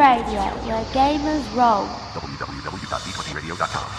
Radio, 0.00 0.40
where 0.64 0.80
gamers 0.96 1.44
roll. 1.54 1.84
www.d20radio.com. 2.14 3.90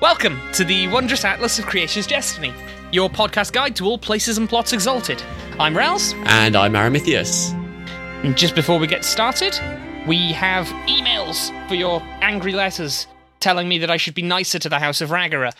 Welcome 0.00 0.40
to 0.52 0.64
the 0.64 0.86
Wondrous 0.88 1.24
Atlas 1.24 1.58
of 1.58 1.66
Creation's 1.66 2.06
Destiny, 2.06 2.52
your 2.92 3.10
podcast 3.10 3.52
guide 3.52 3.74
to 3.76 3.84
all 3.84 3.98
places 3.98 4.38
and 4.38 4.48
plots 4.48 4.72
exalted. 4.72 5.22
I'm 5.58 5.74
Raelz, 5.74 6.14
And 6.26 6.54
I'm 6.56 6.74
Aramithius. 6.74 7.52
and 8.24 8.36
just 8.36 8.54
before 8.54 8.78
we 8.78 8.86
get 8.86 9.04
started, 9.04 9.58
we 10.08 10.32
have 10.32 10.66
emails 10.88 11.52
for 11.68 11.74
your 11.74 12.00
angry 12.22 12.52
letters 12.52 13.06
telling 13.40 13.68
me 13.68 13.76
that 13.76 13.90
I 13.90 13.98
should 13.98 14.14
be 14.14 14.22
nicer 14.22 14.58
to 14.58 14.68
the 14.70 14.78
House 14.78 15.02
of 15.02 15.10
Ragara. 15.10 15.52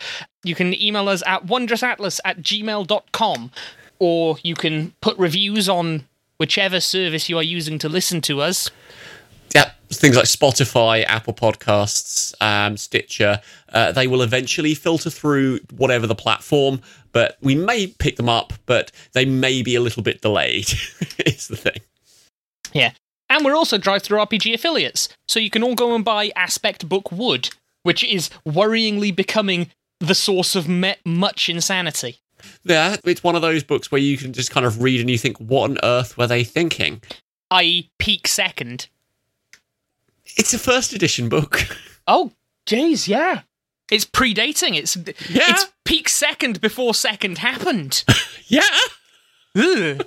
You 0.43 0.55
can 0.55 0.73
email 0.81 1.07
us 1.07 1.21
at 1.27 1.45
wondrousatlas 1.45 2.19
at 2.25 2.39
gmail.com, 2.39 3.51
or 3.99 4.37
you 4.41 4.55
can 4.55 4.93
put 5.01 5.15
reviews 5.19 5.69
on 5.69 6.07
whichever 6.37 6.79
service 6.79 7.29
you 7.29 7.37
are 7.37 7.43
using 7.43 7.77
to 7.77 7.87
listen 7.87 8.21
to 8.21 8.41
us. 8.41 8.71
Yep, 9.53 9.75
things 9.91 10.15
like 10.15 10.25
Spotify, 10.25 11.05
Apple 11.05 11.33
Podcasts, 11.33 12.33
um, 12.41 12.75
Stitcher, 12.75 13.41
uh, 13.71 13.91
they 13.91 14.07
will 14.07 14.23
eventually 14.23 14.73
filter 14.73 15.11
through 15.11 15.59
whatever 15.77 16.07
the 16.07 16.15
platform, 16.15 16.81
but 17.11 17.37
we 17.41 17.53
may 17.53 17.85
pick 17.85 18.15
them 18.15 18.29
up, 18.29 18.53
but 18.65 18.91
they 19.13 19.25
may 19.25 19.61
be 19.61 19.75
a 19.75 19.81
little 19.81 20.01
bit 20.01 20.21
delayed, 20.21 20.69
is 21.25 21.47
the 21.49 21.55
thing. 21.55 21.81
Yeah. 22.73 22.93
And 23.29 23.45
we're 23.45 23.55
also 23.55 23.77
DrivethruRPG 23.77 24.53
affiliates. 24.53 25.09
So 25.27 25.39
you 25.39 25.49
can 25.49 25.63
all 25.63 25.75
go 25.75 25.93
and 25.95 26.03
buy 26.03 26.31
Aspect 26.35 26.89
Book 26.89 27.11
Wood, 27.11 27.49
which 27.83 28.03
is 28.03 28.29
worryingly 28.47 29.15
becoming 29.15 29.69
the 29.99 30.15
source 30.15 30.55
of 30.55 30.67
me- 30.67 30.95
much 31.05 31.49
insanity. 31.49 32.17
Yeah, 32.63 32.95
it's 33.03 33.23
one 33.23 33.35
of 33.35 33.41
those 33.41 33.63
books 33.63 33.91
where 33.91 34.01
you 34.01 34.17
can 34.17 34.31
just 34.33 34.49
kind 34.51 34.65
of 34.65 34.81
read 34.81 35.01
and 35.01 35.09
you 35.09 35.17
think, 35.17 35.37
what 35.37 35.69
on 35.69 35.77
earth 35.83 36.17
were 36.17 36.25
they 36.27 36.43
thinking? 36.43 37.01
I.e., 37.51 37.89
peak 37.99 38.27
second. 38.27 38.87
It's 40.37 40.53
a 40.53 40.59
first 40.59 40.93
edition 40.93 41.29
book. 41.29 41.61
Oh, 42.11 42.31
jeez, 42.65 43.07
yeah. 43.07 43.41
It's 43.91 44.03
predating. 44.05 44.75
It's 44.75 44.95
Yeah. 45.29 45.43
it's 45.49 45.67
peak 45.85 46.09
second 46.09 46.59
before 46.59 46.95
second 46.95 47.37
happened. 47.37 48.03
yeah. 48.47 48.63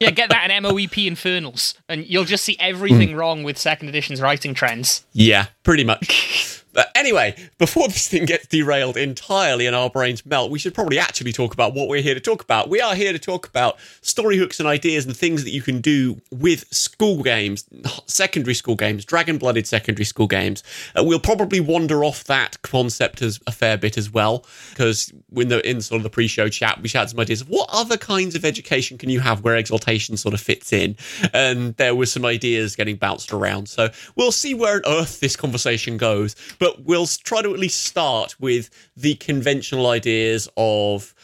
Yeah, 0.00 0.10
get 0.10 0.28
that 0.30 0.50
in 0.50 0.62
MOEP 0.62 1.06
Infernals, 1.06 1.74
and 1.88 2.06
you'll 2.06 2.24
just 2.24 2.44
see 2.44 2.56
everything 2.60 3.10
hmm. 3.12 3.16
wrong 3.16 3.42
with 3.42 3.56
second 3.56 3.88
edition's 3.88 4.20
writing 4.20 4.52
trends. 4.52 5.04
Yeah, 5.12 5.46
pretty 5.62 5.84
much. 5.84 6.64
but 6.76 6.92
anyway, 6.94 7.34
before 7.56 7.88
this 7.88 8.06
thing 8.06 8.26
gets 8.26 8.46
derailed 8.46 8.96
entirely 8.96 9.66
and 9.66 9.74
our 9.74 9.90
brains 9.90 10.24
melt, 10.24 10.50
we 10.50 10.58
should 10.58 10.74
probably 10.74 10.98
actually 10.98 11.32
talk 11.32 11.54
about 11.54 11.74
what 11.74 11.88
we're 11.88 12.02
here 12.02 12.14
to 12.14 12.20
talk 12.20 12.42
about. 12.42 12.68
We 12.68 12.80
are 12.82 12.94
here 12.94 13.12
to 13.12 13.18
talk 13.18 13.48
about 13.48 13.78
story 14.02 14.36
hooks 14.36 14.60
and 14.60 14.68
ideas 14.68 15.06
and 15.06 15.16
things 15.16 15.42
that 15.42 15.50
you 15.50 15.62
can 15.62 15.80
do 15.80 16.20
with 16.30 16.72
school 16.72 17.22
games, 17.22 17.64
secondary 18.06 18.54
school 18.54 18.76
games, 18.76 19.04
dragon 19.06 19.38
blooded 19.38 19.66
secondary 19.66 20.04
school 20.04 20.26
games. 20.26 20.62
Uh, 20.94 21.02
we'll 21.02 21.18
probably 21.18 21.60
wander 21.60 22.04
off 22.04 22.24
that 22.24 22.60
concept 22.60 23.22
as 23.22 23.40
a 23.46 23.52
fair 23.52 23.78
bit 23.78 23.96
as 23.96 24.12
well, 24.12 24.44
because 24.70 25.12
in 25.34 25.50
in 25.52 25.80
sort 25.80 25.98
of 25.98 26.02
the 26.02 26.10
pre-show 26.10 26.48
chat, 26.50 26.80
we 26.82 26.90
had 26.90 27.08
some 27.08 27.18
ideas 27.18 27.40
of 27.40 27.48
what 27.48 27.70
other 27.72 27.96
kinds 27.96 28.34
of 28.34 28.44
education 28.44 28.98
can 28.98 29.08
you 29.08 29.20
have 29.20 29.42
where 29.42 29.56
exaltation 29.56 30.16
sort 30.18 30.34
of 30.34 30.40
fits 30.40 30.74
in, 30.74 30.94
and 31.32 31.74
there 31.76 31.94
were 31.94 32.06
some 32.06 32.26
ideas 32.26 32.76
getting 32.76 32.96
bounced 32.96 33.32
around. 33.32 33.68
So 33.68 33.88
we'll 34.14 34.32
see 34.32 34.52
where 34.52 34.76
on 34.76 34.82
earth 34.86 35.20
this 35.20 35.36
conversation 35.36 35.96
goes, 35.96 36.36
but 36.58 36.65
we'll 36.78 37.06
try 37.06 37.42
to 37.42 37.52
at 37.52 37.58
least 37.58 37.84
start 37.84 38.38
with 38.40 38.70
the 38.96 39.14
conventional 39.16 39.86
ideas 39.86 40.48
of 40.56 41.14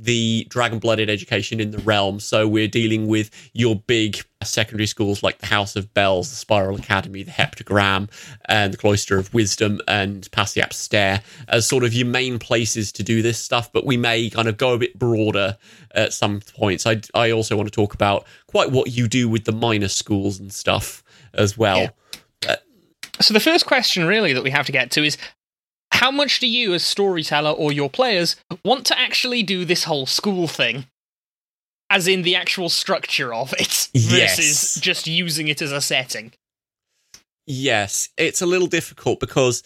the 0.00 0.46
dragon 0.48 0.78
blooded 0.78 1.10
education 1.10 1.60
in 1.60 1.70
the 1.70 1.78
realm. 1.78 2.20
So 2.20 2.46
we're 2.46 2.68
dealing 2.68 3.08
with 3.08 3.30
your 3.52 3.76
big 3.76 4.18
secondary 4.44 4.86
schools 4.86 5.22
like 5.22 5.38
the 5.38 5.46
House 5.46 5.76
of 5.76 5.92
Bells, 5.94 6.30
the 6.30 6.36
Spiral 6.36 6.76
Academy, 6.76 7.22
the 7.22 7.30
Heptagram, 7.30 8.08
and 8.46 8.72
the 8.72 8.76
Cloister 8.76 9.18
of 9.18 9.32
Wisdom 9.34 9.80
and 9.88 10.30
Pasiap 10.30 10.72
Stair 10.72 11.22
as 11.48 11.66
sort 11.66 11.84
of 11.84 11.92
your 11.92 12.06
main 12.06 12.38
places 12.38 12.92
to 12.92 13.02
do 13.02 13.22
this 13.22 13.38
stuff. 13.38 13.72
But 13.72 13.86
we 13.86 13.96
may 13.96 14.30
kind 14.30 14.48
of 14.48 14.56
go 14.56 14.74
a 14.74 14.78
bit 14.78 14.98
broader 14.98 15.56
at 15.92 16.12
some 16.12 16.40
points. 16.56 16.86
I, 16.86 17.00
I 17.14 17.32
also 17.32 17.56
want 17.56 17.66
to 17.66 17.74
talk 17.74 17.94
about 17.94 18.24
quite 18.46 18.70
what 18.70 18.92
you 18.92 19.08
do 19.08 19.28
with 19.28 19.44
the 19.44 19.52
minor 19.52 19.88
schools 19.88 20.38
and 20.38 20.52
stuff 20.52 21.02
as 21.34 21.58
well. 21.58 21.90
So 23.20 23.34
the 23.34 23.40
first 23.40 23.66
question 23.66 24.06
really 24.06 24.32
that 24.32 24.42
we 24.42 24.50
have 24.50 24.66
to 24.66 24.72
get 24.72 24.90
to 24.92 25.04
is 25.04 25.16
how 25.92 26.10
much 26.10 26.38
do 26.40 26.46
you 26.46 26.74
as 26.74 26.84
storyteller 26.84 27.50
or 27.50 27.72
your 27.72 27.90
players 27.90 28.36
want 28.64 28.86
to 28.86 28.98
actually 28.98 29.42
do 29.42 29.64
this 29.64 29.84
whole 29.84 30.06
school 30.06 30.46
thing? 30.46 30.86
As 31.90 32.06
in 32.06 32.22
the 32.22 32.36
actual 32.36 32.68
structure 32.68 33.32
of 33.32 33.54
it 33.58 33.88
Yes. 33.94 34.36
versus 34.36 34.80
just 34.80 35.06
using 35.06 35.48
it 35.48 35.62
as 35.62 35.72
a 35.72 35.80
setting. 35.80 36.32
Yes, 37.46 38.10
it's 38.18 38.42
a 38.42 38.46
little 38.46 38.66
difficult 38.66 39.20
because 39.20 39.62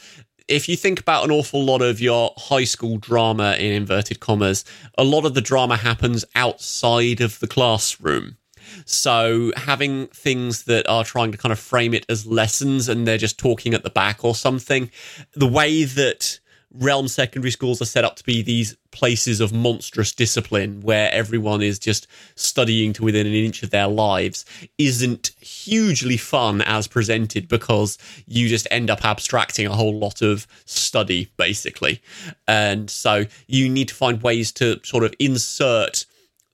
if 0.47 0.69
you 0.69 0.77
think 0.77 1.01
about 1.01 1.25
an 1.25 1.33
awful 1.33 1.65
lot 1.65 1.83
of 1.83 2.01
your 2.01 2.33
high 2.37 2.65
school 2.65 2.97
drama 2.97 3.57
in 3.59 3.73
inverted 3.73 4.21
commas, 4.21 4.65
a 4.97 5.05
lot 5.05 5.25
of 5.25 5.35
the 5.35 5.41
drama 5.41 5.77
happens 5.77 6.25
outside 6.37 7.21
of 7.21 7.41
the 7.41 7.49
classroom. 7.49 8.37
So 8.85 9.53
having 9.57 10.09
things 10.09 10.65
that 10.65 10.89
are 10.89 11.05
trying 11.05 11.33
to 11.33 11.39
kind 11.39 11.53
of 11.53 11.59
frame 11.59 11.95
it 11.95 12.07
as 12.09 12.27
lessons 12.27 12.89
and 12.89 13.07
they're 13.07 13.19
just 13.19 13.39
talking 13.39 13.75
at 13.75 13.83
the 13.83 13.91
back 13.91 14.25
or 14.25 14.35
something, 14.35 14.91
the 15.35 15.47
way 15.47 15.85
that 15.85 16.41
realm 16.75 17.07
secondary 17.07 17.51
schools 17.51 17.83
are 17.83 17.87
set 17.87 18.05
up 18.05 18.17
to 18.17 18.25
be 18.25 18.43
these 18.43 18.77
places 18.91 19.41
of 19.41 19.53
monstrous 19.53 20.13
discipline 20.13 20.81
where 20.81 21.11
everyone 21.13 21.63
is 21.63 21.79
just 21.79 22.07
studying 22.35 22.93
to 22.93 23.05
within 23.05 23.27
an 23.27 23.33
inch 23.33 23.63
of 23.63 23.71
their 23.71 23.89
lives 23.89 24.45
isn't 24.79 25.33
hugely 25.41 26.17
fun 26.17 26.63
as 26.63 26.87
presented 26.89 27.49
because 27.49 27.99
you 28.27 28.49
just 28.49 28.67
end 28.71 28.91
up 28.91 29.05
abstracting 29.05 29.67
a 29.67 29.75
whole 29.75 29.99
lot 29.99 30.23
of 30.23 30.47
study 30.65 31.31
basically. 31.37 32.01
And 32.49 32.89
so 32.89 33.27
you 33.47 33.69
need 33.69 33.89
to 33.89 33.95
find 33.95 34.23
ways 34.23 34.53
to 34.53 34.81
sort 34.83 35.05
of 35.05 35.15
insert 35.19 36.07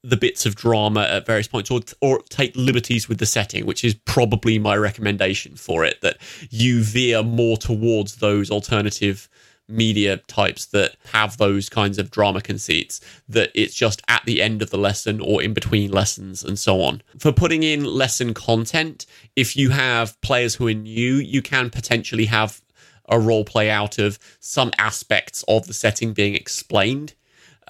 the 0.02 0.16
bits 0.16 0.46
of 0.46 0.54
drama 0.54 1.02
at 1.02 1.26
various 1.26 1.48
points 1.48 1.70
or, 1.70 1.80
or 2.00 2.22
take 2.28 2.54
liberties 2.54 3.08
with 3.08 3.18
the 3.18 3.26
setting 3.26 3.66
which 3.66 3.84
is 3.84 3.94
probably 3.94 4.58
my 4.58 4.76
recommendation 4.76 5.56
for 5.56 5.84
it 5.84 6.00
that 6.02 6.16
you 6.50 6.82
veer 6.82 7.22
more 7.22 7.56
towards 7.56 8.16
those 8.16 8.50
alternative 8.50 9.28
media 9.70 10.16
types 10.28 10.66
that 10.66 10.96
have 11.12 11.36
those 11.36 11.68
kinds 11.68 11.98
of 11.98 12.10
drama 12.10 12.40
conceits 12.40 13.00
that 13.28 13.50
it's 13.54 13.74
just 13.74 14.00
at 14.08 14.24
the 14.24 14.40
end 14.40 14.62
of 14.62 14.70
the 14.70 14.78
lesson 14.78 15.20
or 15.20 15.42
in 15.42 15.52
between 15.52 15.90
lessons 15.90 16.42
and 16.42 16.58
so 16.58 16.80
on 16.80 17.02
for 17.18 17.32
putting 17.32 17.62
in 17.62 17.84
lesson 17.84 18.32
content 18.32 19.04
if 19.36 19.56
you 19.56 19.68
have 19.70 20.18
players 20.22 20.54
who 20.54 20.68
are 20.68 20.74
new 20.74 21.16
you 21.16 21.42
can 21.42 21.68
potentially 21.68 22.26
have 22.26 22.62
a 23.08 23.18
role 23.18 23.44
play 23.44 23.68
out 23.68 23.98
of 23.98 24.18
some 24.40 24.70
aspects 24.78 25.44
of 25.48 25.66
the 25.66 25.74
setting 25.74 26.12
being 26.12 26.34
explained 26.34 27.14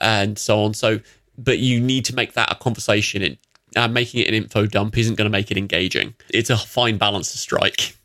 and 0.01 0.39
so 0.39 0.63
on. 0.63 0.75
So, 0.75 1.01
but 1.39 1.59
you 1.59 1.81
need 1.81 2.05
to 2.07 2.15
make 2.15 2.35
that 2.35 2.53
a 2.53 2.57
conversation. 2.57 3.23
It, 3.23 3.39
uh, 3.77 3.89
making 3.89 4.21
it 4.21 4.29
an 4.29 4.35
info 4.35 4.67
dump 4.67 4.99
isn't 4.99 5.15
going 5.15 5.27
to 5.27 5.31
make 5.31 5.51
it 5.51 5.57
engaging. 5.57 6.15
It's 6.31 6.51
a 6.51 6.57
fine 6.57 6.99
balance 6.99 7.33
to 7.33 7.39
strike. 7.39 7.97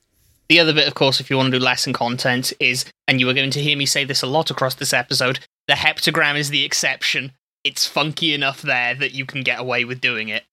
The 0.49 0.59
other 0.59 0.73
bit, 0.73 0.88
of 0.88 0.94
course, 0.94 1.19
if 1.19 1.29
you 1.29 1.38
want 1.38 1.51
to 1.51 1.59
do 1.59 1.63
lesson 1.63 1.94
content, 1.94 2.53
is, 2.59 2.85
and 3.07 3.19
you 3.19 3.29
are 3.29 3.33
going 3.33 3.51
to 3.51 3.61
hear 3.61 3.77
me 3.77 3.85
say 3.85 4.03
this 4.03 4.21
a 4.21 4.27
lot 4.27 4.51
across 4.51 4.75
this 4.75 4.94
episode, 4.94 5.39
the 5.68 5.74
heptagram 5.74 6.38
is 6.38 6.50
the 6.50 6.65
exception. 6.65 7.31
It's 7.63 7.88
funky 7.88 8.33
enough 8.33 8.62
there 8.62 8.94
that 8.95 9.13
you 9.13 9.25
can 9.25 9.41
get 9.41 9.59
away 9.59 9.85
with 9.85 10.01
doing 10.01 10.30
it. 10.30 10.44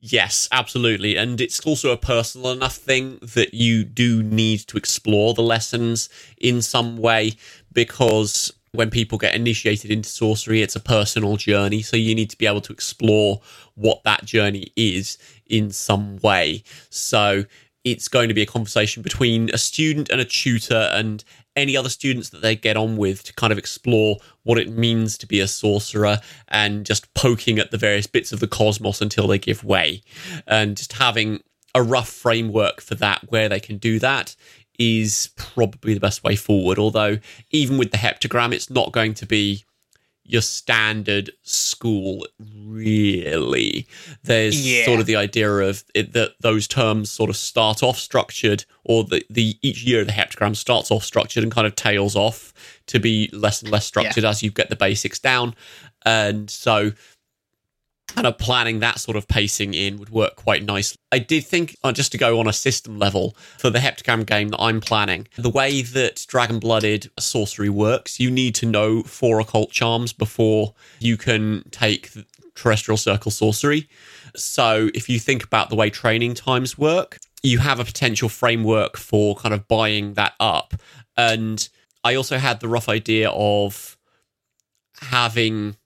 Yes, 0.00 0.48
absolutely. 0.52 1.16
And 1.16 1.40
it's 1.40 1.60
also 1.60 1.90
a 1.90 1.96
personal 1.96 2.50
enough 2.50 2.76
thing 2.76 3.18
that 3.22 3.54
you 3.54 3.82
do 3.84 4.22
need 4.22 4.60
to 4.66 4.76
explore 4.76 5.32
the 5.32 5.42
lessons 5.42 6.08
in 6.38 6.60
some 6.60 6.98
way 6.98 7.32
because 7.72 8.52
when 8.76 8.90
people 8.90 9.18
get 9.18 9.34
initiated 9.34 9.90
into 9.90 10.08
sorcery, 10.08 10.62
it's 10.62 10.76
a 10.76 10.80
personal 10.80 11.36
journey. 11.36 11.82
So 11.82 11.96
you 11.96 12.14
need 12.14 12.30
to 12.30 12.38
be 12.38 12.46
able 12.46 12.60
to 12.62 12.72
explore 12.72 13.40
what 13.74 14.02
that 14.04 14.24
journey 14.24 14.72
is 14.76 15.18
in 15.46 15.70
some 15.70 16.18
way. 16.18 16.62
So 16.90 17.44
it's 17.84 18.08
going 18.08 18.28
to 18.28 18.34
be 18.34 18.42
a 18.42 18.46
conversation 18.46 19.02
between 19.02 19.48
a 19.54 19.58
student 19.58 20.08
and 20.10 20.20
a 20.20 20.24
tutor 20.24 20.90
and 20.92 21.22
any 21.54 21.76
other 21.76 21.88
students 21.88 22.30
that 22.30 22.42
they 22.42 22.56
get 22.56 22.76
on 22.76 22.96
with 22.96 23.22
to 23.24 23.32
kind 23.32 23.52
of 23.52 23.58
explore 23.58 24.16
what 24.42 24.58
it 24.58 24.70
means 24.70 25.16
to 25.18 25.26
be 25.26 25.40
a 25.40 25.48
sorcerer 25.48 26.18
and 26.48 26.84
just 26.84 27.12
poking 27.14 27.58
at 27.58 27.70
the 27.70 27.78
various 27.78 28.06
bits 28.06 28.32
of 28.32 28.40
the 28.40 28.48
cosmos 28.48 29.00
until 29.00 29.26
they 29.26 29.38
give 29.38 29.64
way. 29.64 30.02
And 30.46 30.76
just 30.76 30.94
having 30.94 31.40
a 31.76 31.82
rough 31.82 32.08
framework 32.08 32.80
for 32.80 32.94
that 32.96 33.20
where 33.30 33.48
they 33.48 33.60
can 33.60 33.76
do 33.76 33.98
that 33.98 34.34
is 34.78 35.30
probably 35.36 35.94
the 35.94 36.00
best 36.00 36.22
way 36.24 36.36
forward. 36.36 36.78
Although, 36.78 37.18
even 37.50 37.78
with 37.78 37.90
the 37.90 37.98
heptagram, 37.98 38.52
it's 38.52 38.70
not 38.70 38.92
going 38.92 39.14
to 39.14 39.26
be 39.26 39.64
your 40.28 40.42
standard 40.42 41.30
school 41.42 42.26
really 42.66 43.86
there's 44.24 44.66
Yeah. 44.66 44.84
sort 44.84 44.98
of 44.98 45.06
the 45.06 45.14
idea 45.14 45.48
of 45.48 45.84
it, 45.94 46.14
that 46.14 46.32
those 46.40 46.66
terms 46.66 47.10
sort 47.10 47.30
of 47.30 47.36
start 47.36 47.80
off 47.80 47.96
structured 47.96 48.64
or 48.82 49.04
the, 49.04 49.24
the 49.30 49.56
each 49.62 49.84
year 49.84 50.00
of 50.00 50.08
the 50.08 50.12
heptagram 50.12 50.56
starts 50.56 50.90
off 50.90 51.04
structured 51.04 51.44
and 51.44 51.52
kind 51.52 51.64
of 51.66 51.76
tails 51.76 52.16
off 52.16 52.52
to 52.86 52.98
be 52.98 53.30
less 53.32 53.62
and 53.62 53.70
less 53.70 53.86
structured 53.86 54.24
as 54.24 54.42
you 54.42 54.50
get 54.50 54.68
the 54.68 54.74
basics 54.74 55.20
down 55.20 55.54
and 56.04 56.50
so 56.50 56.90
kind 58.08 58.26
of 58.26 58.38
planning 58.38 58.80
that 58.80 58.98
sort 58.98 59.16
of 59.16 59.28
pacing 59.28 59.74
in 59.74 59.98
would 59.98 60.10
work 60.10 60.36
quite 60.36 60.64
nicely. 60.64 60.96
I 61.10 61.18
did 61.18 61.44
think, 61.44 61.76
uh, 61.82 61.92
just 61.92 62.12
to 62.12 62.18
go 62.18 62.38
on 62.38 62.46
a 62.46 62.52
system 62.52 62.98
level, 62.98 63.36
for 63.58 63.70
the 63.70 63.78
Heptagram 63.78 64.26
game 64.26 64.48
that 64.50 64.60
I'm 64.60 64.80
planning, 64.80 65.28
the 65.36 65.50
way 65.50 65.82
that 65.82 66.24
Dragon 66.28 66.58
Blooded 66.58 67.10
sorcery 67.18 67.68
works, 67.68 68.20
you 68.20 68.30
need 68.30 68.54
to 68.56 68.66
know 68.66 69.02
four 69.02 69.40
occult 69.40 69.70
charms 69.70 70.12
before 70.12 70.74
you 71.00 71.16
can 71.16 71.64
take 71.70 72.10
terrestrial 72.54 72.96
circle 72.96 73.30
sorcery. 73.30 73.88
So 74.34 74.90
if 74.94 75.08
you 75.08 75.18
think 75.18 75.44
about 75.44 75.70
the 75.70 75.76
way 75.76 75.90
training 75.90 76.34
times 76.34 76.78
work, 76.78 77.18
you 77.42 77.58
have 77.58 77.80
a 77.80 77.84
potential 77.84 78.28
framework 78.28 78.96
for 78.96 79.36
kind 79.36 79.54
of 79.54 79.68
buying 79.68 80.14
that 80.14 80.34
up. 80.40 80.74
And 81.16 81.68
I 82.02 82.14
also 82.14 82.38
had 82.38 82.60
the 82.60 82.68
rough 82.68 82.88
idea 82.88 83.30
of 83.30 83.96
having 85.00 85.76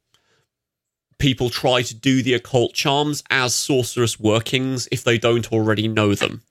people 1.20 1.50
try 1.50 1.82
to 1.82 1.94
do 1.94 2.22
the 2.22 2.34
occult 2.34 2.75
charms 2.75 3.22
as 3.31 3.55
sorceress 3.55 4.19
workings 4.19 4.88
if 4.90 5.05
they 5.05 5.19
don't 5.19 5.52
already 5.52 5.87
know 5.87 6.14
them. 6.14 6.43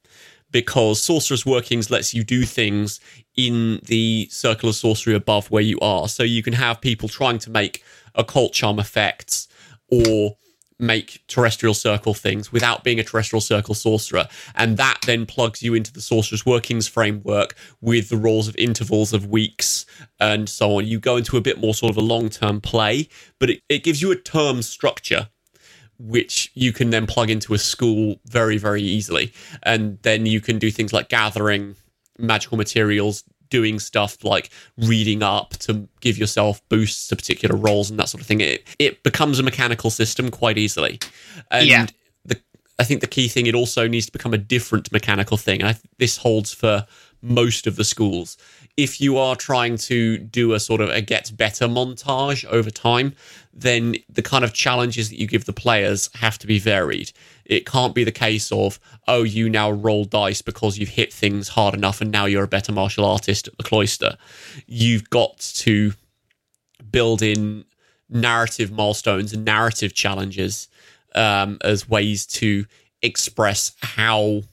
Because 0.51 1.01
sorceress 1.01 1.45
workings 1.45 1.91
lets 1.91 2.13
you 2.13 2.23
do 2.23 2.43
things 2.43 2.99
in 3.35 3.81
the 3.85 4.27
circle 4.31 4.69
of 4.69 4.75
sorcery 4.75 5.13
above 5.13 5.51
where 5.51 5.61
you 5.61 5.77
are. 5.79 6.07
So 6.07 6.23
you 6.23 6.41
can 6.41 6.53
have 6.53 6.81
people 6.81 7.09
trying 7.09 7.39
to 7.39 7.51
make 7.51 7.83
occult 8.15 8.53
charm 8.53 8.79
effects 8.79 9.47
or 9.91 10.37
make 10.79 11.21
terrestrial 11.27 11.73
circle 11.73 12.13
things 12.13 12.51
without 12.51 12.83
being 12.83 12.99
a 12.99 13.03
terrestrial 13.03 13.41
circle 13.41 13.75
sorcerer. 13.75 14.27
And 14.55 14.77
that 14.77 14.99
then 15.05 15.25
plugs 15.25 15.61
you 15.61 15.73
into 15.73 15.91
the 15.91 16.01
sorcerer's 16.01 16.45
workings 16.45 16.87
framework 16.87 17.55
with 17.81 18.09
the 18.09 18.17
rules 18.17 18.47
of 18.47 18.55
intervals 18.57 19.13
of 19.13 19.27
weeks 19.27 19.85
and 20.19 20.47
so 20.47 20.77
on. 20.77 20.87
You 20.87 20.99
go 20.99 21.17
into 21.17 21.37
a 21.37 21.41
bit 21.41 21.59
more 21.59 21.73
sort 21.73 21.91
of 21.91 21.97
a 21.97 22.01
long 22.01 22.29
term 22.29 22.61
play, 22.61 23.09
but 23.39 23.49
it, 23.49 23.61
it 23.69 23.83
gives 23.83 24.01
you 24.01 24.11
a 24.11 24.15
term 24.15 24.61
structure. 24.61 25.29
Which 26.01 26.49
you 26.53 26.71
can 26.71 26.91
then 26.91 27.07
plug 27.07 27.29
into 27.29 27.53
a 27.53 27.57
school 27.57 28.21
very, 28.25 28.57
very 28.57 28.81
easily. 28.81 29.33
And 29.63 29.99
then 30.03 30.25
you 30.25 30.39
can 30.39 30.57
do 30.57 30.71
things 30.71 30.93
like 30.93 31.09
gathering 31.09 31.75
magical 32.17 32.57
materials, 32.57 33.25
doing 33.49 33.79
stuff 33.79 34.23
like 34.23 34.49
reading 34.77 35.23
up 35.23 35.51
to 35.57 35.87
give 36.01 36.17
yourself 36.17 36.61
boosts 36.69 37.07
to 37.07 37.15
particular 37.15 37.55
roles 37.55 37.89
and 37.89 37.99
that 37.99 38.09
sort 38.09 38.21
of 38.21 38.27
thing. 38.27 38.41
It 38.41 38.63
it 38.79 39.03
becomes 39.03 39.39
a 39.39 39.43
mechanical 39.43 39.89
system 39.89 40.29
quite 40.29 40.57
easily. 40.57 40.99
And 41.51 41.67
Yeah. 41.67 41.85
the 42.25 42.39
I 42.79 42.83
think 42.83 43.01
the 43.01 43.07
key 43.07 43.27
thing 43.27 43.45
it 43.47 43.55
also 43.55 43.87
needs 43.87 44.05
to 44.05 44.11
become 44.11 44.33
a 44.33 44.37
different 44.37 44.91
mechanical 44.91 45.37
thing. 45.37 45.61
And 45.61 45.69
I, 45.69 45.75
this 45.97 46.17
holds 46.17 46.53
for 46.53 46.85
most 47.21 47.67
of 47.67 47.75
the 47.75 47.83
schools. 47.83 48.37
If 48.77 49.01
you 49.01 49.17
are 49.17 49.35
trying 49.35 49.75
to 49.77 50.17
do 50.17 50.53
a 50.53 50.59
sort 50.59 50.79
of 50.79 50.89
a 50.89 51.01
get 51.01 51.35
better 51.35 51.67
montage 51.67 52.45
over 52.45 52.69
time, 52.71 53.13
then 53.53 53.95
the 54.07 54.21
kind 54.21 54.45
of 54.45 54.53
challenges 54.53 55.09
that 55.09 55.19
you 55.19 55.27
give 55.27 55.43
the 55.43 55.51
players 55.51 56.09
have 56.15 56.39
to 56.39 56.47
be 56.47 56.59
varied. 56.59 57.11
It 57.49 57.65
can't 57.65 57.95
be 57.95 58.03
the 58.03 58.11
case 58.11 58.51
of, 58.51 58.79
oh, 59.07 59.23
you 59.23 59.49
now 59.49 59.71
roll 59.71 60.05
dice 60.05 60.41
because 60.41 60.77
you've 60.77 60.89
hit 60.89 61.11
things 61.11 61.49
hard 61.49 61.73
enough 61.73 61.99
and 61.99 62.11
now 62.11 62.25
you're 62.25 62.43
a 62.43 62.47
better 62.47 62.71
martial 62.71 63.03
artist 63.03 63.47
at 63.47 63.57
the 63.57 63.63
cloister. 63.63 64.17
You've 64.67 65.09
got 65.09 65.39
to 65.39 65.93
build 66.91 67.21
in 67.23 67.65
narrative 68.07 68.71
milestones 68.71 69.33
and 69.33 69.43
narrative 69.43 69.93
challenges 69.93 70.67
um, 71.15 71.57
as 71.63 71.89
ways 71.89 72.27
to 72.27 72.65
express 73.01 73.75
how 73.81 74.43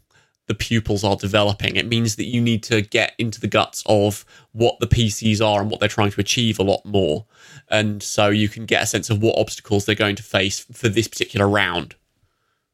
the 0.47 0.55
pupils 0.55 1.05
are 1.05 1.17
developing. 1.17 1.77
It 1.77 1.87
means 1.87 2.17
that 2.17 2.27
you 2.27 2.41
need 2.41 2.63
to 2.65 2.81
get 2.81 3.13
into 3.19 3.41
the 3.41 3.49
guts 3.49 3.83
of 3.87 4.25
what 4.53 4.79
the 4.81 4.87
PCs 4.87 5.45
are 5.45 5.61
and 5.61 5.71
what 5.71 5.81
they're 5.81 5.89
trying 5.89 6.13
to 6.13 6.21
achieve 6.21 6.59
a 6.59 6.63
lot 6.63 6.85
more. 6.87 7.27
And 7.69 8.03
so 8.03 8.29
you 8.29 8.49
can 8.49 8.65
get 8.65 8.83
a 8.83 8.87
sense 8.87 9.11
of 9.11 9.21
what 9.21 9.39
obstacles 9.39 9.85
they're 9.85 9.95
going 9.95 10.17
to 10.17 10.23
face 10.23 10.61
for 10.61 10.89
this 10.89 11.09
particular 11.09 11.49
round. 11.49 11.97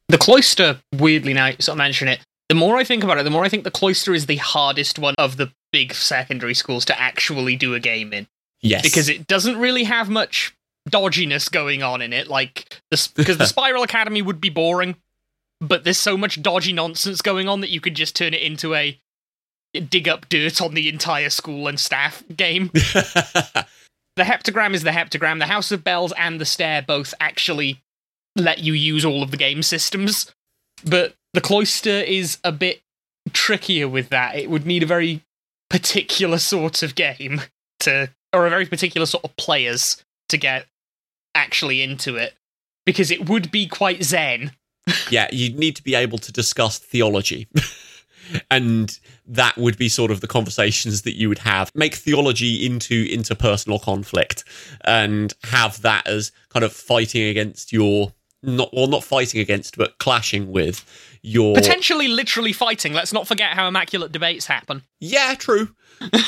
The 0.08 0.18
cloister, 0.18 0.80
weirdly 0.94 1.32
now, 1.32 1.46
you 1.46 1.56
sort 1.60 1.74
of 1.74 1.78
mention 1.78 2.08
it. 2.08 2.20
The 2.48 2.54
more 2.54 2.76
I 2.76 2.84
think 2.84 3.02
about 3.02 3.18
it, 3.18 3.22
the 3.24 3.30
more 3.30 3.44
I 3.44 3.48
think 3.48 3.64
the 3.64 3.70
cloister 3.70 4.12
is 4.12 4.26
the 4.26 4.36
hardest 4.36 4.98
one 4.98 5.14
of 5.18 5.36
the 5.38 5.52
big 5.72 5.94
secondary 5.94 6.54
schools 6.54 6.84
to 6.86 7.00
actually 7.00 7.56
do 7.56 7.74
a 7.74 7.80
game 7.80 8.12
in 8.12 8.26
Yes. 8.60 8.82
because 8.82 9.08
it 9.08 9.26
doesn't 9.26 9.56
really 9.56 9.84
have 9.84 10.10
much 10.10 10.54
dodginess 10.90 11.50
going 11.50 11.82
on 11.82 12.02
in 12.02 12.12
it. 12.12 12.28
Like 12.28 12.80
the 12.90 13.08
because 13.16 13.38
the 13.38 13.46
Spiral 13.54 13.82
Academy 13.82 14.20
would 14.20 14.40
be 14.40 14.50
boring, 14.50 14.96
but 15.60 15.84
there's 15.84 15.98
so 15.98 16.16
much 16.16 16.42
dodgy 16.42 16.72
nonsense 16.72 17.22
going 17.22 17.48
on 17.48 17.60
that 17.62 17.70
you 17.70 17.80
could 17.80 17.94
just 17.94 18.14
turn 18.14 18.34
it 18.34 18.42
into 18.42 18.74
a 18.74 18.98
dig 19.88 20.06
up 20.08 20.28
dirt 20.28 20.60
on 20.60 20.74
the 20.74 20.88
entire 20.90 21.30
school 21.30 21.66
and 21.68 21.80
staff 21.80 22.22
game. 22.36 22.68
the 22.74 23.64
heptagram 24.18 24.74
is 24.74 24.82
the 24.82 24.90
heptagram. 24.90 25.38
The 25.38 25.46
House 25.46 25.72
of 25.72 25.82
Bells 25.82 26.12
and 26.18 26.40
the 26.40 26.44
Stair 26.44 26.82
both 26.82 27.14
actually 27.18 27.80
let 28.36 28.58
you 28.60 28.72
use 28.72 29.04
all 29.04 29.22
of 29.22 29.30
the 29.30 29.36
game 29.36 29.62
systems, 29.62 30.32
but 30.84 31.14
the 31.32 31.40
cloister 31.40 31.90
is 31.90 32.38
a 32.44 32.52
bit 32.52 32.82
trickier 33.32 33.88
with 33.88 34.08
that. 34.10 34.36
It 34.36 34.50
would 34.50 34.66
need 34.66 34.82
a 34.82 34.86
very 34.86 35.22
particular 35.70 36.38
sort 36.38 36.82
of 36.82 36.94
game 36.94 37.42
to, 37.80 38.10
or 38.32 38.46
a 38.46 38.50
very 38.50 38.66
particular 38.66 39.06
sort 39.06 39.24
of 39.24 39.36
players 39.36 40.04
to 40.28 40.36
get 40.36 40.66
actually 41.34 41.82
into 41.82 42.16
it, 42.16 42.34
because 42.84 43.10
it 43.10 43.28
would 43.28 43.50
be 43.50 43.66
quite 43.66 44.02
zen. 44.02 44.52
yeah, 45.10 45.28
you'd 45.32 45.58
need 45.58 45.76
to 45.76 45.82
be 45.82 45.94
able 45.94 46.18
to 46.18 46.32
discuss 46.32 46.78
theology. 46.78 47.48
and 48.50 48.98
that 49.26 49.56
would 49.56 49.78
be 49.78 49.88
sort 49.88 50.10
of 50.10 50.20
the 50.20 50.26
conversations 50.26 51.02
that 51.02 51.16
you 51.16 51.28
would 51.28 51.38
have. 51.38 51.70
Make 51.74 51.94
theology 51.94 52.66
into 52.66 53.06
interpersonal 53.06 53.80
conflict 53.80 54.44
and 54.82 55.32
have 55.44 55.80
that 55.82 56.06
as 56.06 56.32
kind 56.50 56.64
of 56.64 56.72
fighting 56.72 57.22
against 57.22 57.72
your 57.72 58.12
not 58.42 58.70
well 58.72 58.86
not 58.86 59.04
fighting 59.04 59.40
against 59.40 59.76
but 59.76 59.98
clashing 59.98 60.50
with 60.50 60.84
your 61.22 61.54
Potentially 61.54 62.08
literally 62.08 62.52
fighting. 62.52 62.92
Let's 62.92 63.12
not 63.12 63.28
forget 63.28 63.52
how 63.52 63.68
immaculate 63.68 64.12
debates 64.12 64.46
happen. 64.46 64.82
Yeah, 65.00 65.34
true. 65.34 65.74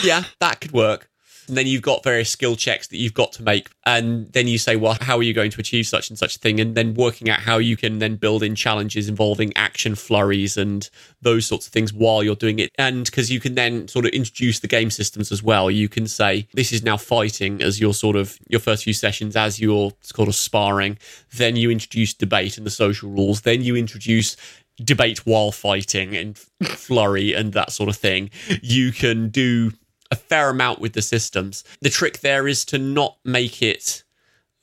Yeah, 0.02 0.24
that 0.40 0.60
could 0.60 0.72
work. 0.72 1.10
And 1.48 1.56
then 1.56 1.66
you've 1.66 1.82
got 1.82 2.02
various 2.02 2.30
skill 2.30 2.56
checks 2.56 2.88
that 2.88 2.96
you've 2.96 3.14
got 3.14 3.32
to 3.32 3.42
make. 3.42 3.68
And 3.84 4.32
then 4.32 4.48
you 4.48 4.58
say, 4.58 4.76
well, 4.76 4.96
how 5.00 5.18
are 5.18 5.22
you 5.22 5.34
going 5.34 5.50
to 5.50 5.60
achieve 5.60 5.86
such 5.86 6.08
and 6.08 6.18
such 6.18 6.36
a 6.36 6.38
thing? 6.38 6.60
And 6.60 6.74
then 6.74 6.94
working 6.94 7.28
out 7.28 7.40
how 7.40 7.58
you 7.58 7.76
can 7.76 7.98
then 7.98 8.16
build 8.16 8.42
in 8.42 8.54
challenges 8.54 9.08
involving 9.08 9.54
action 9.56 9.94
flurries 9.94 10.56
and 10.56 10.88
those 11.20 11.46
sorts 11.46 11.66
of 11.66 11.72
things 11.72 11.92
while 11.92 12.22
you're 12.22 12.34
doing 12.34 12.58
it. 12.58 12.70
And 12.78 13.04
because 13.04 13.30
you 13.30 13.40
can 13.40 13.54
then 13.54 13.88
sort 13.88 14.06
of 14.06 14.12
introduce 14.12 14.60
the 14.60 14.68
game 14.68 14.90
systems 14.90 15.30
as 15.30 15.42
well. 15.42 15.70
You 15.70 15.88
can 15.88 16.06
say, 16.06 16.48
this 16.54 16.72
is 16.72 16.82
now 16.82 16.96
fighting 16.96 17.62
as 17.62 17.80
your 17.80 17.94
sort 17.94 18.16
of 18.16 18.38
your 18.48 18.60
first 18.60 18.84
few 18.84 18.94
sessions 18.94 19.36
as 19.36 19.60
you're 19.60 19.92
sort 20.00 20.28
of 20.28 20.34
sparring. 20.34 20.98
Then 21.34 21.56
you 21.56 21.70
introduce 21.70 22.14
debate 22.14 22.56
and 22.56 22.66
the 22.66 22.70
social 22.70 23.10
rules. 23.10 23.42
Then 23.42 23.62
you 23.62 23.76
introduce 23.76 24.36
debate 24.82 25.24
while 25.24 25.52
fighting 25.52 26.16
and 26.16 26.38
flurry 26.62 27.32
and 27.32 27.52
that 27.52 27.72
sort 27.72 27.88
of 27.88 27.96
thing. 27.96 28.30
You 28.62 28.92
can 28.92 29.28
do 29.28 29.72
a 30.14 30.16
fair 30.16 30.48
amount 30.50 30.78
with 30.80 30.92
the 30.94 31.02
systems. 31.02 31.64
The 31.80 31.90
trick 31.90 32.20
there 32.20 32.46
is 32.48 32.64
to 32.66 32.78
not 32.78 33.18
make 33.24 33.60
it 33.62 34.02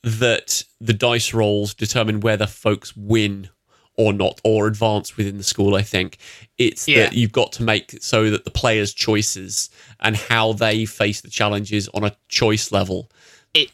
that 0.02 0.64
the 0.80 0.92
dice 0.92 1.32
rolls 1.32 1.74
determine 1.74 2.20
whether 2.20 2.46
folks 2.46 2.96
win 2.96 3.48
or 3.94 4.12
not 4.12 4.40
or 4.42 4.66
advance 4.66 5.16
within 5.18 5.36
the 5.36 5.44
school 5.44 5.74
i 5.76 5.82
think 5.82 6.16
it's 6.56 6.88
Yeah. 6.88 7.04
that 7.04 7.12
you've 7.12 7.30
got 7.30 7.52
to 7.52 7.62
make 7.62 7.92
it 7.92 8.02
so 8.02 8.30
that 8.30 8.44
the 8.44 8.50
players 8.50 8.94
choices 8.94 9.68
and 10.00 10.16
how 10.16 10.54
they 10.54 10.86
face 10.86 11.20
the 11.20 11.28
challenges 11.28 11.88
on 11.92 12.02
a 12.02 12.16
choice 12.28 12.72
level 12.72 13.10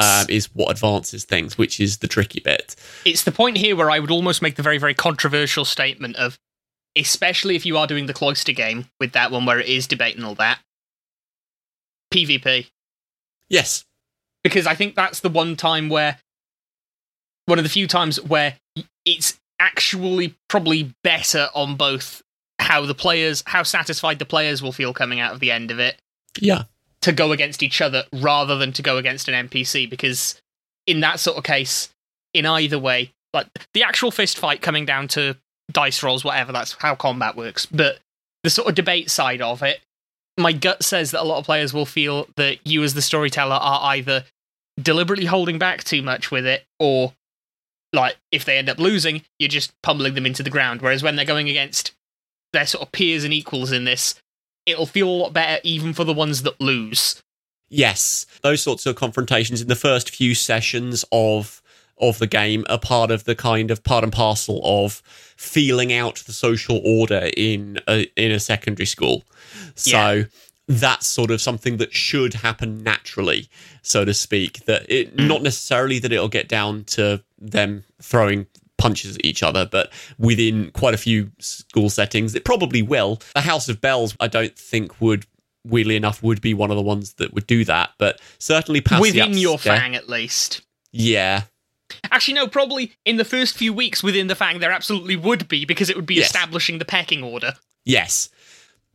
um, 0.01 0.27
is 0.29 0.47
what 0.55 0.73
advances 0.73 1.25
things 1.25 1.57
which 1.57 1.79
is 1.79 1.99
the 1.99 2.09
tricky 2.09 2.41
bit 2.41 2.75
it's 3.05 3.23
the 3.23 3.31
point 3.33 3.57
here 3.57 3.77
where 3.77 3.91
I 3.93 4.01
would 4.01 4.11
almost 4.11 4.43
make 4.43 4.57
the 4.57 4.63
very, 4.63 4.77
very 4.79 4.93
controversial 4.95 5.65
statement 5.65 6.17
of, 6.17 6.37
especially 6.97 7.55
if 7.55 7.65
you 7.65 7.79
are 7.79 7.87
doing 7.87 8.07
the 8.07 8.13
cloister 8.13 8.53
game 8.53 8.87
with 8.99 9.13
that 9.13 9.31
one 9.31 9.47
where 9.47 9.61
it 9.61 9.69
is 9.69 9.87
debate 9.87 10.17
and 10.17 10.25
all 10.25 10.35
that, 10.35 10.59
PvP. 12.13 12.67
yes 13.49 13.85
Because 14.43 14.67
I 14.67 14.75
think 14.75 14.95
that's 14.95 15.21
the 15.21 15.29
one 15.29 15.57
time 15.57 15.89
where, 15.89 16.19
one 17.47 17.59
of 17.59 17.65
the 17.65 17.71
few 17.71 17.87
times 17.87 18.21
where 18.23 18.57
it's 19.05 19.39
actually 19.61 20.35
probably 20.49 20.95
better 21.03 21.49
on 21.55 21.77
both 21.77 22.23
how 22.59 22.85
the 22.85 22.95
players, 22.95 23.43
how 23.47 23.63
satisfied 23.63 24.19
the 24.19 24.25
players 24.25 24.63
will 24.63 24.73
feel 24.73 24.93
coming 24.93 25.21
out 25.21 25.33
of 25.33 25.41
the 25.41 25.51
end 25.51 25.71
of 25.71 25.79
it 25.79 25.97
yeah 26.41 26.65
to 27.01 27.13
go 27.13 27.33
against 27.33 27.63
each 27.63 27.81
other 27.81 28.05
rather 28.13 28.57
than 28.57 28.73
to 28.73 28.83
go 28.83 28.97
against 28.97 29.29
an 29.29 29.49
NPC 29.49 29.89
because 29.89 30.41
in 30.87 31.01
that 31.01 31.21
sort 31.21 31.37
of 31.37 31.45
case, 31.45 31.91
in 32.35 32.47
either 32.47 32.79
way, 32.79 33.13
like 33.33 33.47
the 33.75 33.83
actual 33.83 34.11
fist 34.11 34.39
fight 34.39 34.63
coming 34.63 34.85
down 34.85 35.07
to 35.09 35.37
dice 35.71 36.03
rolls, 36.03 36.25
whatever, 36.25 36.53
that's 36.53 36.73
how 36.73 36.95
combat 36.95 37.37
works. 37.37 37.67
But 37.67 37.99
the 38.43 38.51
sort 38.51 38.69
of 38.69 38.75
debate 38.75 39.11
side 39.11 39.43
of 39.43 39.63
it, 39.63 39.81
my 40.39 40.53
gut 40.53 40.83
says 40.85 41.11
that 41.11 41.23
a 41.23 41.25
lot 41.25 41.39
of 41.39 41.45
players 41.45 41.75
will 41.75 41.87
feel 41.87 42.29
that 42.37 42.67
you 42.67 42.83
as 42.83 42.95
the 42.95 43.03
storyteller 43.03 43.57
are 43.57 43.95
either 43.95 44.25
deliberately 44.81 45.27
holding 45.27 45.59
back 45.59 45.85
too 45.85 46.03
much 46.03 46.31
with 46.31 46.47
it, 46.47 46.65
or 46.79 47.13
like 47.93 48.17
if 48.31 48.45
they 48.45 48.59
end 48.59 48.69
up 48.69 48.79
losing, 48.79 49.23
you're 49.39 49.49
just 49.49 49.73
pummeling 49.83 50.15
them 50.15 50.27
into 50.27 50.43
the 50.43 50.51
ground. 50.51 50.81
Whereas 50.81 51.03
when 51.03 51.17
they're 51.17 51.25
going 51.25 51.49
against 51.49 51.93
their 52.53 52.67
sort 52.67 52.83
of 52.83 52.93
peers 52.93 53.25
and 53.25 53.35
equals 53.35 53.73
in 53.73 53.85
this, 53.85 54.15
it'll 54.67 54.87
feel 54.87 55.09
a 55.09 55.11
lot 55.11 55.33
better 55.33 55.61
even 55.65 55.93
for 55.93 56.05
the 56.05 56.15
ones 56.15 56.43
that 56.43 56.61
lose. 56.61 57.23
Yes, 57.69 58.27
those 58.43 58.63
sorts 58.63 58.87
of 58.87 58.97
confrontations 58.97 59.61
in 59.61 59.69
the 59.69 59.75
first 59.75 60.11
few 60.11 60.35
sessions 60.35 61.05
of 61.13 61.61
of 62.01 62.19
the 62.19 62.27
game 62.27 62.65
are 62.69 62.79
part 62.79 63.11
of 63.11 63.25
the 63.25 63.35
kind 63.35 63.71
of 63.71 63.83
part 63.85 64.05
and 64.05 64.13
parcel 64.13 64.61
of 64.65 65.03
feeling 65.37 65.93
out 65.93 66.17
the 66.27 66.33
social 66.33 66.81
order 66.85 67.31
in 67.37 67.79
a, 67.89 68.11
in 68.17 68.31
a 68.33 68.41
secondary 68.41 68.87
school. 68.87 69.25
So 69.75 70.13
Yeah. 70.13 70.25
that's 70.67 71.07
sort 71.07 71.31
of 71.31 71.41
something 71.41 71.77
that 71.79 71.95
should 71.95 72.35
happen 72.35 72.83
naturally, 72.83 73.49
so 73.83 74.05
to 74.05 74.15
speak. 74.15 74.65
That 74.67 74.87
it 74.89 75.17
mm. 75.17 75.27
not 75.27 75.43
necessarily 75.43 75.99
that 76.01 76.13
it'll 76.13 76.29
get 76.29 76.49
down 76.49 76.85
to 76.85 77.23
them 77.39 77.85
throwing 78.03 78.47
punches 78.77 79.17
at 79.17 79.25
each 79.25 79.43
other, 79.43 79.67
but 79.67 79.93
within 80.19 80.71
quite 80.73 80.95
a 80.95 80.99
few 80.99 81.31
school 81.41 81.91
settings, 81.91 82.35
it 82.35 82.45
probably 82.45 82.81
will. 82.83 83.21
The 83.35 83.41
House 83.41 83.69
of 83.69 83.81
Bells, 83.81 84.17
I 84.21 84.29
don't 84.29 84.57
think 84.57 85.01
would. 85.01 85.27
Weirdly 85.65 85.97
enough, 85.97 86.23
would 86.23 86.41
be 86.41 86.55
one 86.55 86.71
of 86.71 86.77
the 86.77 86.83
ones 86.83 87.15
that 87.15 87.35
would 87.35 87.47
do 87.47 87.65
that, 87.65 87.91
but 87.99 88.21
certainly 88.39 88.83
within 89.01 89.37
your 89.37 89.59
fang, 89.59 89.95
at 89.97 90.09
least. 90.09 90.63
Yeah, 90.93 91.43
Actually, 92.11 92.35
no, 92.35 92.47
probably 92.47 92.93
in 93.05 93.17
the 93.17 93.25
first 93.25 93.57
few 93.57 93.73
weeks 93.73 94.03
within 94.03 94.27
the 94.27 94.35
fang, 94.35 94.59
there 94.61 94.73
absolutely 94.73 95.17
would 95.17 95.49
be 95.49 95.65
because 95.65 95.89
it 95.89 95.97
would 95.97 96.07
be 96.07 96.17
Yes. 96.17 96.27
establishing 96.27 96.79
the 96.79 96.85
pecking 96.85 97.23
order. 97.23 97.55
Yes. 97.85 98.29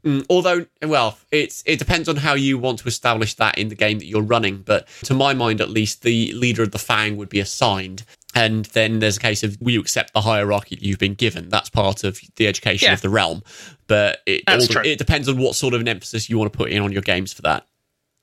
Mm, 0.05 0.25
although, 0.29 0.65
well, 0.81 1.17
it's 1.31 1.63
it 1.65 1.79
depends 1.79 2.09
on 2.09 2.17
how 2.17 2.33
you 2.33 2.57
want 2.57 2.79
to 2.79 2.87
establish 2.87 3.35
that 3.35 3.57
in 3.57 3.69
the 3.69 3.75
game 3.75 3.99
that 3.99 4.05
you're 4.05 4.21
running. 4.21 4.57
But 4.57 4.87
to 5.03 5.13
my 5.13 5.33
mind, 5.33 5.61
at 5.61 5.69
least, 5.69 6.01
the 6.03 6.33
leader 6.33 6.61
of 6.61 6.71
the 6.71 6.77
Fang 6.79 7.15
would 7.15 7.29
be 7.29 7.39
assigned, 7.39 8.03
and 8.35 8.65
then 8.65 8.99
there's 8.99 9.15
a 9.15 9.21
case 9.21 9.43
of 9.43 9.57
will 9.61 9.71
you 9.71 9.79
accept 9.79 10.13
the 10.13 10.19
hierarchy 10.21 10.75
that 10.75 10.83
you've 10.83 10.99
been 10.99 11.13
given? 11.13 11.47
That's 11.47 11.69
part 11.69 12.03
of 12.03 12.19
the 12.35 12.47
education 12.47 12.87
Yeah. 12.87 12.93
of 12.93 13.01
the 13.01 13.09
realm. 13.09 13.43
But 13.87 14.21
it 14.25 14.43
all- 14.45 14.85
it 14.85 14.97
depends 14.97 15.29
on 15.29 15.37
what 15.37 15.55
sort 15.55 15.73
of 15.73 15.79
an 15.79 15.87
emphasis 15.87 16.29
you 16.29 16.37
want 16.37 16.51
to 16.51 16.57
put 16.57 16.69
in 16.71 16.81
on 16.81 16.91
your 16.91 17.01
games 17.01 17.31
for 17.31 17.41
that. 17.43 17.65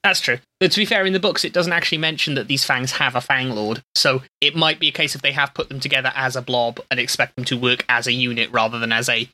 That's 0.02 0.20
true. 0.20 0.38
But 0.60 0.72
to 0.72 0.78
be 0.78 0.86
fair, 0.86 1.04
in 1.04 1.12
the 1.12 1.20
books, 1.20 1.44
it 1.44 1.52
doesn't 1.52 1.72
actually 1.72 1.98
mention 1.98 2.34
that 2.34 2.48
these 2.48 2.64
fangs 2.64 2.92
have 2.92 3.14
a 3.14 3.20
fang 3.20 3.50
lord. 3.50 3.82
So 3.94 4.22
it 4.40 4.56
might 4.56 4.80
be 4.80 4.88
a 4.88 4.92
case 4.92 5.14
of 5.14 5.22
they 5.22 5.32
have 5.32 5.52
put 5.52 5.68
them 5.68 5.80
together 5.80 6.12
as 6.14 6.36
a 6.36 6.42
blob 6.42 6.80
and 6.90 6.98
expect 6.98 7.36
them 7.36 7.44
to 7.46 7.56
work 7.58 7.84
as 7.88 8.06
a 8.06 8.12
unit 8.12 8.50
rather 8.50 8.78
than 8.78 8.92
as 8.92 9.08
a 9.08 9.28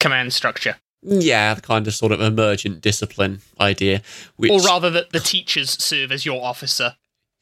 command 0.00 0.32
structure. 0.32 0.76
Yeah, 1.02 1.54
the 1.54 1.62
kind 1.62 1.86
of 1.86 1.94
sort 1.94 2.12
of 2.12 2.20
emergent 2.20 2.80
discipline 2.80 3.40
idea. 3.60 4.02
Which, 4.36 4.50
Or 4.50 4.60
rather, 4.60 4.90
that 4.90 5.12
the 5.12 5.20
teachers 5.20 5.82
serve 5.82 6.12
as 6.12 6.26
your 6.26 6.44
officer 6.44 6.96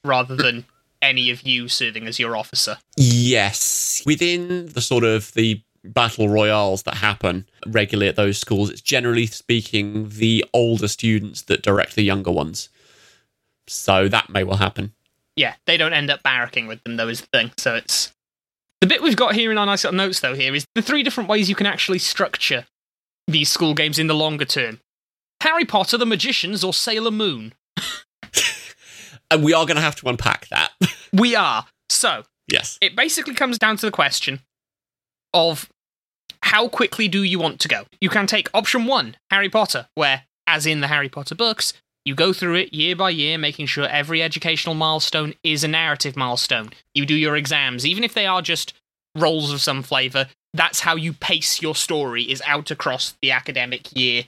rather 0.04 0.36
than 0.36 0.66
any 1.02 1.30
of 1.30 1.42
you 1.42 1.68
serving 1.68 2.06
as 2.06 2.18
your 2.18 2.36
officer. 2.36 2.78
Yes. 2.96 4.02
Within 4.06 4.68
the 4.68 4.80
sort 4.80 5.04
of 5.04 5.32
the 5.34 5.62
battle 5.92 6.28
royales 6.28 6.82
that 6.84 6.96
happen 6.96 7.46
regularly 7.66 8.08
at 8.08 8.16
those 8.16 8.38
schools, 8.38 8.70
it's 8.70 8.80
generally 8.80 9.26
speaking 9.26 10.08
the 10.08 10.44
older 10.52 10.88
students 10.88 11.42
that 11.42 11.62
direct 11.62 11.94
the 11.94 12.02
younger 12.02 12.30
ones. 12.30 12.68
So 13.68 14.08
that 14.08 14.28
may 14.28 14.44
well 14.44 14.58
happen. 14.58 14.92
Yeah, 15.34 15.54
they 15.66 15.76
don't 15.76 15.92
end 15.92 16.10
up 16.10 16.22
barracking 16.22 16.68
with 16.68 16.82
them, 16.84 16.96
though, 16.96 17.08
is 17.08 17.20
the 17.22 17.26
thing. 17.32 17.52
So 17.58 17.74
it's. 17.74 18.12
The 18.80 18.86
bit 18.86 19.02
we've 19.02 19.16
got 19.16 19.34
here 19.34 19.50
in 19.50 19.58
our 19.58 19.66
nice 19.66 19.84
little 19.84 19.96
notes, 19.96 20.20
though, 20.20 20.34
here 20.34 20.54
is 20.54 20.66
the 20.74 20.82
three 20.82 21.02
different 21.02 21.28
ways 21.28 21.48
you 21.48 21.54
can 21.54 21.66
actually 21.66 21.98
structure 21.98 22.66
these 23.26 23.48
school 23.48 23.74
games 23.74 23.98
in 23.98 24.06
the 24.06 24.14
longer 24.14 24.44
term 24.44 24.80
Harry 25.42 25.64
Potter, 25.64 25.98
the 25.98 26.06
Magicians, 26.06 26.62
or 26.62 26.72
Sailor 26.72 27.10
Moon. 27.10 27.52
And 29.30 29.42
we 29.42 29.52
are 29.52 29.66
going 29.66 29.76
to 29.76 29.82
have 29.82 29.96
to 29.96 30.08
unpack 30.08 30.48
that. 30.48 30.72
We 31.12 31.34
are. 31.34 31.66
So, 31.88 32.24
yes. 32.46 32.78
it 32.80 32.94
basically 32.94 33.34
comes 33.34 33.58
down 33.58 33.76
to 33.78 33.86
the 33.86 33.92
question 33.92 34.40
of 35.32 35.68
how 36.46 36.68
quickly 36.68 37.08
do 37.08 37.24
you 37.24 37.40
want 37.40 37.58
to 37.58 37.66
go? 37.66 37.86
You 38.00 38.08
can 38.08 38.28
take 38.28 38.48
option 38.54 38.86
one, 38.86 39.16
Harry 39.30 39.48
Potter, 39.48 39.88
where, 39.96 40.22
as 40.46 40.64
in 40.64 40.80
the 40.80 40.86
Harry 40.86 41.08
Potter 41.08 41.34
books, 41.34 41.72
you 42.04 42.14
go 42.14 42.32
through 42.32 42.54
it 42.54 42.72
year 42.72 42.94
by 42.94 43.10
year, 43.10 43.36
making 43.36 43.66
sure 43.66 43.88
every 43.88 44.22
educational 44.22 44.76
milestone 44.76 45.34
is 45.42 45.64
a 45.64 45.68
narrative 45.68 46.16
milestone. 46.16 46.70
You 46.94 47.04
do 47.04 47.16
your 47.16 47.34
exams, 47.34 47.84
even 47.84 48.04
if 48.04 48.14
they 48.14 48.26
are 48.26 48.42
just 48.42 48.74
rolls 49.16 49.52
of 49.52 49.60
some 49.60 49.82
flavour. 49.82 50.28
That's 50.54 50.80
how 50.80 50.94
you 50.94 51.14
pace 51.14 51.60
your 51.60 51.74
story, 51.74 52.22
is 52.22 52.40
out 52.46 52.70
across 52.70 53.16
the 53.20 53.32
academic 53.32 53.94
year 53.96 54.26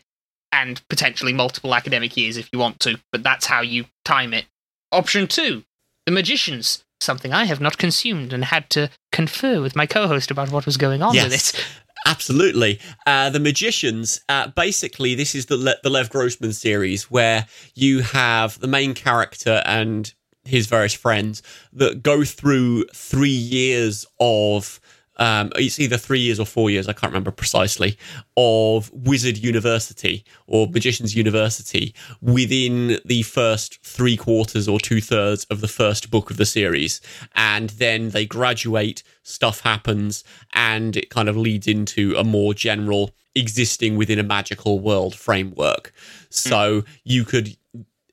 and 0.51 0.83
potentially 0.89 1.33
multiple 1.33 1.73
academic 1.73 2.17
years 2.17 2.37
if 2.37 2.49
you 2.53 2.59
want 2.59 2.81
to, 2.81 2.99
but 3.13 3.23
that's 3.23 3.47
how 3.47 3.61
you 3.61 3.85
time 4.05 4.35
it. 4.35 4.47
Option 4.91 5.29
two, 5.29 5.63
The 6.05 6.13
Magicians, 6.13 6.83
something 7.01 7.33
I 7.33 7.45
have 7.45 7.61
not 7.61 7.79
consumed 7.79 8.33
and 8.33 8.47
had 8.47 8.71
to 8.71 8.91
confer 9.13 9.61
with 9.61 9.77
my 9.77 9.87
co 9.87 10.09
host 10.09 10.33
about 10.33 10.51
what 10.51 10.67
was 10.67 10.77
going 10.77 11.01
on 11.01 11.15
with 11.25 11.33
it. 11.33 11.67
Absolutely. 12.07 12.81
Uh, 13.07 13.31
the 13.31 13.41
Magicians, 13.41 14.21
uh, 14.29 14.49
basically, 14.49 15.15
this 15.15 15.35
is 15.35 15.47
the, 15.47 15.57
Le- 15.57 15.77
the 15.83 15.91
Lev 15.91 16.11
Grossman 16.11 16.53
series 16.53 17.11
where 17.11 17.47
you 17.75 18.01
have 18.01 18.59
the 18.61 18.69
main 18.69 18.95
character 18.95 19.63
and 19.67 20.13
his 20.45 20.67
various 20.67 20.95
friends 20.95 21.43
that 21.73 22.03
go 22.03 22.25
through 22.25 22.85
three 22.95 23.29
years 23.29 24.07
of. 24.21 24.81
Um, 25.19 25.51
it's 25.57 25.81
either 25.81 25.97
three 25.97 26.21
years 26.21 26.39
or 26.39 26.47
four 26.47 26.71
years, 26.71 26.89
I 26.89 26.93
can't 26.93 27.13
remember 27.13 27.31
precisely, 27.31 27.99
of 28.37 28.91
Wizard 28.93 29.39
University 29.39 30.25
or 30.47 30.69
Magician's 30.69 31.17
University 31.17 31.95
within 32.21 33.01
the 33.05 33.23
first 33.23 33.83
three 33.83 34.17
quarters 34.17 34.69
or 34.69 34.79
two 34.79 35.01
thirds 35.01 35.45
of 35.47 35.61
the 35.61 35.69
first 35.69 36.11
book 36.11 36.31
of 36.31 36.37
the 36.37 36.47
series. 36.47 37.01
And 37.35 37.71
then 37.71 38.11
they 38.11 38.27
graduate, 38.27 39.03
stuff 39.23 39.61
happens, 39.61 40.25
and 40.53 40.97
it 40.97 41.11
kind 41.11 41.29
of 41.29 41.37
leads 41.37 41.67
into 41.67 42.15
a 42.17 42.25
more 42.25 42.55
general 42.55 43.11
existing 43.35 43.97
within 43.97 44.19
a 44.19 44.23
magical 44.25 44.81
world 44.81 45.15
framework. 45.15 45.93
So 46.31 46.85
you 47.05 47.25
could, 47.25 47.57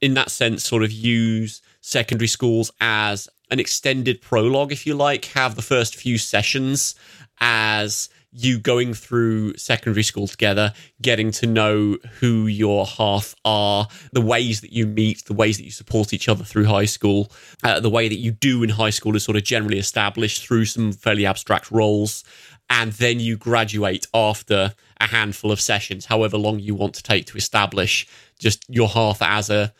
in 0.02 0.14
that 0.16 0.32
sense, 0.32 0.64
sort 0.64 0.84
of 0.84 0.92
use 0.92 1.62
secondary 1.82 2.28
schools 2.28 2.72
as 2.82 3.30
an 3.52 3.60
extended 3.60 4.22
prologue, 4.22 4.72
if 4.72 4.86
you 4.86 4.96
like, 4.96 5.26
have 5.26 5.56
the 5.56 5.62
first 5.62 5.96
few 5.96 6.18
sessions 6.18 6.96
as 7.40 8.10
you 8.38 8.60
going 8.60 8.94
through 8.94 9.56
secondary 9.56 10.04
school 10.04 10.28
together, 10.28 10.74
getting 11.02 11.32
to 11.32 11.48
know 11.48 11.98
who 12.20 12.48
your 12.48 12.86
hearth 12.86 13.34
are, 13.46 13.88
the 14.12 14.22
ways 14.22 14.60
that 14.60 14.74
you 14.74 14.86
meet, 14.86 15.24
the 15.26 15.34
ways 15.34 15.58
that 15.58 15.64
you 15.64 15.72
support 15.72 16.12
each 16.12 16.28
other 16.28 16.44
through 16.44 16.66
high 16.66 16.86
school, 16.86 17.32
uh, 17.64 17.80
the 17.80 17.90
way 17.90 18.10
that 18.10 18.18
you 18.18 18.32
do 18.32 18.62
in 18.62 18.70
high 18.70 18.90
school 18.90 19.16
is 19.16 19.24
sort 19.24 19.38
of 19.38 19.44
generally 19.44 19.80
established 19.80 20.46
through 20.46 20.66
some 20.66 20.92
fairly 20.92 21.26
abstract 21.26 21.72
roles. 21.72 22.26
And 22.70 22.92
then 22.94 23.20
you 23.20 23.38
graduate 23.38 24.06
after 24.14 24.74
a 25.00 25.08
handful 25.08 25.52
of 25.52 25.62
sessions, 25.62 26.06
however 26.06 26.38
long 26.38 26.60
you 26.60 26.76
want 26.76 26.96
to 26.96 27.04
take 27.04 27.28
to 27.28 27.38
establish 27.38 28.06
just 28.38 28.66
your 28.68 28.90
hearth 28.90 29.22
as 29.22 29.50
a 29.50 29.74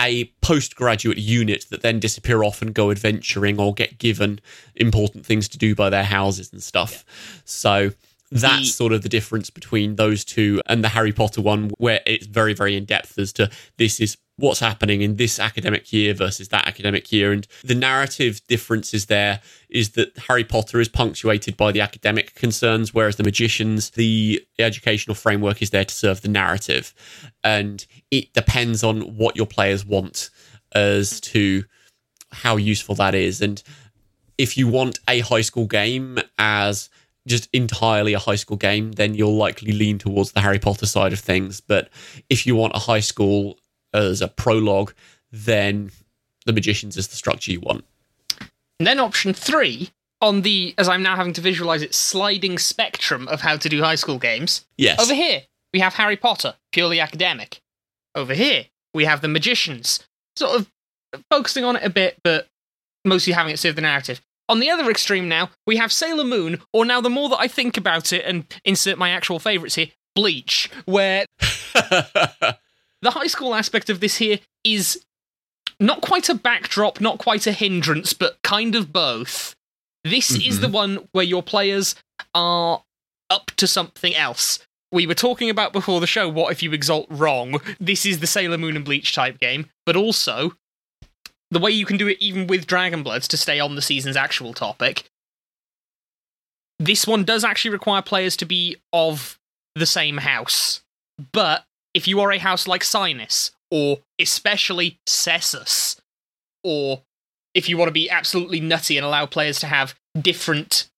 a 0.00 0.24
postgraduate 0.40 1.18
unit 1.18 1.66
that 1.70 1.82
then 1.82 2.00
disappear 2.00 2.42
off 2.42 2.62
and 2.62 2.74
go 2.74 2.90
adventuring 2.90 3.60
or 3.60 3.74
get 3.74 3.98
given 3.98 4.40
important 4.74 5.24
things 5.26 5.48
to 5.50 5.58
do 5.58 5.74
by 5.74 5.90
their 5.90 6.04
houses 6.04 6.52
and 6.52 6.62
stuff. 6.62 7.04
So 7.44 7.92
that's 8.32 8.60
The- 8.60 8.66
sort 8.66 8.92
of 8.92 9.02
the 9.02 9.08
difference 9.08 9.50
between 9.50 9.96
those 9.96 10.24
two 10.24 10.60
and 10.66 10.82
the 10.84 10.90
Harry 10.90 11.12
Potter 11.12 11.40
one, 11.40 11.70
where 11.78 12.00
it's 12.06 12.26
very, 12.26 12.54
very 12.54 12.76
in 12.76 12.84
depth 12.84 13.18
as 13.18 13.32
to 13.34 13.50
this 13.76 14.00
is 14.00 14.16
what's 14.40 14.60
happening 14.60 15.02
in 15.02 15.16
this 15.16 15.38
academic 15.38 15.92
year 15.92 16.14
versus 16.14 16.48
that 16.48 16.66
academic 16.66 17.12
year. 17.12 17.32
And 17.32 17.46
the 17.62 17.74
narrative 17.74 18.40
differences 18.48 19.06
there 19.06 19.40
is 19.68 19.90
that 19.90 20.16
Harry 20.28 20.44
Potter 20.44 20.80
is 20.80 20.88
punctuated 20.88 21.56
by 21.56 21.72
the 21.72 21.80
academic 21.80 22.34
concerns, 22.34 22.92
whereas 22.92 23.16
the 23.16 23.22
magicians, 23.22 23.90
the 23.90 24.44
educational 24.58 25.14
framework 25.14 25.62
is 25.62 25.70
there 25.70 25.84
to 25.84 25.94
serve 25.94 26.22
the 26.22 26.28
narrative. 26.28 26.92
And 27.44 27.86
it 28.10 28.32
depends 28.32 28.82
on 28.82 29.02
what 29.16 29.36
your 29.36 29.46
players 29.46 29.84
want 29.84 30.30
as 30.74 31.20
to 31.20 31.64
how 32.32 32.56
useful 32.56 32.94
that 32.96 33.14
is. 33.14 33.40
And 33.40 33.62
if 34.38 34.56
you 34.56 34.68
want 34.68 34.98
a 35.06 35.20
high 35.20 35.42
school 35.42 35.66
game 35.66 36.18
as 36.38 36.88
just 37.26 37.48
entirely 37.52 38.14
a 38.14 38.18
high 38.18 38.36
school 38.36 38.56
game, 38.56 38.92
then 38.92 39.14
you'll 39.14 39.36
likely 39.36 39.72
lean 39.72 39.98
towards 39.98 40.32
the 40.32 40.40
Harry 40.40 40.58
Potter 40.58 40.86
side 40.86 41.12
of 41.12 41.20
things. 41.20 41.60
But 41.60 41.90
if 42.30 42.46
you 42.46 42.56
want 42.56 42.74
a 42.74 42.78
high 42.78 43.00
school 43.00 43.58
as 43.92 44.20
a 44.20 44.28
prologue, 44.28 44.92
then 45.32 45.90
the 46.46 46.52
Magicians 46.52 46.96
is 46.96 47.08
the 47.08 47.16
structure 47.16 47.52
you 47.52 47.60
want. 47.60 47.84
And 48.78 48.86
then 48.86 48.98
option 48.98 49.32
three, 49.32 49.90
on 50.20 50.42
the, 50.42 50.74
as 50.78 50.88
I'm 50.88 51.02
now 51.02 51.16
having 51.16 51.32
to 51.34 51.40
visualize 51.40 51.82
it, 51.82 51.94
sliding 51.94 52.58
spectrum 52.58 53.28
of 53.28 53.40
how 53.40 53.56
to 53.56 53.68
do 53.68 53.82
high 53.82 53.94
school 53.94 54.18
games. 54.18 54.66
Yes. 54.76 55.00
Over 55.00 55.14
here, 55.14 55.42
we 55.72 55.80
have 55.80 55.94
Harry 55.94 56.16
Potter, 56.16 56.54
purely 56.72 57.00
academic. 57.00 57.60
Over 58.14 58.34
here, 58.34 58.66
we 58.94 59.04
have 59.04 59.20
the 59.20 59.28
Magicians, 59.28 60.00
sort 60.36 60.58
of 60.58 60.70
focusing 61.30 61.64
on 61.64 61.76
it 61.76 61.84
a 61.84 61.90
bit, 61.90 62.18
but 62.24 62.48
mostly 63.04 63.32
having 63.32 63.52
it 63.52 63.58
serve 63.58 63.76
the 63.76 63.82
narrative. 63.82 64.20
On 64.48 64.58
the 64.58 64.70
other 64.70 64.90
extreme 64.90 65.28
now, 65.28 65.50
we 65.66 65.76
have 65.76 65.92
Sailor 65.92 66.24
Moon, 66.24 66.60
or 66.72 66.84
now 66.84 67.00
the 67.00 67.08
more 67.08 67.28
that 67.28 67.38
I 67.38 67.46
think 67.46 67.76
about 67.76 68.12
it 68.12 68.24
and 68.24 68.44
insert 68.64 68.98
my 68.98 69.10
actual 69.10 69.38
favourites 69.38 69.76
here, 69.76 69.88
Bleach, 70.16 70.68
where 70.86 71.24
the 73.02 73.12
high 73.12 73.26
school 73.26 73.54
aspect 73.54 73.90
of 73.90 74.00
this 74.00 74.16
here 74.16 74.38
is 74.64 75.04
not 75.78 76.02
quite 76.02 76.28
a 76.28 76.34
backdrop, 76.34 77.00
not 77.00 77.18
quite 77.18 77.46
a 77.46 77.52
hindrance, 77.52 78.12
but 78.12 78.40
kind 78.42 78.74
of 78.74 78.92
both. 78.92 79.54
This 80.04 80.30
is 80.32 80.58
Mhm. 80.58 80.60
the 80.60 80.68
one 80.68 81.08
where 81.12 81.24
your 81.24 81.42
players 81.42 81.94
are 82.34 82.82
up 83.30 83.50
to 83.56 83.66
something 83.66 84.14
else. 84.14 84.58
We 84.92 85.06
were 85.06 85.14
talking 85.14 85.48
about 85.50 85.72
before 85.72 86.00
the 86.00 86.06
show, 86.06 86.28
what 86.28 86.50
if 86.52 86.62
you 86.62 86.72
exalt 86.72 87.06
wrong? 87.10 87.60
This 87.78 88.04
is 88.04 88.18
the 88.20 88.26
Sailor 88.26 88.58
Moon 88.58 88.76
and 88.76 88.84
Bleach 88.84 89.12
type 89.14 89.38
game, 89.38 89.70
but 89.86 89.96
also 89.96 90.56
the 91.50 91.58
way 91.60 91.70
you 91.70 91.86
can 91.86 91.96
do 91.96 92.08
it 92.08 92.18
even 92.20 92.46
with 92.46 92.66
Dragon 92.66 93.02
Bloods 93.02 93.28
to 93.28 93.36
stay 93.36 93.60
on 93.60 93.74
the 93.76 93.82
season's 93.82 94.16
actual 94.16 94.52
topic. 94.52 95.08
This 96.78 97.06
one 97.06 97.24
does 97.24 97.44
actually 97.44 97.70
require 97.72 98.02
players 98.02 98.36
to 98.38 98.44
be 98.46 98.76
of 98.92 99.38
the 99.74 99.86
same 99.86 100.18
house. 100.18 100.82
But 101.32 101.64
if 101.94 102.06
you 102.06 102.20
are 102.20 102.32
a 102.32 102.38
house 102.38 102.66
like 102.66 102.82
Cynis, 102.82 103.50
or 103.70 103.98
especially 104.18 104.98
Sesus, 105.06 106.00
or 106.64 107.02
if 107.54 107.68
you 107.68 107.76
want 107.76 107.88
to 107.88 107.92
be 107.92 108.10
absolutely 108.10 108.60
nutty 108.60 108.96
and 108.96 109.06
allow 109.06 109.26
players 109.26 109.58
to 109.60 109.66
have 109.66 109.94
different 110.18 110.88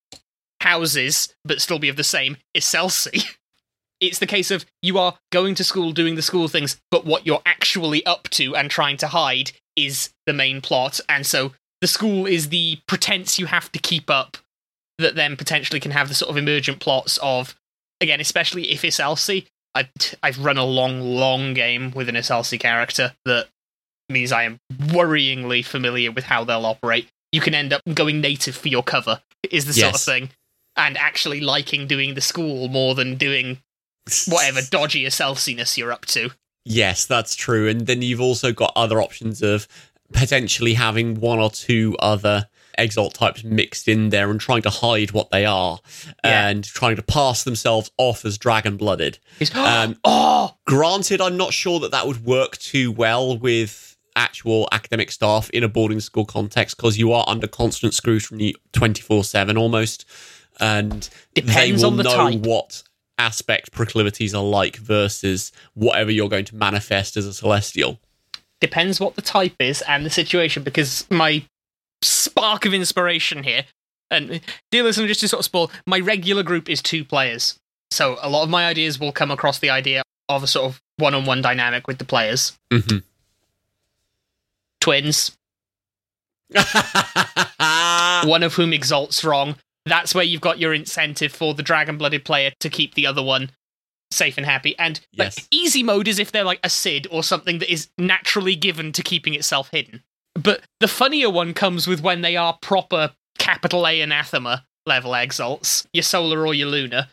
houses 0.61 1.35
but 1.45 1.61
still 1.61 1.79
be 1.79 1.89
of 1.89 1.97
the 1.97 2.05
same 2.05 2.37
Iselsi, 2.57 3.37
it's 4.01 4.19
the 4.19 4.27
case 4.27 4.51
of 4.51 4.67
you 4.83 4.99
are 4.99 5.19
going 5.31 5.55
to 5.55 5.65
school 5.65 5.93
doing 5.93 6.17
the 6.17 6.23
school 6.23 6.49
things, 6.49 6.81
but 6.91 7.07
what 7.07 7.27
you're 7.27 7.43
actually 7.47 8.05
up 8.05 8.29
to 8.31 8.55
and 8.57 8.71
trying 8.71 8.97
to 8.99 9.09
hide 9.09 9.53
is 9.77 10.11
the 10.27 10.33
main 10.33 10.61
plot. 10.61 11.01
And 11.09 11.25
so 11.25 11.53
the 11.81 11.87
school 11.87 12.27
is 12.27 12.49
the 12.49 12.81
pretense 12.87 13.39
you 13.39 13.47
have 13.47 13.71
to 13.73 13.79
keep 13.79 14.11
up 14.11 14.37
that 14.99 15.15
then 15.15 15.37
potentially 15.37 15.81
can 15.81 15.93
have 15.93 16.09
the 16.09 16.15
sort 16.15 16.31
of 16.31 16.37
emergent 16.37 16.81
plots 16.81 17.19
of, 17.23 17.57
again, 18.01 18.21
especially 18.21 18.71
if 18.71 18.85
it's 18.85 19.01
Elsie. 19.01 19.47
I've, 19.75 19.89
I've 20.23 20.45
run 20.45 20.59
a 20.59 20.65
long, 20.65 21.01
long 21.01 21.55
game 21.55 21.93
with 21.93 22.09
an 22.09 22.17
Elsie 22.17 22.59
character 22.59 23.15
that 23.25 23.49
means 24.09 24.33
I 24.33 24.45
am 24.45 24.61
worryingly 24.71 25.65
familiar 25.65 26.13
with 26.13 26.25
how 26.25 26.45
they'll 26.45 26.67
operate. 26.67 27.09
You 27.33 27.41
can 27.41 27.55
end 27.55 27.73
up 27.73 27.83
going 27.95 28.21
native 28.21 28.55
for 28.55 28.69
your 28.69 28.83
cover, 28.83 29.23
is 29.51 29.65
the 29.65 29.73
sort 29.73 29.95
of 29.95 30.01
thing, 30.01 30.31
and 30.77 30.99
actually 30.99 31.41
liking 31.41 31.87
doing 31.87 32.15
the 32.15 32.21
school 32.21 32.69
more 32.69 32.95
than 32.95 33.17
doing 33.17 33.59
whatever 34.29 34.61
dodgy 34.71 35.07
Elsiness 35.07 35.79
you're 35.79 35.93
up 35.93 36.07
to. 36.07 36.31
Yes, 36.65 37.07
that's 37.07 37.35
true. 37.35 37.69
And 37.69 37.87
then 37.87 38.03
you've 38.03 38.21
also 38.21 38.53
got 38.53 38.73
other 38.77 39.01
options 39.01 39.43
of 39.43 39.67
potentially 40.13 40.75
having 40.75 41.15
one 41.21 41.39
or 41.39 41.51
two 41.51 41.97
other 41.99 42.49
exalt 42.79 43.15
types 43.15 43.45
mixed 43.45 43.89
in 43.89 44.09
there 44.11 44.31
and 44.31 44.41
trying 44.41 44.63
to 44.63 44.71
hide 44.71 45.11
what 45.13 45.31
they 45.31 45.45
are 45.45 45.79
Yeah. 46.25 46.49
and 46.49 46.65
trying 46.65 46.97
to 46.97 47.03
pass 47.03 47.45
themselves 47.45 47.91
off 47.99 48.25
as 48.25 48.39
dragon 48.39 48.77
blooded. 48.77 49.19
Um, 49.55 49.97
oh, 50.05 50.57
Granted, 50.67 51.21
I'm 51.21 51.37
not 51.37 51.53
sure 51.53 51.81
that 51.81 51.91
that 51.91 52.07
would 52.07 52.25
work 52.25 52.57
too 52.59 52.91
well 52.93 53.37
with 53.39 53.97
actual 54.15 54.69
academic 54.73 55.11
staff 55.11 55.49
in 55.51 55.65
a 55.65 55.69
boarding 55.69 56.01
school 56.01 56.25
context 56.27 56.77
because 56.77 56.99
you 56.99 57.13
are 57.13 57.25
under 57.27 57.47
constant 57.47 57.95
scrutiny 57.95 58.55
24 58.73 59.25
7 59.25 59.57
almost. 59.57 60.05
And 60.61 61.09
Depends 61.35 61.81
they 61.81 61.87
will 61.87 61.93
on 61.93 61.97
the 61.97 62.03
know 62.05 62.31
type. 62.31 62.41
what 62.41 62.83
aspect 63.19 63.73
proclivities 63.73 64.35
are 64.35 64.43
like 64.45 64.77
versus 64.77 65.53
whatever 65.75 66.11
you're 66.11 66.29
going 66.29 66.45
to 66.47 66.57
manifest 66.57 67.17
as 67.17 67.25
a 67.27 67.33
celestial. 67.33 68.01
depends 68.61 69.01
what 69.01 69.15
the 69.17 69.23
type 69.23 69.55
is 69.61 69.83
and 69.89 70.05
the 70.05 70.11
situation 70.11 70.63
because 70.63 71.07
my 71.11 71.43
spark 72.03 72.65
of 72.67 72.75
inspiration 72.75 73.43
here. 73.43 73.65
And 74.11 74.41
dear 74.71 74.83
listener 74.83 75.07
just 75.07 75.21
to 75.21 75.29
sort 75.29 75.41
of 75.41 75.45
spoil 75.47 75.71
my 75.87 75.99
regular 75.99 76.43
group 76.43 76.69
is 76.69 76.83
two 76.83 77.05
players. 77.05 77.59
So 77.91 78.19
a 78.21 78.29
lot 78.29 78.43
of 78.43 78.51
my 78.51 78.67
ideas 78.67 79.01
will 79.01 79.13
come 79.13 79.31
across 79.31 79.59
the 79.59 79.71
idea 79.71 80.03
of 80.29 80.43
a 80.43 80.47
sort 80.47 80.67
of 80.67 80.83
one-on-one 80.99 81.43
dynamic 81.43 81.87
with 81.87 81.99
the 81.99 82.05
players. 82.05 82.59
Hmm 82.71 82.99
twins. 84.83 85.37
One 88.25 88.43
of 88.43 88.55
whom 88.55 88.75
exalts 88.75 89.25
wrong. 89.25 89.57
That's 89.87 90.15
where 90.15 90.25
you've 90.25 90.43
got 90.43 90.59
your 90.59 90.75
incentive 90.75 91.33
for 91.33 91.55
the 91.55 91.63
dragon 91.63 91.97
blooded 91.97 92.25
player 92.25 92.53
to 92.61 92.69
keep 92.69 92.95
the 92.95 93.07
other 93.07 93.23
one 93.23 93.51
safe 94.11 94.37
and 94.37 94.45
happy. 94.45 94.79
And 94.79 95.01
like, 95.17 95.33
easy 95.51 95.83
mode 95.83 96.07
is 96.07 96.19
if 96.19 96.31
they're 96.31 96.45
like 96.45 96.61
a 96.63 96.69
sid 96.69 97.07
or 97.11 97.23
something 97.23 97.59
that 97.61 97.73
is 97.73 97.89
naturally 97.97 98.55
given 98.55 98.93
to 98.93 99.03
keeping 99.03 99.35
itself 99.35 99.71
hidden 99.73 100.03
but 100.35 100.63
the 100.81 100.89
funnier 100.89 101.31
one 101.31 101.55
comes 101.55 101.87
with 101.87 102.01
when 102.01 102.23
they 102.23 102.37
are 102.37 102.59
proper 102.63 103.13
capital 103.39 103.87
a 103.87 104.01
anathema 104.01 104.65
level 104.87 105.15
exalts 105.15 105.87
your 105.93 106.03
solar 106.03 106.47
or 106.47 106.55
your 106.55 106.69
lunar 106.69 107.09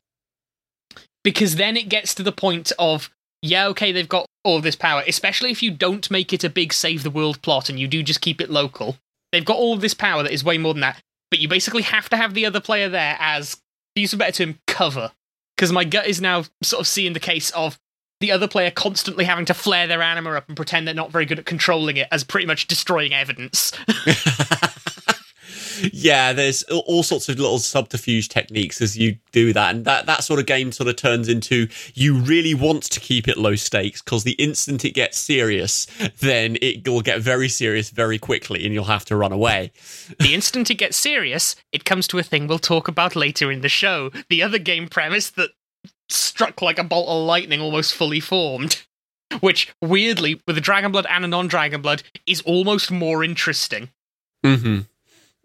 because 1.24 1.56
then 1.56 1.78
it 1.78 1.90
gets 1.90 2.16
to 2.16 2.24
the 2.24 2.32
point 2.32 2.72
of 2.80 3.10
yeah 3.42 3.68
okay 3.68 3.92
they've 3.92 4.10
got 4.10 4.26
all 4.44 4.60
this 4.62 4.76
power 4.76 5.04
especially 5.08 5.52
if 5.52 5.62
you 5.62 5.72
don't 5.72 6.10
make 6.10 6.34
it 6.34 6.44
a 6.44 6.50
big 6.50 6.74
save 6.74 7.04
the 7.04 7.10
world 7.10 7.42
plot 7.42 7.70
and 7.70 7.80
you 7.80 7.88
do 7.88 8.02
just 8.02 8.22
keep 8.22 8.42
it 8.42 8.50
local. 8.50 8.98
They've 9.32 9.46
got 9.46 9.58
all 9.58 9.78
this 9.78 9.94
power 9.94 10.24
that 10.24 10.32
is 10.32 10.44
way 10.44 10.58
more 10.58 10.74
than 10.74 10.82
that 10.82 11.00
but 11.30 11.40
you 11.40 11.48
basically 11.48 11.84
have 11.84 12.10
to 12.10 12.18
have 12.18 12.34
the 12.34 12.46
other 12.46 12.60
player 12.60 12.90
there 12.90 13.18
as 13.20 13.58
use 13.96 14.14
a 14.14 14.18
better 14.18 14.32
term 14.46 14.60
cover. 14.68 15.12
Because 15.56 15.72
my 15.72 15.84
gut 15.84 16.08
is 16.08 16.22
now 16.22 16.46
sort 16.64 16.80
of 16.80 16.88
seeing 16.88 17.14
the 17.14 17.20
case 17.20 17.52
of 17.52 17.78
the 18.20 18.32
other 18.32 18.48
player 18.48 18.72
constantly 18.72 19.26
having 19.26 19.46
to 19.46 19.54
flare 19.54 19.88
their 19.88 20.02
anima 20.02 20.32
up 20.32 20.48
and 20.48 20.56
pretend 20.56 20.88
they're 20.88 20.94
not 20.96 21.12
very 21.12 21.26
good 21.26 21.40
at 21.40 21.46
controlling 21.46 21.98
it 21.98 22.08
as 22.12 22.24
pretty 22.24 22.46
much 22.46 22.68
destroying 22.68 23.14
evidence 23.14 23.72
yeah, 25.94 26.34
there's 26.34 26.64
all- 26.64 27.04
sorts 27.04 27.30
of 27.30 27.40
little 27.40 27.60
subterfuge 27.60 28.28
techniques 28.30 28.82
as 28.82 28.98
you 28.98 29.16
do 29.32 29.54
that, 29.54 29.74
and 29.74 29.86
that 29.86 30.06
that 30.06 30.24
sort 30.24 30.40
of 30.40 30.46
game 30.46 30.72
sort 30.72 30.90
of 30.90 30.96
turns 30.96 31.30
into 31.30 31.68
you 31.94 32.16
really 32.16 32.54
want 32.54 32.84
to 32.84 33.00
keep 33.00 33.28
it 33.28 33.38
low 33.38 33.56
stakes 33.56 34.02
because 34.02 34.24
the 34.26 34.34
instant 34.34 34.84
it 34.84 34.92
gets 34.92 35.18
serious, 35.18 35.88
then 36.20 36.58
it 36.62 36.88
will 36.88 37.02
get 37.02 37.22
very 37.22 37.48
serious 37.48 37.90
very 37.90 38.20
quickly, 38.20 38.66
and 38.66 38.74
you'll 38.74 38.84
have 38.84 39.06
to 39.06 39.16
run 39.16 39.32
away. 39.32 39.72
the 40.20 40.34
instant 40.34 40.70
it 40.70 40.76
gets 40.76 40.98
serious 40.98 41.56
it 41.72 41.86
comes 41.86 42.08
to 42.08 42.18
a 42.18 42.24
thing 42.24 42.48
we'll 42.48 42.60
talk 42.60 42.88
about 42.88 43.16
later 43.16 43.52
in 43.52 43.62
the 43.62 43.70
show 43.70 44.12
the 44.30 44.44
other 44.44 44.58
game 44.60 44.88
premise 44.88 45.30
that 45.32 45.52
struck 46.10 46.62
like 46.62 46.80
a 46.80 46.84
bolt 46.84 47.08
of 47.08 47.26
lightning 47.26 47.62
almost 47.62 47.94
fully 47.94 48.20
formed 48.20 48.86
which 49.42 49.74
weirdly 49.82 50.42
with 50.48 50.58
a 50.58 50.62
dragon 50.62 50.92
blood 50.92 51.06
and 51.10 51.24
a 51.24 51.28
non-dragon 51.28 51.82
blood 51.82 52.04
is 52.26 52.42
almost 52.42 52.92
more 52.92 53.24
interesting 53.24 53.90
Mm-hmm. 54.46 54.80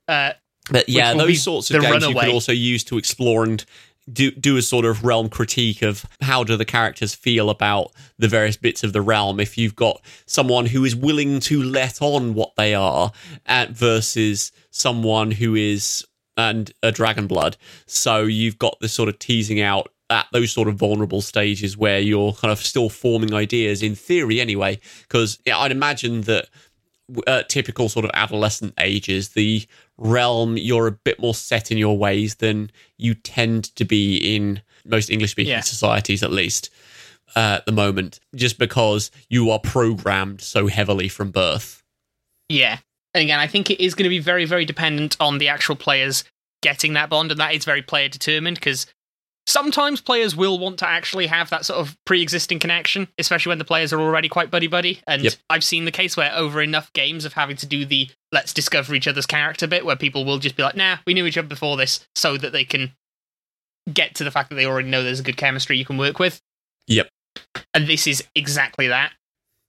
uh, 0.08 0.32
But 0.70 0.88
yeah, 0.88 1.14
those 1.14 1.42
sorts 1.42 1.70
of 1.70 1.82
games 1.82 2.06
you 2.06 2.14
could 2.14 2.28
also 2.28 2.52
use 2.52 2.84
to 2.84 2.96
explore 2.96 3.44
and 3.44 3.64
do 4.12 4.30
do 4.30 4.56
a 4.56 4.62
sort 4.62 4.84
of 4.84 5.04
realm 5.04 5.28
critique 5.28 5.82
of 5.82 6.04
how 6.20 6.44
do 6.44 6.56
the 6.56 6.64
characters 6.64 7.14
feel 7.14 7.50
about 7.50 7.90
the 8.18 8.28
various 8.28 8.56
bits 8.56 8.84
of 8.84 8.92
the 8.92 9.00
realm. 9.00 9.40
If 9.40 9.58
you've 9.58 9.74
got 9.74 10.00
someone 10.26 10.66
who 10.66 10.84
is 10.84 10.94
willing 10.94 11.40
to 11.40 11.62
let 11.62 12.00
on 12.00 12.34
what 12.34 12.54
they 12.56 12.74
are, 12.74 13.12
at 13.46 13.70
versus 13.70 14.52
someone 14.70 15.32
who 15.32 15.54
is 15.54 16.06
and 16.36 16.72
a 16.82 16.90
dragon 16.90 17.26
blood. 17.26 17.56
So 17.86 18.24
you've 18.24 18.58
got 18.58 18.76
this 18.80 18.92
sort 18.92 19.08
of 19.08 19.18
teasing 19.18 19.60
out 19.60 19.90
at 20.10 20.26
those 20.32 20.52
sort 20.52 20.68
of 20.68 20.76
vulnerable 20.76 21.20
stages 21.22 21.76
where 21.76 21.98
you're 21.98 22.32
kind 22.34 22.52
of 22.52 22.58
still 22.58 22.88
forming 22.88 23.32
ideas 23.32 23.82
in 23.82 23.94
theory 23.94 24.38
anyway 24.40 24.78
because 25.02 25.38
i'd 25.46 25.72
imagine 25.72 26.20
that 26.22 26.46
uh, 27.26 27.42
typical 27.44 27.88
sort 27.88 28.04
of 28.06 28.10
adolescent 28.14 28.72
ages, 28.80 29.30
the 29.30 29.62
realm 29.98 30.56
you're 30.56 30.86
a 30.86 30.92
bit 30.92 31.20
more 31.20 31.34
set 31.34 31.70
in 31.70 31.76
your 31.76 31.98
ways 31.98 32.36
than 32.36 32.70
you 32.96 33.14
tend 33.14 33.64
to 33.76 33.84
be 33.84 34.16
in 34.34 34.62
most 34.86 35.10
English 35.10 35.32
speaking 35.32 35.50
Yeah. 35.50 35.60
societies, 35.60 36.22
at 36.22 36.32
least 36.32 36.70
uh, 37.36 37.56
at 37.58 37.66
the 37.66 37.72
moment, 37.72 38.20
just 38.34 38.58
because 38.58 39.10
you 39.28 39.50
are 39.50 39.58
programmed 39.58 40.40
so 40.40 40.66
heavily 40.66 41.08
from 41.08 41.30
birth. 41.30 41.82
Yeah. 42.48 42.78
And 43.12 43.22
again, 43.22 43.38
I 43.38 43.46
think 43.48 43.70
it 43.70 43.80
is 43.84 43.94
going 43.94 44.04
to 44.04 44.08
be 44.10 44.18
very, 44.18 44.44
very 44.46 44.64
dependent 44.64 45.16
on 45.20 45.38
the 45.38 45.48
actual 45.48 45.76
players 45.76 46.24
getting 46.62 46.94
that 46.94 47.10
bond, 47.10 47.30
and 47.30 47.38
that 47.38 47.54
is 47.54 47.66
very 47.66 47.82
player 47.82 48.08
determined 48.08 48.56
because 48.56 48.86
sometimes 49.46 50.00
players 50.00 50.34
will 50.34 50.58
want 50.58 50.78
to 50.78 50.88
actually 50.88 51.26
have 51.26 51.50
that 51.50 51.64
sort 51.64 51.78
of 51.80 51.96
pre 52.06 52.22
existing 52.22 52.58
connection, 52.58 53.08
especially 53.18 53.50
when 53.50 53.58
the 53.58 53.64
players 53.64 53.92
are 53.92 54.00
already 54.00 54.28
quite 54.28 54.50
buddy 54.50 54.66
buddy. 54.66 55.00
And 55.06 55.22
Yep. 55.22 55.34
I've 55.50 55.64
seen 55.64 55.84
the 55.84 55.90
case 55.92 56.16
where 56.16 56.34
over 56.34 56.62
enough 56.62 56.92
games 56.92 57.24
of 57.24 57.34
having 57.34 57.56
to 57.56 57.66
do 57.66 57.84
the 57.84 58.08
let's 58.32 58.52
discover 58.52 58.94
each 58.94 59.06
other's 59.08 59.26
character 59.26 59.66
bit, 59.66 59.84
where 59.84 59.96
people 59.96 60.24
will 60.24 60.38
just 60.38 60.56
be 60.56 60.62
like, 60.62 60.76
nah, 60.76 60.98
we 61.06 61.14
knew 61.14 61.26
each 61.26 61.38
other 61.38 61.48
before 61.48 61.76
this, 61.76 62.06
so 62.14 62.36
that 62.36 62.52
they 62.52 62.64
can 62.64 62.92
get 63.92 64.14
to 64.16 64.24
the 64.24 64.30
fact 64.30 64.48
that 64.48 64.56
they 64.56 64.66
already 64.66 64.88
know 64.88 65.02
there's 65.02 65.20
a 65.20 65.24
good 65.24 65.36
chemistry 65.36 65.76
you 65.76 65.84
can 65.84 65.98
work 65.98 66.18
with. 66.18 66.40
Yep. 66.86 67.08
And 67.74 67.86
this 67.86 68.06
is 68.06 68.24
exactly 68.34 68.88
that. 68.88 69.12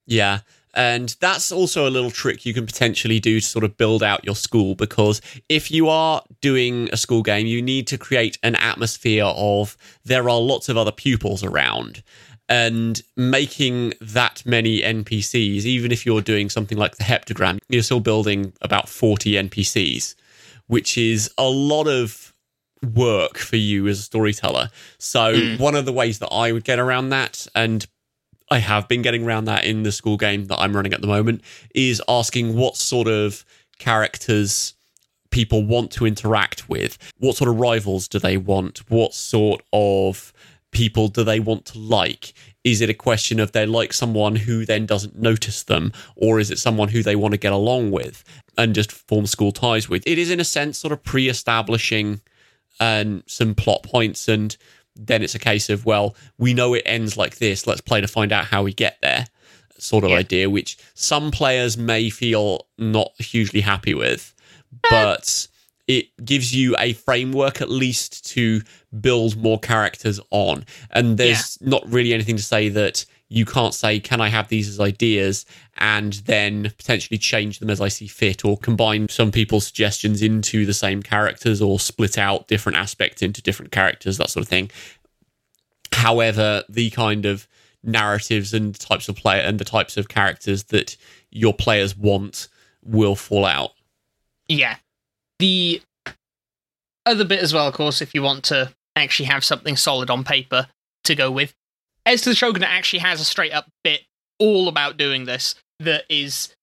Yeah. 0.07 0.39
And 0.75 1.15
that's 1.21 1.51
also 1.51 1.87
a 1.87 1.89
little 1.89 2.11
trick 2.11 2.45
you 2.45 2.53
can 2.53 2.65
potentially 2.65 3.19
do 3.19 3.39
to 3.39 3.45
sort 3.45 3.63
of 3.63 3.77
build 3.77 4.03
out 4.03 4.25
your 4.25 4.35
school 4.35 4.75
because 4.75 5.21
if 5.47 5.71
you 5.71 5.87
are 5.87 6.21
doing 6.41 6.89
a 6.91 6.97
school 6.97 7.23
game, 7.23 7.47
you 7.47 7.61
need 7.61 7.87
to 7.87 7.97
create 7.97 8.37
an 8.43 8.55
atmosphere 8.55 9.25
of 9.25 9.77
there 10.03 10.29
are 10.29 10.39
lots 10.39 10.67
of 10.67 10.77
other 10.77 10.91
pupils 10.91 11.43
around. 11.43 12.03
And 12.47 13.01
making 13.17 13.93
that 14.01 14.45
many 14.45 14.81
NPCs, 14.81 15.65
even 15.65 15.91
if 15.91 16.05
you're 16.05 16.21
doing 16.21 16.49
something 16.49 16.77
like 16.77 16.97
the 16.97 17.03
heptagram, 17.03 17.57
you're 17.69 17.81
still 17.81 18.01
building 18.01 18.53
about 18.61 18.87
40 18.87 19.31
NPCs, 19.31 20.13
which 20.67 20.95
is 20.95 21.31
a 21.39 21.49
lot 21.49 21.87
of 21.87 22.33
work 22.93 23.37
for 23.37 23.55
you 23.55 23.87
as 23.87 23.99
a 23.99 24.03
storyteller. 24.03 24.69
So, 24.99 25.35
hmm. 25.35 25.57
one 25.57 25.73
of 25.73 25.85
the 25.85 25.93
ways 25.93 26.19
that 26.19 26.29
I 26.31 26.51
would 26.51 26.63
get 26.63 26.77
around 26.77 27.09
that, 27.09 27.47
and 27.55 27.87
I 28.49 28.59
have 28.59 28.87
been 28.87 29.01
getting 29.01 29.25
around 29.25 29.45
that 29.45 29.65
in 29.65 29.83
the 29.83 29.91
school 29.91 30.17
game 30.17 30.45
that 30.45 30.59
I'm 30.59 30.75
running 30.75 30.93
at 30.93 31.01
the 31.01 31.07
moment 31.07 31.41
is 31.73 32.01
asking 32.07 32.55
what 32.55 32.75
sort 32.75 33.07
of 33.07 33.43
characters 33.79 34.73
people 35.31 35.65
want 35.65 35.91
to 35.91 36.05
interact 36.05 36.69
with. 36.69 36.97
What 37.17 37.35
sort 37.35 37.49
of 37.49 37.59
rivals 37.59 38.07
do 38.07 38.19
they 38.19 38.37
want? 38.37 38.89
What 38.89 39.13
sort 39.13 39.63
of 39.73 40.31
people 40.71 41.07
do 41.07 41.23
they 41.23 41.39
want 41.39 41.65
to 41.65 41.79
like? 41.79 42.33
Is 42.63 42.81
it 42.81 42.89
a 42.89 42.93
question 42.93 43.39
of 43.39 43.51
they 43.51 43.65
like 43.65 43.93
someone 43.93 44.35
who 44.35 44.65
then 44.65 44.85
doesn't 44.85 45.17
notice 45.17 45.63
them, 45.63 45.91
or 46.15 46.39
is 46.39 46.51
it 46.51 46.59
someone 46.59 46.89
who 46.89 47.01
they 47.01 47.15
want 47.15 47.33
to 47.33 47.37
get 47.37 47.53
along 47.53 47.91
with 47.91 48.23
and 48.57 48.75
just 48.75 48.91
form 48.91 49.25
school 49.25 49.51
ties 49.51 49.89
with? 49.89 50.03
It 50.05 50.17
is, 50.17 50.29
in 50.29 50.39
a 50.39 50.45
sense, 50.45 50.77
sort 50.77 50.91
of 50.91 51.03
pre 51.03 51.29
establishing 51.29 52.21
um, 52.79 53.23
some 53.27 53.55
plot 53.55 53.83
points 53.83 54.27
and 54.27 54.55
then 54.95 55.21
it's 55.21 55.35
a 55.35 55.39
case 55.39 55.69
of 55.69 55.85
well 55.85 56.15
we 56.37 56.53
know 56.53 56.73
it 56.73 56.83
ends 56.85 57.17
like 57.17 57.37
this 57.37 57.67
let's 57.67 57.81
play 57.81 57.99
to 58.01 58.07
find 58.07 58.31
out 58.31 58.45
how 58.45 58.63
we 58.63 58.73
get 58.73 58.97
there 59.01 59.25
sort 59.77 60.03
of 60.03 60.09
Yeah. 60.11 60.17
idea 60.17 60.49
which 60.49 60.77
some 60.93 61.31
players 61.31 61.77
may 61.77 62.09
feel 62.09 62.67
not 62.77 63.11
hugely 63.19 63.61
happy 63.61 63.93
with 63.93 64.33
but 64.89 65.47
it 65.87 66.07
gives 66.23 66.55
you 66.55 66.75
a 66.79 66.93
framework 66.93 67.61
at 67.61 67.69
least 67.69 68.25
to 68.33 68.61
build 69.01 69.35
more 69.37 69.59
characters 69.59 70.19
on 70.31 70.65
and 70.91 71.17
there's 71.17 71.57
not 71.61 71.83
really 71.91 72.13
anything 72.13 72.37
to 72.37 72.43
say 72.43 72.69
that 72.69 73.05
you 73.27 73.45
can't 73.45 73.73
say 73.73 73.99
can 73.99 74.21
i 74.21 74.29
have 74.29 74.47
these 74.47 74.67
as 74.67 74.79
ideas? 74.79 75.45
and 75.77 76.13
then 76.25 76.71
potentially 76.77 77.17
change 77.17 77.59
them 77.59 77.69
as 77.69 77.81
i 77.81 77.87
see 77.87 78.07
fit 78.07 78.45
or 78.45 78.57
combine 78.57 79.07
some 79.09 79.31
people's 79.31 79.65
suggestions 79.65 80.21
into 80.21 80.65
the 80.65 80.73
same 80.73 81.01
characters 81.03 81.61
or 81.61 81.79
split 81.79 82.17
out 82.17 82.47
different 82.47 82.77
aspects 82.77 83.21
into 83.21 83.41
different 83.41 83.71
characters 83.71 84.17
that 84.17 84.29
sort 84.29 84.43
of 84.43 84.49
thing. 84.49 84.69
However 85.91 86.63
the 86.69 86.89
kind 86.91 87.25
of 87.25 87.47
narratives 87.85 88.53
and 88.53 88.77
types 88.77 89.07
of 89.07 89.15
player 89.15 89.41
and 89.41 89.59
the 89.59 89.65
types 89.65 89.97
of 89.97 90.07
characters 90.07 90.65
that 90.65 90.97
your 91.29 91.53
players 91.53 91.95
want 91.95 92.47
will 92.83 93.15
fall 93.15 93.45
out. 93.45 93.71
Yeah. 94.47 94.77
The 95.39 95.81
other 97.05 97.25
bit 97.25 97.41
as 97.41 97.53
well, 97.53 97.67
of 97.67 97.73
course, 97.73 98.01
if 98.01 98.13
you 98.13 98.21
want 98.21 98.43
to 98.45 98.73
actually 98.95 99.27
have 99.27 99.43
something 99.43 99.75
solid 99.75 100.09
on 100.09 100.23
paper 100.23 100.67
to 101.03 101.15
go 101.15 101.29
with, 101.29 101.53
Heirs 102.05 102.21
to 102.21 102.29
the 102.29 102.35
Shogunate 102.35 102.69
actually 102.69 102.99
has 102.99 103.19
a 103.19 103.25
straight 103.25 103.53
up 103.53 103.67
bit 103.83 104.01
all 104.39 104.67
about 104.67 104.97
doing 104.97 105.25
this 105.25 105.55
that 105.79 106.03
is 106.09 106.53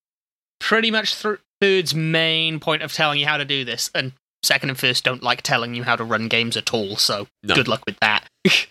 pretty 0.59 0.91
much 0.91 1.21
th- 1.21 1.39
Third's 1.61 1.93
main 1.95 2.59
point 2.59 2.81
of 2.83 2.91
telling 2.93 3.19
you 3.19 3.25
how 3.25 3.37
to 3.37 3.45
do 3.45 3.65
this. 3.65 3.89
And 3.95 4.13
second 4.43 4.69
and 4.69 4.79
first 4.79 5.03
don't 5.03 5.23
like 5.23 5.41
telling 5.41 5.73
you 5.75 5.83
how 5.83 5.95
to 5.95 6.03
run 6.03 6.27
games 6.27 6.57
at 6.57 6.73
all, 6.73 6.95
so 6.97 7.27
No. 7.43 7.55
good 7.55 7.67
luck 7.67 7.83
with 7.85 7.97
that. 8.01 8.25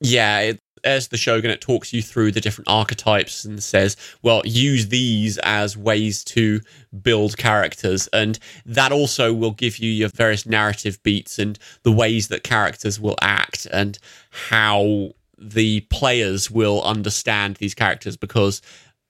yeah, 0.00 0.40
it, 0.40 0.58
as 0.82 1.08
the 1.08 1.16
Shogun, 1.18 1.50
it 1.50 1.60
talks 1.60 1.92
you 1.92 2.00
through 2.00 2.32
the 2.32 2.40
different 2.40 2.68
archetypes 2.68 3.44
and 3.44 3.62
says, 3.62 3.96
well, 4.22 4.40
use 4.46 4.88
these 4.88 5.36
as 5.38 5.76
ways 5.76 6.24
to 6.24 6.60
build 7.02 7.36
characters. 7.36 8.08
And 8.14 8.38
that 8.64 8.90
also 8.92 9.34
will 9.34 9.50
give 9.50 9.78
you 9.78 9.90
your 9.90 10.08
various 10.08 10.46
narrative 10.46 11.02
beats 11.02 11.38
and 11.38 11.58
the 11.82 11.92
ways 11.92 12.28
that 12.28 12.42
characters 12.42 12.98
will 12.98 13.16
act 13.20 13.66
and 13.70 13.98
how 14.30 15.10
the 15.40 15.80
players 15.82 16.50
will 16.50 16.82
understand 16.82 17.56
these 17.56 17.74
characters. 17.74 18.16
Because 18.16 18.60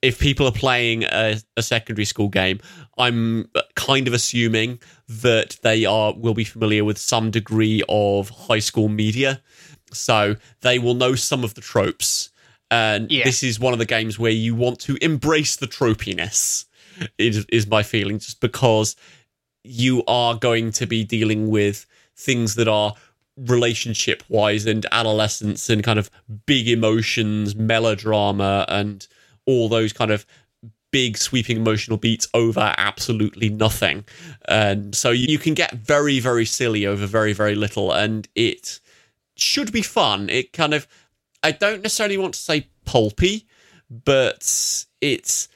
if 0.01 0.19
people 0.19 0.47
are 0.47 0.51
playing 0.51 1.03
a, 1.03 1.39
a 1.57 1.61
secondary 1.61 2.05
school 2.05 2.29
game, 2.29 2.59
I'm 2.97 3.49
kind 3.75 4.07
of 4.07 4.13
assuming 4.13 4.79
that 5.07 5.57
they 5.61 5.85
are 5.85 6.13
will 6.13 6.33
be 6.33 6.43
familiar 6.43 6.83
with 6.83 6.97
some 6.97 7.31
degree 7.31 7.83
of 7.89 8.29
high 8.29 8.59
school 8.59 8.87
media 8.87 9.41
so 9.93 10.35
they 10.61 10.79
will 10.79 10.93
know 10.93 11.15
some 11.15 11.43
of 11.43 11.53
the 11.53 11.61
tropes. 11.61 12.29
And 12.69 13.11
Yeah. 13.11 13.25
this 13.25 13.43
is 13.43 13.59
one 13.59 13.73
of 13.73 13.79
the 13.79 13.85
games 13.85 14.17
where 14.17 14.31
you 14.31 14.55
want 14.55 14.79
to 14.81 14.97
embrace 15.01 15.57
the 15.57 15.67
tropiness, 15.67 16.65
is, 17.17 17.45
is 17.51 17.67
my 17.67 17.83
feeling, 17.83 18.17
just 18.17 18.39
because 18.39 18.95
you 19.63 20.03
are 20.07 20.35
going 20.35 20.71
to 20.71 20.87
be 20.87 21.03
dealing 21.03 21.49
with 21.49 21.85
things 22.15 22.55
that 22.55 22.67
are 22.67 22.93
relationship 23.37 24.23
wise 24.29 24.65
and 24.65 24.85
adolescence 24.91 25.69
and 25.69 25.83
kind 25.83 25.99
of 25.99 26.09
big 26.45 26.67
emotions, 26.67 27.55
melodrama, 27.55 28.65
and 28.67 29.07
all 29.45 29.69
those 29.69 29.93
kind 29.93 30.11
of 30.11 30.25
big 30.91 31.17
sweeping 31.17 31.57
emotional 31.57 31.97
beats 31.97 32.27
over 32.33 32.73
absolutely 32.77 33.49
nothing. 33.49 34.03
And 34.47 34.93
so 34.93 35.09
you 35.11 35.39
can 35.39 35.53
get 35.53 35.73
very, 35.73 36.19
very 36.19 36.45
silly 36.45 36.85
over 36.85 37.05
very, 37.05 37.33
very 37.33 37.55
little. 37.55 37.93
And 37.93 38.27
it 38.35 38.79
should 39.37 39.71
be 39.71 39.81
fun. 39.81 40.29
It 40.29 40.51
kind 40.53 40.73
of, 40.73 40.87
I 41.41 41.51
don't 41.51 41.81
necessarily 41.81 42.17
want 42.17 42.33
to 42.33 42.39
say 42.39 42.67
pulpy, 42.85 43.47
but 43.89 44.85
it's 44.99 45.47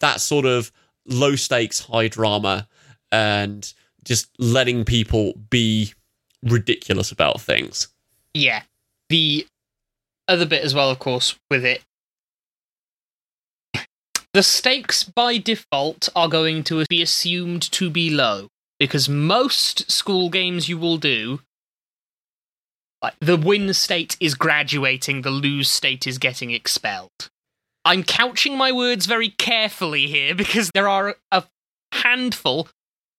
that 0.00 0.20
sort 0.20 0.46
of 0.46 0.70
low 1.06 1.34
stakes, 1.34 1.80
high 1.80 2.08
drama, 2.08 2.68
and 3.10 3.72
just 4.04 4.30
letting 4.38 4.84
people 4.84 5.32
be 5.50 5.92
ridiculous 6.44 7.10
about 7.10 7.40
things. 7.40 7.88
Yeah. 8.34 8.62
The 9.08 9.46
other 10.28 10.46
bit 10.46 10.64
as 10.64 10.74
well, 10.74 10.90
of 10.90 10.98
course, 10.98 11.38
with 11.50 11.64
it. 11.64 11.82
The 14.32 14.42
stakes 14.42 15.04
by 15.04 15.38
default 15.38 16.08
are 16.16 16.28
going 16.28 16.64
to 16.64 16.84
be 16.88 17.00
assumed 17.02 17.62
to 17.72 17.88
be 17.88 18.10
low 18.10 18.48
because 18.80 19.08
most 19.08 19.90
school 19.90 20.28
games 20.28 20.68
you 20.68 20.76
will 20.76 20.96
do, 20.96 21.40
like 23.00 23.14
the 23.20 23.36
win 23.36 23.72
state 23.74 24.16
is 24.18 24.34
graduating, 24.34 25.22
the 25.22 25.30
lose 25.30 25.68
state 25.70 26.06
is 26.06 26.18
getting 26.18 26.50
expelled. 26.50 27.30
I'm 27.84 28.02
couching 28.02 28.56
my 28.56 28.72
words 28.72 29.06
very 29.06 29.28
carefully 29.28 30.08
here 30.08 30.34
because 30.42 30.70
there 30.74 30.88
are 30.88 31.16
a 31.30 31.44
handful 31.92 32.68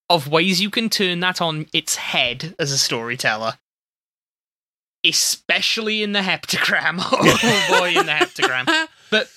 of 0.10 0.28
ways 0.28 0.62
you 0.62 0.70
can 0.70 0.90
turn 0.90 1.20
that 1.22 1.42
on 1.42 1.68
its 1.74 1.96
head 1.96 2.56
as 2.60 2.72
a 2.72 2.78
storyteller 2.78 3.54
especially 5.06 6.02
in 6.04 6.12
the 6.12 6.20
heptagram. 6.20 7.00
Oh 7.02 7.80
boy, 7.80 7.90
in 8.00 8.06
the 8.06 8.12
heptagram. 8.12 8.88
But 9.12 9.30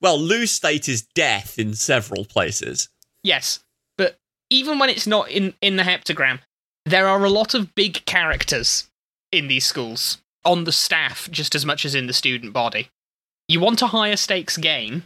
Well, 0.00 0.18
lose 0.18 0.50
state 0.50 0.88
is 0.88 1.06
death 1.14 1.58
in 1.58 1.74
several 1.74 2.24
places. 2.24 2.88
yes, 3.22 3.60
but 3.96 4.16
even 4.50 4.78
when 4.78 4.90
it's 4.90 5.06
not 5.06 5.30
in 5.30 5.54
in 5.60 5.76
the 5.76 5.84
heptagram, 5.84 6.40
there 6.84 7.06
are 7.06 7.24
a 7.24 7.30
lot 7.30 7.54
of 7.54 7.74
big 7.74 8.04
characters 8.04 8.88
in 9.32 9.48
these 9.48 9.64
schools 9.64 10.18
on 10.44 10.64
the 10.64 10.72
staff 10.72 11.28
just 11.30 11.54
as 11.54 11.64
much 11.64 11.84
as 11.84 11.94
in 11.94 12.06
the 12.08 12.12
student 12.12 12.52
body. 12.52 12.88
You 13.48 13.60
want 13.60 13.82
a 13.82 13.88
higher 13.88 14.16
stakes 14.16 14.56
game. 14.56 15.04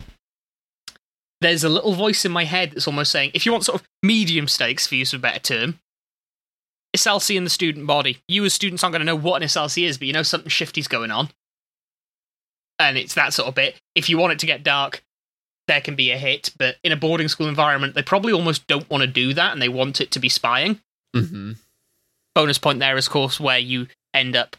There's 1.40 1.64
a 1.64 1.68
little 1.68 1.94
voice 1.94 2.24
in 2.24 2.32
my 2.32 2.44
head 2.44 2.72
that's 2.72 2.86
almost 2.86 3.10
saying, 3.12 3.30
if 3.34 3.46
you 3.46 3.52
want 3.52 3.64
sort 3.64 3.80
of 3.80 3.86
medium 4.02 4.46
stakes, 4.46 4.86
for 4.86 4.94
use 4.94 5.12
of 5.12 5.20
a 5.20 5.22
better 5.22 5.38
term, 5.38 5.78
SLC 6.96 7.36
in 7.36 7.44
the 7.44 7.50
student 7.50 7.86
body. 7.86 8.18
You 8.28 8.44
as 8.44 8.54
students 8.54 8.82
aren't 8.82 8.92
going 8.92 9.00
to 9.00 9.06
know 9.06 9.16
what 9.16 9.42
an 9.42 9.48
SLC 9.48 9.84
is, 9.84 9.96
but 9.96 10.06
you 10.06 10.12
know 10.12 10.22
something 10.22 10.50
shifty's 10.50 10.88
going 10.88 11.10
on. 11.10 11.30
And 12.78 12.98
it's 12.98 13.14
that 13.14 13.32
sort 13.32 13.48
of 13.48 13.54
bit. 13.54 13.80
If 13.94 14.08
you 14.08 14.18
want 14.18 14.32
it 14.32 14.38
to 14.40 14.46
get 14.46 14.64
dark, 14.64 15.02
there 15.68 15.80
can 15.80 15.94
be 15.94 16.10
a 16.10 16.16
hit, 16.16 16.50
but 16.58 16.76
in 16.82 16.92
a 16.92 16.96
boarding 16.96 17.28
school 17.28 17.46
environment, 17.46 17.94
they 17.94 18.02
probably 18.02 18.32
almost 18.32 18.66
don't 18.66 18.88
want 18.90 19.02
to 19.02 19.06
do 19.06 19.34
that 19.34 19.52
and 19.52 19.62
they 19.62 19.68
want 19.68 20.00
it 20.00 20.10
to 20.12 20.18
be 20.18 20.28
spying. 20.28 20.80
hmm 21.14 21.52
Bonus 22.34 22.58
point 22.58 22.78
there 22.78 22.96
is, 22.96 23.06
of 23.06 23.12
course, 23.12 23.40
where 23.40 23.58
you 23.58 23.88
end 24.14 24.36
up 24.36 24.56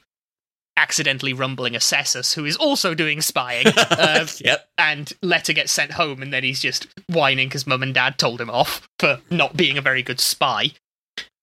accidentally 0.78 1.34
rumbling 1.34 1.76
a 1.76 1.80
Sesus, 1.80 2.34
who 2.34 2.46
is 2.46 2.56
also 2.56 2.94
doing 2.94 3.22
spying, 3.22 3.68
uh, 3.78 4.26
yep. 4.40 4.70
and 4.78 5.14
Letter 5.22 5.54
gets 5.54 5.72
sent 5.72 5.92
home, 5.92 6.22
and 6.22 6.34
then 6.34 6.44
he's 6.44 6.62
just 6.62 6.88
whining 7.08 7.48
because 7.48 7.68
mum 7.68 7.84
and 7.84 7.94
dad 7.94 8.18
told 8.18 8.42
him 8.42 8.50
off 8.50 8.88
for 9.00 9.20
not 9.30 9.58
being 9.58 9.78
a 9.78 9.82
very 9.82 10.04
good 10.04 10.20
spy. 10.20 10.72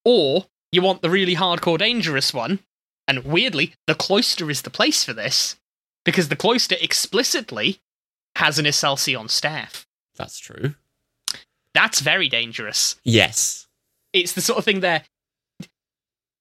Or 0.05 0.47
you 0.73 0.83
want 0.83 1.03
the 1.03 1.11
really 1.11 1.37
hardcore 1.37 1.79
dangerous 1.79 2.33
one, 2.33 2.61
and 3.07 3.25
weirdly, 3.25 3.75
the 3.87 3.95
cloister 3.95 4.51
is 4.51 4.63
the 4.63 4.71
place 4.71 5.05
for 5.05 5.13
this, 5.13 5.57
because 6.05 6.29
the 6.29 6.37
cloister 6.37 6.77
explicitly 6.81 7.81
has 8.37 8.59
an 8.59 8.67
on 8.67 9.29
staff. 9.29 9.87
That's 10.17 10.39
true. 10.39 10.75
That's 11.75 12.01
very 12.01 12.29
dangerous. 12.29 12.97
Yes. 13.05 13.67
It's 14.13 14.33
the 14.33 14.41
sort 14.41 14.59
of 14.59 14.65
thing 14.65 14.81
there 14.81 15.05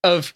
of 0.04 0.34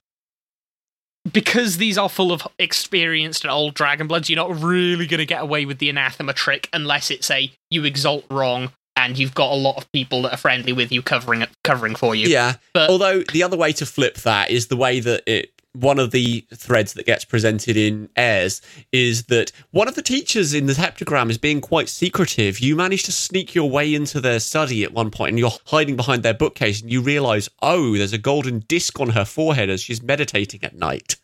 because 1.32 1.78
these 1.78 1.98
are 1.98 2.10
full 2.10 2.32
of 2.32 2.48
experienced 2.60 3.44
and 3.44 3.52
old 3.52 3.74
dragon 3.74 4.08
bloods, 4.08 4.30
you're 4.30 4.38
not 4.38 4.62
really 4.62 5.08
going 5.08 5.20
to 5.20 5.26
get 5.26 5.42
away 5.42 5.66
with 5.66 5.78
the 5.80 5.90
anathema 5.90 6.34
trick 6.34 6.70
unless 6.74 7.12
it's 7.12 7.30
a 7.30 7.52
you 7.70 7.84
exalt 7.86 8.26
wrong 8.30 8.72
and 8.96 9.18
you've 9.18 9.34
got 9.34 9.52
a 9.52 9.56
lot 9.56 9.78
of 9.78 9.92
people 9.92 10.24
that 10.24 10.34
are 10.34 10.38
friendly 10.38 10.74
with 10.74 10.92
you 10.92 11.02
covering 11.02 11.42
it, 11.42 11.50
covering 11.64 11.96
for 11.96 12.14
you. 12.16 12.28
Yeah. 12.28 12.56
But- 12.74 12.90
Although 12.90 13.24
the 13.32 13.44
other 13.44 13.58
way 13.58 13.72
to 13.74 13.86
flip 13.86 14.16
that 14.18 14.52
is 14.52 14.68
the 14.68 14.76
way 14.78 15.00
that 15.00 15.24
it 15.26 15.52
one 15.74 16.00
of 16.00 16.12
the 16.12 16.46
threads 16.54 16.94
that 16.94 17.06
gets 17.06 17.24
presented 17.24 17.78
in 17.78 18.10
Heirs 18.16 18.62
is 18.92 19.26
that 19.26 19.52
one 19.72 19.88
of 19.88 19.96
the 19.96 20.02
teachers 20.02 20.54
in 20.54 20.66
the 20.66 20.74
heptagram 20.74 21.30
is 21.30 21.38
being 21.38 21.62
quite 21.62 21.88
secretive. 21.88 22.60
You 22.60 22.76
manage 22.76 23.04
to 23.04 23.12
sneak 23.12 23.56
your 23.56 23.70
way 23.70 23.94
into 23.94 24.20
their 24.20 24.40
study 24.40 24.84
at 24.84 24.94
one 24.94 25.12
point 25.12 25.30
and 25.30 25.40
you're 25.40 25.52
hiding 25.68 25.96
behind 25.96 26.24
their 26.24 26.34
bookcase 26.34 26.82
and 26.82 26.92
you 26.92 27.02
realize, 27.02 27.50
oh, 27.62 27.98
there's 27.98 28.14
a 28.14 28.18
golden 28.18 28.60
disc 28.68 29.00
on 29.00 29.10
her 29.10 29.26
forehead 29.26 29.70
as 29.70 29.82
she's 29.82 30.04
meditating 30.04 30.64
at 30.64 30.76
night. 30.76 31.16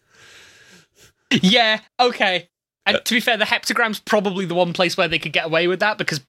Yeah, 1.31 1.81
okay. 1.99 2.49
And 2.85 2.97
uh, 2.97 2.99
to 3.01 3.15
be 3.15 3.19
fair, 3.19 3.35
the 3.35 3.45
heptagram's 3.45 3.99
probably 3.99 4.45
the 4.45 4.55
one 4.55 4.71
place 4.71 4.95
where 4.95 5.09
they 5.09 5.19
could 5.19 5.33
get 5.33 5.45
away 5.45 5.67
with 5.67 5.81
that 5.81 5.97
because 5.97 6.21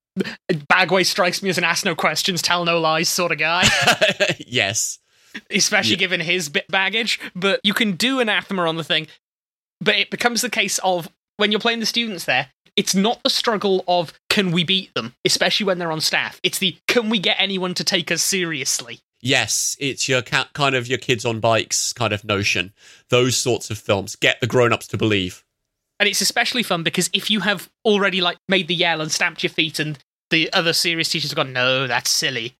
Bagway 0.48 1.06
strikes 1.06 1.40
me 1.40 1.50
as 1.50 1.58
an 1.58 1.64
ask 1.64 1.84
no 1.84 1.94
questions, 1.94 2.42
tell 2.42 2.64
no 2.64 2.80
lies 2.80 3.08
sort 3.08 3.30
of 3.30 3.38
guy, 3.38 3.64
yes. 4.38 4.98
Especially 5.50 5.92
Yeah. 5.92 5.96
given 5.98 6.20
his 6.20 6.48
bit 6.48 6.68
baggage. 6.68 7.18
But 7.34 7.60
you 7.64 7.74
can 7.74 7.92
do 7.92 8.20
anathema 8.20 8.66
on 8.68 8.76
the 8.76 8.84
thing, 8.84 9.06
but 9.80 9.96
it 9.96 10.10
becomes 10.10 10.40
the 10.42 10.50
case 10.50 10.78
of 10.78 11.08
when 11.36 11.52
you're 11.52 11.60
playing 11.60 11.80
the 11.80 11.86
students 11.86 12.24
there, 12.24 12.50
it's 12.76 12.94
not 12.94 13.22
the 13.22 13.30
struggle 13.30 13.84
of 13.88 14.12
can 14.30 14.52
we 14.52 14.62
beat 14.64 14.92
them, 14.94 15.14
especially 15.24 15.66
when 15.66 15.78
they're 15.78 15.90
on 15.92 16.00
staff. 16.00 16.40
It's 16.42 16.58
the 16.58 16.76
can 16.86 17.10
we 17.10 17.18
get 17.18 17.36
anyone 17.40 17.74
to 17.74 17.84
take 17.84 18.10
us 18.12 18.22
seriously. 18.22 19.00
Yes, 19.20 19.76
it's 19.80 20.08
your 20.08 20.22
ca- 20.22 20.48
kind 20.52 20.76
of 20.76 20.86
your 20.86 20.98
kids 20.98 21.24
on 21.24 21.40
bikes 21.40 21.92
kind 21.92 22.12
of 22.12 22.24
notion. 22.24 22.72
Those 23.10 23.36
sorts 23.36 23.68
of 23.70 23.78
films 23.78 24.14
get 24.14 24.40
the 24.40 24.46
grown-ups 24.46 24.86
to 24.88 24.96
believe. 24.96 25.44
And 25.98 26.08
it's 26.08 26.20
especially 26.20 26.62
fun 26.62 26.84
because 26.84 27.10
if 27.12 27.28
you 27.28 27.40
have 27.40 27.68
already 27.84 28.20
like 28.20 28.38
made 28.48 28.68
the 28.68 28.76
yell 28.76 29.00
and 29.00 29.10
stamped 29.10 29.42
your 29.42 29.50
feet 29.50 29.80
and 29.80 29.98
the 30.30 30.52
other 30.52 30.72
serious 30.72 31.08
teachers 31.08 31.30
have 31.32 31.36
gone, 31.36 31.52
no, 31.52 31.88
that's 31.88 32.10
silly. 32.10 32.54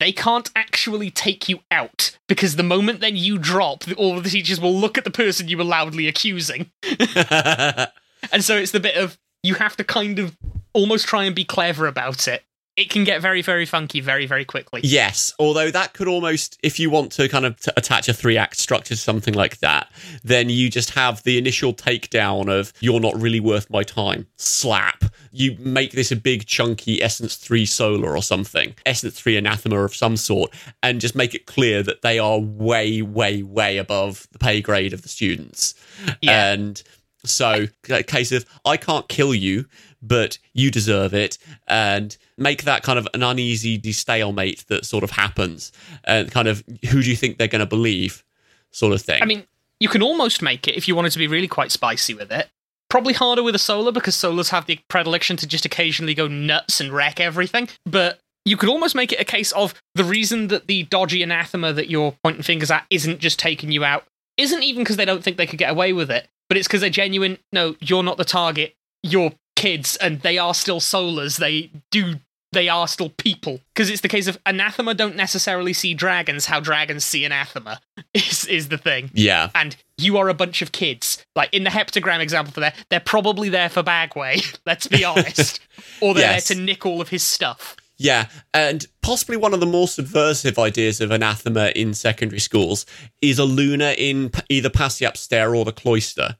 They 0.00 0.12
can't 0.12 0.50
actually 0.56 1.10
take 1.10 1.48
you 1.48 1.60
out 1.70 2.18
because 2.26 2.56
the 2.56 2.62
moment 2.64 3.00
then 3.00 3.16
you 3.16 3.38
drop, 3.38 3.84
all 3.96 4.18
of 4.18 4.24
the 4.24 4.30
teachers 4.30 4.60
will 4.60 4.74
look 4.74 4.98
at 4.98 5.04
the 5.04 5.10
person 5.10 5.46
you 5.46 5.58
were 5.58 5.64
loudly 5.64 6.08
accusing. 6.08 6.70
And 8.32 8.44
so 8.44 8.56
it's 8.56 8.72
the 8.72 8.80
bit 8.80 8.96
of 8.96 9.18
you 9.42 9.54
have 9.54 9.76
to 9.76 9.84
kind 9.84 10.18
of 10.18 10.36
almost 10.72 11.06
try 11.06 11.24
and 11.24 11.34
be 11.34 11.44
clever 11.44 11.86
about 11.86 12.28
it. 12.28 12.44
It 12.80 12.88
can 12.88 13.04
get 13.04 13.20
very, 13.20 13.42
very 13.42 13.66
funky 13.66 14.00
very, 14.00 14.24
very 14.24 14.44
quickly. 14.46 14.80
yes, 14.82 15.34
although 15.38 15.70
that 15.70 15.92
could 15.92 16.08
almost, 16.08 16.58
if 16.62 16.80
you 16.80 16.88
want 16.88 17.12
to 17.12 17.28
kind 17.28 17.44
of 17.44 17.60
t- 17.60 17.70
attach 17.76 18.08
a 18.08 18.14
three-act 18.14 18.56
structure 18.56 18.94
to 18.94 19.00
something 19.00 19.34
like 19.34 19.58
that, 19.58 19.92
then 20.24 20.48
you 20.48 20.70
just 20.70 20.90
have 20.90 21.22
the 21.24 21.36
initial 21.36 21.74
takedown 21.74 22.48
of 22.48 22.72
"you're 22.80 23.00
not 23.00 23.20
really 23.20 23.40
worth 23.40 23.68
my 23.68 23.82
time." 23.82 24.26
Slap. 24.36 25.04
You 25.30 25.56
make 25.58 25.92
this 25.92 26.10
a 26.10 26.16
big 26.16 26.46
chunky 26.46 27.02
Essence 27.02 27.36
Three 27.36 27.66
Solar 27.66 28.16
or 28.16 28.22
something, 28.22 28.74
Essence 28.86 29.20
Three 29.20 29.36
Anathema 29.36 29.78
of 29.84 29.94
some 29.94 30.16
sort, 30.16 30.50
and 30.82 31.00
just 31.00 31.14
make 31.14 31.34
it 31.34 31.44
clear 31.44 31.82
that 31.82 32.00
they 32.00 32.18
are 32.18 32.38
way, 32.38 33.02
way, 33.02 33.42
way 33.42 33.76
above 33.76 34.26
the 34.32 34.38
pay 34.38 34.62
grade 34.62 34.94
of 34.94 35.02
the 35.02 35.08
students. 35.08 35.74
Yeah. 36.22 36.52
And 36.52 36.82
so, 37.24 37.66
a 37.90 38.02
case 38.02 38.32
of 38.32 38.46
I 38.64 38.76
can't 38.78 39.06
kill 39.08 39.34
you, 39.34 39.66
but 40.02 40.38
you 40.52 40.70
deserve 40.70 41.14
it, 41.14 41.38
and 41.68 42.16
make 42.36 42.64
that 42.64 42.82
kind 42.82 42.98
of 42.98 43.06
an 43.14 43.22
uneasy 43.22 43.80
stalemate 43.92 44.64
that 44.68 44.84
sort 44.84 45.04
of 45.04 45.10
happens, 45.10 45.72
and 46.04 46.30
kind 46.30 46.48
of 46.48 46.64
who 46.90 47.02
do 47.02 47.10
you 47.10 47.16
think 47.16 47.38
they're 47.38 47.48
going 47.48 47.60
to 47.60 47.66
believe, 47.66 48.24
sort 48.70 48.92
of 48.92 49.02
thing. 49.02 49.22
I 49.22 49.26
mean, 49.26 49.44
you 49.78 49.88
can 49.88 50.02
almost 50.02 50.42
make 50.42 50.68
it 50.68 50.76
if 50.76 50.86
you 50.88 50.94
wanted 50.94 51.12
to 51.12 51.18
be 51.18 51.26
really 51.26 51.48
quite 51.48 51.72
spicy 51.72 52.14
with 52.14 52.30
it. 52.30 52.48
Probably 52.88 53.14
harder 53.14 53.42
with 53.42 53.54
a 53.54 53.58
solar 53.58 53.92
because 53.92 54.16
solars 54.16 54.50
have 54.50 54.66
the 54.66 54.80
predilection 54.88 55.36
to 55.36 55.46
just 55.46 55.64
occasionally 55.64 56.12
go 56.12 56.26
nuts 56.26 56.80
and 56.80 56.92
wreck 56.92 57.20
everything. 57.20 57.68
But 57.86 58.18
you 58.44 58.56
could 58.56 58.68
almost 58.68 58.94
make 58.94 59.12
it 59.12 59.20
a 59.20 59.24
case 59.24 59.52
of 59.52 59.74
the 59.94 60.02
reason 60.02 60.48
that 60.48 60.66
the 60.66 60.82
dodgy 60.84 61.22
anathema 61.22 61.72
that 61.72 61.88
you're 61.88 62.16
pointing 62.24 62.42
fingers 62.42 62.70
at 62.70 62.86
isn't 62.90 63.20
just 63.20 63.38
taking 63.38 63.70
you 63.70 63.84
out, 63.84 64.06
isn't 64.36 64.62
even 64.62 64.82
because 64.82 64.96
they 64.96 65.04
don't 65.04 65.22
think 65.22 65.36
they 65.36 65.46
could 65.46 65.58
get 65.58 65.70
away 65.70 65.92
with 65.92 66.10
it, 66.10 66.28
but 66.48 66.56
it's 66.56 66.66
because 66.66 66.80
they're 66.80 66.90
genuine. 66.90 67.38
No, 67.52 67.76
you're 67.80 68.02
not 68.02 68.16
the 68.16 68.24
target. 68.24 68.74
You're 69.02 69.32
kids, 69.60 69.96
and 69.96 70.20
they 70.22 70.38
are 70.38 70.54
still 70.54 70.80
solars. 70.80 71.38
They 71.38 71.70
do. 71.90 72.16
They 72.52 72.68
are 72.68 72.88
still 72.88 73.10
people. 73.10 73.60
Because 73.72 73.88
it's 73.90 74.00
the 74.00 74.08
case 74.08 74.26
of 74.26 74.36
anathema 74.44 74.92
don't 74.94 75.14
necessarily 75.14 75.72
see 75.72 75.94
dragons 75.94 76.46
how 76.46 76.58
dragons 76.58 77.04
see 77.04 77.24
anathema, 77.24 77.80
is, 78.14 78.44
is 78.46 78.68
the 78.68 78.76
thing 78.78 79.10
yeah, 79.14 79.50
and 79.54 79.76
you 79.96 80.16
are 80.18 80.28
a 80.28 80.34
bunch 80.34 80.60
of 80.60 80.72
kids. 80.72 81.24
Like 81.36 81.54
in 81.54 81.62
the 81.62 81.70
heptagram 81.70 82.18
example 82.18 82.52
for 82.52 82.58
there, 82.58 82.72
they're 82.88 82.98
probably 82.98 83.50
there 83.50 83.68
for 83.68 83.84
Bagway, 83.84 84.58
let's 84.66 84.88
be 84.88 85.04
honest. 85.04 85.60
or 86.00 86.12
they're 86.14 86.24
Yes. 86.24 86.48
there 86.48 86.56
to 86.56 86.62
nick 86.62 86.84
all 86.84 87.00
of 87.00 87.10
his 87.10 87.22
stuff. 87.22 87.76
yeah, 87.98 88.26
and 88.52 88.86
possibly 89.02 89.36
one 89.36 89.54
of 89.54 89.60
the 89.60 89.66
more 89.66 89.86
subversive 89.86 90.58
ideas 90.58 91.00
of 91.00 91.12
anathema 91.12 91.70
in 91.76 91.94
secondary 91.94 92.40
schools 92.40 92.84
is 93.22 93.38
a 93.38 93.44
Lunar 93.44 93.94
in 93.96 94.32
either 94.48 94.70
Pasiap 94.70 95.16
Stair 95.16 95.54
or 95.54 95.64
the 95.64 95.72
Cloister, 95.72 96.36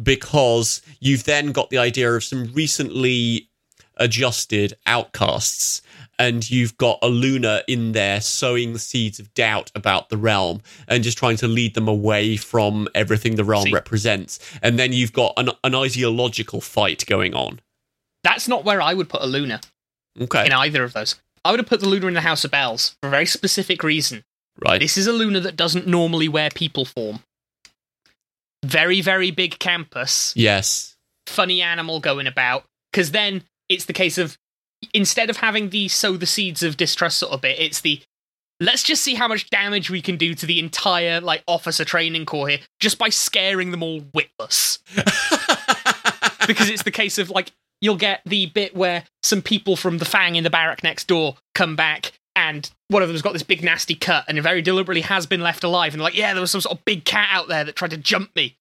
because 0.00 0.82
you've 1.00 1.24
then 1.24 1.52
got 1.52 1.70
the 1.70 1.78
idea 1.78 2.12
of 2.12 2.22
some 2.24 2.52
recently 2.54 3.48
adjusted 3.96 4.74
outcasts 4.86 5.82
and 6.18 6.48
you've 6.50 6.76
got 6.78 6.98
a 7.02 7.08
Lunar 7.08 7.62
in 7.68 7.92
there 7.92 8.20
sowing 8.20 8.72
the 8.72 8.78
seeds 8.78 9.18
of 9.18 9.32
doubt 9.34 9.70
about 9.74 10.08
the 10.08 10.16
realm 10.16 10.62
and 10.88 11.02
just 11.04 11.18
trying 11.18 11.36
to 11.38 11.48
lead 11.48 11.74
them 11.74 11.88
away 11.88 12.36
from 12.36 12.88
everything 12.94 13.34
the 13.36 13.44
realm 13.44 13.64
See. 13.66 13.72
represents. 13.72 14.38
And 14.62 14.78
then 14.78 14.92
you've 14.92 15.12
got 15.12 15.34
an, 15.36 15.50
an 15.64 15.74
ideological 15.74 16.60
fight 16.60 17.04
going 17.06 17.34
on. 17.34 17.60
That's 18.24 18.48
not 18.48 18.64
where 18.64 18.80
I 18.80 18.94
would 18.94 19.08
put 19.08 19.22
a 19.22 19.26
Lunar 19.26 19.60
Okay. 20.20 20.46
in 20.46 20.52
either 20.52 20.84
of 20.84 20.92
those. 20.92 21.16
I 21.44 21.50
would 21.50 21.60
have 21.60 21.68
put 21.68 21.80
the 21.80 21.88
Lunar 21.88 22.08
in 22.08 22.14
the 22.14 22.20
House 22.20 22.44
of 22.44 22.50
Bells 22.50 22.96
for 23.00 23.08
a 23.08 23.10
very 23.10 23.26
specific 23.26 23.82
reason. 23.82 24.24
right. 24.64 24.80
This 24.80 24.96
is 24.96 25.06
a 25.06 25.12
Lunar 25.12 25.40
that 25.40 25.56
doesn't 25.56 25.86
normally 25.86 26.28
wear 26.28 26.50
people 26.50 26.84
form. 26.84 27.20
Very, 28.64 29.00
very 29.00 29.30
big 29.30 29.58
campus. 29.58 30.32
yes. 30.36 30.96
funny 31.26 31.62
animal 31.62 32.00
going 32.00 32.26
about 32.26 32.64
because 32.92 33.10
then 33.12 33.42
it's 33.68 33.86
the 33.86 33.92
case 33.92 34.18
of 34.18 34.36
instead 34.92 35.30
of 35.30 35.36
having 35.38 35.70
the 35.70 35.88
sow 35.88 36.16
the 36.16 36.26
seeds 36.26 36.62
of 36.62 36.76
distrust 36.76 37.18
sort 37.18 37.32
of 37.32 37.40
bit 37.40 37.58
it's 37.58 37.80
the 37.82 38.02
let's 38.60 38.82
just 38.82 39.02
see 39.02 39.14
how 39.14 39.28
much 39.28 39.48
damage 39.48 39.88
we 39.88 40.02
can 40.02 40.16
do 40.16 40.34
to 40.34 40.44
the 40.46 40.58
entire 40.58 41.20
like 41.20 41.42
officer 41.46 41.84
training 41.84 42.26
corps 42.26 42.48
here 42.48 42.58
just 42.80 42.98
by 42.98 43.08
scaring 43.08 43.70
them 43.70 43.82
all 43.82 44.02
witless 44.12 44.78
because 46.46 46.68
it's 46.68 46.82
the 46.82 46.90
case 46.90 47.18
of 47.18 47.30
like 47.30 47.52
you'll 47.80 47.96
get 47.96 48.20
the 48.26 48.46
bit 48.46 48.74
where 48.76 49.04
some 49.22 49.42
people 49.42 49.76
from 49.76 49.98
the 49.98 50.04
fang 50.04 50.34
in 50.34 50.44
the 50.44 50.50
barrack 50.50 50.82
next 50.82 51.06
door 51.06 51.36
come 51.54 51.76
back 51.76 52.12
and 52.54 52.70
one 52.88 53.02
of 53.02 53.08
them's 53.08 53.22
got 53.22 53.32
this 53.32 53.42
big 53.42 53.62
nasty 53.62 53.94
cut 53.94 54.24
and 54.28 54.40
very 54.42 54.62
deliberately 54.62 55.02
has 55.02 55.26
been 55.26 55.40
left 55.40 55.64
alive 55.64 55.94
and 55.94 56.02
like 56.02 56.14
yeah 56.16 56.32
there 56.34 56.40
was 56.40 56.50
some 56.50 56.60
sort 56.60 56.78
of 56.78 56.84
big 56.84 57.04
cat 57.04 57.28
out 57.30 57.48
there 57.48 57.64
that 57.64 57.76
tried 57.76 57.90
to 57.90 57.96
jump 57.96 58.34
me 58.36 58.56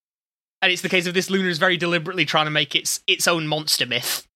and 0.62 0.72
it's 0.72 0.82
the 0.82 0.90
case 0.90 1.08
of 1.08 1.14
this 1.14 1.30
Lunar 1.30 1.50
is 1.50 1.58
very 1.58 1.78
deliberately 1.78 2.26
trying 2.26 2.46
to 2.46 2.52
make 2.52 2.76
its 2.76 3.02
its 3.08 3.28
own 3.28 3.48
monster 3.48 3.86
myth. 3.86 4.28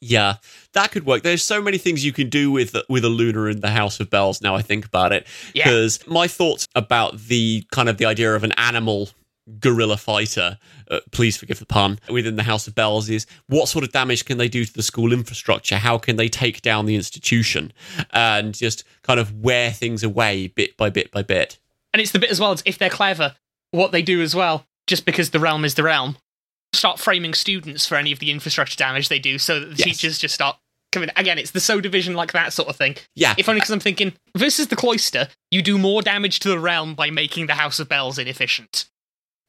Yeah, 0.00 0.34
that 0.74 0.90
could 0.90 1.06
work. 1.06 1.22
There's 1.22 1.42
so 1.42 1.62
many 1.62 1.78
things 1.78 2.04
you 2.04 2.12
can 2.12 2.28
do 2.28 2.50
with 2.50 2.76
with 2.88 3.04
a 3.04 3.08
Lunar 3.08 3.48
in 3.48 3.60
the 3.60 3.70
House 3.70 3.98
of 3.98 4.10
Bells. 4.10 4.42
Now 4.42 4.54
I 4.54 4.60
think 4.62 4.84
about 4.84 5.12
it, 5.12 5.26
Yeah. 5.54 5.64
because 5.64 6.06
my 6.06 6.26
thoughts 6.28 6.66
about 6.74 7.16
the 7.18 7.64
kind 7.72 7.88
of 7.88 7.96
the 7.96 8.04
idea 8.04 8.34
of 8.34 8.44
an 8.44 8.52
animal 8.52 9.08
gorilla 9.60 9.96
fighter, 9.96 10.58
uh, 10.90 11.00
please 11.12 11.36
forgive 11.36 11.58
the 11.58 11.66
pun, 11.66 11.98
within 12.08 12.36
the 12.36 12.42
House 12.42 12.66
of 12.66 12.74
Bells 12.74 13.08
is 13.08 13.26
what 13.48 13.68
sort 13.68 13.84
of 13.84 13.92
damage 13.92 14.24
can 14.24 14.38
they 14.38 14.48
do 14.48 14.64
to 14.64 14.72
the 14.72 14.82
school 14.82 15.12
infrastructure? 15.12 15.76
How 15.76 15.98
can 15.98 16.16
they 16.16 16.28
take 16.28 16.62
down 16.62 16.86
the 16.86 16.96
institution 16.96 17.72
and 18.10 18.54
just 18.54 18.84
kind 19.02 19.20
of 19.20 19.40
wear 19.40 19.70
things 19.70 20.02
away 20.02 20.48
bit 20.48 20.76
by 20.76 20.90
bit 20.90 21.10
by 21.10 21.22
bit? 21.22 21.58
And 21.92 22.00
it's 22.00 22.12
the 22.12 22.18
bit 22.18 22.30
as 22.30 22.40
well 22.40 22.52
as 22.52 22.62
if 22.66 22.76
they're 22.78 22.90
clever, 22.90 23.34
what 23.70 23.92
they 23.92 24.02
do 24.02 24.20
as 24.20 24.34
well, 24.34 24.66
just 24.86 25.04
because 25.06 25.30
the 25.30 25.40
realm 25.40 25.64
is 25.64 25.74
the 25.74 25.82
realm, 25.82 26.16
start 26.72 26.98
framing 26.98 27.32
students 27.32 27.86
for 27.86 27.94
any 27.96 28.12
of 28.12 28.18
the 28.18 28.30
infrastructure 28.30 28.76
damage 28.76 29.08
they 29.08 29.18
do, 29.18 29.38
so 29.38 29.60
that 29.60 29.66
the 29.66 29.76
Yes. 29.76 29.84
teachers 29.84 30.18
just 30.18 30.34
start 30.34 30.56
coming. 30.92 31.10
Again, 31.16 31.38
it's 31.38 31.52
the 31.52 31.60
so 31.60 31.80
division 31.80 32.14
like 32.14 32.32
that 32.32 32.52
sort 32.52 32.68
of 32.68 32.76
thing. 32.76 32.96
Yeah, 33.14 33.34
If 33.38 33.48
only 33.48 33.60
because 33.60 33.70
I'm 33.70 33.80
thinking 33.80 34.12
versus 34.36 34.68
the 34.68 34.76
cloister, 34.76 35.28
you 35.50 35.62
do 35.62 35.78
more 35.78 36.02
damage 36.02 36.40
to 36.40 36.48
the 36.48 36.58
realm 36.58 36.94
by 36.94 37.10
making 37.10 37.46
the 37.46 37.54
House 37.54 37.78
of 37.78 37.88
Bells 37.88 38.18
inefficient. 38.18 38.86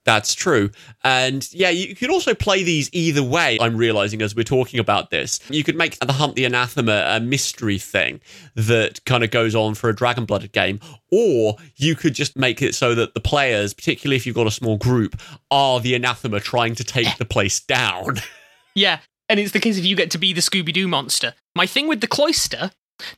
That's 0.08 0.34
true. 0.34 0.72
And 1.04 1.46
yeah, 1.54 1.70
you 1.70 1.94
could 1.94 2.10
also 2.10 2.34
play 2.34 2.64
these 2.64 2.90
either 2.94 3.22
way. 3.22 3.58
I'm 3.60 3.76
realizing 3.76 4.22
as 4.22 4.34
we're 4.34 4.44
talking 4.44 4.80
about 4.80 5.10
this, 5.10 5.42
you 5.50 5.66
could 5.66 5.76
make 5.76 6.00
the 6.00 6.14
Hunt 6.14 6.38
the 6.38 6.46
Anathema 6.46 7.04
a 7.10 7.20
mystery 7.20 7.78
thing 7.78 8.22
that 8.56 9.04
kind 9.04 9.26
of 9.26 9.32
goes 9.32 9.54
on 9.54 9.76
for 9.76 9.90
a 9.90 9.96
Dragon 9.96 10.24
Blooded 10.24 10.54
game, 10.54 10.80
or 11.12 11.58
you 11.76 11.94
could 11.94 12.14
just 12.14 12.38
make 12.38 12.62
it 12.62 12.74
so 12.74 12.96
that 12.96 13.16
the 13.16 13.20
players, 13.20 13.74
particularly 13.74 14.16
if 14.16 14.26
you've 14.26 14.34
got 14.34 14.48
a 14.48 14.52
small 14.52 14.78
group, 14.78 15.20
are 15.52 15.82
the 15.82 15.94
Anathema 15.94 16.40
trying 16.40 16.74
to 16.76 16.86
take 16.86 17.18
the 17.18 17.26
place 17.26 17.60
down. 17.60 18.16
Yeah, 18.76 19.00
and 19.28 19.40
it's 19.40 19.54
the 19.54 19.60
case 19.60 19.80
if 19.80 19.86
you 19.86 19.96
get 19.96 20.12
to 20.12 20.20
be 20.20 20.34
the 20.34 20.42
Scooby 20.42 20.72
Doo 20.72 20.88
monster. 20.88 21.34
My 21.56 21.66
thing 21.66 21.88
with 21.88 22.00
the 22.00 22.06
cloister, 22.06 22.70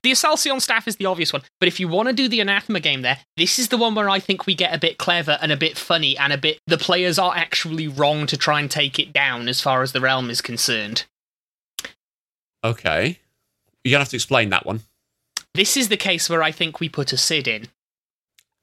the 0.04 0.12
Assalcion 0.12 0.62
staff 0.62 0.88
is 0.88 0.98
the 0.98 1.06
obvious 1.06 1.32
one, 1.32 1.44
but 1.60 1.68
if 1.68 1.80
you 1.80 1.88
want 1.88 2.10
to 2.10 2.14
do 2.14 2.28
the 2.28 2.40
Anathema 2.40 2.80
game 2.80 3.02
there, 3.02 3.20
this 3.38 3.60
is 3.60 3.70
the 3.70 3.78
one 3.78 3.96
where 3.96 4.10
I 4.10 4.20
think 4.20 4.46
we 4.46 4.56
get 4.56 4.74
a 4.74 4.80
bit 4.80 4.98
clever 4.98 5.38
and 5.42 5.52
a 5.52 5.58
bit 5.58 5.78
funny 5.78 6.18
and 6.18 6.34
a 6.34 6.38
bit. 6.38 6.60
The 6.68 6.78
players 6.78 7.18
are 7.18 7.36
actually 7.36 7.88
wrong 7.88 8.28
to 8.28 8.38
try 8.38 8.60
and 8.60 8.70
take 8.70 9.00
it 9.00 9.14
down 9.14 9.48
as 9.48 9.62
far 9.62 9.82
as 9.82 9.92
the 9.92 10.02
realm 10.02 10.30
is 10.30 10.42
concerned. 10.42 11.06
okay. 12.64 13.20
You're 13.84 13.92
going 13.92 14.00
to 14.00 14.04
have 14.04 14.10
to 14.10 14.18
explain 14.18 14.50
that 14.50 14.66
one. 14.66 14.82
This 15.54 15.78
is 15.78 15.88
the 15.88 15.96
case 15.98 16.30
where 16.30 16.44
I 16.44 16.52
think 16.52 16.80
we 16.82 16.90
put 16.90 17.14
a 17.14 17.18
Sid 17.18 17.48
in. 17.48 17.68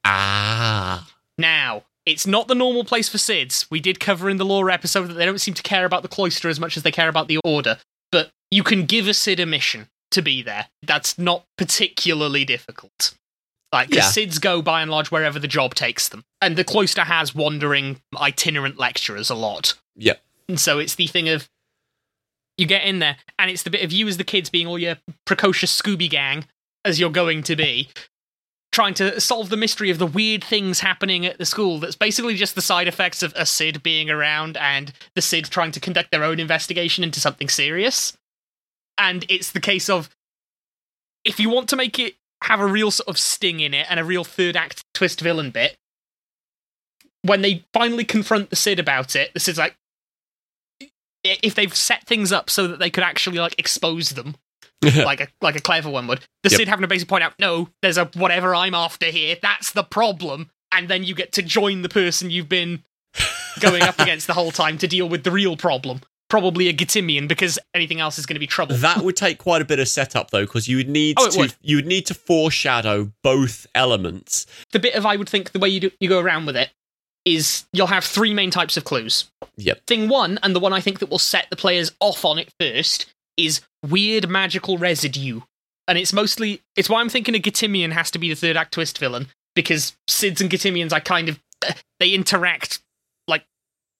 Ah. 0.05 1.09
Now, 1.39 1.83
it's 2.05 2.27
not 2.27 2.47
the 2.47 2.55
normal 2.55 2.83
place 2.85 3.09
for 3.09 3.17
SIDS. 3.17 3.65
We 3.69 3.79
did 3.79 3.99
cover 3.99 4.29
in 4.29 4.37
the 4.37 4.45
lore 4.45 4.69
episode 4.69 5.07
that 5.07 5.15
they 5.15 5.25
don't 5.25 5.41
seem 5.41 5.55
to 5.55 5.63
care 5.63 5.85
about 5.85 6.03
the 6.03 6.07
cloister 6.07 6.49
as 6.49 6.59
much 6.59 6.77
as 6.77 6.83
they 6.83 6.91
care 6.91 7.09
about 7.09 7.27
the 7.27 7.39
order. 7.43 7.79
But 8.11 8.29
you 8.51 8.63
can 8.63 8.85
give 8.85 9.07
a 9.07 9.13
SID 9.13 9.39
a 9.39 9.45
mission 9.45 9.89
to 10.11 10.21
be 10.21 10.41
there. 10.41 10.67
That's 10.83 11.17
not 11.17 11.45
particularly 11.57 12.45
difficult. 12.45 13.13
Like, 13.71 13.93
Yeah. 13.93 14.03
SIDS 14.09 14.39
go 14.39 14.61
by 14.61 14.81
and 14.81 14.89
large 14.89 15.11
wherever 15.11 15.39
the 15.39 15.47
job 15.47 15.75
takes 15.75 16.07
them. 16.07 16.23
And 16.41 16.55
the 16.55 16.63
cloister 16.63 17.03
has 17.03 17.35
wandering 17.35 18.01
itinerant 18.17 18.77
lecturers 18.77 19.29
a 19.29 19.35
lot. 19.35 19.73
Yeah. 19.95 20.15
And 20.47 20.59
so 20.59 20.79
it's 20.79 20.95
the 20.95 21.07
thing 21.07 21.27
of 21.27 21.49
you 22.57 22.65
get 22.65 22.85
in 22.85 22.99
there, 22.99 23.17
and 23.37 23.51
it's 23.51 23.63
the 23.63 23.69
bit 23.69 23.83
of 23.83 23.91
you 23.91 24.07
as 24.07 24.17
the 24.17 24.23
kids 24.23 24.49
being 24.49 24.65
all 24.65 24.79
your 24.79 24.97
precocious 25.25 25.79
Scooby 25.79 26.09
gang, 26.09 26.45
as 26.85 26.99
you're 26.99 27.11
going 27.11 27.43
to 27.43 27.55
be, 27.55 27.89
trying 28.71 28.93
to 28.95 29.19
solve 29.19 29.49
the 29.49 29.57
mystery 29.57 29.89
of 29.91 29.99
the 29.99 30.07
weird 30.07 30.43
things 30.43 30.79
happening 30.79 31.25
at 31.25 31.37
the 31.37 31.45
school 31.45 31.79
that's 31.79 31.95
basically 31.95 32.35
just 32.35 32.55
the 32.55 32.61
side 32.61 32.87
effects 32.87 33.21
of 33.21 33.33
a 33.35 33.45
Sid 33.45 33.83
being 33.83 34.09
around 34.09 34.57
and 34.57 34.91
the 35.15 35.21
Sid 35.21 35.45
trying 35.45 35.71
to 35.71 35.79
conduct 35.79 36.11
their 36.11 36.23
own 36.23 36.39
investigation 36.39 37.03
into 37.03 37.19
something 37.19 37.49
serious. 37.49 38.17
And 38.97 39.25
it's 39.29 39.51
the 39.51 39.59
case 39.59 39.89
of 39.89 40.09
if 41.23 41.39
you 41.39 41.49
want 41.49 41.69
to 41.69 41.75
make 41.75 41.99
it 41.99 42.15
have 42.43 42.59
a 42.59 42.65
real 42.65 42.91
sort 42.91 43.07
of 43.07 43.17
sting 43.17 43.59
in 43.59 43.73
it 43.73 43.87
and 43.89 43.99
a 43.99 44.03
real 44.03 44.23
third 44.23 44.55
act 44.55 44.83
twist 44.93 45.21
villain 45.21 45.51
bit, 45.51 45.77
when 47.23 47.41
they 47.41 47.65
finally 47.73 48.05
confront 48.05 48.49
the 48.49 48.55
Sid 48.55 48.79
about 48.79 49.15
it, 49.15 49.33
the 49.33 49.39
Sid's 49.39 49.57
like, 49.57 49.75
if 51.23 51.55
they've 51.55 51.75
set 51.75 52.05
things 52.05 52.31
up 52.31 52.49
so 52.49 52.67
that 52.67 52.79
they 52.79 52.89
could 52.89 53.03
actually 53.03 53.39
like 53.39 53.55
expose 53.57 54.11
them, 54.11 54.35
like 54.81 55.19
a 55.19 55.27
like 55.41 55.55
a 55.55 55.61
clever 55.61 55.89
one 55.89 56.07
would, 56.07 56.19
the 56.43 56.49
Yep. 56.49 56.57
Sid 56.57 56.67
having 56.67 56.83
to 56.83 56.87
basically 56.87 57.09
point 57.09 57.23
out, 57.23 57.33
no, 57.39 57.69
there's 57.81 57.97
a 57.97 58.05
whatever 58.13 58.55
I'm 58.55 58.73
after 58.73 59.07
here. 59.07 59.35
That's 59.41 59.71
the 59.71 59.83
problem, 59.83 60.49
and 60.71 60.87
then 60.87 61.03
you 61.03 61.15
get 61.15 61.33
to 61.33 61.41
join 61.41 61.81
the 61.81 61.89
person 61.89 62.29
you've 62.31 62.49
been 62.49 62.83
going 63.59 63.81
up 63.81 63.99
against 63.99 64.27
the 64.27 64.33
whole 64.33 64.51
time 64.51 64.77
to 64.77 64.87
deal 64.87 65.09
with 65.09 65.23
the 65.23 65.31
real 65.31 65.57
problem. 65.57 66.01
Probably 66.29 66.67
a 66.67 66.73
Getimian 66.73 67.27
because 67.27 67.57
anything 67.73 67.99
else 68.01 68.19
is 68.19 68.25
going 68.25 68.35
to 68.35 68.39
be 68.39 68.47
trouble. 68.47 68.75
That 68.75 68.97
would 69.01 69.15
take 69.15 69.37
quite 69.37 69.61
a 69.61 69.65
bit 69.65 69.79
of 69.79 69.87
setup 69.87 70.31
though, 70.31 70.43
because 70.45 70.67
you 70.67 70.75
would 70.77 70.89
need 70.89 71.15
Oh, 71.19 71.29
to 71.29 71.39
would. 71.39 71.55
you 71.61 71.77
would 71.77 71.85
need 71.85 72.05
to 72.07 72.13
foreshadow 72.13 73.11
both 73.23 73.65
elements. 73.73 74.45
the 74.71 74.79
bit 74.79 74.95
of 74.95 75.05
I 75.05 75.15
would 75.15 75.29
think 75.29 75.51
the 75.53 75.59
way 75.59 75.69
you 75.69 75.79
do, 75.79 75.91
you 75.99 76.09
go 76.09 76.19
around 76.19 76.45
with 76.45 76.57
it 76.57 76.69
is 77.23 77.65
you'll 77.73 77.87
have 77.87 78.03
three 78.03 78.33
main 78.33 78.51
types 78.51 78.75
of 78.77 78.83
clues. 78.83 79.29
Yep. 79.57 79.85
Thing 79.87 80.07
one, 80.09 80.37
and 80.43 80.55
the 80.55 80.59
one 80.59 80.73
I 80.73 80.79
think 80.81 80.99
that 80.99 81.09
will 81.09 81.19
set 81.19 81.47
the 81.49 81.55
players 81.55 81.91
off 81.99 82.23
on 82.25 82.37
it 82.39 82.49
first, 82.59 83.05
is 83.37 83.61
weird 83.87 84.29
magical 84.29 84.77
residue. 84.77 85.41
And 85.87 85.97
it's 85.97 86.11
mostly 86.13 86.61
it's 86.75 86.89
why 86.89 86.99
I'm 86.99 87.09
thinking 87.09 87.35
a 87.35 87.39
Getimian 87.39 87.91
has 87.93 88.11
to 88.11 88.19
be 88.19 88.27
the 88.29 88.35
third 88.35 88.57
act 88.57 88.73
twist 88.73 88.97
villain, 88.97 89.27
because 89.55 89.95
Sids 90.09 90.41
and 90.41 90.49
Getimians 90.49 90.91
I 90.91 90.99
kind 90.99 91.29
of 91.29 91.39
they 92.01 92.11
interact 92.13 92.79
like 93.29 93.45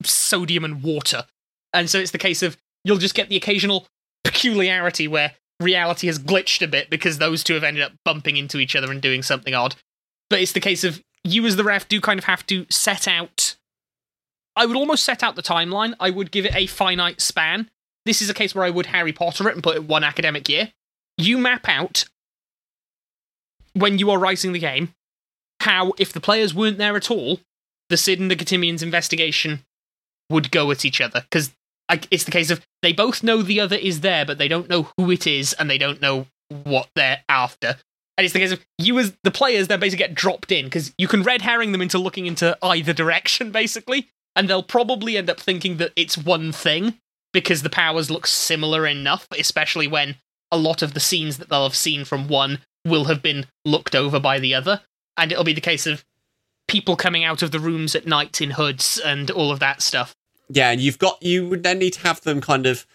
sodium 0.03 0.65
and 0.65 0.83
water. 0.83 1.25
And 1.73 1.89
so 1.89 1.99
it's 1.99 2.11
the 2.11 2.17
case 2.17 2.43
of 2.43 2.57
you'll 2.83 2.97
just 2.97 3.15
get 3.15 3.29
the 3.29 3.35
occasional 3.35 3.87
peculiarity 4.23 5.07
where 5.07 5.33
reality 5.59 6.07
has 6.07 6.19
glitched 6.19 6.61
a 6.61 6.67
bit 6.67 6.89
because 6.89 7.17
those 7.17 7.43
two 7.43 7.53
have 7.53 7.63
ended 7.63 7.83
up 7.83 7.93
bumping 8.05 8.37
into 8.37 8.59
each 8.59 8.75
other 8.75 8.91
and 8.91 9.01
doing 9.01 9.23
something 9.23 9.53
odd. 9.53 9.75
But 10.29 10.41
it's 10.41 10.51
the 10.51 10.59
case 10.59 10.83
of 10.83 11.01
you 11.23 11.45
as 11.45 11.55
the 11.55 11.63
ref 11.63 11.87
do 11.87 11.99
kind 11.99 12.19
of 12.19 12.25
have 12.25 12.45
to 12.47 12.65
set 12.69 13.07
out. 13.07 13.55
I 14.55 14.65
would 14.65 14.77
almost 14.77 15.03
set 15.03 15.23
out 15.23 15.35
the 15.35 15.43
timeline. 15.43 15.93
I 15.99 16.09
would 16.09 16.31
give 16.31 16.45
it 16.45 16.55
a 16.55 16.67
finite 16.67 17.21
span. 17.21 17.69
This 18.05 18.21
is 18.21 18.29
a 18.29 18.33
case 18.33 18.55
where 18.55 18.65
I 18.65 18.69
would 18.69 18.87
Harry 18.87 19.13
Potter 19.13 19.49
it 19.49 19.53
and 19.53 19.63
put 19.63 19.75
it 19.75 19.83
one 19.83 20.03
academic 20.03 20.47
year. 20.49 20.71
You 21.17 21.37
map 21.37 21.67
out 21.67 22.05
when 23.73 23.99
you 23.99 24.09
are 24.11 24.17
writing 24.17 24.53
the 24.53 24.59
game 24.59 24.93
how, 25.61 25.93
if 25.97 26.13
the 26.13 26.21
players 26.21 26.53
weren't 26.53 26.77
there 26.77 26.95
at 26.95 27.11
all, 27.11 27.39
the 27.89 27.97
Sid 27.97 28.19
and 28.19 28.29
the 28.31 28.35
Getimians 28.35 28.83
investigation 28.83 29.63
would 30.29 30.51
go 30.51 30.71
at 30.71 30.85
each 30.85 31.01
other. 31.01 31.21
Because 31.21 31.51
it's 31.89 32.25
the 32.25 32.31
case 32.31 32.49
of 32.49 32.65
they 32.81 32.93
both 32.93 33.23
know 33.23 33.41
the 33.41 33.59
other 33.59 33.75
is 33.75 34.01
there, 34.01 34.25
but 34.25 34.37
they 34.37 34.47
don't 34.47 34.69
know 34.69 34.89
who 34.97 35.11
it 35.11 35.25
is 35.25 35.53
and 35.53 35.69
they 35.69 35.77
don't 35.77 36.01
know 36.01 36.27
what 36.49 36.89
they're 36.95 37.23
after. 37.29 37.77
And 38.17 38.25
it's 38.25 38.33
the 38.33 38.39
case 38.39 38.51
of 38.51 38.65
you 38.77 38.97
as 38.99 39.13
the 39.23 39.31
players 39.31 39.67
then 39.67 39.79
basically 39.79 40.05
get 40.05 40.15
dropped 40.15 40.51
in 40.51 40.65
because 40.65 40.93
you 40.97 41.07
can 41.07 41.23
red 41.23 41.43
herring 41.43 41.71
them 41.71 41.81
into 41.81 41.99
looking 41.99 42.25
into 42.25 42.57
either 42.63 42.91
direction, 42.91 43.51
basically, 43.51 44.07
and 44.35 44.49
they'll 44.49 44.63
probably 44.63 45.17
end 45.17 45.29
up 45.29 45.39
thinking 45.39 45.77
that 45.77 45.93
it's 45.95 46.17
one 46.17 46.51
thing 46.51 46.95
because 47.31 47.61
the 47.61 47.69
powers 47.69 48.09
look 48.09 48.25
similar 48.25 48.87
enough, 48.87 49.27
especially 49.37 49.87
when 49.87 50.15
a 50.51 50.57
lot 50.57 50.81
of 50.81 50.93
the 50.93 50.99
scenes 50.99 51.37
that 51.37 51.49
they'll 51.49 51.63
have 51.63 51.75
seen 51.75 52.05
from 52.05 52.27
one 52.27 52.59
will 52.85 53.05
have 53.05 53.21
been 53.21 53.45
looked 53.65 53.95
over 53.95 54.19
by 54.19 54.39
the 54.39 54.53
other. 54.53 54.81
And 55.15 55.31
it'll 55.31 55.43
be 55.43 55.53
the 55.53 55.61
case 55.61 55.85
of 55.85 56.03
people 56.67 56.95
coming 56.95 57.23
out 57.23 57.41
of 57.41 57.51
the 57.51 57.59
rooms 57.59 57.95
at 57.95 58.07
night 58.07 58.41
in 58.41 58.51
hoods 58.51 58.99
and 59.03 59.29
all 59.29 59.51
of 59.51 59.59
that 59.59 59.81
stuff. 59.81 60.15
Yeah, 60.49 60.71
and 60.71 60.79
you've 60.81 60.99
got 60.99 61.21
you 61.21 61.47
would 61.49 61.63
then 61.63 61.79
need 61.79 61.93
to 61.93 61.99
have 62.01 62.21
them 62.21 62.41
kind 62.41 62.65
of 62.65 62.85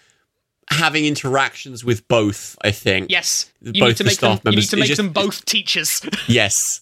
having 0.70 1.04
interactions 1.04 1.84
with 1.84 2.06
both. 2.08 2.56
I 2.62 2.70
think. 2.70 3.10
Yes, 3.10 3.52
you 3.60 3.72
Both 3.80 3.88
need 3.88 3.96
to 3.98 4.02
the 4.04 4.08
make 4.10 4.18
them. 4.18 4.36
staff 4.36 4.40
You 4.44 4.50
need 4.50 4.56
members. 4.56 4.70
to 4.70 4.76
make 4.76 4.86
just- 4.88 4.96
them 4.96 5.10
both 5.10 5.44
teachers. 5.44 6.00
Yes. 6.28 6.80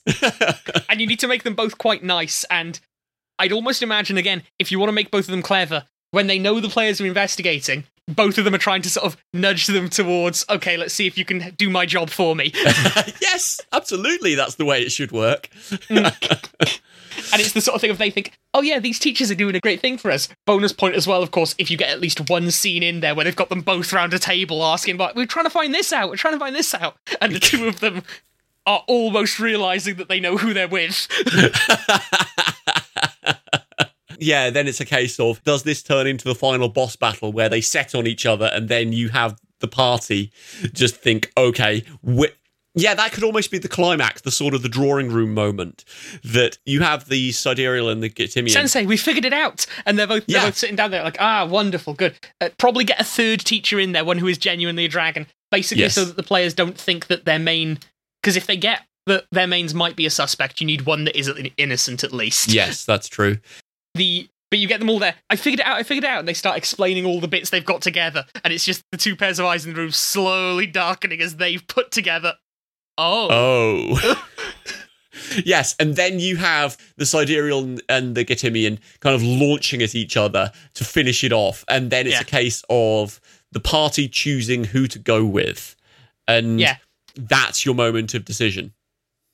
and 0.89 1.01
you 1.01 1.07
need 1.07 1.21
to 1.21 1.29
make 1.29 1.43
them 1.43 1.55
both 1.55 1.79
quite 1.79 2.03
nice. 2.05 2.45
And 2.51 2.79
I'd 3.39 3.53
almost 3.53 3.83
imagine 3.83 4.17
again, 4.19 4.43
if 4.59 4.71
you 4.71 4.79
want 4.79 4.89
to 4.89 4.93
make 4.93 5.11
both 5.11 5.25
of 5.25 5.31
them 5.33 5.43
clever, 5.43 5.87
when 6.13 6.27
they 6.27 6.39
know 6.39 6.61
the 6.61 6.69
players 6.69 7.01
are 7.01 7.07
investigating, 7.07 7.85
both 8.07 8.37
of 8.39 8.45
them 8.45 8.55
are 8.55 8.59
trying 8.59 8.83
to 8.83 8.91
sort 8.91 9.07
of 9.07 9.17
nudge 9.33 9.67
them 9.67 9.89
towards, 9.89 10.45
okay, 10.51 10.77
let's 10.77 10.93
see 10.93 11.07
if 11.07 11.17
you 11.17 11.25
can 11.25 11.55
do 11.57 11.71
my 11.71 11.87
job 11.87 12.11
for 12.11 12.35
me. 12.37 12.51
yes, 12.55 13.61
absolutely. 13.73 14.35
That's 14.35 14.57
the 14.57 14.65
way 14.65 14.83
it 14.83 14.91
should 14.91 15.11
work. 15.13 15.49
Mm. 15.89 16.81
and 17.33 17.41
it's 17.41 17.53
the 17.53 17.61
sort 17.61 17.75
of 17.75 17.81
thing 17.81 17.91
if 17.91 17.99
they 17.99 18.11
think, 18.11 18.39
oh 18.55 18.63
yeah, 18.63 18.79
these 18.79 18.99
teachers 18.99 19.31
are 19.31 19.35
doing 19.35 19.55
a 19.55 19.61
great 19.61 19.81
thing 19.81 19.99
for 19.99 20.11
us. 20.11 20.29
Bonus 20.47 20.73
point 20.73 20.95
as 20.95 21.07
well, 21.07 21.23
of 21.23 21.31
course, 21.31 21.55
if 21.59 21.71
you 21.71 21.77
get 21.77 21.91
at 21.91 22.01
least 22.01 22.29
one 22.29 22.51
scene 22.51 22.83
in 22.83 23.01
there 23.01 23.15
where 23.15 23.25
they've 23.25 23.37
got 23.37 23.49
them 23.49 23.61
both 23.61 23.93
round 23.93 24.15
a 24.15 24.19
table 24.19 24.65
asking, 24.65 24.97
like, 24.97 25.15
we're 25.15 25.27
trying 25.27 25.47
to 25.47 25.51
find 25.51 25.75
this 25.75 25.93
out, 25.93 26.09
we're 26.09 26.17
trying 26.17 26.35
to 26.35 26.41
find 26.41 26.55
this 26.55 26.75
out. 26.75 26.97
And 27.21 27.35
the 27.35 27.41
two 27.41 27.67
of 27.67 27.81
them 27.81 28.03
are 28.67 28.85
almost 28.87 29.41
realizing 29.41 29.97
that 29.97 30.09
they 30.09 30.21
know 30.21 30.37
who 30.37 30.55
they're 30.55 30.69
with. 30.69 31.09
yeah, 34.19 34.51
then 34.51 34.69
it's 34.69 34.81
a 34.81 34.85
case 34.85 35.19
of 35.19 35.43
does 35.45 35.63
this 35.63 35.83
turn 35.83 36.07
into 36.07 36.25
the 36.25 36.35
final 36.35 36.69
boss 36.69 36.97
battle 36.97 37.33
where 37.33 37.49
they 37.49 37.61
set 37.61 37.95
on 37.95 38.07
each 38.07 38.27
other 38.27 38.51
and 38.53 38.69
then 38.69 38.93
you 38.93 39.09
have 39.09 39.39
the 39.61 39.69
party 39.69 40.33
just 40.73 40.97
think, 40.97 41.31
okay, 41.37 41.85
yeah, 42.75 42.95
that 42.95 43.13
could 43.13 43.25
almost 43.25 43.51
be 43.51 43.59
the 43.59 43.69
climax, 43.69 44.21
the 44.21 44.31
sort 44.31 44.55
of 44.55 44.63
the 44.63 44.69
drawing 44.69 45.11
room 45.11 45.35
moment 45.35 45.85
that 46.23 46.59
you 46.65 46.83
have 46.83 47.09
the 47.09 47.33
Sidereal 47.33 47.89
and 47.89 48.03
the 48.03 48.09
Getimian. 48.11 48.51
Sensei, 48.51 48.87
we 48.87 48.97
figured 48.97 49.25
it 49.25 49.33
out. 49.33 49.67
And 49.87 49.99
they're 49.99 50.07
both, 50.07 50.27
they're 50.27 50.43
both 50.43 50.57
sitting 50.57 50.77
down 50.77 50.91
there 50.91 51.03
like, 51.03 51.17
ah, 51.21 51.47
wonderful, 51.47 51.95
good. 51.95 52.15
Uh, 52.41 52.51
probably 52.59 52.85
get 52.85 53.01
a 53.01 53.05
third 53.05 53.41
teacher 53.41 53.81
in 53.81 53.93
there, 53.93 54.05
one 54.05 54.19
who 54.19 54.29
is 54.29 54.39
genuinely 54.39 54.85
a 54.85 54.89
dragon, 54.89 55.27
basically 55.51 55.83
Yes. 55.83 55.95
so 55.95 56.05
that 56.05 56.17
the 56.17 56.23
players 56.23 56.55
don't 56.55 56.79
think 56.79 57.09
that 57.09 57.25
their 57.25 57.39
main. 57.41 57.79
Because 58.23 58.37
if 58.37 58.47
they 58.47 58.57
get 58.57 58.83
that 59.07 59.25
their 59.33 59.47
mains 59.47 59.75
might 59.75 59.97
be 59.97 60.07
a 60.07 60.11
suspect, 60.11 60.61
you 60.61 60.67
need 60.67 60.83
one 60.83 61.05
that 61.05 61.19
is 61.19 61.29
innocent 61.57 62.05
at 62.05 62.13
least. 62.13 62.53
yes, 62.53 62.85
that's 62.85 63.09
true. 63.09 63.39
the 63.95 64.29
but 64.51 64.59
you 64.59 64.67
get 64.67 64.81
them 64.81 64.91
all 64.91 64.99
there. 64.99 65.15
I 65.31 65.37
figured 65.37 65.61
it 65.61 65.67
out. 65.67 65.77
I 65.77 65.85
figured 65.85 66.03
it 66.05 66.11
out, 66.11 66.19
and 66.19 66.27
they 66.27 66.35
start 66.35 66.57
explaining 66.59 67.05
all 67.07 67.21
the 67.21 67.29
bits 67.29 67.51
they've 67.51 67.65
got 67.65 67.83
together, 67.83 68.25
and 68.45 68.53
it's 68.53 68.65
just 68.65 68.83
the 68.91 68.99
two 68.99 69.15
pairs 69.15 69.39
of 69.39 69.47
eyes 69.47 69.65
in 69.65 69.73
the 69.73 69.79
room 69.81 69.93
slowly 69.93 70.67
darkening 70.67 71.21
as 71.21 71.37
they've 71.37 71.65
put 71.69 71.91
together. 71.93 72.35
Oh, 73.03 73.97
Oh. 73.99 74.25
yes, 75.45 75.75
and 75.79 75.97
then 75.97 76.19
you 76.21 76.37
have 76.37 76.77
the 76.97 77.07
Sidereal 77.07 77.79
and 77.89 78.15
the 78.15 78.25
Getimian 78.25 78.79
kind 79.01 79.15
of 79.15 79.23
launching 79.23 79.83
at 79.83 79.95
each 79.95 80.17
other 80.17 80.53
to 80.75 80.85
finish 80.85 81.25
it 81.25 81.33
off, 81.33 81.65
and 81.69 81.91
then 81.91 82.07
it's 82.07 82.17
Yeah. 82.17 82.21
a 82.21 82.25
case 82.25 82.63
of 82.69 83.21
the 83.53 83.61
party 83.61 84.09
choosing 84.09 84.65
who 84.65 84.87
to 84.89 84.99
go 84.99 85.25
with, 85.25 85.77
and 86.29 86.61
Yeah. 86.61 86.77
that's 87.15 87.65
your 87.65 87.75
moment 87.75 88.15
of 88.15 88.25
decision. 88.25 88.73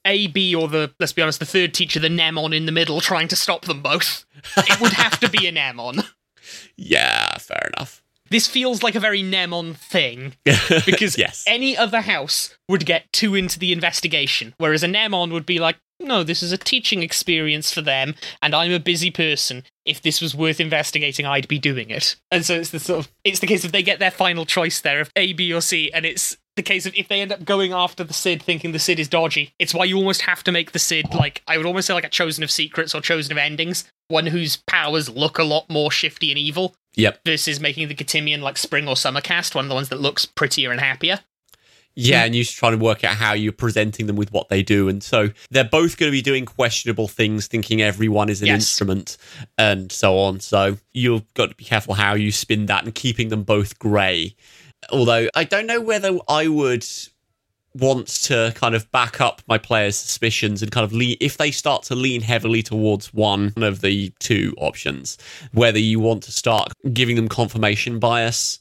A, 0.04 0.28
B, 0.28 0.54
or 0.54 0.68
the 0.68 0.92
let's 1.00 1.12
be 1.12 1.22
honest, 1.22 1.40
the 1.40 1.46
third 1.46 1.74
teacher, 1.74 1.98
the 1.98 2.08
Mnemon 2.08 2.54
in 2.54 2.66
the 2.66 2.72
middle, 2.72 3.00
trying 3.00 3.26
to 3.28 3.36
stop 3.36 3.64
them 3.64 3.82
both. 3.82 4.24
It 4.56 4.80
would 4.80 4.92
have 4.92 5.18
to 5.20 5.28
be 5.28 5.46
a 5.46 5.52
Mnemon. 5.52 6.06
Yeah, 6.76 7.38
fair 7.38 7.70
enough. 7.76 8.04
This 8.30 8.46
feels 8.46 8.82
like 8.82 8.94
a 8.94 9.00
very 9.00 9.22
Mnemon 9.22 9.76
thing 9.76 10.34
because 10.86 11.16
yes, 11.18 11.44
any 11.46 11.76
other 11.76 12.00
house 12.00 12.56
would 12.68 12.86
get 12.86 13.12
too 13.12 13.34
into 13.34 13.58
the 13.58 13.72
investigation, 13.72 14.54
whereas 14.58 14.82
a 14.82 14.88
Mnemon 14.88 15.32
would 15.32 15.46
be 15.46 15.58
like, 15.58 15.76
no, 16.00 16.22
this 16.22 16.42
is 16.42 16.52
a 16.52 16.58
teaching 16.58 17.02
experience 17.02 17.72
for 17.72 17.80
them, 17.80 18.14
and 18.42 18.54
I'm 18.54 18.72
a 18.72 18.78
busy 18.78 19.10
person. 19.10 19.64
If 19.84 20.02
this 20.02 20.20
was 20.20 20.34
worth 20.34 20.60
investigating, 20.60 21.24
I'd 21.26 21.48
be 21.48 21.58
doing 21.58 21.90
it. 21.90 22.16
And 22.30 22.44
so 22.44 22.54
it's 22.54 22.70
the 22.70 22.80
sort 22.80 23.06
of 23.06 23.12
it's 23.24 23.40
the 23.40 23.46
case 23.46 23.64
if 23.64 23.72
they 23.72 23.82
get 23.82 23.98
their 23.98 24.10
final 24.10 24.44
choice 24.44 24.80
there 24.80 25.00
of 25.00 25.10
A, 25.16 25.32
B, 25.32 25.52
or 25.52 25.60
C, 25.60 25.90
and 25.92 26.04
it's 26.04 26.36
the 26.56 26.62
case 26.62 26.86
of 26.86 26.94
if 26.94 27.08
they 27.08 27.20
end 27.20 27.32
up 27.32 27.44
going 27.44 27.72
after 27.72 28.02
the 28.02 28.14
Sid 28.14 28.42
thinking 28.42 28.72
the 28.72 28.78
Sid 28.78 28.98
is 28.98 29.08
dodgy, 29.08 29.52
it's 29.58 29.74
why 29.74 29.84
you 29.84 29.96
almost 29.96 30.22
have 30.22 30.42
to 30.44 30.52
make 30.52 30.72
the 30.72 30.78
Sid 30.78 31.14
like 31.14 31.42
I 31.46 31.56
would 31.56 31.66
almost 31.66 31.86
say 31.86 31.94
like 31.94 32.04
a 32.04 32.10
chosen 32.10 32.42
of 32.42 32.50
secrets 32.50 32.94
or 32.94 33.00
chosen 33.00 33.32
of 33.32 33.38
endings, 33.38 33.84
one 34.08 34.26
whose 34.26 34.56
powers 34.66 35.08
look 35.08 35.38
a 35.38 35.44
lot 35.44 35.70
more 35.70 35.90
shifty 35.90 36.30
and 36.30 36.38
evil 36.38 36.74
yep, 36.96 37.20
versus 37.24 37.60
making 37.60 37.86
the 37.88 37.94
Getimian 37.94 38.40
like 38.40 38.58
spring 38.58 38.88
or 38.88 38.96
summer 38.96 39.20
cast, 39.20 39.54
one 39.54 39.66
of 39.66 39.68
the 39.68 39.74
ones 39.74 39.88
that 39.90 40.00
looks 40.00 40.26
prettier 40.26 40.70
and 40.72 40.80
happier. 40.80 41.20
yeah, 41.94 42.24
and 42.24 42.34
you 42.34 42.44
just 42.44 42.56
try 42.58 42.70
to 42.70 42.76
work 42.76 43.04
out 43.04 43.14
how 43.16 43.32
you're 43.32 43.52
presenting 43.52 44.06
them 44.06 44.16
with 44.16 44.30
what 44.32 44.48
they 44.50 44.62
do, 44.62 44.88
and 44.88 45.02
so 45.02 45.30
they're 45.50 45.64
both 45.64 45.96
going 45.96 46.08
to 46.08 46.16
be 46.16 46.20
doing 46.22 46.44
questionable 46.44 47.08
things, 47.08 47.46
thinking 47.46 47.80
everyone 47.80 48.28
is 48.28 48.42
an 48.42 48.48
Yes. 48.48 48.56
instrument, 48.62 49.16
and 49.56 49.90
so 49.90 50.18
on. 50.18 50.40
So 50.40 50.76
you've 50.92 51.32
got 51.34 51.48
to 51.50 51.54
be 51.54 51.64
careful 51.64 51.94
how 51.94 52.14
you 52.14 52.32
spin 52.32 52.66
that 52.66 52.84
and 52.84 52.94
keeping 52.94 53.28
them 53.30 53.44
both 53.44 53.78
grey. 53.78 54.34
Although 54.90 55.28
I 55.34 55.44
don't 55.44 55.66
know 55.66 55.80
whether 55.80 56.18
I 56.28 56.48
would 56.48 56.86
want 57.78 58.06
to 58.06 58.52
kind 58.54 58.74
of 58.74 58.90
back 58.90 59.20
up 59.20 59.42
my 59.46 59.58
players' 59.58 59.96
suspicions 59.96 60.62
and 60.62 60.70
kind 60.70 60.84
of 60.84 60.92
lean 60.92 61.16
if 61.20 61.36
they 61.36 61.50
start 61.50 61.82
to 61.84 61.94
lean 61.94 62.22
heavily 62.22 62.62
towards 62.62 63.12
one 63.12 63.52
of 63.56 63.80
the 63.80 64.12
two 64.18 64.54
options, 64.58 65.18
whether 65.52 65.78
you 65.78 66.00
want 66.00 66.22
to 66.24 66.32
start 66.32 66.72
giving 66.92 67.16
them 67.16 67.28
confirmation 67.28 67.98
bias 67.98 68.60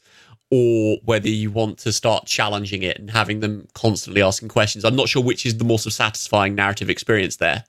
or 0.51 0.97
whether 1.03 1.27
you 1.27 1.49
want 1.51 1.77
to 1.79 1.91
start 1.91 2.25
challenging 2.25 2.83
it 2.83 2.99
and 2.99 3.09
having 3.09 3.39
them 3.39 3.67
constantly 3.73 4.21
asking 4.21 4.49
questions. 4.49 4.85
I'm 4.85 4.95
not 4.95 5.09
sure 5.09 5.23
which 5.23 5.45
is 5.45 5.57
the 5.57 5.65
more 5.65 5.79
satisfying 5.79 6.55
narrative 6.55 6.89
experience 6.89 7.37
there. 7.37 7.65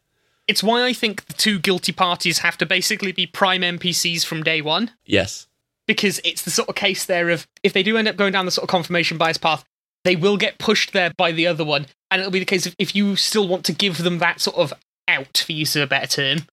It's 0.47 0.63
why 0.63 0.85
I 0.85 0.93
think 0.93 1.25
the 1.27 1.33
two 1.33 1.59
guilty 1.59 1.93
parties 1.93 2.39
have 2.39 2.57
to 2.59 2.67
basically 2.67 3.13
be 3.13 3.27
prime 3.27 3.63
NPCs 3.63 4.25
from 4.25 4.43
day 4.43 4.61
one. 4.61 4.93
Yes. 5.05 5.49
Because 5.87 6.21
it's 6.25 6.43
the 6.43 6.51
sort 6.51 6.69
of 6.69 6.75
case 6.75 7.05
there 7.05 7.31
of 7.31 7.47
if 7.63 7.73
they 7.73 7.83
do 7.83 7.97
end 7.97 8.09
up 8.09 8.17
going 8.17 8.33
down 8.33 8.45
the 8.45 8.53
sort 8.53 8.65
of 8.65 8.69
confirmation 8.69 9.19
bias 9.19 9.39
path, 9.39 9.65
they 10.07 10.17
will 10.17 10.37
get 10.37 10.59
pushed 10.59 10.93
there 10.93 11.13
by 11.17 11.33
the 11.33 11.49
other 11.49 11.65
one. 11.65 11.87
And 12.11 12.21
it'll 12.21 12.31
be 12.31 12.39
the 12.39 12.45
case 12.45 12.65
of 12.65 12.77
if 12.79 12.95
you 12.95 13.17
still 13.17 13.49
want 13.49 13.65
to 13.65 13.73
give 13.73 13.99
them 13.99 14.19
that 14.19 14.41
sort 14.41 14.57
of 14.57 14.73
out, 15.09 15.43
for 15.45 15.53
use 15.53 15.75
of 15.75 15.83
a 15.83 15.87
better 15.87 16.07
term, 16.07 16.47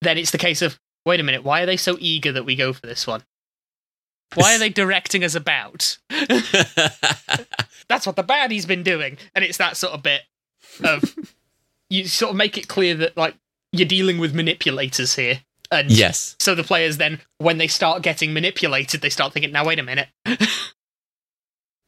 then 0.00 0.16
it's 0.16 0.30
the 0.30 0.38
case 0.38 0.62
of 0.62 0.78
wait 1.04 1.20
a 1.20 1.22
minute, 1.22 1.44
why 1.44 1.62
are 1.62 1.66
they 1.66 1.76
so 1.76 1.98
eager 2.00 2.32
that 2.32 2.46
we 2.46 2.56
go 2.56 2.72
for 2.72 2.86
this 2.86 3.06
one? 3.06 3.22
Why 4.34 4.54
are 4.54 4.58
they 4.58 4.68
directing 4.70 5.22
us 5.22 5.34
about? 5.34 5.98
That's 7.88 8.06
what 8.06 8.16
the 8.16 8.24
baddie's 8.26 8.66
been 8.66 8.82
doing. 8.82 9.18
And 9.34 9.44
it's 9.44 9.58
that 9.58 9.76
sort 9.76 9.92
of 9.92 10.02
bit 10.02 10.22
of 10.82 11.14
you 11.90 12.06
sort 12.06 12.30
of 12.30 12.36
make 12.36 12.56
it 12.56 12.68
clear 12.68 12.94
that 12.94 13.18
like 13.18 13.34
you're 13.70 13.88
dealing 13.88 14.18
with 14.18 14.34
manipulators 14.34 15.16
here. 15.16 15.40
And 15.70 15.90
yes. 15.90 16.36
so 16.38 16.54
the 16.54 16.64
players 16.64 16.96
then, 16.96 17.20
when 17.36 17.58
they 17.58 17.66
start 17.66 18.00
getting 18.00 18.32
manipulated, 18.32 19.02
they 19.02 19.10
start 19.10 19.34
thinking, 19.34 19.52
now 19.52 19.66
wait 19.66 19.78
a 19.78 19.82
minute. 19.82 20.08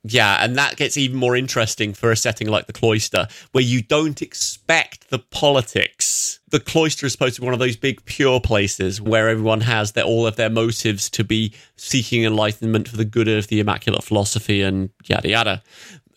Yeah, 0.02 0.42
and 0.42 0.56
that 0.56 0.76
gets 0.76 0.96
even 0.96 1.18
more 1.18 1.36
interesting 1.36 1.92
for 1.92 2.10
a 2.10 2.16
setting 2.16 2.48
like 2.48 2.66
the 2.66 2.72
cloister, 2.72 3.28
where 3.52 3.62
you 3.62 3.82
don't 3.82 4.22
expect 4.22 5.10
the 5.10 5.18
politics. 5.18 6.40
The 6.48 6.60
cloister 6.60 7.06
is 7.06 7.12
supposed 7.12 7.34
to 7.34 7.42
be 7.42 7.44
one 7.44 7.52
of 7.52 7.60
those 7.60 7.76
big 7.76 8.02
pure 8.06 8.40
places 8.40 9.00
where 9.00 9.28
everyone 9.28 9.60
has 9.60 9.92
their, 9.92 10.04
all 10.04 10.26
of 10.26 10.36
their 10.36 10.48
motives 10.48 11.10
to 11.10 11.24
be 11.24 11.52
seeking 11.76 12.24
enlightenment 12.24 12.88
for 12.88 12.96
the 12.96 13.04
good 13.04 13.28
of 13.28 13.48
the 13.48 13.60
immaculate 13.60 14.02
philosophy 14.02 14.62
and 14.62 14.88
yada 15.06 15.28
yada. 15.28 15.62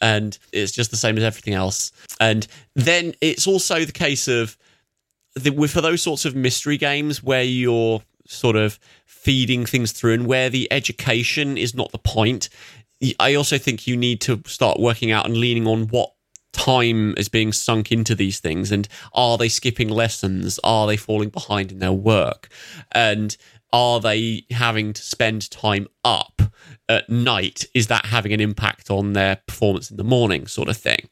And 0.01 0.37
it's 0.53 0.71
just 0.71 0.91
the 0.91 0.97
same 0.97 1.17
as 1.17 1.23
everything 1.23 1.53
else. 1.53 1.91
And 2.19 2.47
then 2.75 3.13
it's 3.19 3.47
also 3.47 3.83
the 3.83 3.91
case 3.91 4.27
of 4.29 4.57
the, 5.35 5.51
for 5.67 5.81
those 5.81 6.01
sorts 6.01 6.23
of 6.25 6.35
mystery 6.35 6.77
games 6.77 7.21
where 7.21 7.43
you're 7.43 8.01
sort 8.27 8.55
of 8.55 8.79
feeding 9.05 9.65
things 9.65 9.91
through 9.91 10.13
and 10.13 10.27
where 10.27 10.49
the 10.49 10.71
education 10.71 11.57
is 11.57 11.75
not 11.75 11.91
the 11.91 11.97
point 11.97 12.49
I 13.19 13.35
also 13.35 13.57
think 13.57 13.87
you 13.87 13.97
need 13.97 14.21
to 14.21 14.41
start 14.45 14.79
working 14.79 15.11
out 15.11 15.25
and 15.25 15.37
leaning 15.37 15.67
on 15.67 15.87
what 15.87 16.11
time 16.53 17.15
is 17.17 17.29
being 17.29 17.51
sunk 17.51 17.91
into 17.91 18.15
these 18.15 18.39
things 18.39 18.71
and 18.71 18.87
are 19.13 19.37
they 19.37 19.49
skipping 19.49 19.89
lessons? 19.89 20.59
Are 20.63 20.85
they 20.87 20.97
falling 20.97 21.29
behind 21.29 21.71
in 21.71 21.79
their 21.79 21.91
work? 21.91 22.49
And 22.91 23.35
are 23.73 23.99
they 23.99 24.45
having 24.51 24.93
to 24.93 25.01
spend 25.01 25.49
time 25.49 25.87
up 26.05 26.41
at 26.87 27.09
night? 27.09 27.65
Is 27.73 27.87
that 27.87 28.05
having 28.05 28.31
an 28.31 28.39
impact 28.39 28.91
on 28.91 29.13
their 29.13 29.37
performance 29.47 29.89
in 29.89 29.97
the 29.97 30.03
morning 30.03 30.45
sort 30.45 30.69
of 30.69 30.77
thing? 30.77 31.09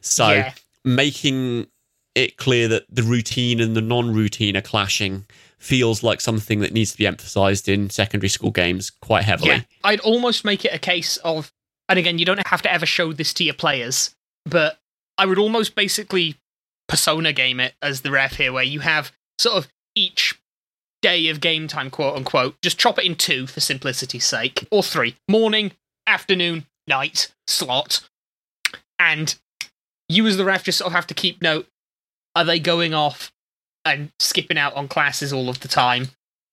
So 0.00 0.30
Yeah. 0.30 0.52
making 0.84 1.66
it 2.14 2.36
clear 2.36 2.68
that 2.68 2.84
the 2.88 3.02
routine 3.02 3.60
and 3.60 3.76
the 3.76 3.82
non-routine 3.82 4.56
are 4.56 4.62
clashing 4.62 5.26
feels 5.64 6.02
like 6.02 6.20
something 6.20 6.60
that 6.60 6.72
needs 6.72 6.92
to 6.92 6.98
be 6.98 7.06
emphasized 7.06 7.68
in 7.68 7.88
secondary 7.88 8.28
school 8.28 8.50
games 8.50 8.90
quite 8.90 9.24
heavily 9.24 9.50
Yeah, 9.50 9.60
I'd 9.82 10.00
almost 10.00 10.44
make 10.44 10.64
it 10.64 10.74
a 10.74 10.78
case 10.78 11.16
of, 11.18 11.50
and 11.88 11.98
again, 11.98 12.18
you 12.18 12.26
don't 12.26 12.46
have 12.46 12.62
to 12.62 12.72
ever 12.72 12.86
show 12.86 13.12
this 13.12 13.32
to 13.34 13.44
your 13.44 13.54
players, 13.54 14.14
but 14.44 14.78
I 15.16 15.26
would 15.26 15.38
almost 15.38 15.74
basically 15.74 16.36
persona 16.86 17.32
game 17.32 17.60
it 17.60 17.74
as 17.80 18.02
the 18.02 18.10
ref 18.10 18.36
here, 18.36 18.52
where 18.52 18.62
you 18.62 18.80
have 18.80 19.12
sort 19.38 19.56
of 19.56 19.68
each 19.94 20.38
day 21.00 21.28
of 21.28 21.40
game 21.40 21.66
time, 21.66 21.90
quote 21.90 22.16
unquote, 22.16 22.56
just 22.62 22.78
chop 22.78 22.98
it 22.98 23.04
in 23.04 23.14
two 23.14 23.46
for 23.46 23.60
simplicity's 23.60 24.26
sake, 24.26 24.66
or 24.70 24.82
three 24.82 25.16
morning, 25.28 25.72
afternoon, 26.06 26.66
night 26.86 27.32
slot. 27.46 28.06
And 28.98 29.34
you, 30.08 30.26
as 30.26 30.36
the 30.36 30.44
ref, 30.44 30.64
just 30.64 30.78
sort 30.78 30.88
of 30.88 30.92
have 30.94 31.06
to 31.06 31.14
keep 31.14 31.40
note 31.42 31.66
are 32.36 32.44
they 32.44 32.58
going 32.58 32.92
off 32.92 33.32
and 33.84 34.10
skipping 34.18 34.58
out 34.58 34.74
on 34.74 34.88
classes 34.88 35.32
all 35.32 35.48
of 35.48 35.60
the 35.60 35.68
time? 35.68 36.08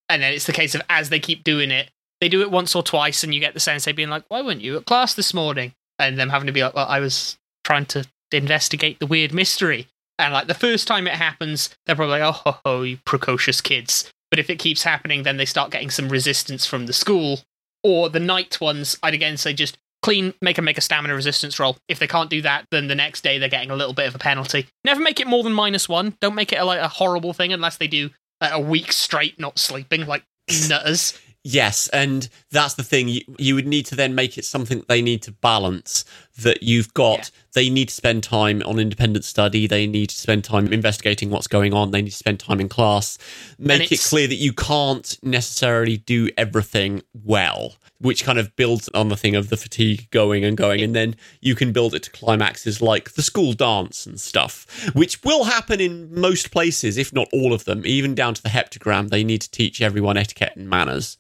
And 0.10 0.22
then 0.22 0.34
it's 0.34 0.46
the 0.46 0.54
case 0.54 0.76
of 0.76 0.82
as 0.90 1.10
they 1.10 1.20
keep 1.20 1.44
doing 1.44 1.72
it, 1.72 1.90
they 2.20 2.30
do 2.30 2.42
it 2.42 2.52
once 2.52 2.76
or 2.76 2.84
twice, 2.84 3.24
and 3.24 3.34
you 3.34 3.40
get 3.40 3.54
the 3.54 3.60
sense 3.60 3.84
sensei 3.84 3.96
being 3.96 4.10
like, 4.10 4.24
"Why 4.28 4.42
weren't 4.42 4.62
you 4.62 4.78
at 4.78 4.86
class 4.86 5.14
this 5.14 5.34
morning?" 5.34 5.74
And 5.98 6.18
them 6.18 6.30
having 6.30 6.48
to 6.48 6.54
be 6.54 6.64
like, 6.64 6.74
"Well, 6.74 6.88
I 6.88 7.00
was 7.00 7.38
trying 7.64 7.86
to 7.88 8.06
investigate 8.32 9.00
the 9.00 9.08
weird 9.08 9.34
mystery." 9.34 9.88
And 10.20 10.34
like 10.34 10.48
the 10.48 10.54
first 10.54 10.88
time 10.88 11.08
it 11.08 11.16
happens, 11.16 11.70
they're 11.86 11.96
probably 11.96 12.20
like, 12.20 12.36
"Oh, 12.36 12.52
ho, 12.52 12.60
ho, 12.64 12.82
you 12.84 12.98
precocious 13.06 13.62
kids." 13.62 14.12
But 14.30 14.40
if 14.40 14.50
it 14.50 14.60
keeps 14.60 14.84
happening, 14.84 15.24
then 15.24 15.38
they 15.38 15.46
start 15.46 15.72
getting 15.72 15.90
some 15.90 16.10
resistance 16.10 16.66
from 16.66 16.86
the 16.86 16.94
school. 16.94 17.42
Or 17.84 18.10
the 18.10 18.20
night 18.20 18.62
ones, 18.62 18.98
I'd 19.02 19.14
again 19.14 19.38
say 19.38 19.54
just 19.54 19.78
clean, 20.02 20.34
make 20.42 20.56
them 20.56 20.66
make 20.66 20.78
a 20.78 20.82
stamina 20.82 21.14
resistance 21.16 21.60
roll. 21.60 21.78
If 21.88 22.00
they 22.00 22.08
can't 22.08 22.30
do 22.30 22.42
that, 22.42 22.66
then 22.72 22.88
the 22.88 22.96
next 22.96 23.22
day 23.24 23.38
they're 23.38 23.50
getting 23.50 23.72
a 23.72 23.76
little 23.76 23.94
bit 23.94 24.08
of 24.08 24.16
a 24.16 24.20
penalty. 24.20 24.68
Never 24.84 25.02
make 25.02 25.20
it 25.20 25.28
more 25.28 25.44
than 25.44 25.54
minus 25.54 25.88
one. 25.88 26.16
Don't 26.22 26.36
make 26.36 26.52
it 26.52 26.58
a, 26.58 26.66
like 26.66 26.80
a 26.82 26.88
horrible 26.88 27.34
thing 27.34 27.54
unless 27.54 27.78
they 27.78 27.88
do 27.88 28.10
like, 28.40 28.52
a 28.54 28.60
week 28.60 28.92
straight 28.92 29.40
not 29.40 29.60
sleeping 29.60 30.06
like 30.06 30.24
nutters. 30.70 31.20
Yes, 31.44 31.88
and 31.88 32.30
that's 32.52 32.76
the 32.76 32.84
thing. 32.84 33.08
You, 33.08 33.22
you 33.40 33.56
would 33.56 33.66
need 33.66 33.88
to 33.88 33.96
then 33.96 34.14
make 34.14 34.38
it 34.38 34.46
something 34.46 34.84
they 34.88 35.02
need 35.02 35.24
to 35.24 35.32
balance. 35.32 36.06
That 36.38 36.62
you've 36.62 36.94
got, 36.94 37.18
Yeah. 37.18 37.26
they 37.54 37.70
need 37.72 37.90
to 37.90 37.94
spend 37.96 38.24
time 38.24 38.62
on 38.64 38.78
independent 38.78 39.26
study. 39.26 39.66
They 39.66 39.88
need 39.88 40.10
to 40.12 40.16
spend 40.16 40.44
time 40.44 40.72
investigating 40.72 41.32
what's 41.32 41.48
going 41.48 41.74
on. 41.74 41.90
They 41.90 42.04
need 42.04 42.12
to 42.12 42.16
spend 42.16 42.40
time 42.40 42.60
in 42.60 42.70
class. 42.70 43.18
Make 43.58 43.92
it 43.92 44.02
clear 44.02 44.28
that 44.28 44.36
you 44.36 44.54
can't 44.54 45.18
necessarily 45.24 45.98
do 45.98 46.30
everything 46.38 47.02
well, 47.24 47.74
which 48.02 48.24
kind 48.24 48.40
of 48.40 48.56
builds 48.56 48.90
on 48.94 49.10
the 49.10 49.18
thing 49.18 49.36
of 49.36 49.50
the 49.50 49.58
fatigue 49.58 50.08
going 50.12 50.44
and 50.44 50.58
going. 50.58 50.82
And 50.82 50.96
then 50.96 51.16
you 51.40 51.56
can 51.56 51.72
build 51.72 51.94
it 51.94 52.04
to 52.04 52.12
climaxes 52.12 52.82
like 52.82 53.14
the 53.14 53.22
school 53.22 53.54
dance 53.54 54.06
and 54.06 54.20
stuff, 54.20 54.90
which 54.94 55.24
will 55.24 55.46
happen 55.46 55.80
in 55.80 56.14
most 56.14 56.52
places, 56.52 56.98
if 56.98 57.14
not 57.14 57.28
all 57.32 57.54
of 57.54 57.66
them, 57.66 57.84
even 57.86 58.16
down 58.16 58.34
to 58.34 58.44
the 58.44 58.50
heptagram. 58.50 59.10
They 59.10 59.24
need 59.24 59.42
to 59.42 59.52
teach 59.52 59.82
everyone 59.82 60.18
etiquette 60.18 60.54
and 60.56 60.70
manners. 60.70 61.18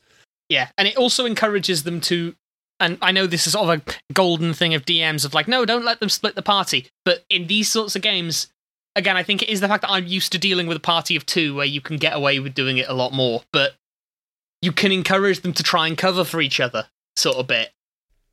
Yeah, 0.49 0.69
and 0.77 0.87
it 0.87 0.97
also 0.97 1.25
encourages 1.25 1.83
them 1.83 2.01
to. 2.01 2.35
And 2.79 2.97
I 2.99 3.11
know 3.11 3.27
this 3.27 3.45
is 3.45 3.53
sort 3.53 3.69
of 3.69 3.81
a 3.81 4.13
golden 4.13 4.55
thing 4.55 4.73
of 4.73 4.85
DMs 4.85 5.23
of 5.23 5.35
like, 5.35 5.47
no, 5.47 5.65
don't 5.65 5.85
let 5.85 5.99
them 5.99 6.09
split 6.09 6.33
the 6.33 6.41
party. 6.41 6.87
But 7.05 7.23
in 7.29 7.45
these 7.45 7.71
sorts 7.71 7.95
of 7.95 8.01
games, 8.01 8.47
again, 8.95 9.15
I 9.15 9.21
think 9.21 9.43
it 9.43 9.49
is 9.49 9.61
the 9.61 9.67
fact 9.67 9.83
that 9.83 9.91
I'm 9.91 10.07
used 10.07 10.31
to 10.31 10.39
dealing 10.39 10.65
with 10.65 10.77
a 10.77 10.81
party 10.81 11.15
of 11.15 11.25
two 11.27 11.53
where 11.53 11.65
you 11.65 11.79
can 11.79 11.97
get 11.97 12.15
away 12.15 12.39
with 12.39 12.55
doing 12.55 12.79
it 12.79 12.89
a 12.89 12.93
lot 12.93 13.13
more. 13.13 13.43
But 13.53 13.75
you 14.61 14.71
can 14.71 14.91
encourage 14.91 15.41
them 15.41 15.53
to 15.53 15.63
try 15.63 15.87
and 15.87 15.97
cover 15.97 16.23
for 16.23 16.41
each 16.41 16.59
other, 16.59 16.87
sort 17.15 17.37
of 17.37 17.47
bit. 17.47 17.71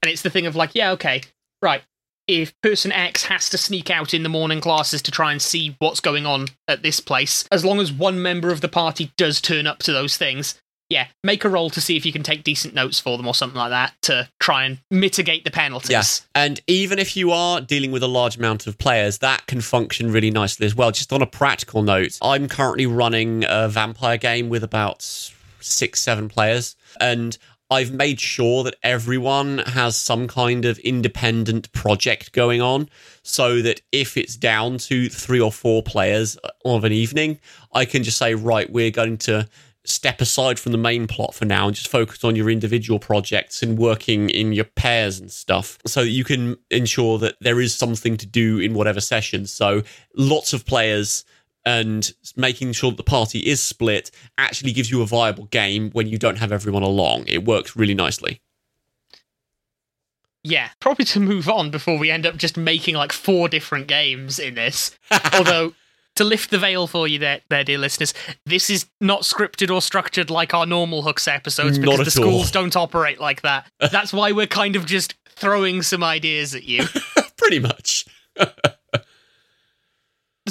And 0.02 0.10
it's 0.10 0.22
the 0.22 0.30
thing 0.30 0.46
of 0.46 0.56
like, 0.56 0.74
yeah, 0.74 0.92
okay, 0.92 1.22
right. 1.62 1.82
If 2.26 2.52
person 2.60 2.92
X 2.92 3.24
has 3.24 3.48
to 3.48 3.58
sneak 3.58 3.90
out 3.90 4.12
in 4.12 4.22
the 4.22 4.28
morning 4.28 4.60
classes 4.60 5.00
to 5.02 5.10
try 5.10 5.32
and 5.32 5.40
see 5.40 5.74
what's 5.78 6.00
going 6.00 6.26
on 6.26 6.48
at 6.68 6.82
this 6.82 7.00
place, 7.00 7.46
as 7.50 7.64
long 7.64 7.80
as 7.80 7.90
one 7.90 8.20
member 8.20 8.50
of 8.50 8.60
the 8.60 8.68
party 8.68 9.12
does 9.16 9.40
turn 9.40 9.66
up 9.66 9.78
to 9.80 9.92
those 9.92 10.18
things, 10.18 10.60
yeah, 10.90 11.08
make 11.22 11.44
a 11.44 11.48
roll 11.48 11.70
to 11.70 11.80
see 11.80 11.96
if 11.96 12.06
you 12.06 12.12
can 12.12 12.22
take 12.22 12.44
decent 12.44 12.74
notes 12.74 12.98
for 12.98 13.16
them 13.16 13.26
or 13.26 13.34
something 13.34 13.58
like 13.58 13.70
that 13.70 13.94
to 14.02 14.28
try 14.40 14.64
and 14.64 14.78
mitigate 14.90 15.44
the 15.44 15.50
penalties. 15.50 15.90
Yeah. 15.90 16.02
And 16.34 16.60
even 16.66 16.98
if 16.98 17.16
you 17.16 17.30
are 17.30 17.60
dealing 17.60 17.92
with 17.92 18.02
a 18.02 18.08
large 18.08 18.36
amount 18.36 18.66
of 18.66 18.78
players, 18.78 19.18
that 19.18 19.46
can 19.46 19.60
function 19.60 20.12
really 20.12 20.30
nicely 20.30 20.66
as 20.66 20.74
well. 20.74 20.90
Just 20.90 21.12
on 21.12 21.22
a 21.22 21.26
practical 21.26 21.82
note, 21.82 22.18
I'm 22.22 22.48
currently 22.48 22.86
running 22.86 23.44
a 23.48 23.68
vampire 23.68 24.18
game 24.18 24.48
with 24.48 24.64
about 24.64 25.32
six, 25.60 26.00
seven 26.00 26.28
players. 26.28 26.76
And 27.00 27.36
I've 27.70 27.92
made 27.92 28.18
sure 28.18 28.64
that 28.64 28.76
everyone 28.82 29.58
has 29.58 29.94
some 29.94 30.26
kind 30.26 30.64
of 30.64 30.78
independent 30.78 31.70
project 31.72 32.32
going 32.32 32.62
on 32.62 32.88
so 33.22 33.60
that 33.60 33.82
if 33.92 34.16
it's 34.16 34.36
down 34.36 34.78
to 34.78 35.08
three 35.10 35.40
or 35.40 35.52
four 35.52 35.82
players 35.82 36.38
of 36.64 36.84
an 36.84 36.92
evening, 36.92 37.38
I 37.74 37.84
can 37.84 38.04
just 38.04 38.16
say, 38.16 38.34
right, 38.34 38.70
we're 38.70 38.90
going 38.90 39.18
to 39.18 39.48
step 39.84 40.20
aside 40.20 40.58
from 40.58 40.72
the 40.72 40.78
main 40.78 41.06
plot 41.06 41.34
for 41.34 41.44
now 41.44 41.66
and 41.66 41.74
just 41.74 41.88
focus 41.88 42.22
on 42.24 42.36
your 42.36 42.50
individual 42.50 42.98
projects 42.98 43.62
and 43.62 43.78
working 43.78 44.28
in 44.30 44.52
your 44.52 44.64
pairs 44.64 45.18
and 45.18 45.30
stuff 45.30 45.78
so 45.86 46.02
you 46.02 46.24
can 46.24 46.56
ensure 46.70 47.18
that 47.18 47.36
there 47.40 47.60
is 47.60 47.74
something 47.74 48.16
to 48.16 48.26
do 48.26 48.58
in 48.58 48.74
whatever 48.74 49.00
session. 49.00 49.46
So 49.46 49.82
lots 50.14 50.52
of 50.52 50.66
players 50.66 51.24
and 51.64 52.12
making 52.36 52.72
sure 52.72 52.90
that 52.90 52.96
the 52.96 53.02
party 53.02 53.40
is 53.40 53.62
split 53.62 54.10
actually 54.38 54.72
gives 54.72 54.90
you 54.90 55.02
a 55.02 55.06
viable 55.06 55.46
game 55.46 55.90
when 55.90 56.06
you 56.06 56.16
don't 56.18 56.36
have 56.38 56.52
everyone 56.52 56.82
along. 56.82 57.24
It 57.26 57.44
works 57.44 57.76
really 57.76 57.94
nicely. 57.94 58.40
Yeah, 60.44 60.70
probably 60.80 61.04
to 61.06 61.20
move 61.20 61.48
on 61.48 61.70
before 61.70 61.98
we 61.98 62.10
end 62.10 62.24
up 62.24 62.36
just 62.36 62.56
making 62.56 62.94
like 62.94 63.12
four 63.12 63.48
different 63.48 63.86
games 63.86 64.38
in 64.38 64.54
this. 64.54 64.96
Although, 65.34 65.74
to 66.14 66.24
lift 66.24 66.50
the 66.50 66.58
veil 66.58 66.86
for 66.86 67.06
you 67.06 67.18
there, 67.18 67.40
there, 67.48 67.64
dear 67.64 67.76
listeners, 67.78 68.14
this 68.46 68.70
is 68.70 68.86
not 69.00 69.22
scripted 69.22 69.72
or 69.72 69.82
structured 69.82 70.30
like 70.30 70.54
our 70.54 70.64
normal 70.64 71.02
Hooks 71.02 71.28
episodes 71.28 71.78
Not 71.78 71.98
because 71.98 72.14
the 72.14 72.20
at 72.20 72.24
all. 72.24 72.32
schools 72.32 72.50
don't 72.50 72.76
operate 72.76 73.20
like 73.20 73.42
that. 73.42 73.70
That's 73.92 74.12
why 74.12 74.32
we're 74.32 74.46
kind 74.46 74.74
of 74.76 74.86
just 74.86 75.16
throwing 75.28 75.82
some 75.82 76.02
ideas 76.02 76.54
at 76.54 76.64
you. 76.64 76.84
Pretty 77.36 77.58
much. 77.58 78.06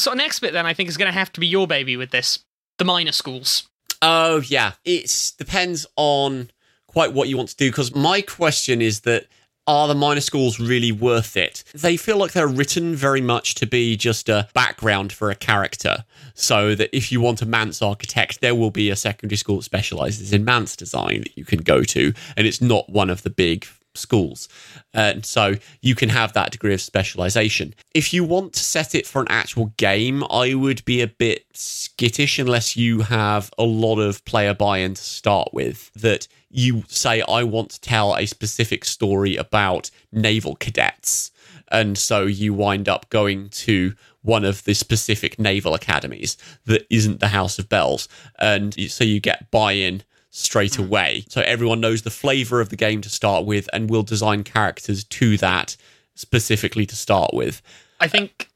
The 0.04 0.14
next 0.14 0.40
bit 0.40 0.54
then 0.54 0.66
I 0.66 0.74
think 0.74 0.90
is 0.90 0.98
going 0.98 1.12
to 1.12 1.18
have 1.18 1.32
to 1.34 1.40
be 1.40 1.48
your 1.48 1.68
baby 1.68 1.98
with 1.98 2.12
this. 2.12 2.40
The 2.78 2.86
minor 2.86 3.12
schools. 3.12 3.68
Oh 4.02 4.42
yeah, 4.46 4.74
it 4.86 5.34
depends 5.38 5.88
on 5.96 6.52
quite 6.88 7.14
what 7.14 7.28
you 7.28 7.38
want 7.38 7.50
to 7.50 7.56
do. 7.56 7.70
Because 7.70 7.96
my 7.96 8.22
question 8.22 8.82
is 8.82 9.02
that 9.02 9.26
are 9.66 9.88
the 9.88 9.96
minor 9.96 10.22
schools 10.22 10.60
really 10.60 10.92
worth 10.92 11.36
it? 11.36 11.64
They 11.74 11.98
feel 11.98 12.18
like 12.18 12.32
they're 12.32 12.48
written 12.48 12.96
very 12.96 13.20
much 13.20 13.56
to 13.56 13.68
be 13.68 13.98
just 13.98 14.30
a 14.30 14.48
background 14.54 15.12
for 15.12 15.30
a 15.30 15.36
character. 15.36 16.06
So 16.36 16.74
that 16.76 16.96
if 16.96 17.12
you 17.12 17.20
want 17.20 17.42
a 17.42 17.46
Manse 17.46 17.82
architect, 17.82 18.40
there 18.40 18.56
will 18.56 18.72
be 18.72 18.90
a 18.90 18.96
secondary 18.96 19.38
school 19.38 19.58
that 19.58 19.64
specializes 19.64 20.32
in 20.32 20.46
Manse 20.46 20.76
design 20.76 21.22
that 21.22 21.38
you 21.38 21.44
can 21.44 21.60
go 21.60 21.84
to, 21.84 22.14
and 22.38 22.48
it's 22.48 22.62
not 22.62 22.90
one 22.90 23.10
of 23.10 23.24
the 23.24 23.30
big 23.30 23.68
schools. 23.98 24.48
And 24.94 25.26
so 25.26 25.56
you 25.82 25.96
can 25.96 26.10
have 26.10 26.34
that 26.34 26.52
degree 26.52 26.74
of 26.74 26.82
specialization. 26.82 27.74
If 27.94 28.14
you 28.14 28.24
want 28.24 28.54
to 28.54 28.60
set 28.60 28.96
it 28.96 29.08
for 29.08 29.22
an 29.22 29.28
actual 29.30 29.74
game, 29.78 30.24
I 30.30 30.54
would 30.54 30.84
be 30.86 31.02
a 31.02 31.08
bit 31.08 31.46
skittish 31.54 32.40
unless 32.40 32.78
you 32.78 33.02
have 33.02 33.52
a 33.58 33.64
lot 33.64 34.00
of 34.00 34.24
player 34.26 34.54
buy 34.54 34.80
in 34.80 34.94
to 34.94 35.02
start 35.02 35.50
with. 35.54 35.92
That 35.94 36.28
you 36.50 36.84
say, 36.88 37.22
I 37.22 37.44
want 37.44 37.72
to 37.72 37.82
tell 37.82 38.16
a 38.16 38.26
specific 38.26 38.86
story 38.86 39.36
about 39.36 39.92
naval 40.12 40.56
cadets. 40.56 41.32
And 41.70 41.98
so 41.98 42.26
you 42.26 42.54
wind 42.54 42.88
up 42.88 43.10
going 43.10 43.50
to 43.50 43.94
one 44.22 44.46
of 44.46 44.64
the 44.64 44.74
specific 44.74 45.40
naval 45.40 45.74
academies 45.74 46.38
that 46.66 46.86
isn't 46.90 47.20
the 47.20 47.30
House 47.30 47.60
of 47.60 47.70
Bells. 47.70 48.08
And 48.40 48.74
so 48.90 49.04
you 49.04 49.20
get 49.20 49.52
buy 49.52 49.74
in 49.74 50.04
straight 50.38 50.76
Hmm. 50.76 50.84
away. 50.84 51.26
So 51.30 51.42
everyone 51.42 51.80
knows 51.82 52.04
the 52.04 52.10
flavor 52.12 52.62
of 52.62 52.70
the 52.70 52.76
game 52.76 53.02
to 53.02 53.10
start 53.10 53.46
with 53.46 53.68
and 53.74 53.90
will 53.90 54.04
design 54.04 54.44
characters 54.44 55.04
to 55.04 55.38
that 55.38 55.76
specifically 56.16 56.86
to 56.86 56.96
start 56.96 57.32
with. 57.34 57.62
I 58.00 58.08
think 58.08 58.50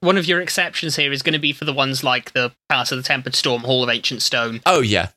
one 0.00 0.18
of 0.18 0.26
your 0.26 0.40
exceptions 0.40 0.96
here 0.96 1.12
is 1.12 1.22
going 1.22 1.32
to 1.34 1.38
be 1.38 1.52
for 1.52 1.64
the 1.64 1.72
ones 1.72 2.02
like 2.04 2.32
the 2.32 2.52
Palace 2.68 2.92
of 2.92 2.98
the 2.98 3.02
Tempered 3.04 3.34
Storm, 3.34 3.62
Hall 3.62 3.82
of 3.82 3.88
Ancient 3.90 4.20
Stone, 4.22 4.60
Oh, 4.66 4.80
yeah. 4.80 5.08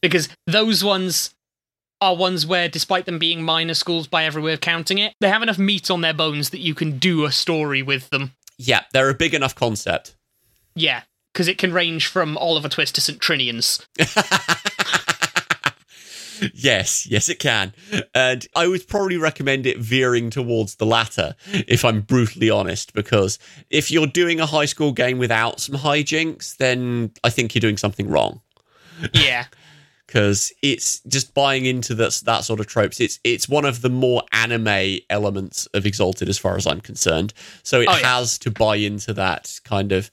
because 0.00 0.28
those 0.46 0.82
ones 0.84 1.34
are 2.00 2.14
ones 2.14 2.44
where, 2.44 2.68
despite 2.68 3.06
them 3.06 3.18
being 3.18 3.42
minor 3.42 3.72
schools 3.72 4.06
by 4.06 4.24
every 4.24 4.42
way 4.42 4.52
of 4.52 4.60
counting 4.60 4.98
it, 4.98 5.14
they 5.20 5.28
have 5.30 5.42
enough 5.42 5.58
meat 5.58 5.90
on 5.90 6.02
their 6.02 6.12
bones 6.12 6.50
that 6.50 6.60
you 6.60 6.74
can 6.74 6.98
do 6.98 7.24
a 7.24 7.32
story 7.32 7.82
with 7.82 8.10
them. 8.10 8.32
Yeah, 8.58 8.82
they're 8.92 9.08
a 9.08 9.14
big 9.14 9.32
enough 9.32 9.54
concept. 9.54 10.14
Yeah, 10.74 11.02
because 11.32 11.48
it 11.48 11.56
can 11.56 11.72
range 11.72 12.06
from 12.06 12.36
Oliver 12.36 12.68
Twist 12.68 12.94
to 12.96 13.00
St. 13.00 13.18
Trinians. 13.20 13.86
Yes, 16.54 17.06
yes, 17.06 17.28
it 17.28 17.38
can. 17.38 17.72
And 18.14 18.46
I 18.54 18.66
would 18.66 18.86
probably 18.88 19.16
recommend 19.16 19.66
it 19.66 19.78
veering 19.78 20.30
towards 20.30 20.76
the 20.76 20.86
latter, 20.86 21.34
if 21.52 21.84
I'm 21.84 22.00
brutally 22.02 22.50
honest, 22.50 22.92
because 22.94 23.38
if 23.70 23.90
you're 23.90 24.06
doing 24.06 24.40
a 24.40 24.46
high 24.46 24.64
school 24.66 24.92
game 24.92 25.18
without 25.18 25.60
some 25.60 25.76
hijinks, 25.76 26.56
then 26.56 27.12
I 27.24 27.30
think 27.30 27.54
you're 27.54 27.60
doing 27.60 27.76
something 27.76 28.08
wrong. 28.08 28.40
Yeah. 29.12 29.44
Because 30.06 30.52
it's 30.62 31.00
just 31.00 31.34
buying 31.34 31.66
into 31.66 31.92
that, 31.96 32.22
that 32.26 32.44
sort 32.44 32.60
of 32.60 32.68
tropes. 32.68 33.00
It's 33.00 33.18
it's 33.24 33.48
one 33.48 33.64
of 33.64 33.82
the 33.82 33.90
more 33.90 34.22
anime 34.30 34.98
elements 35.10 35.66
of 35.74 35.84
Exalted, 35.84 36.28
as 36.28 36.38
far 36.38 36.56
as 36.56 36.64
I'm 36.64 36.80
concerned. 36.80 37.34
So 37.64 37.80
it 37.80 37.88
Oh, 37.90 37.96
yeah. 37.96 38.16
has 38.16 38.38
to 38.38 38.52
buy 38.52 38.76
into 38.76 39.12
that 39.14 39.58
kind 39.64 39.90
of 39.90 40.12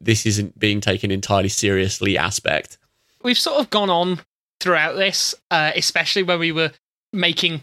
this 0.00 0.26
isn't 0.26 0.56
being 0.60 0.80
taken 0.80 1.10
entirely 1.10 1.48
seriously 1.48 2.16
aspect. 2.16 2.78
We've 3.24 3.36
sort 3.36 3.58
of 3.58 3.68
gone 3.70 3.90
on 3.90 4.20
throughout 4.62 4.94
this, 4.94 5.34
uh, 5.50 5.72
especially 5.74 6.22
where 6.22 6.38
we 6.38 6.52
were 6.52 6.72
making 7.12 7.62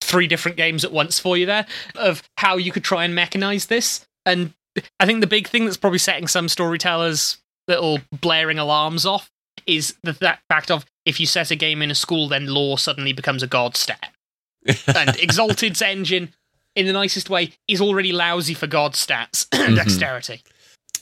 three 0.00 0.26
different 0.26 0.56
games 0.56 0.84
at 0.84 0.92
once 0.92 1.18
for 1.18 1.36
you 1.36 1.46
there, 1.46 1.66
of 1.96 2.22
how 2.36 2.56
you 2.56 2.70
could 2.70 2.84
try 2.84 3.04
and 3.04 3.16
mechanize 3.16 3.66
this. 3.66 4.06
And 4.26 4.52
I 5.00 5.06
think 5.06 5.20
the 5.20 5.26
big 5.26 5.48
thing 5.48 5.64
that's 5.64 5.76
probably 5.76 5.98
setting 5.98 6.28
some 6.28 6.48
storytellers' 6.48 7.38
little 7.66 7.98
blaring 8.12 8.58
alarms 8.58 9.06
off 9.06 9.30
is 9.66 9.94
the 10.02 10.12
that 10.20 10.40
fact 10.48 10.70
of 10.70 10.84
if 11.06 11.18
you 11.18 11.26
set 11.26 11.50
a 11.50 11.56
game 11.56 11.80
in 11.80 11.90
a 11.90 11.94
school, 11.94 12.28
then 12.28 12.46
law 12.46 12.76
suddenly 12.76 13.12
becomes 13.12 13.42
a 13.42 13.46
god 13.46 13.76
stat. 13.76 14.12
and 14.66 15.18
Exalted's 15.18 15.82
engine, 15.82 16.34
in 16.74 16.86
the 16.86 16.92
nicest 16.92 17.30
way, 17.30 17.52
is 17.68 17.80
already 17.80 18.12
lousy 18.12 18.54
for 18.54 18.66
god 18.66 18.92
stats 18.92 19.46
and 19.52 19.76
dexterity. 19.76 20.42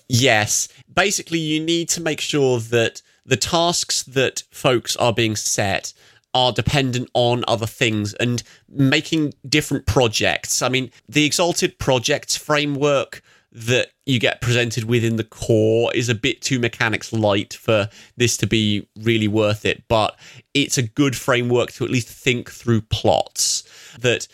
Yes. 0.08 0.68
Basically, 0.92 1.38
you 1.38 1.60
need 1.62 1.88
to 1.90 2.00
make 2.00 2.20
sure 2.20 2.60
that 2.60 3.02
the 3.24 3.36
tasks 3.36 4.02
that 4.02 4.42
folks 4.50 4.96
are 4.96 5.12
being 5.12 5.36
set 5.36 5.92
are 6.34 6.52
dependent 6.52 7.10
on 7.14 7.44
other 7.46 7.66
things 7.66 8.14
and 8.14 8.42
making 8.68 9.34
different 9.48 9.86
projects. 9.86 10.62
I 10.62 10.68
mean, 10.68 10.90
the 11.08 11.24
Exalted 11.24 11.78
Projects 11.78 12.36
framework 12.36 13.22
that 13.52 13.88
you 14.06 14.18
get 14.18 14.40
presented 14.40 14.84
within 14.84 15.16
the 15.16 15.24
core 15.24 15.94
is 15.94 16.08
a 16.08 16.14
bit 16.14 16.40
too 16.40 16.58
mechanics 16.58 17.12
light 17.12 17.52
for 17.52 17.88
this 18.16 18.38
to 18.38 18.46
be 18.46 18.88
really 19.00 19.28
worth 19.28 19.66
it, 19.66 19.82
but 19.88 20.18
it's 20.54 20.78
a 20.78 20.82
good 20.82 21.14
framework 21.14 21.70
to 21.72 21.84
at 21.84 21.90
least 21.90 22.08
think 22.08 22.50
through 22.50 22.80
plots 22.80 23.62
that 24.00 24.26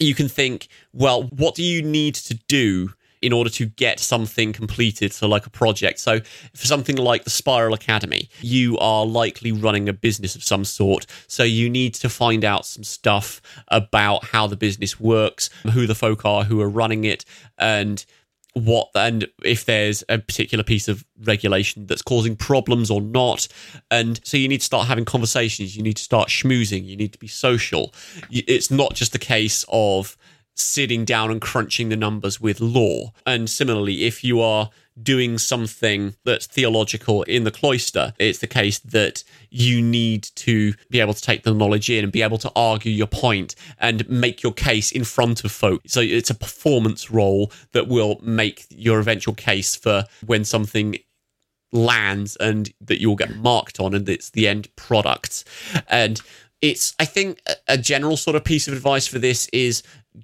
you 0.00 0.14
can 0.16 0.28
think, 0.28 0.66
well, 0.92 1.24
what 1.24 1.54
do 1.54 1.62
you 1.62 1.80
need 1.80 2.16
to 2.16 2.34
do 2.48 2.90
in 3.22 3.32
order 3.32 3.50
to 3.50 3.66
get 3.66 4.00
something 4.00 4.52
completed? 4.52 5.12
So, 5.12 5.28
like 5.28 5.46
a 5.46 5.50
project. 5.50 5.98
So, 6.00 6.20
for 6.54 6.66
something 6.66 6.96
like 6.96 7.24
the 7.24 7.30
Spiral 7.30 7.74
Academy, 7.74 8.28
you 8.40 8.78
are 8.78 9.06
likely 9.06 9.52
running 9.52 9.88
a 9.88 9.92
business 9.92 10.34
of 10.34 10.42
some 10.42 10.64
sort. 10.64 11.06
So, 11.26 11.42
you 11.42 11.70
need 11.70 11.94
to 11.94 12.08
find 12.08 12.44
out 12.44 12.66
some 12.66 12.84
stuff 12.84 13.40
about 13.68 14.24
how 14.24 14.46
the 14.46 14.56
business 14.56 14.98
works, 15.00 15.50
who 15.72 15.86
the 15.86 15.94
folk 15.94 16.24
are 16.24 16.44
who 16.44 16.60
are 16.60 16.68
running 16.68 17.04
it, 17.04 17.24
and 17.58 18.04
what 18.54 18.88
and 18.94 19.26
if 19.44 19.64
there's 19.64 20.02
a 20.08 20.18
particular 20.18 20.64
piece 20.64 20.88
of 20.88 21.04
regulation 21.24 21.86
that's 21.86 22.02
causing 22.02 22.34
problems 22.36 22.90
or 22.90 23.00
not 23.00 23.46
and 23.90 24.20
so 24.24 24.36
you 24.36 24.48
need 24.48 24.58
to 24.58 24.64
start 24.64 24.88
having 24.88 25.04
conversations 25.04 25.76
you 25.76 25.82
need 25.82 25.96
to 25.96 26.02
start 26.02 26.28
schmoozing 26.28 26.84
you 26.84 26.96
need 26.96 27.12
to 27.12 27.18
be 27.18 27.28
social 27.28 27.94
it's 28.30 28.70
not 28.70 28.94
just 28.94 29.14
a 29.14 29.18
case 29.18 29.64
of 29.68 30.16
sitting 30.60 31.04
down 31.04 31.30
and 31.30 31.40
crunching 31.40 31.88
the 31.88 31.96
numbers 31.96 32.40
with 32.40 32.60
law. 32.60 33.12
And 33.26 33.48
similarly 33.48 34.04
if 34.04 34.24
you 34.24 34.40
are 34.40 34.70
doing 35.00 35.38
something 35.38 36.14
that's 36.24 36.46
theological 36.46 37.22
in 37.24 37.44
the 37.44 37.52
cloister 37.52 38.12
it's 38.18 38.40
the 38.40 38.46
case 38.48 38.80
that 38.80 39.22
you 39.48 39.80
need 39.80 40.24
to 40.34 40.74
be 40.90 40.98
able 41.00 41.14
to 41.14 41.22
take 41.22 41.44
the 41.44 41.54
knowledge 41.54 41.88
in 41.88 42.02
and 42.02 42.12
be 42.12 42.22
able 42.22 42.38
to 42.38 42.50
argue 42.56 42.90
your 42.90 43.06
point 43.06 43.54
and 43.78 44.08
make 44.08 44.42
your 44.42 44.52
case 44.52 44.90
in 44.90 45.04
front 45.04 45.44
of 45.44 45.52
folk. 45.52 45.82
So 45.86 46.00
it's 46.00 46.30
a 46.30 46.34
performance 46.34 47.10
role 47.10 47.52
that 47.72 47.86
will 47.86 48.18
make 48.22 48.66
your 48.70 48.98
eventual 48.98 49.34
case 49.34 49.76
for 49.76 50.04
when 50.26 50.44
something 50.44 50.96
lands 51.72 52.36
and 52.36 52.72
that 52.80 53.00
you'll 53.00 53.16
get 53.16 53.36
marked 53.36 53.78
on 53.78 53.94
and 53.94 54.08
it's 54.08 54.30
the 54.30 54.48
end 54.48 54.74
product. 54.76 55.44
And 55.88 56.20
it's 56.60 56.94
i 56.98 57.04
think 57.04 57.40
a- 57.68 57.78
general 57.78 58.16
sort 58.16 58.34
of 58.34 58.44
piece 58.44 58.66
of 58.66 58.74
advice 58.74 59.06
for 59.06 59.18
this 59.18 59.48
is 59.52 59.82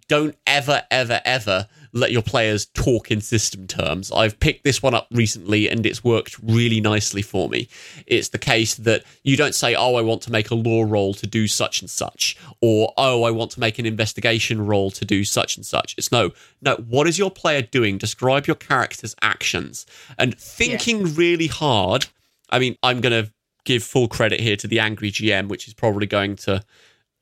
don't 0.08 0.36
ever 0.46 0.82
ever 0.90 1.20
ever 1.24 1.66
let 1.92 2.10
your 2.10 2.22
players 2.22 2.66
talk 2.66 3.10
in 3.10 3.20
system 3.20 3.66
terms. 3.68 4.10
I've 4.10 4.40
picked 4.40 4.64
this 4.64 4.82
one 4.82 4.94
up 4.94 5.06
recently 5.12 5.68
and 5.68 5.86
it's 5.86 6.02
worked 6.02 6.36
really 6.42 6.80
nicely 6.80 7.22
for 7.22 7.48
me. 7.48 7.68
It's 8.06 8.30
the 8.30 8.38
case 8.38 8.74
that 8.74 9.04
you 9.22 9.36
don't 9.36 9.54
say 9.54 9.74
oh 9.74 9.94
i 9.94 10.02
want 10.02 10.22
to 10.22 10.32
make 10.32 10.50
a 10.50 10.54
law 10.54 10.82
roll 10.82 11.14
to 11.14 11.26
do 11.26 11.46
such 11.46 11.80
and 11.80 11.90
such 11.90 12.36
or 12.60 12.92
oh 12.96 13.22
i 13.22 13.30
want 13.30 13.52
to 13.52 13.60
make 13.60 13.78
an 13.78 13.86
investigation 13.86 14.64
roll 14.64 14.90
to 14.90 15.04
do 15.04 15.24
such 15.24 15.56
and 15.56 15.64
such. 15.64 15.94
It's 15.96 16.10
no 16.10 16.32
no. 16.60 16.76
What 16.76 17.06
is 17.06 17.18
your 17.18 17.30
player 17.30 17.62
doing? 17.62 17.98
Describe 17.98 18.46
your 18.46 18.56
character's 18.56 19.14
actions. 19.22 19.86
And 20.18 20.36
thinking 20.38 21.14
really 21.14 21.46
hard 21.46 22.06
i 22.50 22.58
mean 22.58 22.76
i'm 22.82 23.00
going 23.00 23.24
to 23.24 23.32
give 23.64 23.82
full 23.82 24.08
credit 24.08 24.40
here 24.40 24.56
to 24.56 24.68
the 24.68 24.78
angry 24.78 25.10
gm 25.10 25.48
which 25.48 25.66
is 25.66 25.74
probably 25.74 26.06
going 26.06 26.36
to 26.36 26.62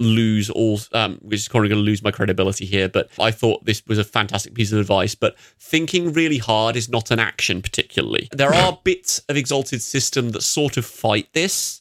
lose 0.04 0.50
all 0.50 0.78
um 0.92 1.18
which 1.22 1.40
is 1.40 1.48
probably 1.48 1.68
going 1.68 1.80
to 1.80 1.84
lose 1.84 2.02
my 2.02 2.10
credibility 2.10 2.64
here 2.64 2.88
but 2.88 3.08
i 3.18 3.30
thought 3.30 3.64
this 3.64 3.82
was 3.86 3.98
a 3.98 4.04
fantastic 4.04 4.54
piece 4.54 4.72
of 4.72 4.78
advice 4.78 5.14
but 5.14 5.36
thinking 5.72 6.12
really 6.12 6.38
hard 6.38 6.76
is 6.76 6.88
not 6.88 7.10
an 7.10 7.18
action 7.18 7.62
particularly. 7.62 8.28
There 8.32 8.52
are 8.52 8.78
bits 8.84 9.20
of 9.28 9.36
exalted 9.36 9.80
system 9.80 10.30
that 10.30 10.42
sort 10.42 10.76
of 10.76 10.84
fight 10.84 11.28
this 11.32 11.80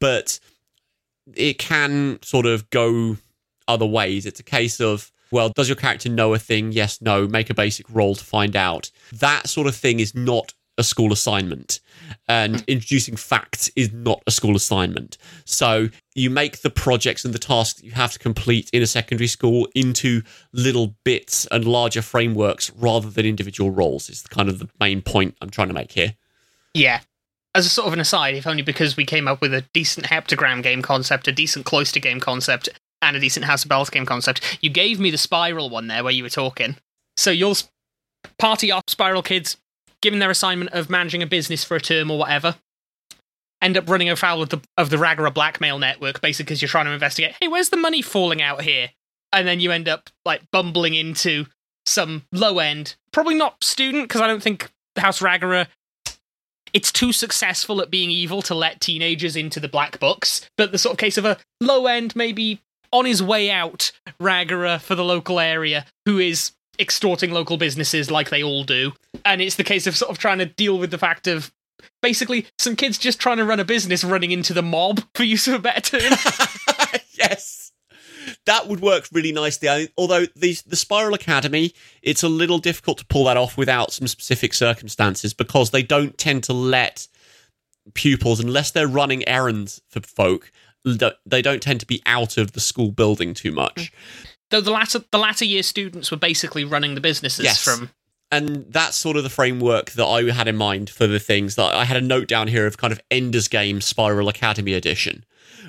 but 0.00 0.40
it 1.34 1.58
can 1.58 2.18
sort 2.22 2.46
of 2.46 2.68
go 2.70 3.16
other 3.68 3.86
ways. 3.86 4.26
It's 4.26 4.40
a 4.40 4.44
case 4.44 4.80
of 4.80 5.12
well 5.30 5.50
does 5.50 5.68
your 5.68 5.76
character 5.76 6.08
know 6.08 6.34
a 6.34 6.38
thing? 6.38 6.72
Yes 6.72 7.00
no. 7.00 7.28
Make 7.28 7.50
a 7.50 7.54
basic 7.54 7.86
roll 7.90 8.14
to 8.14 8.24
find 8.24 8.56
out. 8.56 8.90
That 9.12 9.48
sort 9.48 9.66
of 9.66 9.76
thing 9.76 10.00
is 10.00 10.14
not 10.14 10.52
a 10.78 10.84
school 10.84 11.12
assignment 11.12 11.80
and 12.28 12.56
mm. 12.56 12.66
introducing 12.66 13.16
facts 13.16 13.70
is 13.76 13.92
not 13.92 14.22
a 14.26 14.30
school 14.30 14.56
assignment 14.56 15.16
so 15.44 15.88
you 16.14 16.30
make 16.30 16.62
the 16.62 16.70
projects 16.70 17.24
and 17.24 17.32
the 17.32 17.38
tasks 17.38 17.82
you 17.82 17.92
have 17.92 18.12
to 18.12 18.18
complete 18.18 18.68
in 18.72 18.82
a 18.82 18.86
secondary 18.86 19.28
school 19.28 19.68
into 19.74 20.22
little 20.52 20.94
bits 21.04 21.46
and 21.50 21.64
larger 21.64 22.02
frameworks 22.02 22.70
rather 22.76 23.08
than 23.08 23.24
individual 23.24 23.70
roles 23.70 24.10
is 24.10 24.22
kind 24.22 24.48
of 24.48 24.58
the 24.58 24.68
main 24.80 25.00
point 25.00 25.36
i'm 25.40 25.50
trying 25.50 25.68
to 25.68 25.74
make 25.74 25.92
here 25.92 26.14
Yeah. 26.74 27.00
As 27.54 27.64
a 27.64 27.68
sort 27.68 27.86
of 27.86 27.92
an 27.92 28.00
aside, 28.00 28.34
if 28.34 28.46
only 28.48 28.62
because 28.62 28.96
we 28.96 29.06
came 29.06 29.28
up 29.28 29.40
with 29.40 29.54
a 29.54 29.64
decent 29.72 30.06
heptagram 30.06 30.62
game 30.62 30.82
concept, 30.82 31.28
a 31.28 31.32
decent 31.32 31.64
cloister 31.64 32.00
game 32.00 32.18
concept, 32.18 32.68
and 33.00 33.16
a 33.16 33.20
decent 33.20 33.46
House 33.46 33.62
of 33.62 33.68
Bells 33.68 33.90
game 33.90 34.04
concept, 34.04 34.58
you 34.60 34.70
gave 34.70 34.98
me 34.98 35.10
the 35.10 35.18
spiral 35.18 35.70
one 35.70 35.86
there 35.86 36.02
where 36.02 36.12
you 36.12 36.24
were 36.24 36.28
talking. 36.28 36.76
So 37.16 37.30
your 37.30 37.54
party 38.38 38.72
off 38.72 38.82
spiral 38.88 39.22
kids, 39.22 39.56
given 40.04 40.18
their 40.18 40.30
assignment 40.30 40.70
of 40.72 40.90
managing 40.90 41.22
a 41.22 41.26
business 41.26 41.64
for 41.64 41.76
a 41.76 41.80
term 41.80 42.10
or 42.10 42.18
whatever, 42.18 42.56
end 43.62 43.78
up 43.78 43.88
running 43.88 44.10
afoul 44.10 44.42
of 44.42 44.50
the 44.50 44.60
of 44.76 44.90
the 44.90 45.32
blackmail 45.34 45.78
network, 45.78 46.20
basically 46.20 46.44
because 46.44 46.60
you're 46.60 46.68
trying 46.68 46.84
to 46.84 46.92
investigate. 46.92 47.34
Hey, 47.40 47.48
where's 47.48 47.70
the 47.70 47.78
money 47.78 48.02
falling 48.02 48.42
out 48.42 48.60
here? 48.60 48.90
And 49.32 49.48
then 49.48 49.60
you 49.60 49.72
end 49.72 49.88
up 49.88 50.10
like 50.26 50.42
bumbling 50.52 50.94
into 50.94 51.46
some 51.86 52.24
low 52.32 52.58
end, 52.58 52.96
probably 53.12 53.34
not 53.34 53.64
student 53.64 54.04
because 54.04 54.20
I 54.20 54.26
don't 54.26 54.42
think 54.42 54.70
House 54.96 55.20
Ragara. 55.20 55.68
It's 56.74 56.92
too 56.92 57.12
successful 57.12 57.80
at 57.80 57.90
being 57.90 58.10
evil 58.10 58.42
to 58.42 58.54
let 58.54 58.80
teenagers 58.80 59.36
into 59.36 59.58
the 59.58 59.68
black 59.68 59.98
books, 60.00 60.50
but 60.58 60.70
the 60.70 60.78
sort 60.78 60.94
of 60.94 60.98
case 60.98 61.16
of 61.16 61.24
a 61.24 61.38
low 61.60 61.86
end, 61.86 62.14
maybe 62.14 62.60
on 62.92 63.06
his 63.06 63.22
way 63.22 63.50
out, 63.50 63.92
Ragara 64.20 64.80
for 64.80 64.96
the 64.96 65.04
local 65.04 65.40
area, 65.40 65.86
who 66.04 66.18
is 66.18 66.52
extorting 66.78 67.30
local 67.30 67.56
businesses 67.56 68.10
like 68.10 68.30
they 68.30 68.42
all 68.42 68.64
do. 68.64 68.92
And 69.24 69.40
it's 69.40 69.56
the 69.56 69.64
case 69.64 69.86
of 69.86 69.96
sort 69.96 70.10
of 70.10 70.18
trying 70.18 70.38
to 70.38 70.46
deal 70.46 70.78
with 70.78 70.90
the 70.90 70.98
fact 70.98 71.26
of 71.26 71.52
basically 72.02 72.46
some 72.58 72.76
kids 72.76 72.98
just 72.98 73.18
trying 73.18 73.38
to 73.38 73.44
run 73.44 73.60
a 73.60 73.64
business 73.64 74.04
running 74.04 74.30
into 74.30 74.52
the 74.52 74.62
mob, 74.62 75.02
for 75.14 75.24
use 75.24 75.48
of 75.48 75.54
a 75.54 75.58
better 75.58 75.98
term. 75.98 76.12
yes. 77.14 77.72
That 78.46 78.68
would 78.68 78.80
work 78.80 79.06
really 79.12 79.32
nicely. 79.32 79.68
I, 79.68 79.88
although 79.98 80.24
the 80.34 80.56
the 80.66 80.76
Spiral 80.76 81.14
Academy, 81.14 81.72
it's 82.02 82.22
a 82.22 82.28
little 82.28 82.58
difficult 82.58 82.98
to 82.98 83.06
pull 83.06 83.24
that 83.24 83.36
off 83.36 83.56
without 83.56 83.92
some 83.92 84.06
specific 84.06 84.54
circumstances 84.54 85.34
because 85.34 85.70
they 85.70 85.82
don't 85.82 86.16
tend 86.16 86.44
to 86.44 86.54
let 86.54 87.06
pupils, 87.92 88.40
unless 88.40 88.70
they're 88.70 88.88
running 88.88 89.26
errands 89.28 89.82
for 89.88 90.00
folk, 90.00 90.50
they 90.84 91.42
don't 91.42 91.62
tend 91.62 91.80
to 91.80 91.86
be 91.86 92.02
out 92.06 92.36
of 92.38 92.52
the 92.52 92.60
school 92.60 92.90
building 92.90 93.34
too 93.34 93.52
much. 93.52 93.92
Mm. 93.92 94.28
Though 94.54 94.60
the 94.60 94.70
latter 94.70 95.00
the 95.10 95.18
latter 95.18 95.44
year 95.44 95.64
students 95.64 96.12
were 96.12 96.16
basically 96.16 96.62
running 96.62 96.94
the 96.94 97.00
businesses 97.00 97.44
Yes. 97.44 97.64
from 97.64 97.90
and 98.30 98.66
that's 98.68 98.96
sort 98.96 99.16
of 99.16 99.24
the 99.24 99.28
framework 99.30 99.90
that 99.92 100.06
I 100.06 100.30
had 100.30 100.46
in 100.46 100.54
mind 100.54 100.90
for 100.90 101.08
the 101.08 101.18
things 101.18 101.56
that 101.56 101.74
I 101.74 101.84
had 101.84 101.96
a 101.96 102.00
note 102.00 102.28
down 102.28 102.46
here 102.46 102.64
of 102.64 102.78
kind 102.78 102.92
of 102.92 103.00
Ender's 103.10 103.48
Game 103.48 103.80
Spiral 103.80 104.28
Academy 104.28 104.74
Edition, 104.74 105.24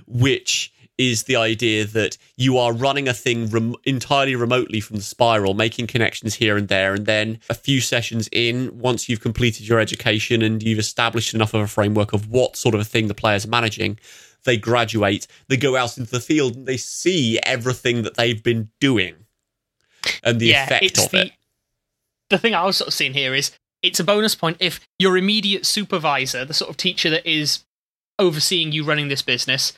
which 0.05 0.71
is 0.99 1.23
the 1.23 1.35
idea 1.35 1.85
that 1.85 2.15
you 2.37 2.59
are 2.59 2.73
running 2.73 3.07
a 3.07 3.13
thing 3.13 3.49
rem- 3.49 3.75
entirely 3.85 4.35
remotely 4.35 4.79
from 4.79 4.97
the 4.97 5.01
spiral, 5.01 5.55
making 5.55 5.87
connections 5.87 6.35
here 6.35 6.55
and 6.55 6.67
there, 6.67 6.93
and 6.93 7.07
then 7.07 7.39
a 7.49 7.55
few 7.55 7.81
sessions 7.81 8.29
in, 8.31 8.77
once 8.77 9.09
you've 9.09 9.19
completed 9.19 9.67
your 9.67 9.79
education 9.79 10.43
and 10.43 10.61
you've 10.61 10.79
established 10.79 11.33
enough 11.33 11.55
of 11.55 11.61
a 11.61 11.67
framework 11.67 12.13
of 12.13 12.29
what 12.29 12.55
sort 12.55 12.75
of 12.75 12.81
a 12.81 12.85
thing 12.85 13.07
the 13.07 13.15
players 13.15 13.45
are 13.45 13.49
managing, 13.49 13.97
they 14.45 14.57
graduate, 14.57 15.27
they 15.49 15.57
go 15.57 15.75
out 15.75 15.97
into 15.97 16.11
the 16.11 16.19
field, 16.21 16.55
and 16.55 16.65
they 16.65 16.77
see 16.77 17.39
everything 17.43 18.03
that 18.03 18.15
they've 18.15 18.41
been 18.41 18.69
doing 18.79 19.15
and 20.23 20.39
the 20.39 20.51
effect 20.53 20.97
of 20.97 21.11
the, 21.11 21.25
it. 21.25 21.31
The 22.29 22.37
thing 22.37 22.55
I 22.55 22.63
was 22.65 22.77
sort 22.77 22.87
of 22.87 22.93
seeing 22.93 23.13
here 23.13 23.33
is 23.33 23.51
it's 23.81 23.99
a 23.99 24.03
bonus 24.03 24.35
point 24.35 24.57
if 24.59 24.79
your 24.97 25.17
immediate 25.17 25.65
supervisor, 25.65 26.45
the 26.45 26.53
sort 26.53 26.69
of 26.69 26.77
teacher 26.77 27.09
that 27.09 27.27
is 27.29 27.63
overseeing 28.17 28.71
you 28.71 28.83
running 28.83 29.07
this 29.09 29.21
business, 29.21 29.73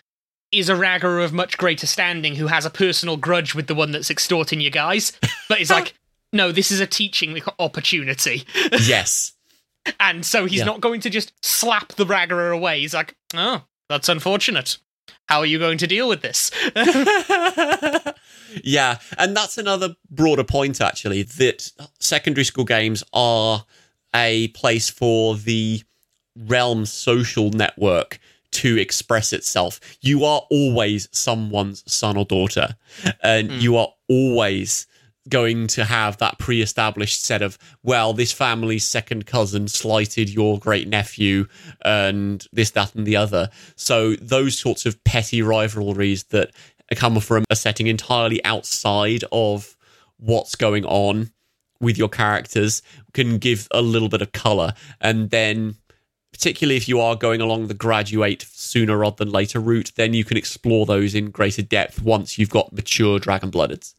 is 0.51 0.70
a 0.70 0.76
ragger 0.76 1.20
of 1.20 1.34
much 1.34 1.57
greater 1.57 1.88
standing 1.88 2.36
who 2.36 2.47
has 2.47 2.65
a 2.65 2.70
personal 2.70 3.18
grudge 3.18 3.53
with 3.53 3.68
the 3.68 3.76
one 3.76 3.91
that's 3.91 4.09
extorting 4.11 4.61
you 4.61 4.70
guys, 4.70 5.11
but 5.49 5.59
is 5.59 5.70
like, 5.78 5.93
no, 6.32 6.51
this 6.51 6.72
is 6.72 6.80
a 6.80 6.88
teaching 6.88 7.41
opportunity. 7.59 8.43
yes. 8.84 9.34
And 9.99 10.26
so 10.26 10.45
he's 10.45 10.59
Yeah. 10.59 10.65
not 10.65 10.82
going 10.82 11.01
to 11.01 11.09
just 11.09 11.34
slap 11.43 11.93
the 11.93 12.05
Ragara 12.05 12.53
away. 12.53 12.80
He's 12.82 12.93
like, 12.93 13.15
oh, 13.34 13.63
that's 13.89 14.09
unfortunate. 14.09 14.77
How 15.27 15.39
are 15.39 15.45
you 15.45 15.59
going 15.59 15.77
to 15.79 15.88
deal 15.88 16.07
with 16.07 16.21
this? 16.21 16.51
yeah, 18.63 18.97
and 19.17 19.35
that's 19.35 19.57
another 19.57 19.95
broader 20.09 20.43
point, 20.43 20.79
actually, 20.79 21.23
that 21.23 21.71
secondary 21.99 22.45
school 22.45 22.65
games 22.65 23.03
are 23.13 23.65
a 24.15 24.47
place 24.49 24.89
for 24.89 25.35
the 25.35 25.83
realm 26.35 26.85
social 26.85 27.49
network 27.49 28.19
to 28.51 28.77
express 28.77 29.33
itself. 29.33 29.79
You 30.01 30.23
are 30.23 30.43
always 30.49 31.09
someone's 31.11 31.83
son 31.91 32.15
or 32.15 32.25
daughter, 32.25 32.75
and 33.21 33.51
hmm. 33.51 33.59
you 33.59 33.75
are 33.75 33.89
always 34.07 34.88
going 35.30 35.67
to 35.67 35.86
have 35.86 36.17
that 36.17 36.38
pre-established 36.39 37.23
set 37.23 37.41
of 37.41 37.57
well 37.84 38.13
this 38.13 38.32
family's 38.32 38.86
second 38.86 39.25
cousin 39.25 39.67
slighted 39.67 40.30
your 40.30 40.59
great 40.59 40.88
nephew 40.88 41.45
and 41.84 42.47
this 42.51 42.71
that 42.71 42.95
and 42.95 43.05
the 43.05 43.15
other. 43.15 43.49
So 43.75 44.15
those 44.15 44.57
sorts 44.57 44.86
of 44.86 45.03
petty 45.03 45.41
rivalries 45.41 46.25
that 46.25 46.51
come 46.95 47.19
from 47.19 47.43
a 47.49 47.55
setting 47.55 47.88
entirely 47.88 48.43
outside 48.45 49.23
of 49.32 49.75
what's 50.17 50.55
going 50.55 50.86
on 50.86 51.32
with 51.80 51.97
your 51.97 52.09
characters 52.09 52.82
can 53.13 53.38
give 53.38 53.67
a 53.71 53.82
little 53.82 54.09
bit 54.09 54.21
of 54.21 54.32
color. 54.32 54.73
And 55.01 55.30
then 55.30 55.75
particularly 56.32 56.78
if 56.78 56.88
you 56.88 56.99
are 56.99 57.15
going 57.15 57.41
along 57.41 57.67
the 57.67 57.73
graduate 57.73 58.45
sooner 58.51 58.97
rather 58.97 59.15
than 59.23 59.32
later 59.32 59.59
route 59.59 59.91
then 59.95 60.13
you 60.13 60.23
can 60.23 60.38
explore 60.38 60.86
those 60.86 61.15
in 61.15 61.32
greater 61.32 61.61
depth 61.61 62.01
once 62.01 62.38
you've 62.38 62.49
got 62.49 62.71
mature 62.73 63.17
dragon 63.17 63.49
bloodeds 63.49 63.95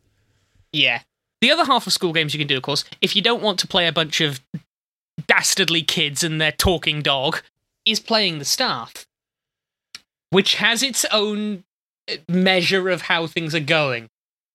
Yeah. 0.73 1.01
The 1.41 1.51
other 1.51 1.65
half 1.65 1.87
of 1.87 1.93
school 1.93 2.13
games 2.13 2.35
you 2.35 2.39
can 2.39 2.49
do, 2.49 2.57
of 2.57 2.63
course, 2.63 2.85
if 3.01 3.15
you 3.15 3.23
don't 3.23 3.43
want 3.43 3.59
to 3.61 3.69
play 3.69 3.87
a 3.87 3.93
bunch 3.93 4.21
of 4.21 4.41
dastardly 5.27 5.83
kids 5.83 6.25
and 6.25 6.41
their 6.41 6.53
talking 6.53 7.03
dog, 7.03 7.43
is 7.85 8.01
playing 8.01 8.39
the 8.39 8.45
staff, 8.45 9.07
which 10.31 10.57
has 10.57 10.83
its 10.83 11.05
own 11.13 11.65
measure 12.29 12.89
of 12.89 13.03
how 13.03 13.27
things 13.27 13.55
are 13.55 13.61
going. 13.61 14.09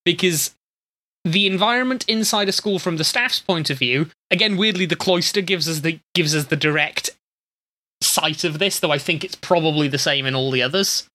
Because 0.06 0.54
the 1.24 1.48
environment 1.48 2.06
inside 2.08 2.50
a 2.50 2.52
school 2.52 2.80
from 2.80 2.98
the 2.98 3.04
staff's 3.04 3.40
point 3.40 3.70
of 3.70 3.80
view, 3.80 4.10
again, 4.30 4.58
weirdly, 4.58 4.86
the 4.86 4.96
cloister 4.96 5.42
gives 5.42 5.70
us 5.70 5.80
the 5.80 6.00
gives 6.14 6.36
us 6.36 6.46
the 6.46 6.58
direct 6.58 7.12
sight 8.02 8.44
of 8.44 8.60
this, 8.60 8.80
though 8.80 8.92
I 8.92 8.98
think 8.98 9.24
it's 9.24 9.36
probably 9.36 9.88
the 9.88 9.98
same 9.98 10.26
in 10.26 10.36
all 10.36 10.52
the 10.52 10.62
others 10.62 11.08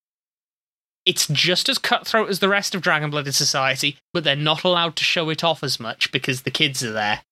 it's 1.09 1.27
just 1.29 1.71
as 1.71 1.79
cutthroat 1.79 2.29
as 2.29 2.41
the 2.41 2.51
rest 2.51 2.75
of 2.75 2.83
Dragon 2.83 3.09
Blooded 3.09 3.35
Society, 3.35 3.97
but 4.13 4.25
they're 4.25 4.37
not 4.37 4.63
allowed 4.63 4.95
to 4.97 5.05
show 5.05 5.31
it 5.31 5.43
off 5.43 5.65
as 5.65 5.81
much 5.81 6.13
because 6.13 6.43
the 6.43 6.51
kids 6.51 6.85
are 6.85 6.93
there. 6.93 7.23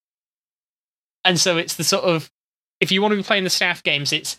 And 1.27 1.39
so 1.39 1.59
it's 1.59 1.77
the 1.77 1.85
sort 1.85 2.05
of 2.05 2.31
if 2.81 2.91
you 2.91 3.03
want 3.03 3.13
to 3.13 3.17
be 3.17 3.23
playing 3.23 3.45
the 3.45 3.51
staff 3.51 3.83
games, 3.83 4.15
it's 4.15 4.39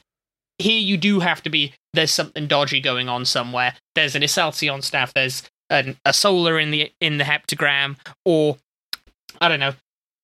here 0.58 0.80
you 0.80 0.98
do 0.98 1.20
have 1.20 1.44
to 1.44 1.52
be 1.52 1.76
there's 1.94 2.10
something 2.10 2.48
dodgy 2.48 2.82
going 2.82 3.10
on 3.10 3.26
somewhere. 3.26 3.76
There's 3.94 4.16
an 4.16 4.24
Excelsior 4.24 4.82
staff, 4.82 5.14
there's 5.14 5.44
an, 5.70 5.98
a 6.04 6.14
solar 6.14 6.58
in 6.58 6.72
the 6.72 6.92
in 7.00 7.20
the 7.20 7.24
heptagram, 7.24 7.98
or 8.26 8.58
I 9.40 9.50
don't 9.50 9.60
know, 9.60 9.74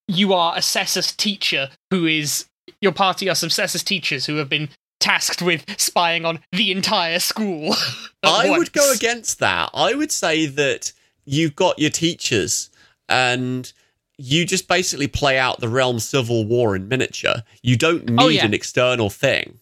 you 0.07 0.33
are 0.33 0.55
a 0.55 0.61
Sesus 0.61 1.15
teacher 1.15 1.69
who 1.91 2.07
is 2.07 2.47
your 2.81 2.93
party 2.93 3.29
are 3.29 3.35
some 3.35 3.49
Sesus 3.49 3.83
teachers 3.83 4.25
who 4.25 4.37
have 4.37 4.49
been 4.49 4.69
tasked 5.03 5.41
with 5.41 5.65
spying 5.77 6.23
on 6.23 6.39
the 6.53 6.71
entire 6.71 7.19
school. 7.19 7.75
I 8.23 8.49
would 8.49 8.71
go 8.71 8.93
against 8.93 9.39
that. 9.39 9.69
I 9.73 9.93
would 9.93 10.11
say 10.11 10.45
that 10.45 10.93
you've 11.25 11.55
got 11.55 11.77
your 11.77 11.89
teachers 11.89 12.69
and 13.09 13.71
you 14.17 14.45
just 14.45 14.69
basically 14.69 15.07
play 15.07 15.37
out 15.37 15.59
the 15.59 15.67
realm 15.67 15.99
civil 15.99 16.45
war 16.45 16.73
in 16.75 16.87
miniature. 16.87 17.43
You 17.61 17.75
don't 17.75 18.09
oh, 18.09 18.13
need 18.13 18.21
Oh, 18.21 18.27
yeah. 18.29 18.45
an 18.45 18.53
external 18.53 19.09
thing. 19.09 19.59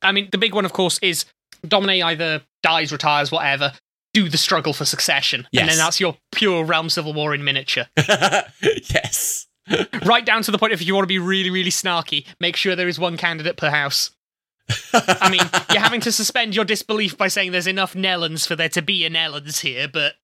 I 0.00 0.12
mean, 0.12 0.28
the 0.30 0.38
big 0.38 0.54
one, 0.54 0.64
of 0.64 0.72
course, 0.72 1.00
is 1.02 1.24
Domine 1.66 2.02
either 2.02 2.42
dies, 2.62 2.92
retires, 2.92 3.32
whatever. 3.32 3.72
Do 4.14 4.28
the 4.28 4.38
struggle 4.38 4.72
for 4.72 4.84
succession, 4.84 5.46
and 5.52 5.68
then 5.68 5.76
that's 5.76 6.00
your 6.00 6.16
pure 6.32 6.64
realm 6.64 6.88
civil 6.88 7.12
war 7.12 7.34
in 7.34 7.44
miniature. 7.44 7.86
yes. 8.62 9.46
right 10.06 10.24
down 10.24 10.42
to 10.42 10.50
the 10.50 10.58
point 10.58 10.72
if 10.72 10.84
you 10.84 10.94
want 10.94 11.02
to 11.04 11.08
be 11.08 11.18
really, 11.18 11.50
really 11.50 11.70
snarky, 11.70 12.24
make 12.40 12.56
sure 12.56 12.74
there 12.74 12.88
is 12.88 12.98
one 12.98 13.16
candidate 13.16 13.56
per 13.56 13.70
house. 13.70 14.10
I 14.92 15.28
mean, 15.30 15.40
you're 15.70 15.82
having 15.82 16.00
to 16.02 16.12
suspend 16.12 16.54
your 16.54 16.64
disbelief 16.64 17.16
by 17.16 17.28
saying 17.28 17.52
there's 17.52 17.66
enough 17.66 17.94
Nellens 17.94 18.46
for 18.46 18.56
there 18.56 18.68
to 18.70 18.82
be 18.82 19.04
a 19.04 19.10
Nellens 19.10 19.60
here, 19.60 19.88
but 19.88 20.14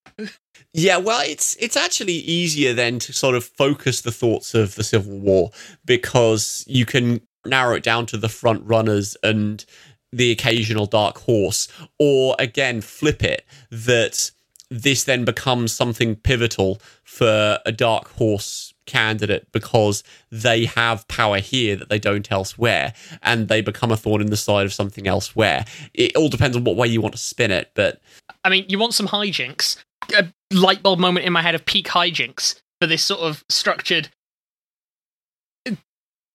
Yeah, 0.72 0.96
well, 0.96 1.22
it's 1.24 1.56
it's 1.60 1.76
actually 1.76 2.14
easier 2.14 2.72
then 2.74 2.98
to 3.00 3.12
sort 3.12 3.36
of 3.36 3.44
focus 3.44 4.00
the 4.00 4.10
thoughts 4.10 4.54
of 4.54 4.74
the 4.74 4.82
Civil 4.82 5.18
War 5.18 5.50
because 5.84 6.64
you 6.66 6.84
can 6.84 7.20
narrow 7.46 7.76
it 7.76 7.84
down 7.84 8.06
to 8.06 8.16
the 8.16 8.28
front 8.28 8.64
runners 8.64 9.16
and 9.22 9.64
the 10.12 10.30
occasional 10.30 10.86
dark 10.86 11.18
horse, 11.18 11.68
or 11.98 12.34
again 12.40 12.80
flip 12.80 13.22
it 13.22 13.44
that 13.70 14.30
this 14.68 15.04
then 15.04 15.24
becomes 15.24 15.72
something 15.72 16.16
pivotal 16.16 16.80
for 17.04 17.60
a 17.64 17.72
dark 17.72 18.08
horse 18.16 18.73
candidate 18.86 19.46
because 19.52 20.02
they 20.30 20.64
have 20.64 21.06
power 21.08 21.38
here 21.38 21.76
that 21.76 21.88
they 21.88 21.98
don't 21.98 22.30
elsewhere 22.30 22.92
and 23.22 23.48
they 23.48 23.60
become 23.60 23.90
a 23.90 23.96
thorn 23.96 24.20
in 24.20 24.30
the 24.30 24.36
side 24.36 24.66
of 24.66 24.72
something 24.72 25.06
elsewhere 25.06 25.64
it 25.94 26.14
all 26.16 26.28
depends 26.28 26.56
on 26.56 26.64
what 26.64 26.76
way 26.76 26.86
you 26.86 27.00
want 27.00 27.14
to 27.14 27.20
spin 27.20 27.50
it 27.50 27.70
but 27.74 28.00
I 28.44 28.50
mean, 28.50 28.66
you 28.68 28.78
want 28.78 28.94
some 28.94 29.08
hijinks. 29.08 29.82
A 30.14 30.26
light 30.52 30.82
bulb 30.82 30.98
moment 30.98 31.26
in 31.26 31.32
my 31.32 31.42
head 31.42 31.54
of 31.54 31.64
peak 31.64 31.88
hijinks 31.88 32.60
for 32.80 32.86
this 32.86 33.02
sort 33.02 33.20
of 33.20 33.44
structured 33.48 34.10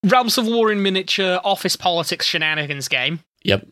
Realms 0.04 0.38
of 0.38 0.47
War 0.47 0.72
in 0.72 0.82
miniature 0.82 1.39
office 1.43 1.76
politics 1.76 2.26
shenanigans 2.26 2.88
game. 2.88 3.20
yep 3.43 3.68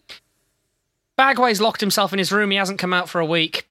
Bagway's 1.18 1.62
locked 1.62 1.82
himself 1.82 2.14
in 2.14 2.20
his 2.20 2.32
room. 2.32 2.52
He 2.52 2.58
hasn't 2.58 2.78
come 2.78 2.94
out 2.94 3.10
for 3.10 3.20
a 3.20 3.26
week. 3.26 3.68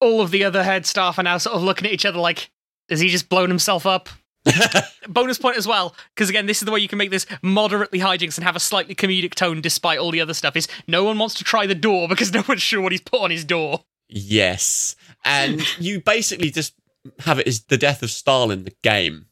All 0.00 0.22
of 0.22 0.30
the 0.30 0.44
other 0.44 0.62
head 0.62 0.86
staff 0.86 1.18
are 1.18 1.22
now 1.22 1.36
sort 1.36 1.56
of 1.56 1.62
looking 1.62 1.86
at 1.86 1.92
each 1.92 2.06
other 2.06 2.18
like, 2.18 2.50
has 2.88 3.00
he 3.00 3.08
just 3.08 3.28
blown 3.28 3.48
himself 3.48 3.86
up? 3.86 4.08
Bonus 5.08 5.38
point 5.38 5.56
as 5.56 5.66
well, 5.66 5.94
because 6.14 6.30
again, 6.30 6.46
this 6.46 6.58
is 6.62 6.66
the 6.66 6.72
way 6.72 6.80
you 6.80 6.88
can 6.88 6.98
make 6.98 7.10
this 7.10 7.26
moderately 7.42 7.98
hijinks 7.98 8.36
and 8.38 8.44
have 8.44 8.56
a 8.56 8.60
slightly 8.60 8.94
comedic 8.94 9.34
tone 9.34 9.60
despite 9.60 9.98
all 9.98 10.10
the 10.10 10.20
other 10.20 10.34
stuff. 10.34 10.56
Is 10.56 10.68
no 10.86 11.04
one 11.04 11.18
wants 11.18 11.34
to 11.36 11.44
try 11.44 11.66
the 11.66 11.74
door 11.74 12.08
because 12.08 12.32
no 12.34 12.42
one's 12.48 12.62
sure 12.62 12.80
what 12.80 12.92
he's 12.92 13.00
put 13.00 13.20
on 13.20 13.30
his 13.30 13.44
door. 13.44 13.84
Yes. 14.08 14.96
And 15.24 15.60
you 15.78 16.00
basically 16.00 16.50
just 16.50 16.74
have 17.20 17.38
it 17.38 17.46
as 17.46 17.64
the 17.64 17.76
death 17.76 18.02
of 18.02 18.10
Stalin, 18.10 18.64
the 18.64 18.74
game. 18.82 19.26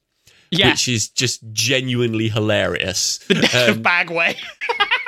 Yeah, 0.51 0.71
Which 0.71 0.87
is 0.89 1.09
just 1.09 1.41
genuinely 1.53 2.29
hilarious. 2.29 3.19
the 3.27 3.35
death 3.35 3.55
Um, 3.55 3.71
of 3.71 3.79
Bagway. 3.83 4.37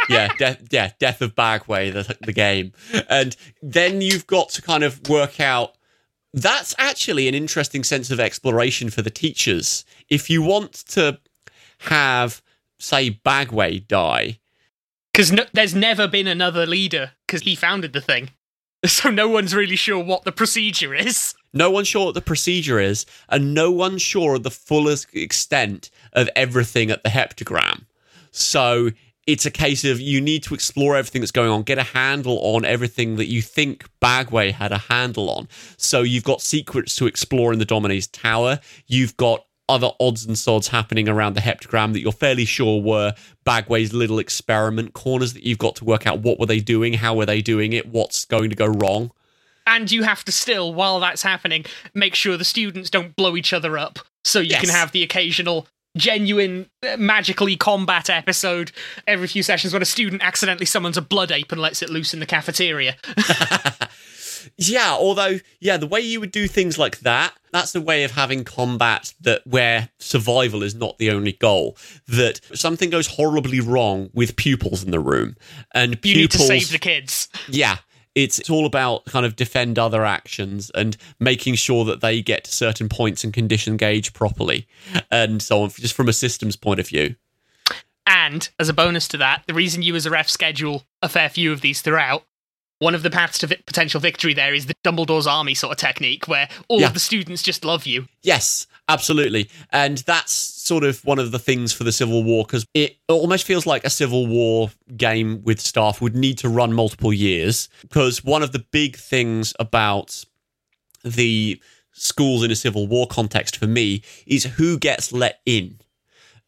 yeah, 0.08 0.32
death, 0.36 0.62
yeah, 0.70 0.90
death 0.98 1.22
of 1.22 1.34
Bagway, 1.36 1.92
the 1.92 2.16
the 2.26 2.32
game, 2.32 2.72
and 3.08 3.36
then 3.62 4.00
you've 4.00 4.26
got 4.26 4.48
to 4.50 4.62
kind 4.62 4.82
of 4.82 5.08
work 5.08 5.38
out. 5.38 5.76
That's 6.34 6.74
actually 6.78 7.26
an 7.28 7.34
interesting 7.34 7.84
sense 7.84 8.10
of 8.10 8.20
exploration 8.20 8.90
for 8.90 9.02
the 9.02 9.10
teachers. 9.10 9.84
If 10.08 10.28
you 10.28 10.42
want 10.42 10.72
to 10.88 11.18
have, 11.80 12.42
say, 12.78 13.10
Bagway 13.24 13.86
die, 13.86 14.38
Because 15.12 15.32
no, 15.32 15.44
there's 15.52 15.74
never 15.74 16.06
been 16.06 16.26
another 16.26 16.66
leader 16.66 17.12
because 17.26 17.42
he 17.42 17.54
founded 17.54 17.92
the 17.92 18.00
thing, 18.00 18.30
so 18.86 19.10
no 19.10 19.28
one's 19.28 19.54
really 19.54 19.76
sure 19.76 20.02
what 20.02 20.24
the 20.24 20.32
procedure 20.32 20.94
is. 20.94 21.34
no 21.54 21.70
one's 21.70 21.88
sure 21.88 22.06
what 22.06 22.14
the 22.14 22.20
procedure 22.20 22.78
is, 22.78 23.06
and 23.28 23.54
no 23.54 23.70
one's 23.70 24.02
sure 24.02 24.34
of 24.36 24.42
the 24.42 24.50
fullest 24.50 25.14
extent 25.14 25.90
of 26.12 26.28
everything 26.36 26.90
at 26.90 27.02
the 27.02 27.08
heptagram. 27.08 27.84
So 28.30 28.90
it's 29.28 29.44
a 29.44 29.50
case 29.50 29.84
of 29.84 30.00
you 30.00 30.22
need 30.22 30.42
to 30.42 30.54
explore 30.54 30.96
everything 30.96 31.20
that's 31.20 31.30
going 31.30 31.50
on, 31.50 31.62
get 31.62 31.76
a 31.78 31.82
handle 31.82 32.38
on 32.38 32.64
everything 32.64 33.16
that 33.16 33.26
you 33.26 33.42
think 33.42 33.84
Bagway 34.00 34.52
had 34.52 34.72
a 34.72 34.78
handle 34.78 35.28
on. 35.28 35.48
So 35.76 36.00
you've 36.00 36.24
got 36.24 36.40
secrets 36.40 36.96
to 36.96 37.06
explore 37.06 37.52
in 37.52 37.58
the 37.58 37.66
Domine's 37.66 38.06
Tower. 38.06 38.58
You've 38.86 39.16
got 39.18 39.44
other 39.68 39.90
odds 40.00 40.24
and 40.24 40.38
sods 40.38 40.68
happening 40.68 41.10
around 41.10 41.34
the 41.34 41.42
heptagram 41.42 41.92
that 41.92 42.00
you're 42.00 42.10
fairly 42.10 42.46
sure 42.46 42.80
were 42.80 43.12
Bagway's 43.44 43.92
little 43.92 44.18
experiment 44.18 44.94
corners 44.94 45.34
that 45.34 45.44
you've 45.44 45.58
got 45.58 45.76
to 45.76 45.84
work 45.84 46.06
out 46.06 46.20
what 46.20 46.40
were 46.40 46.46
they 46.46 46.60
doing, 46.60 46.94
how 46.94 47.14
were 47.14 47.26
they 47.26 47.42
doing 47.42 47.74
it, 47.74 47.86
what's 47.86 48.24
going 48.24 48.48
to 48.48 48.56
go 48.56 48.66
wrong. 48.66 49.10
And 49.66 49.92
you 49.92 50.04
have 50.04 50.24
to 50.24 50.32
still, 50.32 50.72
while 50.72 51.00
that's 51.00 51.20
happening, 51.22 51.66
make 51.92 52.14
sure 52.14 52.38
the 52.38 52.44
students 52.46 52.88
don't 52.88 53.14
blow 53.14 53.36
each 53.36 53.52
other 53.52 53.76
up. 53.76 53.98
So 54.24 54.40
you 54.40 54.52
Yes. 54.52 54.62
can 54.62 54.70
have 54.70 54.92
the 54.92 55.02
occasional 55.02 55.68
genuine 55.98 56.70
uh, 56.86 56.96
magically 56.96 57.56
combat 57.56 58.08
episode 58.08 58.72
every 59.06 59.26
few 59.28 59.42
sessions 59.42 59.72
when 59.72 59.82
a 59.82 59.86
student 59.86 60.22
accidentally 60.22 60.66
summons 60.66 60.96
a 60.96 61.02
blood 61.02 61.30
ape 61.30 61.52
and 61.52 61.60
lets 61.60 61.82
it 61.82 61.90
loose 61.90 62.14
in 62.14 62.20
the 62.20 62.26
cafeteria. 62.26 62.96
Yeah, 64.56 64.92
although 64.92 65.38
yeah, 65.60 65.76
the 65.76 65.86
way 65.86 66.00
you 66.00 66.20
would 66.20 66.30
do 66.30 66.46
things 66.46 66.78
like 66.78 67.00
that, 67.00 67.34
that's 67.52 67.72
the 67.72 67.80
way 67.80 68.04
of 68.04 68.12
having 68.12 68.44
combat 68.44 69.12
that 69.20 69.46
where 69.46 69.90
survival 69.98 70.62
is 70.62 70.74
not 70.74 70.96
the 70.98 71.10
only 71.10 71.32
goal. 71.32 71.76
That 72.06 72.40
something 72.54 72.88
goes 72.88 73.06
horribly 73.08 73.60
wrong 73.60 74.10
with 74.14 74.36
pupils 74.36 74.82
in 74.82 74.90
the 74.90 75.00
room, 75.00 75.36
and 75.74 75.98
You 76.04 76.14
need 76.14 76.30
to 76.30 76.38
save 76.38 76.70
the 76.70 76.78
kids. 76.78 77.28
yeah. 77.48 77.78
It's, 78.24 78.38
it's 78.38 78.50
all 78.50 78.66
about 78.66 79.04
kind 79.04 79.24
of 79.24 79.36
defend 79.36 79.78
other 79.78 80.04
actions 80.04 80.70
and 80.74 80.96
making 81.20 81.54
sure 81.54 81.84
that 81.84 82.00
they 82.00 82.20
get 82.22 82.44
to 82.44 82.52
certain 82.52 82.88
points 82.88 83.22
and 83.24 83.32
condition 83.32 83.76
gauge 83.76 84.12
properly 84.12 84.66
and 85.10 85.40
so 85.40 85.62
on, 85.62 85.70
just 85.70 85.94
from 85.94 86.08
a 86.08 86.12
systems 86.12 86.56
point 86.56 86.80
of 86.80 86.88
view. 86.88 87.14
And 88.06 88.48
as 88.58 88.68
a 88.68 88.72
bonus 88.72 89.06
to 89.08 89.16
that, 89.18 89.44
the 89.46 89.54
reason 89.54 89.82
you 89.82 89.94
as 89.94 90.06
a 90.06 90.10
ref 90.10 90.28
schedule 90.28 90.84
a 91.02 91.08
fair 91.08 91.28
few 91.28 91.52
of 91.52 91.60
these 91.60 91.80
throughout, 91.82 92.24
one 92.80 92.94
of 92.94 93.02
the 93.02 93.10
paths 93.10 93.38
to 93.38 93.46
vi- 93.46 93.58
potential 93.66 94.00
victory 94.00 94.34
there 94.34 94.54
is 94.54 94.66
the 94.66 94.74
Dumbledore's 94.84 95.26
army 95.26 95.54
sort 95.54 95.72
of 95.72 95.78
technique, 95.78 96.26
where 96.26 96.48
all 96.68 96.80
Yeah. 96.80 96.86
of 96.86 96.94
the 96.94 97.00
students 97.00 97.42
just 97.42 97.64
love 97.64 97.86
you. 97.86 98.06
Yes, 98.22 98.66
absolutely. 98.88 99.50
And 99.70 99.98
that's 99.98 100.30
sort 100.68 100.84
of 100.84 101.04
one 101.04 101.18
of 101.18 101.32
the 101.32 101.38
things 101.38 101.72
for 101.72 101.82
the 101.82 101.90
Civil 101.90 102.22
War 102.22 102.44
because 102.44 102.66
it 102.74 102.98
almost 103.08 103.44
feels 103.44 103.66
like 103.66 103.84
a 103.84 103.90
Civil 103.90 104.26
War 104.26 104.70
game 104.96 105.42
with 105.42 105.60
staff 105.60 106.00
would 106.00 106.14
need 106.14 106.38
to 106.38 106.48
run 106.48 106.72
multiple 106.72 107.12
years. 107.12 107.68
Because 107.82 108.22
one 108.22 108.42
of 108.42 108.52
the 108.52 108.60
big 108.70 108.96
things 108.96 109.54
about 109.58 110.24
the 111.02 111.60
schools 111.92 112.44
in 112.44 112.50
a 112.50 112.56
Civil 112.56 112.86
War 112.86 113.06
context 113.06 113.56
for 113.56 113.66
me 113.66 114.02
is 114.26 114.44
who 114.44 114.78
gets 114.78 115.12
let 115.12 115.40
in. 115.46 115.80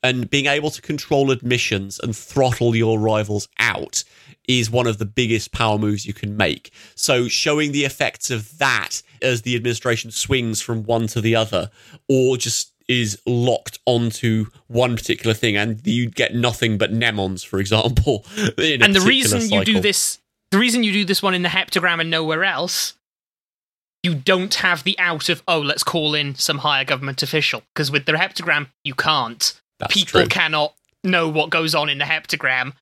And 0.03 0.31
being 0.31 0.47
able 0.47 0.71
to 0.71 0.81
control 0.81 1.31
admissions 1.31 1.99
and 1.99 2.17
throttle 2.17 2.75
your 2.75 2.99
rivals 2.99 3.49
out 3.59 4.05
is 4.49 4.71
one 4.71 4.87
of 4.87 4.99
the 4.99 5.05
biggest 5.05 5.53
power 5.53 5.79
moves 5.79 6.07
you 6.07 6.15
can 6.15 6.37
make. 6.37 6.73
So, 6.95 7.29
showing 7.29 7.73
the 7.73 7.85
effects 7.85 8.31
of 8.31 8.57
that 8.59 9.03
as 9.21 9.43
the 9.43 9.55
administration 9.57 10.11
swings 10.11 10.63
from 10.63 10.85
one 10.85 11.07
to 11.09 11.21
the 11.21 11.37
other, 11.37 11.71
or 12.09 12.39
just 12.39 12.73
is 12.91 13.23
locked 13.25 13.79
onto 13.87 14.47
one 14.67 14.97
particular 14.97 15.33
thing, 15.33 15.57
and 15.57 15.87
you 15.87 16.11
get 16.11 16.35
nothing 16.35 16.77
but 16.77 16.93
mnemons, 16.93 17.47
for 17.47 17.61
example. 17.61 18.27
and 18.59 18.95
the 18.95 19.05
reason 19.07 19.49
you 19.51 19.65
do 19.65 19.81
this 19.81 20.19
the 20.51 20.59
reason 20.59 20.83
you 20.83 20.93
do 20.93 21.05
this 21.05 21.23
one 21.23 21.33
in 21.33 21.43
the 21.43 21.49
heptagram 21.49 22.01
and 22.01 22.11
nowhere 22.11 22.43
else 22.43 22.95
you 24.03 24.15
don't 24.15 24.55
have 24.55 24.83
the 24.83 24.99
out 24.99 25.29
of 25.29 25.43
oh 25.47 25.61
let's 25.61 25.85
call 25.85 26.15
in 26.15 26.35
some 26.35 26.59
higher 26.59 26.85
government 26.85 27.23
official 27.23 27.63
because 27.73 27.91
with 27.91 28.07
the 28.07 28.13
heptagram 28.13 28.67
you 28.83 28.95
can't 28.95 29.61
That's 29.79 29.95
people 29.95 30.23
true. 30.23 30.29
cannot 30.29 30.75
know 31.05 31.29
what 31.29 31.51
goes 31.51 31.75
on 31.75 31.89
in 31.89 31.99
the 31.99 32.05
heptagram 32.05 32.73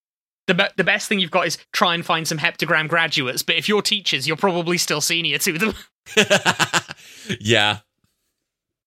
the, 0.47 0.55
be- 0.55 0.65
the 0.77 0.85
best 0.85 1.09
thing 1.09 1.19
you've 1.19 1.31
got 1.31 1.47
is 1.47 1.59
try 1.75 1.95
and 1.95 2.07
find 2.07 2.27
some 2.27 2.39
heptagram 2.39 2.89
graduates 2.89 3.43
but 3.43 3.57
if 3.57 3.69
you're 3.69 3.83
teachers 3.83 4.27
you're 4.27 4.37
probably 4.37 4.79
still 4.79 5.01
senior 5.01 5.39
to 5.39 5.59
them 5.59 5.75
yeah, 7.41 7.81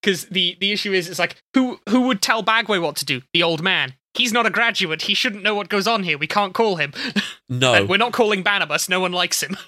because 0.01 0.25
the, 0.25 0.57
the 0.59 0.71
issue 0.71 0.93
is 0.93 1.07
it's 1.07 1.19
like 1.19 1.35
who 1.53 1.79
who 1.89 2.01
would 2.01 2.21
tell 2.21 2.43
bagway 2.43 2.81
what 2.81 2.95
to 2.95 3.05
do 3.05 3.21
the 3.33 3.43
old 3.43 3.61
man 3.61 3.93
he's 4.13 4.33
not 4.33 4.45
a 4.45 4.49
graduate 4.49 5.03
he 5.03 5.13
shouldn't 5.13 5.43
know 5.43 5.55
what 5.55 5.69
goes 5.69 5.87
on 5.87 6.03
here 6.03 6.17
we 6.17 6.27
can't 6.27 6.53
call 6.53 6.77
him 6.77 6.91
no. 7.49 7.73
and 7.73 7.89
we're 7.89 7.97
not 7.97 8.11
calling 8.11 8.43
banabus 8.43 8.89
no 8.89 8.99
one 8.99 9.11
likes 9.11 9.41
him 9.41 9.57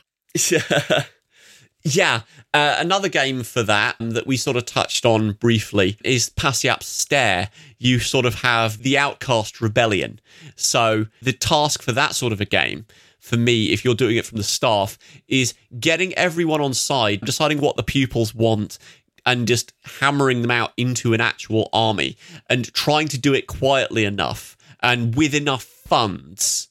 yeah. 1.84 2.22
Uh, 2.54 2.78
another 2.80 3.10
game 3.10 3.44
for 3.44 3.64
that 3.64 3.96
um, 4.00 4.12
that 4.12 4.28
we 4.28 4.38
sort 4.38 4.58
of 4.58 4.66
touched 4.66 5.06
on 5.06 5.34
briefly 5.34 5.98
is 6.04 6.30
Pasiap's 6.30 6.88
Stair. 6.88 7.50
You 7.78 8.00
sort 8.00 8.26
of 8.26 8.36
have 8.36 8.80
the 8.80 8.98
Outcast 8.98 9.60
Rebellion. 9.60 10.20
So 10.56 11.08
the 11.22 11.34
task 11.34 11.82
for 11.82 11.92
that 11.92 12.16
sort 12.16 12.32
of 12.32 12.40
a 12.40 12.46
game, 12.46 12.86
for 13.20 13.38
me, 13.38 13.66
if 13.66 13.84
you're 13.84 13.96
doing 13.96 14.18
it 14.18 14.26
from 14.26 14.38
the 14.38 14.44
staff, 14.44 14.98
is 15.28 15.54
getting 15.80 16.14
everyone 16.14 16.62
on 16.62 16.74
side, 16.74 17.22
deciding 17.22 17.60
what 17.60 17.76
the 17.76 17.84
pupils 17.84 18.34
want. 18.34 18.78
And 19.26 19.48
just 19.48 19.72
hammering 19.86 20.42
them 20.42 20.52
out 20.52 20.74
into 20.76 21.14
an 21.14 21.22
actual 21.22 21.70
army 21.72 22.18
and 22.50 22.74
trying 22.74 23.08
to 23.08 23.18
do 23.18 23.34
it 23.34 23.48
quietly 23.48 24.04
enough 24.04 24.58
and 24.82 25.16
with 25.16 25.34
enough 25.34 25.64
funds 25.64 26.68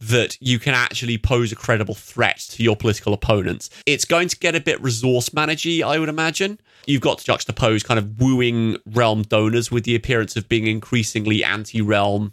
that 0.00 0.38
you 0.40 0.58
can 0.58 0.72
actually 0.72 1.18
pose 1.18 1.52
a 1.52 1.56
credible 1.56 1.94
threat 1.94 2.38
to 2.38 2.62
your 2.62 2.76
political 2.76 3.12
opponents. 3.12 3.68
It's 3.86 4.04
going 4.04 4.28
to 4.28 4.38
get 4.38 4.54
a 4.54 4.60
bit 4.60 4.80
resource 4.80 5.30
managey, 5.30 5.82
I 5.82 5.98
would 5.98 6.08
imagine. 6.08 6.58
You've 6.86 7.02
got 7.02 7.18
to 7.18 7.32
juxtapose 7.32 7.84
kind 7.84 7.98
of 7.98 8.20
wooing 8.20 8.76
realm 8.86 9.22
donors 9.22 9.70
with 9.70 9.84
the 9.84 9.94
appearance 9.94 10.36
of 10.36 10.48
being 10.48 10.66
increasingly 10.66 11.44
anti-realm 11.44 12.32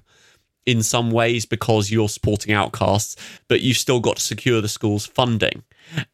in 0.65 0.83
some 0.83 1.11
ways 1.11 1.45
because 1.45 1.91
you're 1.91 2.09
supporting 2.09 2.53
outcasts, 2.53 3.15
but 3.47 3.61
you've 3.61 3.77
still 3.77 3.99
got 3.99 4.17
to 4.17 4.23
secure 4.23 4.61
the 4.61 4.69
school's 4.69 5.05
funding. 5.05 5.63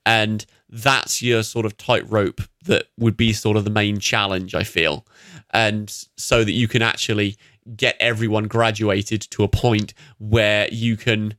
And 0.06 0.46
that's 0.70 1.22
your 1.22 1.44
sort 1.44 1.66
of 1.66 1.78
tightrope 1.78 2.42
that 2.66 2.88
would 2.98 3.18
be 3.18 3.34
sort 3.34 3.58
of 3.58 3.64
the 3.64 3.70
main 3.70 4.00
challenge, 4.00 4.56
I 4.56 4.64
feel. 4.64 5.06
And 5.52 5.90
so 6.18 6.44
that 6.44 6.52
you 6.52 6.68
can 6.68 6.82
actually 6.82 7.38
get 7.76 7.96
everyone 8.00 8.48
graduated 8.48 9.22
to 9.22 9.44
a 9.44 9.48
point 9.48 9.94
where 10.18 10.68
you 10.72 10.98
can 10.98 11.36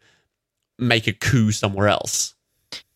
make 0.79 1.07
a 1.07 1.13
coup 1.13 1.53
somewhere 1.53 1.89
else. 1.89 2.35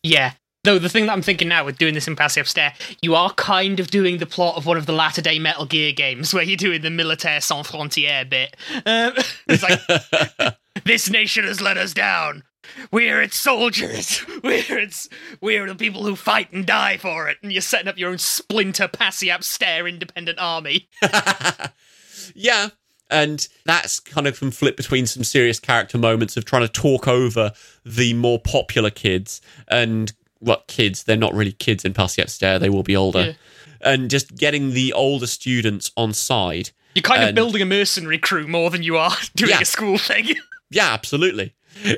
Yeah. 0.03 0.33
Though 0.63 0.77
the 0.77 0.89
thing 0.89 1.05
that 1.05 1.13
I'm 1.13 1.21
thinking 1.21 1.47
now 1.47 1.63
with 1.63 1.77
doing 1.77 1.93
this 1.93 2.07
in 2.07 2.17
Pasiap's 2.17 2.49
Stair, 2.49 2.73
you 3.01 3.15
are 3.15 3.31
kind 3.31 3.79
of 3.79 3.89
doing 3.89 4.17
the 4.17 4.25
plot 4.25 4.57
of 4.57 4.65
one 4.65 4.77
of 4.77 4.85
the 4.85 4.93
latter 4.93 5.21
day 5.21 5.39
Metal 5.39 5.65
Gear 5.65 5.93
games 5.93 6.33
where 6.33 6.43
you're 6.43 6.57
doing 6.57 6.81
the 6.81 6.89
Militaire 6.89 7.41
Sans 7.41 7.65
Frontières 7.65 8.29
bit. 8.29 8.55
Um, 8.85 9.13
it's 9.47 9.63
like, 9.63 10.57
this 10.83 11.09
nation 11.09 11.45
has 11.45 11.61
let 11.61 11.77
us 11.77 11.93
down. 11.93 12.43
We're 12.91 13.21
its 13.21 13.37
soldiers. 13.37 14.23
We're 14.43 14.77
its, 14.79 15.09
we're 15.41 15.67
the 15.67 15.75
people 15.75 16.03
who 16.03 16.15
fight 16.15 16.51
and 16.51 16.65
die 16.65 16.97
for 16.97 17.27
it. 17.29 17.37
And 17.43 17.51
you're 17.51 17.61
setting 17.61 17.87
up 17.87 17.97
your 17.97 18.09
own 18.11 18.17
splinter 18.17 18.87
Pasiap 18.87 19.43
Stair 19.43 19.87
independent 19.87 20.39
army. 20.39 20.87
yeah. 22.33 22.69
And 23.11 23.47
that's 23.65 23.99
kind 23.99 24.27
of 24.27 24.37
can 24.39 24.51
flip 24.51 24.77
between 24.77 25.07
some 25.07 25.23
serious 25.23 25.59
character 25.59 25.97
moments 25.97 26.37
of 26.37 26.45
trying 26.45 26.61
to 26.61 26.67
talk 26.71 27.07
over 27.07 27.51
the 27.83 28.13
more 28.13 28.39
popular 28.39 28.91
kids 28.91 29.41
and 29.67 30.13
what 30.39 30.67
kids, 30.67 31.03
they're 31.03 31.17
not 31.17 31.33
really 31.33 31.51
kids 31.51 31.83
in 31.83 31.93
Pasiap 31.93 32.29
Stair, 32.29 32.59
they 32.59 32.69
will 32.69 32.83
be 32.83 32.95
older. 32.95 33.21
Yeah. 33.21 33.33
And 33.81 34.09
just 34.09 34.35
getting 34.35 34.71
the 34.71 34.93
older 34.93 35.27
students 35.27 35.91
on 35.97 36.13
side. 36.13 36.69
You're 36.95 37.03
kind 37.03 37.23
of 37.23 37.33
building 37.35 37.61
a 37.61 37.65
mercenary 37.65 38.17
crew 38.19 38.47
more 38.47 38.69
than 38.69 38.83
you 38.83 38.97
are 38.97 39.15
doing 39.35 39.51
Yeah. 39.51 39.61
a 39.61 39.65
school 39.65 39.97
thing 39.97 40.27
Yeah, 40.69 40.93
absolutely. 40.93 41.53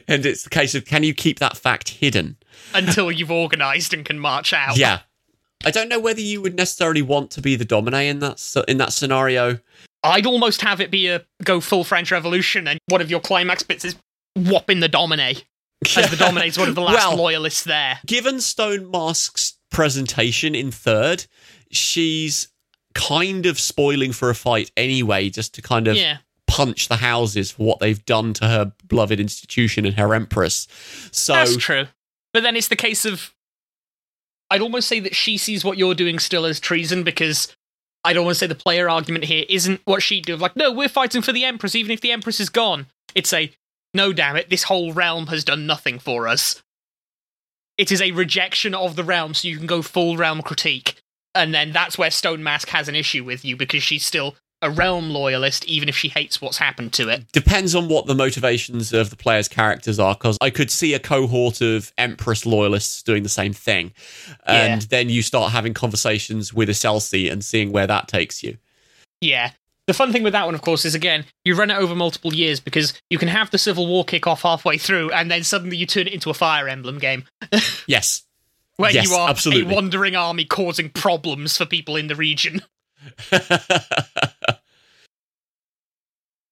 And 0.07 0.25
it's 0.25 0.43
the 0.43 0.49
case 0.49 0.75
of 0.75 0.85
can 0.85 1.03
you 1.03 1.13
keep 1.13 1.39
that 1.39 1.57
fact 1.57 1.89
hidden? 1.89 2.37
until 2.73 3.11
you've 3.11 3.31
organized 3.31 3.93
and 3.93 4.05
can 4.05 4.19
march 4.19 4.53
out. 4.53 4.77
Yeah. 4.77 4.99
I 5.65 5.71
don't 5.71 5.89
know 5.89 5.99
whether 5.99 6.21
you 6.21 6.41
would 6.41 6.55
necessarily 6.55 7.01
want 7.01 7.31
to 7.31 7.41
be 7.41 7.55
the 7.55 7.65
domine 7.65 7.93
in 8.05 8.19
that 8.19 8.55
in 8.67 8.77
that 8.77 8.93
scenario 8.93 9.59
I'd 10.03 10.25
almost 10.25 10.61
have 10.61 10.79
it 10.81 10.89
be 10.89 11.07
a 11.07 11.23
go 11.43 11.59
full 11.61 11.83
French 11.83 12.11
Revolution, 12.11 12.67
and 12.67 12.79
one 12.87 13.01
of 13.01 13.11
your 13.11 13.19
climax 13.19 13.61
bits 13.63 13.85
is 13.85 13.95
whopping 14.35 14.79
the 14.79 14.87
Domine, 14.87 15.19
as 15.95 16.09
the 16.09 16.15
Domine's 16.19 16.57
one 16.57 16.69
of 16.69 16.75
the 16.75 16.81
last 16.81 17.07
Well- 17.09 17.17
loyalists 17.17 17.63
there. 17.63 17.99
Given 18.05 18.41
Stone 18.41 18.89
Mask's 18.89 19.57
presentation 19.69 20.55
in 20.55 20.71
third, 20.71 21.25
she's 21.71 22.47
kind 22.95 23.45
of 23.45 23.59
spoiling 23.59 24.11
for 24.11 24.29
a 24.29 24.35
fight 24.35 24.71
anyway, 24.75 25.29
just 25.29 25.53
to 25.55 25.61
kind 25.61 25.87
of 25.87 25.95
Yeah. 25.95 26.17
Punch 26.51 26.89
the 26.89 26.97
houses 26.97 27.51
for 27.51 27.63
what 27.63 27.79
they've 27.79 28.03
done 28.03 28.33
to 28.33 28.45
her 28.45 28.73
beloved 28.87 29.21
institution 29.21 29.85
and 29.85 29.97
her 29.97 30.13
empress. 30.13 30.67
So 31.11 31.31
That's 31.33 31.55
true. 31.55 31.85
But 32.33 32.43
then 32.43 32.57
it's 32.57 32.67
the 32.67 32.75
case 32.75 33.05
of. 33.05 33.33
I'd 34.49 34.61
almost 34.61 34.89
say 34.89 34.99
that 34.99 35.15
she 35.15 35.37
sees 35.37 35.63
what 35.63 35.77
you're 35.77 35.95
doing 35.95 36.19
still 36.19 36.45
as 36.45 36.59
treason 36.59 37.03
because 37.03 37.55
I'd 38.03 38.17
almost 38.17 38.41
say 38.41 38.47
the 38.47 38.55
player 38.55 38.89
argument 38.89 39.23
here 39.23 39.45
isn't 39.47 39.79
what 39.85 40.03
she'd 40.03 40.25
do. 40.25 40.35
Like, 40.35 40.57
no, 40.57 40.73
we're 40.73 40.89
fighting 40.89 41.21
for 41.21 41.31
the 41.31 41.45
Empress, 41.45 41.73
even 41.73 41.91
if 41.91 42.01
the 42.01 42.11
Empress 42.11 42.41
is 42.41 42.49
gone. 42.49 42.87
It's 43.15 43.31
a, 43.31 43.49
no, 43.93 44.11
damn 44.11 44.35
it, 44.35 44.49
this 44.49 44.63
whole 44.63 44.91
realm 44.91 45.27
has 45.27 45.45
done 45.45 45.65
nothing 45.65 45.99
for 45.99 46.27
us. 46.27 46.61
It 47.77 47.93
is 47.93 48.01
a 48.01 48.11
rejection 48.11 48.75
of 48.75 48.97
the 48.97 49.05
realm, 49.05 49.33
so 49.33 49.47
you 49.47 49.57
can 49.57 49.67
go 49.67 49.81
full 49.81 50.17
realm 50.17 50.41
critique. 50.41 51.01
And 51.33 51.53
then 51.53 51.71
that's 51.71 51.97
where 51.97 52.11
Stone 52.11 52.43
Mask 52.43 52.67
has 52.69 52.89
an 52.89 52.95
issue 52.95 53.23
with 53.23 53.45
you 53.45 53.55
because 53.55 53.83
she's 53.83 54.03
still 54.05 54.35
a 54.61 54.69
realm 54.69 55.09
loyalist, 55.09 55.65
even 55.65 55.89
if 55.89 55.95
she 55.97 56.07
hates 56.09 56.41
what's 56.41 56.57
happened 56.57 56.93
to 56.93 57.09
it. 57.09 57.31
depends 57.31 57.73
on 57.75 57.87
what 57.87 58.05
the 58.05 58.15
motivations 58.15 58.93
of 58.93 59.09
the 59.09 59.15
players' 59.15 59.47
characters 59.47 59.99
are, 59.99 60.13
because 60.15 60.37
I 60.41 60.49
could 60.49 60.69
see 60.71 60.93
a 60.93 60.99
cohort 60.99 61.61
of 61.61 61.91
Empress 61.97 62.45
loyalists 62.45 63.01
doing 63.03 63.23
the 63.23 63.29
same 63.29 63.53
thing. 63.53 63.91
And 64.45 64.81
Yeah. 64.81 64.87
then 64.89 65.09
you 65.09 65.21
start 65.23 65.51
having 65.51 65.73
conversations 65.73 66.53
with 66.53 66.69
a 66.69 66.73
Iselsi 66.73 67.31
and 67.31 67.43
seeing 67.43 67.71
where 67.71 67.87
that 67.87 68.07
takes 68.07 68.43
you. 68.43 68.57
Yeah. 69.19 69.51
The 69.87 69.93
fun 69.95 70.11
thing 70.13 70.23
with 70.23 70.33
that 70.33 70.45
one, 70.45 70.55
of 70.55 70.61
course, 70.61 70.85
is 70.85 70.93
again, 70.95 71.25
you 71.43 71.55
run 71.55 71.71
it 71.71 71.75
over 71.75 71.95
multiple 71.95 72.33
years 72.33 72.59
because 72.59 72.93
you 73.09 73.17
can 73.17 73.27
have 73.27 73.49
the 73.51 73.57
Civil 73.57 73.87
War 73.87 74.05
kick 74.05 74.27
off 74.27 74.43
halfway 74.43 74.77
through 74.77 75.11
and 75.11 75.29
then 75.29 75.43
suddenly 75.43 75.75
you 75.75 75.85
turn 75.87 76.07
it 76.07 76.13
into 76.13 76.29
a 76.29 76.33
Fire 76.35 76.67
Emblem 76.69 76.99
game 76.99 77.23
Yes. 77.87 78.23
where 78.77 78.91
Yes, 78.91 79.09
you 79.09 79.15
are 79.15 79.27
absolutely. 79.29 79.71
a 79.71 79.75
wandering 79.75 80.15
army 80.15 80.45
causing 80.45 80.89
problems 80.91 81.57
for 81.57 81.65
people 81.65 81.95
in 81.95 82.07
the 82.07 82.15
region 82.15 82.61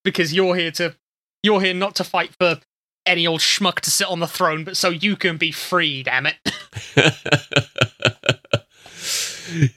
because 0.03 0.33
you're 0.33 0.55
here 0.55 0.71
to 0.71 0.95
you're 1.43 1.61
here 1.61 1.73
not 1.73 1.95
to 1.95 2.03
fight 2.03 2.35
for 2.39 2.59
any 3.05 3.25
old 3.25 3.39
schmuck 3.39 3.79
to 3.81 3.91
sit 3.91 4.07
on 4.07 4.19
the 4.19 4.27
throne, 4.27 4.63
but 4.63 4.77
so 4.77 4.89
you 4.89 5.15
can 5.15 5.37
be 5.37 5.51
free, 5.51 6.03
damn 6.03 6.25
it. 6.27 6.35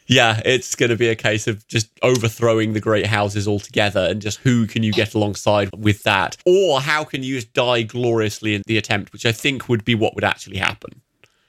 yeah, 0.07 0.41
it's 0.45 0.75
going 0.75 0.91
to 0.91 0.97
be 0.97 1.09
a 1.09 1.15
case 1.15 1.47
of 1.47 1.67
just 1.67 1.89
overthrowing 2.03 2.73
the 2.73 2.81
great 2.81 3.07
houses 3.07 3.49
altogether 3.49 4.01
and 4.01 4.21
just 4.21 4.39
who 4.41 4.67
can 4.67 4.83
you 4.83 4.93
get 4.93 5.15
alongside 5.15 5.71
with 5.77 6.03
that? 6.03 6.37
Or 6.45 6.81
how 6.81 7.05
can 7.05 7.23
you 7.23 7.37
just 7.37 7.53
die 7.53 7.83
gloriously 7.83 8.55
in 8.55 8.63
the 8.67 8.77
attempt, 8.77 9.13
which 9.13 9.27
I 9.27 9.33
think 9.33 9.69
would 9.69 9.85
be 9.85 9.95
what 9.95 10.15
would 10.15 10.25
actually 10.25 10.59
happen. 10.59 11.01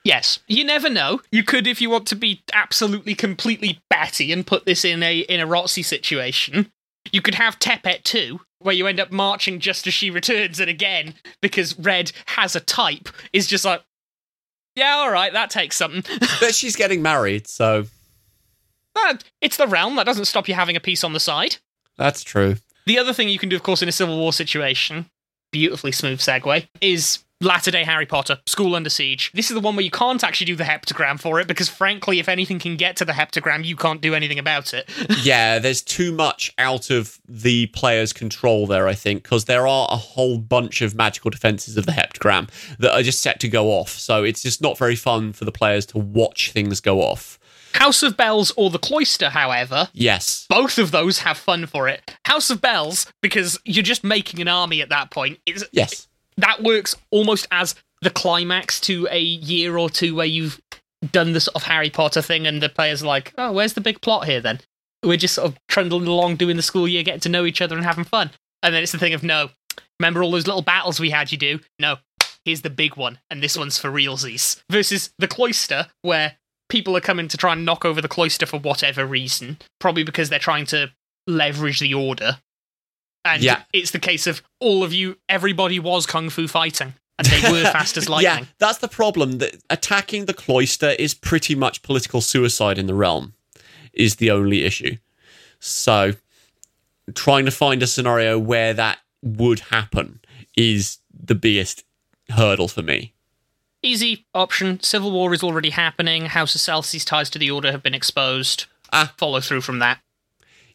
Yes, 0.03 0.39
you 0.47 0.65
never 0.65 0.89
know. 0.89 1.21
You 1.32 1.43
could, 1.43 1.65
if 1.65 1.82
you 1.82 1.89
want 1.89 2.07
to 2.07 2.15
be 2.15 2.43
absolutely, 2.51 3.15
completely 3.15 3.80
batty 3.89 4.34
and 4.34 4.45
put 4.45 4.65
this 4.65 4.84
in 4.84 5.01
a 5.01 5.19
in 5.19 5.39
a 5.39 5.47
Rotzi 5.47 5.84
situation, 5.84 6.71
you 7.14 7.22
could 7.22 7.36
have 7.36 7.59
Tepet 7.59 8.03
too, 8.03 8.41
where 8.59 8.76
you 8.76 8.88
end 8.88 8.99
up 8.99 9.11
marching 9.11 9.59
just 9.59 9.88
as 9.88 9.93
she 9.93 10.09
returns, 10.09 10.59
and 10.59 10.70
again 10.70 11.14
because 11.39 11.80
Red 11.80 12.11
has 12.26 12.55
a 12.57 12.59
type, 12.59 13.07
is 13.32 13.47
just 13.47 13.64
like, 13.64 13.82
yeah, 14.76 14.95
all 14.95 15.11
right, 15.11 15.32
that 15.32 15.49
takes 15.49 15.78
something. 15.78 16.03
But 16.41 16.55
she's 16.55 16.76
getting 16.76 17.01
married, 17.01 17.47
so 17.47 17.86
But 18.93 19.24
it's 19.39 19.57
the 19.57 19.68
realm 19.68 19.95
that 19.95 20.05
doesn't 20.05 20.26
stop 20.26 20.47
you 20.49 20.55
having 20.55 20.76
a 20.76 20.82
piece 20.82 21.03
on 21.03 21.14
the 21.14 21.20
side. 21.20 21.57
that's 21.97 22.24
true. 22.24 22.55
The 22.86 22.99
other 22.99 23.14
thing 23.14 23.30
you 23.30 23.39
can 23.39 23.47
do, 23.47 23.55
of 23.55 23.64
course, 23.64 23.82
in 23.82 23.88
a 23.88 23.93
Civil 23.93 24.18
War 24.18 24.34
situation, 24.34 25.05
beautifully 25.51 25.93
smooth 25.93 26.20
segue, 26.20 26.68
is 26.82 27.20
latter 27.43 27.71
day 27.71 27.83
Harry 27.83 28.05
Potter, 28.05 28.39
School 28.45 28.75
Under 28.75 28.89
Siege. 28.89 29.31
This 29.33 29.49
is 29.49 29.55
the 29.55 29.59
one 29.61 29.75
where 29.75 29.85
you 29.85 29.91
can't 29.91 30.23
actually 30.23 30.45
do 30.45 30.55
the 30.55 30.63
heptagram 30.63 31.19
for 31.19 31.39
it 31.39 31.47
because, 31.47 31.69
frankly, 31.69 32.19
if 32.19 32.27
anything 32.29 32.59
can 32.59 32.75
get 32.77 32.95
to 32.97 33.05
the 33.05 33.11
heptagram, 33.13 33.63
you 33.65 33.75
can't 33.75 34.01
do 34.01 34.15
anything 34.15 34.39
about 34.39 34.73
it. 34.73 34.89
yeah, 35.23 35.59
there's 35.59 35.81
too 35.81 36.11
much 36.11 36.53
out 36.57 36.89
of 36.89 37.19
the 37.27 37.67
player's 37.67 38.13
control 38.13 38.65
there, 38.67 38.87
I 38.87 38.95
think, 38.95 39.23
because 39.23 39.45
there 39.45 39.67
are 39.67 39.87
a 39.91 39.97
whole 39.97 40.37
bunch 40.37 40.81
of 40.81 40.95
magical 40.95 41.29
defenses 41.29 41.77
of 41.77 41.85
the 41.85 41.91
heptagram 41.91 42.49
that 42.79 42.93
are 42.93 43.03
just 43.03 43.21
set 43.21 43.39
to 43.41 43.47
go 43.49 43.67
off. 43.67 43.89
So 43.89 44.23
it's 44.23 44.41
just 44.41 44.61
not 44.61 44.77
very 44.77 44.95
fun 44.95 45.33
for 45.33 45.45
the 45.45 45.51
players 45.51 45.85
to 45.87 45.97
watch 45.97 46.51
things 46.51 46.79
go 46.79 47.01
off. 47.01 47.39
House 47.73 48.03
of 48.03 48.15
Bells 48.15 48.51
or 48.55 48.69
the 48.69 48.77
Cloister, 48.77 49.29
however, 49.29 49.89
Yes. 49.93 50.45
both 50.47 50.77
of 50.77 50.91
those 50.91 51.19
have 51.19 51.37
fun 51.37 51.65
for 51.65 51.87
it. 51.87 52.15
House 52.25 52.49
of 52.51 52.61
Bells, 52.61 53.07
because 53.21 53.59
you're 53.65 53.81
just 53.83 54.03
making 54.03 54.39
an 54.39 54.47
army 54.47 54.81
at 54.81 54.89
that 54.89 55.09
point, 55.09 55.39
is 55.47 55.65
Yes. 55.71 56.07
That 56.38 56.63
works 56.63 56.95
almost 57.11 57.47
as 57.51 57.75
the 58.01 58.09
climax 58.09 58.79
to 58.81 59.07
a 59.09 59.19
year 59.19 59.77
or 59.77 59.89
two 59.89 60.15
where 60.15 60.25
you've 60.25 60.61
done 61.11 61.34
the 61.34 61.39
sort 61.39 61.55
of 61.55 61.63
Harry 61.63 61.89
Potter 61.89 62.21
thing, 62.21 62.47
and 62.47 62.61
the 62.61 62.69
players 62.69 63.03
are 63.03 63.07
like, 63.07 63.34
"Oh, 63.38 63.51
where's 63.51 63.73
the 63.73 63.81
big 63.81 64.01
plot 64.01 64.25
here?" 64.25 64.41
Then 64.41 64.59
we're 65.03 65.17
just 65.17 65.36
sort 65.36 65.47
of 65.47 65.57
trundling 65.67 66.07
along, 66.07 66.38
doing 66.38 66.55
the 66.55 66.61
school 66.61 66.88
year, 66.88 67.03
getting 67.03 67.19
to 67.21 67.29
know 67.29 67.45
each 67.45 67.61
other, 67.61 67.75
and 67.75 67.86
having 67.86 68.03
fun. 68.03 68.31
And 68.61 68.73
then 68.73 68.84
it's 68.84 68.91
the 68.91 68.97
thing 68.97 69.13
of 69.13 69.23
no, 69.23 69.49
remember 69.99 70.23
all 70.23 70.31
those 70.31 70.47
little 70.47 70.61
battles 70.61 70.99
we 70.99 71.09
had? 71.09 71.31
You 71.31 71.38
do 71.38 71.59
no. 71.79 71.97
Here's 72.45 72.61
the 72.61 72.69
big 72.69 72.97
one, 72.97 73.19
and 73.29 73.41
this 73.41 73.57
one's 73.57 73.79
for 73.79 73.89
realsies. 73.89 74.61
Versus 74.69 75.13
the 75.17 75.29
cloister, 75.29 75.88
where 76.01 76.38
people 76.69 76.97
are 76.97 77.01
coming 77.01 77.29
to 77.29 77.38
try 77.38 77.53
and 77.53 77.63
knock 77.63 77.86
over 77.86 78.01
the 78.01 78.07
cloister 78.07 78.45
for 78.45 78.59
whatever 78.59 79.05
reason, 79.05 79.57
probably 79.79 80.03
because 80.03 80.29
they're 80.29 80.39
trying 80.39 80.65
to 80.65 80.91
leverage 81.25 81.79
the 81.79 81.93
order. 81.93 82.39
And 83.26 83.41
Yeah. 83.41 83.63
it's 83.74 83.91
the 83.91 83.99
case 83.99 84.28
of 84.28 84.41
all 84.59 84.84
of 84.84 84.93
you, 84.93 85.17
everybody 85.30 85.80
was 85.80 86.05
kung 86.05 86.30
fu 86.30 86.47
fighting, 86.47 86.93
and 87.17 87.28
they 87.28 87.51
were 87.51 87.63
fast 87.71 87.95
as 87.97 88.09
lightning. 88.09 88.43
Yeah, 88.43 88.45
that's 88.59 88.80
the 88.80 88.88
problem. 88.89 89.38
That 89.38 89.55
attacking 89.69 90.26
the 90.26 90.34
cloister 90.34 90.89
is 90.91 91.13
pretty 91.13 91.55
much 91.55 91.82
political 91.84 92.19
suicide 92.21 92.78
in 92.78 92.88
the 92.88 92.93
realm, 92.93 93.34
is 93.93 94.17
the 94.17 94.30
only 94.32 94.63
issue. 94.65 94.97
So, 95.59 96.13
trying 97.15 97.45
to 97.45 97.51
find 97.51 97.82
a 97.82 97.88
scenario 97.88 98.38
where 98.38 98.74
that 98.74 98.99
would 99.21 99.59
happen 99.61 100.19
is 100.57 100.97
the 101.13 101.36
biggest 101.36 101.84
hurdle 102.30 102.67
for 102.67 102.82
me. 102.82 103.13
Easy 103.82 104.26
option. 104.34 104.82
Civil 104.82 105.11
War 105.11 105.34
is 105.34 105.43
already 105.43 105.69
happening. 105.69 106.26
House 106.28 106.55
Iselsi's 106.55 107.03
ties 107.05 107.30
to 107.32 107.39
the 107.39 107.51
Order 107.51 107.71
have 107.71 107.84
been 107.84 107.93
exposed. 107.93 108.65
Ah. 108.91 109.13
Follow 109.17 109.39
through 109.41 109.61
from 109.61 109.80
that. 109.80 109.99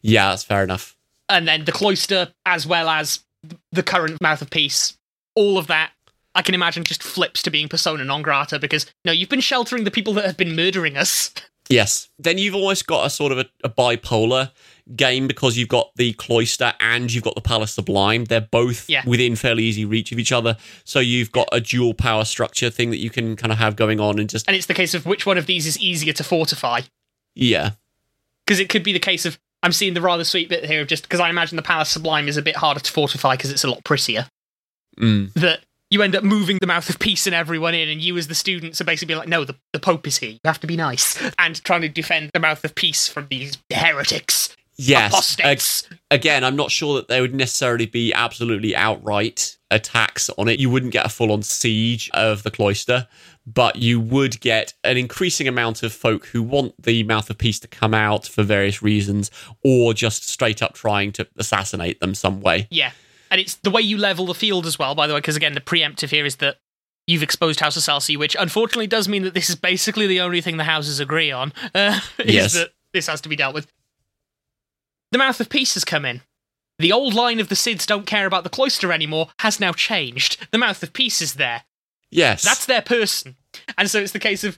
Yeah, 0.01 0.29
that's 0.29 0.43
fair 0.43 0.63
enough. 0.63 0.95
And 1.29 1.47
then 1.47 1.65
the 1.65 1.71
Cloister, 1.71 2.33
as 2.45 2.65
well 2.67 2.89
as 2.89 3.23
the 3.71 3.83
current 3.83 4.19
Mouth 4.21 4.41
of 4.41 4.49
Peace, 4.49 4.97
all 5.35 5.57
of 5.57 5.67
that, 5.67 5.91
I 6.35 6.41
can 6.41 6.55
imagine 6.55 6.83
just 6.83 7.03
flips 7.03 7.41
to 7.43 7.51
being 7.51 7.67
persona 7.69 8.03
non 8.03 8.21
grata 8.21 8.59
because, 8.59 8.85
no, 9.05 9.11
you've 9.11 9.29
been 9.29 9.39
sheltering 9.41 9.83
the 9.83 9.91
people 9.91 10.13
that 10.13 10.25
have 10.25 10.37
been 10.37 10.55
murdering 10.55 10.97
us. 10.97 11.31
Yes. 11.71 12.09
Then 12.17 12.39
you've 12.39 12.55
almost 12.55 12.87
got 12.87 13.05
a 13.05 13.11
sort 13.11 13.31
of 13.31 13.37
a, 13.37 13.45
a 13.63 13.69
bipolar 13.69 14.49
game 14.95 15.27
because 15.27 15.55
you've 15.55 15.69
got 15.69 15.91
the 15.97 16.13
cloister 16.13 16.73
and 16.79 17.13
you've 17.13 17.23
got 17.23 17.35
the 17.35 17.41
palace 17.41 17.75
sublime. 17.75 18.25
They're 18.25 18.41
both 18.41 18.89
Yeah. 18.89 19.03
within 19.05 19.35
fairly 19.35 19.65
easy 19.65 19.85
reach 19.85 20.11
of 20.11 20.17
each 20.17 20.31
other. 20.31 20.57
So 20.83 20.99
you've 20.99 21.31
got 21.31 21.47
a 21.51 21.61
dual 21.61 21.93
power 21.93 22.25
structure 22.25 22.71
thing 22.71 22.89
that 22.89 22.97
you 22.97 23.11
can 23.11 23.35
kind 23.35 23.51
of 23.51 23.59
have 23.59 23.75
going 23.75 23.99
on 23.99 24.17
and 24.17 24.27
just 24.27 24.47
And 24.47 24.57
it's 24.57 24.65
the 24.65 24.73
case 24.73 24.95
of 24.95 25.05
which 25.05 25.27
one 25.27 25.37
of 25.37 25.45
these 25.45 25.67
is 25.67 25.77
easier 25.77 26.13
to 26.13 26.23
fortify. 26.23 26.81
yeah. 27.35 27.73
Because 28.47 28.59
it 28.59 28.67
could 28.67 28.81
be 28.81 28.91
the 28.93 28.97
case 28.99 29.27
of, 29.27 29.37
I'm 29.63 29.71
seeing 29.73 29.93
the 29.93 30.01
rather 30.01 30.23
sweet 30.23 30.49
bit 30.49 30.65
here 30.65 30.81
of 30.81 30.87
just 30.87 31.03
because 31.03 31.19
I 31.19 31.29
imagine 31.29 31.55
the 31.55 31.61
Palace 31.61 31.89
Sublime 31.89 32.27
is 32.27 32.37
a 32.37 32.41
bit 32.41 32.55
harder 32.55 32.79
to 32.79 32.91
fortify 32.91 33.35
because 33.35 33.51
it's 33.51 33.63
a 33.63 33.69
lot 33.69 33.83
prettier. 33.83 34.27
Mm. 34.97 35.31
that 35.33 35.61
you 35.89 36.01
end 36.01 36.13
up 36.15 36.23
moving 36.25 36.57
the 36.59 36.67
mouth 36.67 36.89
of 36.89 36.99
peace 36.99 37.25
and 37.25 37.33
everyone 37.33 37.73
in, 37.73 37.87
and 37.89 38.01
you 38.01 38.17
as 38.17 38.27
the 38.27 38.35
students 38.35 38.79
are 38.81 38.83
basically 38.83 39.15
like, 39.15 39.27
no, 39.29 39.43
the, 39.45 39.55
the 39.73 39.79
Pope 39.79 40.05
is 40.07 40.17
here. 40.17 40.31
You 40.31 40.39
have 40.45 40.59
to 40.59 40.67
be 40.67 40.75
nice. 40.75 41.17
And 41.39 41.63
trying 41.63 41.81
to 41.81 41.89
defend 41.89 42.31
the 42.33 42.39
mouth 42.39 42.63
of 42.65 42.75
peace 42.75 43.07
from 43.07 43.27
these 43.29 43.57
heretics, 43.73 44.55
Yes. 44.75 45.11
apostates. 45.11 45.87
again, 46.11 46.43
I'm 46.43 46.55
not 46.55 46.69
sure 46.71 46.95
that 46.97 47.07
there 47.07 47.21
would 47.21 47.33
necessarily 47.33 47.85
be 47.85 48.13
absolutely 48.13 48.75
outright 48.75 49.57
attacks 49.71 50.29
on 50.37 50.47
it. 50.47 50.59
You 50.59 50.69
wouldn't 50.69 50.93
get 50.93 51.05
a 51.05 51.09
full 51.09 51.31
on 51.31 51.43
siege 51.43 52.09
of 52.13 52.43
the 52.43 52.51
cloister, 52.51 53.07
but 53.53 53.77
you 53.77 53.99
would 53.99 54.39
get 54.41 54.73
an 54.83 54.97
increasing 54.97 55.47
amount 55.47 55.81
of 55.83 55.93
folk 55.93 56.27
who 56.27 56.43
want 56.43 56.81
the 56.81 57.03
Mouth 57.03 57.29
of 57.29 57.37
Peace 57.37 57.59
to 57.61 57.67
come 57.67 57.93
out 57.93 58.27
for 58.27 58.43
various 58.43 58.81
reasons, 58.81 59.31
or 59.63 59.93
just 59.93 60.27
straight 60.27 60.61
up 60.61 60.73
trying 60.73 61.11
to 61.13 61.27
assassinate 61.37 61.99
them 61.99 62.13
some 62.13 62.41
way. 62.41 62.67
yeah. 62.69 62.91
And 63.31 63.39
it's 63.39 63.55
the 63.55 63.69
way 63.69 63.81
you 63.81 63.97
level 63.97 64.25
the 64.25 64.33
field 64.33 64.65
as 64.65 64.79
well, 64.79 64.95
by 64.95 65.05
the 65.05 65.13
way, 65.13 65.19
because 65.19 65.35
again, 65.35 65.53
the 65.53 65.61
preemptive 65.61 66.09
here 66.09 66.25
is 66.25 66.37
that 66.37 66.57
you've 67.05 67.21
exposed 67.21 67.59
House 67.59 67.77
Iselsi, 67.77 68.17
which 68.17 68.35
unfortunately 68.39 68.87
does 68.87 69.07
mean 69.07 69.21
that 69.21 69.35
this 69.35 69.49
is 69.51 69.55
basically 69.55 70.07
the 70.07 70.19
only 70.21 70.41
thing 70.41 70.57
the 70.57 70.63
houses 70.63 70.99
agree 70.99 71.31
on, 71.31 71.53
uh, 71.75 71.99
is 72.17 72.33
Yes. 72.33 72.53
that 72.53 72.71
this 72.91 73.05
has 73.07 73.21
to 73.21 73.29
be 73.29 73.35
dealt 73.35 73.53
with. 73.53 73.67
The 75.11 75.17
Mouth 75.19 75.39
of 75.39 75.49
Peace 75.49 75.75
has 75.75 75.85
come 75.85 76.05
in. 76.05 76.21
The 76.79 76.91
old 76.91 77.13
line 77.13 77.39
of 77.39 77.49
the 77.49 77.55
Sids 77.55 77.85
don't 77.85 78.05
care 78.07 78.25
about 78.25 78.43
the 78.43 78.49
cloister 78.49 78.91
anymore 78.91 79.27
has 79.39 79.59
now 79.59 79.73
changed. 79.73 80.47
The 80.51 80.57
Mouth 80.57 80.81
of 80.81 80.93
Peace 80.93 81.21
is 81.21 81.35
there. 81.35 81.63
Yes. 82.11 82.43
That's 82.43 82.65
their 82.65 82.81
person. 82.81 83.35
And 83.77 83.89
so 83.89 83.99
it's 83.99 84.11
the 84.13 84.19
case 84.19 84.43
of 84.43 84.57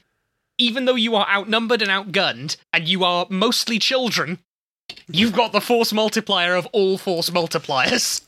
even 0.58 0.86
though 0.86 0.96
you 0.96 1.16
are 1.16 1.28
outnumbered 1.30 1.82
and 1.82 1.90
outgunned 1.92 2.58
and 2.74 2.88
you 2.88 3.04
are 3.04 3.26
mostly 3.30 3.80
children, 3.80 4.40
you've 5.10 5.34
got 5.34 5.52
the 5.52 5.62
force 5.62 5.92
multiplier 5.94 6.56
of 6.56 6.66
all 6.68 6.98
force 6.98 7.30
multipliers, 7.30 8.22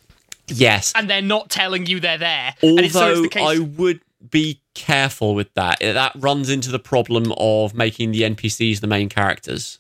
Yes. 0.47 0.91
and 0.95 1.09
they're 1.09 1.21
not 1.21 1.49
telling 1.49 1.86
you 1.86 1.99
they're 1.99 2.17
there. 2.17 2.55
and 2.61 2.80
it's, 2.80 2.93
so 2.93 3.01
Although 3.09 3.21
the 3.24 3.28
case, 3.30 3.43
I 3.43 3.59
would 3.59 4.01
be 4.30 4.61
careful 4.74 5.36
with 5.36 5.53
that. 5.53 5.80
That 5.82 6.13
runs 6.15 6.49
into 6.49 6.71
the 6.71 6.80
problem 6.80 7.34
of 7.38 7.74
making 7.74 8.11
the 8.11 8.21
NPCs 8.21 8.80
the 8.80 8.88
main 8.88 9.09
characters. 9.09 9.80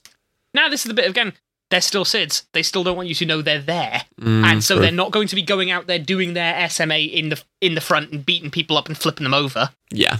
now 0.53 0.69
this 0.69 0.85
is 0.85 0.89
the 0.89 0.93
bit 0.93 1.09
again. 1.09 1.33
They're 1.73 1.81
still 1.81 2.05
SIDS. 2.05 2.45
They 2.53 2.61
still 2.61 2.83
don't 2.83 2.95
want 2.95 3.09
you 3.09 3.15
to 3.15 3.25
know 3.25 3.41
they're 3.41 3.59
there, 3.59 4.03
Mm, 4.21 4.43
and 4.45 4.63
so 4.63 4.75
true. 4.75 4.83
they're 4.83 4.91
not 4.91 5.09
going 5.11 5.27
to 5.27 5.35
be 5.35 5.41
going 5.41 5.71
out 5.71 5.87
there 5.87 5.97
doing 5.97 6.33
their 6.33 6.69
SMA 6.69 6.99
in 6.99 7.29
the 7.29 7.41
in 7.61 7.73
the 7.73 7.81
front 7.81 8.11
and 8.11 8.23
beating 8.23 8.51
people 8.51 8.77
up 8.77 8.87
and 8.87 8.95
flipping 8.97 9.23
them 9.23 9.33
over. 9.33 9.71
Yeah. 9.91 10.17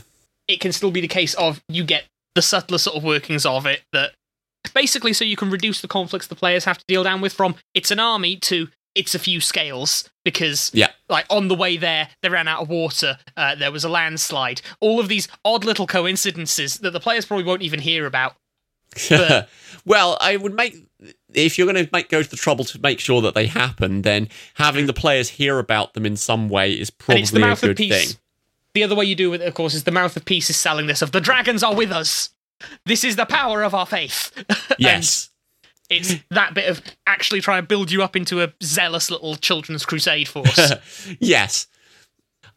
it 0.48 0.60
can 0.60 0.72
still 0.74 0.92
be 0.92 1.00
the 1.02 1.08
case 1.08 1.34
of 1.36 1.62
you 1.70 1.84
get 1.84 2.06
the 2.36 2.42
subtler 2.42 2.78
sort 2.80 2.98
of 2.98 3.04
workings 3.04 3.46
of 3.46 3.66
it 3.68 3.82
that 3.94 4.12
basically 4.74 5.14
so 5.14 5.24
you 5.24 5.36
can 5.38 5.50
reduce 5.50 5.80
the 5.82 5.88
conflicts 5.88 6.28
the 6.28 6.36
players 6.36 6.66
have 6.66 6.78
to 6.78 6.86
deal 6.88 7.04
down 7.04 7.22
with 7.22 7.32
from 7.34 7.56
it's 7.74 7.92
an 7.92 8.00
army 8.00 8.36
to 8.36 8.68
it's 8.96 9.16
a 9.16 9.20
few 9.20 9.40
scales 9.40 10.10
because 10.26 10.70
Yeah. 10.74 10.90
like 11.10 11.26
on 11.30 11.48
the 11.48 11.56
way 11.56 11.78
there 11.78 12.10
they 12.22 12.30
ran 12.30 12.48
out 12.48 12.62
of 12.62 12.70
water 12.70 13.18
uh, 13.38 13.56
there 13.56 13.72
was 13.72 13.84
a 13.84 13.90
landslide 13.90 14.62
all 14.82 15.00
of 15.00 15.08
these 15.08 15.28
odd 15.46 15.64
little 15.64 15.88
coincidences 15.88 16.76
that 16.80 16.92
the 16.92 17.00
players 17.00 17.26
probably 17.26 17.46
won't 17.46 17.62
even 17.62 17.80
hear 17.80 18.06
about 18.06 18.36
But- 19.10 19.50
well, 19.86 20.18
I 20.22 20.38
would 20.38 20.54
make 20.54 20.76
if 21.34 21.58
you're 21.58 21.72
going 21.72 21.86
to 21.86 21.90
make 21.92 22.10
go 22.10 22.24
to 22.24 22.30
the 22.30 22.38
trouble 22.38 22.64
to 22.66 22.80
make 22.82 23.00
sure 23.00 23.22
that 23.22 23.34
they 23.36 23.48
happen, 23.48 24.04
then 24.04 24.30
having 24.56 24.86
the 24.86 24.94
players 24.94 25.30
hear 25.30 25.60
about 25.60 25.94
them 25.94 26.06
in 26.06 26.16
some 26.16 26.48
way 26.50 26.74
is 26.74 26.90
probably 26.90 27.22
it's 27.24 27.32
the 27.32 27.52
a 27.52 27.56
good 27.56 27.78
peace 27.78 28.14
thing. 28.14 28.20
the 28.74 28.84
other 28.84 28.96
way 28.96 29.04
you 29.06 29.16
do 29.16 29.34
it 29.34 29.42
of 29.42 29.54
course 29.54 29.74
is 29.74 29.84
the 29.84 29.92
mouth 29.92 30.16
of 30.16 30.24
peace 30.24 30.50
is 30.50 30.56
selling 30.56 30.88
this 30.88 31.02
of 31.02 31.12
the 31.12 31.20
dragons 31.20 31.62
are 31.64 31.76
with 31.76 31.92
us 31.92 32.30
this 32.86 33.04
is 33.04 33.18
the 33.18 33.26
power 33.26 33.64
of 33.64 33.76
our 33.76 33.86
faith 33.86 34.32
Yes. 34.78 35.30
It's 35.90 36.16
that 36.32 36.54
bit 36.54 36.70
of 36.70 36.82
actually 37.06 37.42
trying 37.42 37.62
to 37.62 37.68
build 37.68 37.92
you 37.92 38.02
up 38.02 38.16
into 38.16 38.42
a 38.42 38.54
zealous 38.64 39.12
little 39.12 39.36
children's 39.36 39.86
crusade 39.86 40.28
force. 40.30 40.72
yes. 41.20 41.68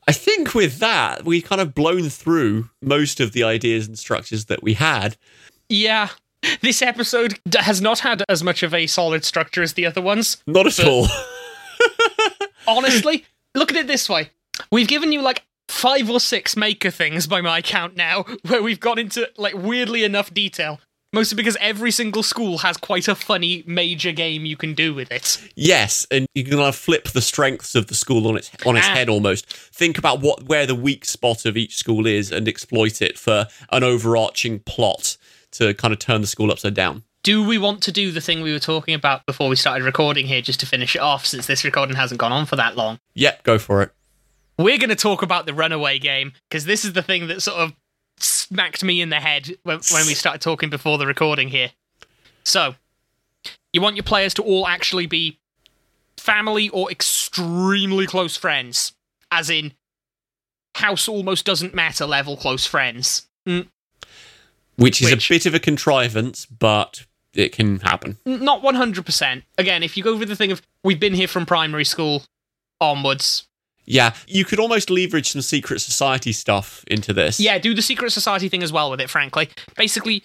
I 0.07 0.13
think 0.13 0.55
with 0.55 0.79
that, 0.79 1.25
we 1.25 1.43
kind 1.43 1.61
of 1.61 1.75
blown 1.75 2.09
through 2.09 2.71
most 2.81 3.19
of 3.21 3.33
the 3.33 3.43
ideas 3.43 3.89
and 3.89 3.99
structures 3.99 4.45
that 4.47 4.63
we 4.63 4.75
had. 4.75 5.17
yeah. 5.69 6.11
This 6.61 6.83
episode 6.83 7.39
has 7.59 7.81
not 7.81 8.01
had 8.01 8.23
as 8.29 8.43
much 8.43 8.63
of 8.63 8.73
a 8.75 8.87
solid 8.87 9.25
structure 9.25 9.63
as 9.63 9.75
the 9.75 9.87
other 9.87 10.01
ones. 10.01 10.39
Not 10.47 10.67
at 10.67 10.85
all. 10.85 11.07
Honestly, 12.69 13.25
look 13.55 13.71
at 13.71 13.77
it 13.77 13.87
this 13.87 14.09
way. 14.09 14.31
We've 14.71 14.89
given 14.89 15.13
you 15.13 15.23
like 15.23 15.43
five 15.69 16.09
or 16.11 16.21
six 16.21 16.57
maker 16.57 16.91
things 16.91 17.27
by 17.27 17.41
my 17.41 17.61
count 17.63 17.97
now, 17.97 18.25
where 18.47 18.63
we've 18.63 18.81
got 18.81 18.99
into 18.99 19.29
like 19.37 19.55
weirdly 19.55 20.05
enough 20.05 20.33
detail. 20.33 20.81
Mostly 21.13 21.37
because 21.37 21.57
every 21.61 21.93
single 21.93 22.23
school 22.23 22.59
has 22.59 22.77
quite 22.77 23.09
a 23.09 23.15
funny 23.15 23.63
major 23.67 24.13
game 24.13 24.45
you 24.45 24.57
can 24.57 24.75
do 24.75 24.93
with 24.93 25.11
it. 25.13 25.41
Yes, 25.55 26.07
and 26.11 26.27
you 26.35 26.43
can 26.45 26.55
kind 26.55 26.65
of 26.69 26.77
flip 26.77 27.05
the 27.11 27.23
strengths 27.23 27.75
of 27.75 27.87
the 27.87 27.95
school 27.95 28.27
on 28.27 28.37
its 28.37 28.51
on 28.67 28.77
its 28.77 28.87
Ah. 28.89 28.95
head 28.95 29.09
almost. 29.09 29.47
Think 29.47 29.97
about 29.99 30.21
what 30.21 30.43
where 30.45 30.67
the 30.67 30.75
weak 30.75 31.05
spot 31.05 31.47
of 31.47 31.57
each 31.57 31.77
school 31.77 32.07
is 32.07 32.33
and 32.33 32.49
exploit 32.49 33.01
it 33.01 33.17
for 33.19 33.47
an 33.71 33.85
overarching 33.85 34.59
plot 34.61 35.17
to 35.53 35.75
kind 35.75 35.93
of 35.93 35.99
turn 35.99 36.21
the 36.21 36.27
school 36.27 36.51
upside 36.51 36.75
down. 36.75 37.05
Do 37.23 37.47
we 37.47 37.59
want 37.59 37.83
to 37.83 37.93
do 37.93 38.13
the 38.13 38.21
thing 38.21 38.41
we 38.41 38.53
were 38.53 38.61
talking 38.61 38.95
about 38.95 39.27
before 39.27 39.49
we 39.49 39.57
started 39.57 39.85
recording 39.85 40.27
here, 40.27 40.41
just 40.41 40.61
to 40.61 40.67
finish 40.67 40.95
it 40.95 41.01
off, 41.01 41.27
since 41.27 41.47
this 41.47 41.65
recording 41.65 41.97
hasn't 41.97 42.21
gone 42.21 42.33
on 42.33 42.47
for 42.47 42.57
that 42.57 42.77
long? 42.77 43.01
Yep, 43.15 43.43
go 43.43 43.59
for 43.59 43.83
it. 43.83 43.91
we're 44.59 44.79
going 44.79 44.91
to 44.91 44.97
talk 44.97 45.23
about 45.23 45.47
the 45.47 45.55
runaway 45.55 45.99
game 45.99 46.33
because 46.49 46.67
this 46.67 46.85
is 46.85 46.93
the 46.93 47.03
thing 47.03 47.27
that 47.27 47.43
sort 47.43 47.59
of 47.59 47.75
smacked 48.19 48.85
me 48.85 49.01
in 49.01 49.11
the 49.11 49.21
head 49.21 49.57
when, 49.65 49.81
when 49.93 50.07
we 50.07 50.15
started 50.15 50.41
talking 50.41 50.71
before 50.71 50.99
the 50.99 51.07
recording 51.07 51.49
here. 51.49 51.73
So, 52.45 52.77
you 53.73 53.81
want 53.81 53.97
your 53.97 54.05
players 54.05 54.33
to 54.35 54.43
all 54.43 54.67
actually 54.67 55.07
be 55.07 55.39
family 56.17 56.69
or 56.69 56.91
extremely 56.91 58.07
close 58.07 58.37
friends, 58.37 58.93
as 59.31 59.51
in 59.51 59.73
house 60.77 61.09
almost 61.09 61.45
doesn't 61.45 61.75
matter 61.75 62.07
level 62.07 62.37
close 62.37 62.67
friends. 62.67 63.27
Mm, 63.47 63.69
Which 64.77 65.01
is 65.03 65.11
Which- 65.11 65.31
a 65.31 65.35
bit 65.35 65.47
of 65.47 65.55
a 65.55 65.59
contrivance, 65.61 66.47
but 66.47 67.05
it 67.35 67.53
can 67.53 67.81
happen. 67.81 68.19
not 68.25 68.63
100%. 68.63 69.43
Again, 69.59 69.83
if 69.83 69.97
you 69.97 70.03
go 70.03 70.17
with 70.17 70.29
the 70.29 70.37
thing 70.37 70.53
of 70.53 70.63
we've 70.85 71.01
been 71.01 71.15
here 71.15 71.29
from 71.29 71.45
primary 71.47 71.85
school 71.85 72.25
onwards, 72.81 73.45
Yeah, 73.89 74.15
you 74.27 74.45
could 74.45 74.59
almost 74.59 74.91
leverage 74.91 75.29
some 75.31 75.43
secret 75.43 75.81
society 75.81 76.33
stuff 76.33 76.85
into 76.89 77.13
this. 77.13 77.39
Yeah, 77.39 77.57
do 77.59 77.73
the 77.73 77.83
secret 77.83 78.11
society 78.11 78.49
thing 78.49 78.63
as 78.63 78.73
well 78.73 78.91
with 78.91 79.01
it, 79.01 79.09
frankly. 79.09 79.49
Basically, 79.77 80.25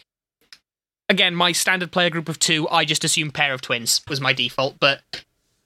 again, 1.09 1.35
my 1.35 1.51
standard 1.51 1.91
player 1.91 2.09
group 2.09 2.27
of 2.27 2.39
two, 2.39 2.67
I 2.69 2.85
just 2.85 3.03
assume 3.03 3.31
pair 3.31 3.53
of 3.53 3.61
twins 3.61 4.01
was 4.07 4.19
my 4.19 4.33
default, 4.33 4.79
but 4.79 5.01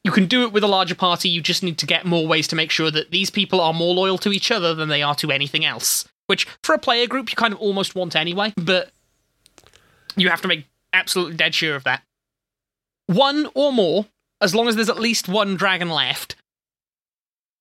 you 0.04 0.12
can 0.12 0.26
do 0.26 0.44
it 0.44 0.52
with 0.52 0.64
a 0.64 0.68
larger 0.68 0.94
party, 0.96 1.30
you 1.30 1.42
just 1.42 1.64
need 1.64 1.78
to 1.78 1.86
get 1.86 2.06
more 2.06 2.28
ways 2.28 2.48
to 2.50 2.56
make 2.56 2.70
sure 2.70 2.92
that 2.92 3.12
these 3.12 3.30
people 3.30 3.62
are 3.62 3.74
more 3.74 3.94
loyal 3.94 4.18
to 4.20 4.32
each 4.32 4.52
other 4.52 4.76
than 4.76 4.90
they 4.90 5.02
are 5.02 5.16
to 5.16 5.32
anything 5.32 5.64
else. 5.64 6.06
Which, 6.28 6.48
for 6.64 6.74
a 6.74 6.80
player 6.80 7.08
group, 7.08 7.30
you 7.30 7.36
kind 7.36 7.54
of 7.54 7.60
almost 7.60 7.96
want 7.96 8.16
anyway, 8.16 8.54
but 8.58 8.92
you 10.16 10.30
have 10.30 10.42
to 10.42 10.48
make 10.48 10.66
absolutely 10.94 11.36
dead 11.36 11.54
sure 11.54 11.76
of 11.76 11.84
that. 11.84 12.02
One 13.08 13.48
or 13.54 13.72
more, 13.72 14.08
as 14.42 14.56
long 14.56 14.68
as 14.68 14.76
there's 14.76 14.90
at 14.90 15.00
least 15.00 15.28
one 15.28 15.56
dragon 15.56 15.90
left, 15.90 16.36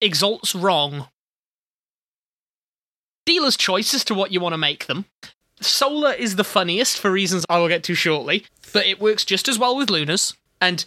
exalts 0.00 0.54
wrong 0.54 1.08
dealer's 3.24 3.56
choice 3.56 3.94
as 3.94 4.04
to 4.04 4.14
what 4.14 4.32
you 4.32 4.40
want 4.40 4.52
to 4.52 4.58
make 4.58 4.86
them. 4.86 5.06
Solar 5.60 6.12
is 6.12 6.36
the 6.36 6.44
funniest 6.44 6.98
for 6.98 7.10
reasons 7.10 7.46
I 7.48 7.58
will 7.58 7.68
get 7.68 7.82
to 7.84 7.94
shortly, 7.94 8.44
but 8.72 8.86
it 8.86 9.00
works 9.00 9.24
just 9.24 9.48
as 9.48 9.58
well 9.58 9.76
with 9.76 9.90
Lunars. 9.90 10.34
And 10.60 10.84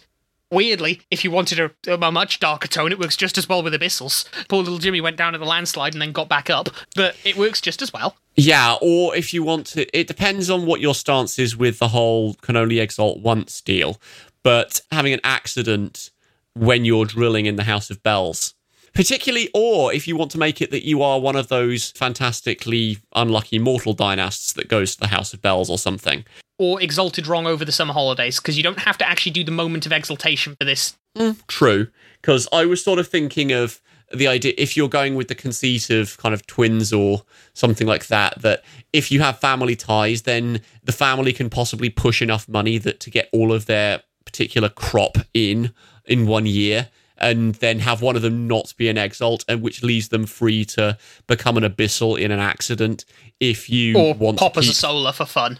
weirdly, 0.50 1.02
if 1.10 1.24
you 1.24 1.30
wanted 1.30 1.72
a, 1.86 1.94
a 1.94 2.12
much 2.12 2.40
darker 2.40 2.68
tone, 2.68 2.92
it 2.92 2.98
works 2.98 3.16
just 3.16 3.38
as 3.38 3.48
well 3.48 3.62
with 3.62 3.74
Abyssals. 3.74 4.26
Poor 4.48 4.62
little 4.62 4.78
Jimmy 4.78 5.00
went 5.00 5.16
down 5.16 5.34
at 5.34 5.40
the 5.40 5.46
landslide 5.46 5.94
and 5.94 6.02
then 6.02 6.12
got 6.12 6.28
back 6.28 6.50
up, 6.50 6.68
but 6.94 7.16
it 7.24 7.36
works 7.36 7.60
just 7.60 7.82
as 7.82 7.92
well. 7.92 8.16
Yeah, 8.34 8.76
or 8.80 9.16
if 9.16 9.34
you 9.34 9.42
want 9.42 9.66
to, 9.68 9.98
it 9.98 10.06
depends 10.06 10.48
on 10.48 10.66
what 10.66 10.80
your 10.80 10.94
stance 10.94 11.38
is 11.38 11.56
with 11.56 11.78
the 11.78 11.88
whole 11.88 12.34
can 12.34 12.56
only 12.56 12.78
exalt 12.78 13.20
once 13.20 13.60
deal. 13.60 14.00
But 14.42 14.80
having 14.92 15.12
an 15.12 15.20
accident 15.24 16.10
when 16.54 16.84
you're 16.84 17.04
drilling 17.04 17.46
in 17.46 17.56
the 17.56 17.64
House 17.64 17.90
of 17.90 18.02
Bells, 18.02 18.54
particularly, 18.94 19.50
or 19.54 19.92
if 19.92 20.08
you 20.08 20.16
want 20.16 20.30
to 20.32 20.38
make 20.38 20.60
it 20.62 20.70
that 20.70 20.86
you 20.86 21.02
are 21.02 21.20
one 21.20 21.36
of 21.36 21.48
those 21.48 21.90
fantastically 21.92 22.98
unlucky 23.14 23.58
mortal 23.58 23.92
dynasts 23.92 24.52
that 24.54 24.68
goes 24.68 24.94
to 24.94 25.00
the 25.00 25.08
House 25.08 25.32
of 25.34 25.42
Bells 25.42 25.70
or 25.70 25.78
something. 25.78 26.24
Or 26.58 26.82
exalted 26.82 27.26
wrong 27.28 27.46
over 27.46 27.64
the 27.64 27.72
summer 27.72 27.92
holidays, 27.92 28.40
because 28.40 28.56
you 28.56 28.64
don't 28.64 28.80
have 28.80 28.98
to 28.98 29.08
actually 29.08 29.32
do 29.32 29.44
the 29.44 29.52
moment 29.52 29.86
of 29.86 29.92
exaltation 29.92 30.56
for 30.58 30.64
this. 30.64 30.96
Mm. 31.16 31.36
True, 31.46 31.88
because 32.20 32.48
I 32.52 32.64
was 32.64 32.82
sort 32.82 32.98
of 32.98 33.06
thinking 33.06 33.52
of 33.52 33.80
the 34.12 34.26
idea 34.26 34.54
if 34.56 34.76
you're 34.76 34.88
going 34.88 35.14
with 35.14 35.28
the 35.28 35.34
conceit 35.34 35.90
of 35.90 36.16
kind 36.18 36.34
of 36.34 36.46
twins 36.46 36.92
or 36.92 37.22
something 37.54 37.86
like 37.86 38.08
that, 38.08 38.40
that 38.42 38.64
if 38.92 39.12
you 39.12 39.20
have 39.20 39.38
family 39.38 39.76
ties, 39.76 40.22
then 40.22 40.60
the 40.82 40.92
family 40.92 41.32
can 41.32 41.48
possibly 41.50 41.90
push 41.90 42.22
enough 42.22 42.48
money 42.48 42.78
that 42.78 43.00
to 43.00 43.10
get 43.10 43.28
all 43.32 43.52
of 43.52 43.66
their 43.66 44.02
particular 44.24 44.68
crop 44.68 45.18
in 45.34 45.72
in 46.06 46.26
one 46.26 46.46
year. 46.46 46.88
And 47.20 47.56
then 47.56 47.80
have 47.80 48.00
one 48.00 48.14
of 48.14 48.22
them 48.22 48.46
not 48.46 48.72
be 48.76 48.88
an 48.88 48.96
exalt, 48.96 49.44
and 49.48 49.60
which 49.60 49.82
leaves 49.82 50.08
them 50.10 50.24
free 50.24 50.64
to 50.66 50.96
become 51.26 51.56
an 51.56 51.64
abyssal 51.64 52.16
in 52.16 52.30
an 52.30 52.38
accident. 52.38 53.04
If 53.40 53.68
you 53.68 53.98
Or 53.98 54.14
want 54.14 54.38
pop 54.38 54.52
to 54.52 54.60
as 54.60 54.68
a 54.68 54.72
solar 54.72 55.10
for 55.10 55.26
fun. 55.26 55.58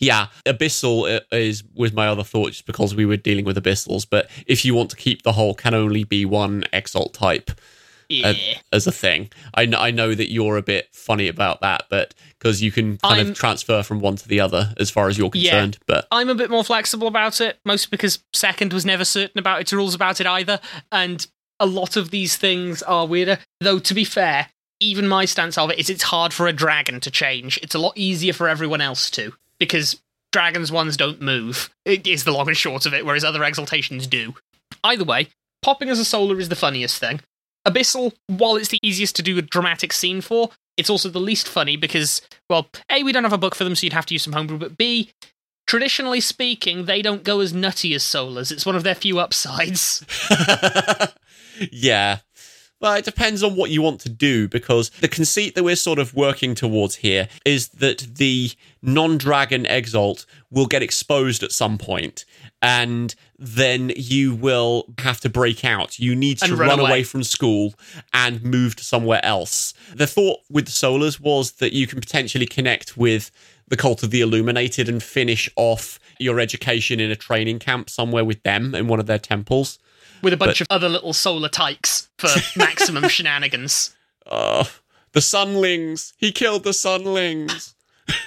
Yeah, 0.00 0.26
abyssal 0.46 1.20
is 1.30 1.62
was 1.74 1.92
my 1.92 2.08
other 2.08 2.24
thought, 2.24 2.50
just 2.52 2.66
because 2.66 2.94
we 2.94 3.06
were 3.06 3.16
dealing 3.16 3.44
with 3.44 3.56
abyssals. 3.62 4.06
But 4.08 4.28
if 4.46 4.64
you 4.64 4.74
want 4.74 4.90
to 4.90 4.96
keep 4.96 5.22
the 5.22 5.32
whole 5.32 5.54
can 5.54 5.74
only 5.74 6.04
be 6.04 6.24
one 6.24 6.64
exalt 6.72 7.14
type 7.14 7.50
Yeah. 8.08 8.28
uh, 8.30 8.34
as 8.72 8.86
a 8.86 8.92
thing, 8.92 9.30
I, 9.54 9.66
kn- 9.66 9.74
I 9.80 9.90
know 9.92 10.14
that 10.14 10.30
you're 10.32 10.56
a 10.56 10.62
bit 10.62 10.88
funny 10.92 11.28
about 11.28 11.60
that, 11.60 11.84
but 11.90 12.14
because 12.38 12.60
you 12.60 12.72
can 12.72 12.96
kind 12.98 13.20
I'm- 13.20 13.28
of 13.30 13.36
transfer 13.38 13.82
from 13.84 14.00
one 14.00 14.16
to 14.16 14.26
the 14.26 14.40
other 14.40 14.74
as 14.80 14.90
far 14.90 15.08
as 15.08 15.16
you're 15.18 15.30
concerned. 15.30 15.76
Yeah. 15.80 15.84
But 15.86 16.08
I'm 16.10 16.28
a 16.28 16.34
bit 16.34 16.50
more 16.50 16.64
flexible 16.64 17.06
about 17.06 17.40
it, 17.40 17.58
mostly 17.64 17.88
because 17.90 18.18
Second 18.32 18.72
was 18.72 18.84
never 18.84 19.04
certain 19.04 19.38
about 19.38 19.60
its 19.60 19.72
rules 19.72 19.94
about 19.94 20.20
it 20.20 20.26
either, 20.26 20.58
and 20.90 21.24
a 21.60 21.66
lot 21.66 21.96
of 21.96 22.10
these 22.10 22.36
things 22.36 22.82
are 22.82 23.06
weirder. 23.06 23.38
Though, 23.60 23.78
to 23.80 23.94
be 23.94 24.04
fair, 24.04 24.48
even 24.80 25.06
my 25.06 25.26
stance 25.26 25.58
of 25.58 25.70
it 25.70 25.78
is 25.78 25.90
it's 25.90 26.04
hard 26.04 26.32
for 26.32 26.48
a 26.48 26.54
dragon 26.54 27.00
to 27.00 27.10
change. 27.10 27.58
It's 27.62 27.74
a 27.74 27.78
lot 27.78 27.92
easier 27.96 28.32
for 28.32 28.48
everyone 28.48 28.80
else 28.80 29.10
to, 29.10 29.34
because 29.60 30.00
dragons 30.32 30.72
ones 30.72 30.96
don't 30.96 31.20
move. 31.20 31.70
It 31.84 32.06
is 32.06 32.24
the 32.24 32.32
long 32.32 32.48
and 32.48 32.56
short 32.56 32.86
of 32.86 32.94
it, 32.94 33.06
whereas 33.06 33.22
other 33.22 33.44
exaltations 33.44 34.08
do. 34.08 34.34
Either 34.82 35.04
way, 35.04 35.28
popping 35.62 35.88
as 35.88 36.00
a 36.00 36.04
solar 36.04 36.40
is 36.40 36.48
the 36.48 36.56
funniest 36.56 36.98
thing. 36.98 37.20
Abyssal, 37.66 38.12
while 38.26 38.56
it's 38.56 38.68
the 38.68 38.78
easiest 38.82 39.14
to 39.16 39.22
do 39.22 39.38
a 39.38 39.42
dramatic 39.42 39.92
scene 39.92 40.20
for, 40.20 40.50
it's 40.76 40.90
also 40.90 41.10
the 41.10 41.20
least 41.20 41.46
funny 41.46 41.76
because, 41.76 42.22
well, 42.48 42.68
A, 42.90 43.02
we 43.02 43.12
don't 43.12 43.24
have 43.24 43.32
a 43.32 43.38
book 43.38 43.54
for 43.54 43.64
them, 43.64 43.74
so 43.74 43.84
you'd 43.84 43.92
have 43.92 44.06
to 44.06 44.14
use 44.14 44.22
some 44.22 44.32
homebrew, 44.32 44.58
but 44.58 44.78
B, 44.78 45.10
traditionally 45.66 46.20
speaking, 46.20 46.86
they 46.86 47.02
don't 47.02 47.22
go 47.22 47.40
as 47.40 47.52
nutty 47.52 47.94
as 47.94 48.02
solars. 48.02 48.50
It's 48.50 48.64
one 48.64 48.76
of 48.76 48.82
their 48.82 48.94
few 48.94 49.18
upsides. 49.18 50.04
yeah, 51.70 52.18
Well, 52.80 52.94
it 52.94 53.04
depends 53.04 53.42
on 53.42 53.56
what 53.56 53.70
you 53.70 53.82
want 53.82 54.00
to 54.00 54.08
do 54.08 54.48
because 54.48 54.88
the 55.00 55.08
conceit 55.08 55.54
that 55.54 55.62
we're 55.62 55.76
sort 55.76 55.98
of 55.98 56.14
working 56.14 56.54
towards 56.54 56.96
here 56.96 57.28
is 57.44 57.68
that 57.68 58.16
the 58.16 58.52
non 58.80 59.18
dragon 59.18 59.66
exalt 59.66 60.24
will 60.50 60.66
get 60.66 60.82
exposed 60.82 61.42
at 61.42 61.52
some 61.52 61.76
point 61.76 62.24
and 62.62 63.14
then 63.38 63.92
you 63.96 64.34
will 64.34 64.86
have 64.98 65.20
to 65.20 65.28
break 65.28 65.62
out. 65.62 65.98
You 65.98 66.14
need 66.14 66.38
to 66.38 66.56
run, 66.56 66.68
run 66.70 66.80
away. 66.80 66.90
away. 66.90 67.02
from 67.02 67.22
school 67.22 67.74
and 68.14 68.42
move 68.42 68.76
to 68.76 68.84
somewhere 68.84 69.24
else. 69.24 69.74
The 69.94 70.06
thought 70.06 70.40
with 70.48 70.64
the 70.64 70.72
Solars 70.72 71.20
was 71.20 71.52
that 71.52 71.74
you 71.74 71.86
can 71.86 72.00
potentially 72.00 72.46
connect 72.46 72.96
with 72.96 73.30
the 73.68 73.76
Cult 73.76 74.02
of 74.02 74.10
the 74.10 74.20
Illuminated 74.22 74.88
and 74.88 75.02
finish 75.02 75.50
off 75.56 75.98
your 76.18 76.40
education 76.40 76.98
in 76.98 77.10
a 77.10 77.16
training 77.16 77.58
camp 77.58 77.88
somewhere 77.88 78.24
with 78.24 78.42
them 78.42 78.74
in 78.74 78.88
one 78.88 79.00
of 79.00 79.06
their 79.06 79.18
temples. 79.18 79.78
With 80.22 80.32
a 80.32 80.36
bunch 80.36 80.60
of 80.60 80.66
other 80.70 80.88
little 80.88 81.12
solar 81.12 81.48
tykes 81.48 82.08
for 82.18 82.28
maximum 82.56 83.08
shenanigans. 83.08 83.94
Oh, 84.30 84.70
the 85.12 85.20
Sunlings! 85.20 86.12
He 86.16 86.32
killed 86.32 86.64
the 86.64 86.72
Sunlings! 86.72 87.74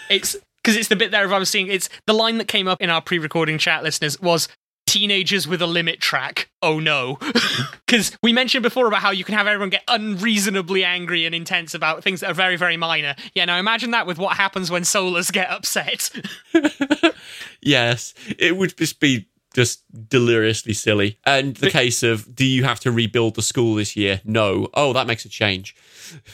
It's 0.10 0.36
because 0.64 0.78
it's 0.78 0.88
the 0.88 0.96
bit 0.96 1.12
there 1.12 1.26
of 1.26 1.34
I 1.34 1.40
was 1.40 1.50
seeing. 1.50 1.68
It's 1.68 1.90
the 2.06 2.14
line 2.14 2.38
that 2.38 2.48
came 2.48 2.68
up 2.68 2.82
in 2.82 2.90
our 2.90 3.02
pre-recording 3.02 3.58
chat 3.58 3.84
listeners 3.84 4.20
was 4.22 4.48
teenagers 4.86 5.48
with 5.48 5.62
a 5.62 5.68
limit 5.68 6.00
track. 6.00 6.50
Oh 6.62 6.80
no, 6.80 7.18
because 7.86 8.18
we 8.22 8.32
mentioned 8.34 8.64
before 8.64 8.88
about 8.88 9.02
how 9.02 9.12
you 9.12 9.24
can 9.24 9.36
have 9.36 9.48
everyone 9.48 9.70
get 9.70 9.84
unreasonably 9.88 10.84
angry 10.84 11.26
and 11.26 11.34
intense 11.34 11.74
about 11.74 12.04
things 12.04 12.20
that 12.22 12.32
are 12.32 12.36
very 12.36 12.56
very 12.56 12.78
minor. 12.78 13.16
Yeah, 13.34 13.46
now 13.46 13.58
imagine 13.58 13.92
that 13.92 14.08
with 14.08 14.18
what 14.18 14.38
happens 14.38 14.72
when 14.72 14.84
solars 14.84 15.32
get 15.32 15.50
upset. 15.50 16.10
Yes, 17.66 18.14
it 18.38 18.58
would 18.58 18.78
just 18.78 19.00
be 19.00 19.28
just 19.54 19.84
deliriously 20.10 20.74
silly. 20.74 21.20
And 21.26 21.56
the 21.56 21.70
case 21.70 22.04
of, 22.04 22.36
do 22.36 22.46
you 22.46 22.64
have 22.64 22.80
to 22.82 22.92
rebuild 22.92 23.36
the 23.36 23.42
school 23.42 23.76
this 23.76 23.96
year? 23.96 24.22
No. 24.26 24.70
Oh, 24.74 24.94
that 24.94 25.08
makes 25.08 25.26
a 25.26 25.30
change. 25.30 25.76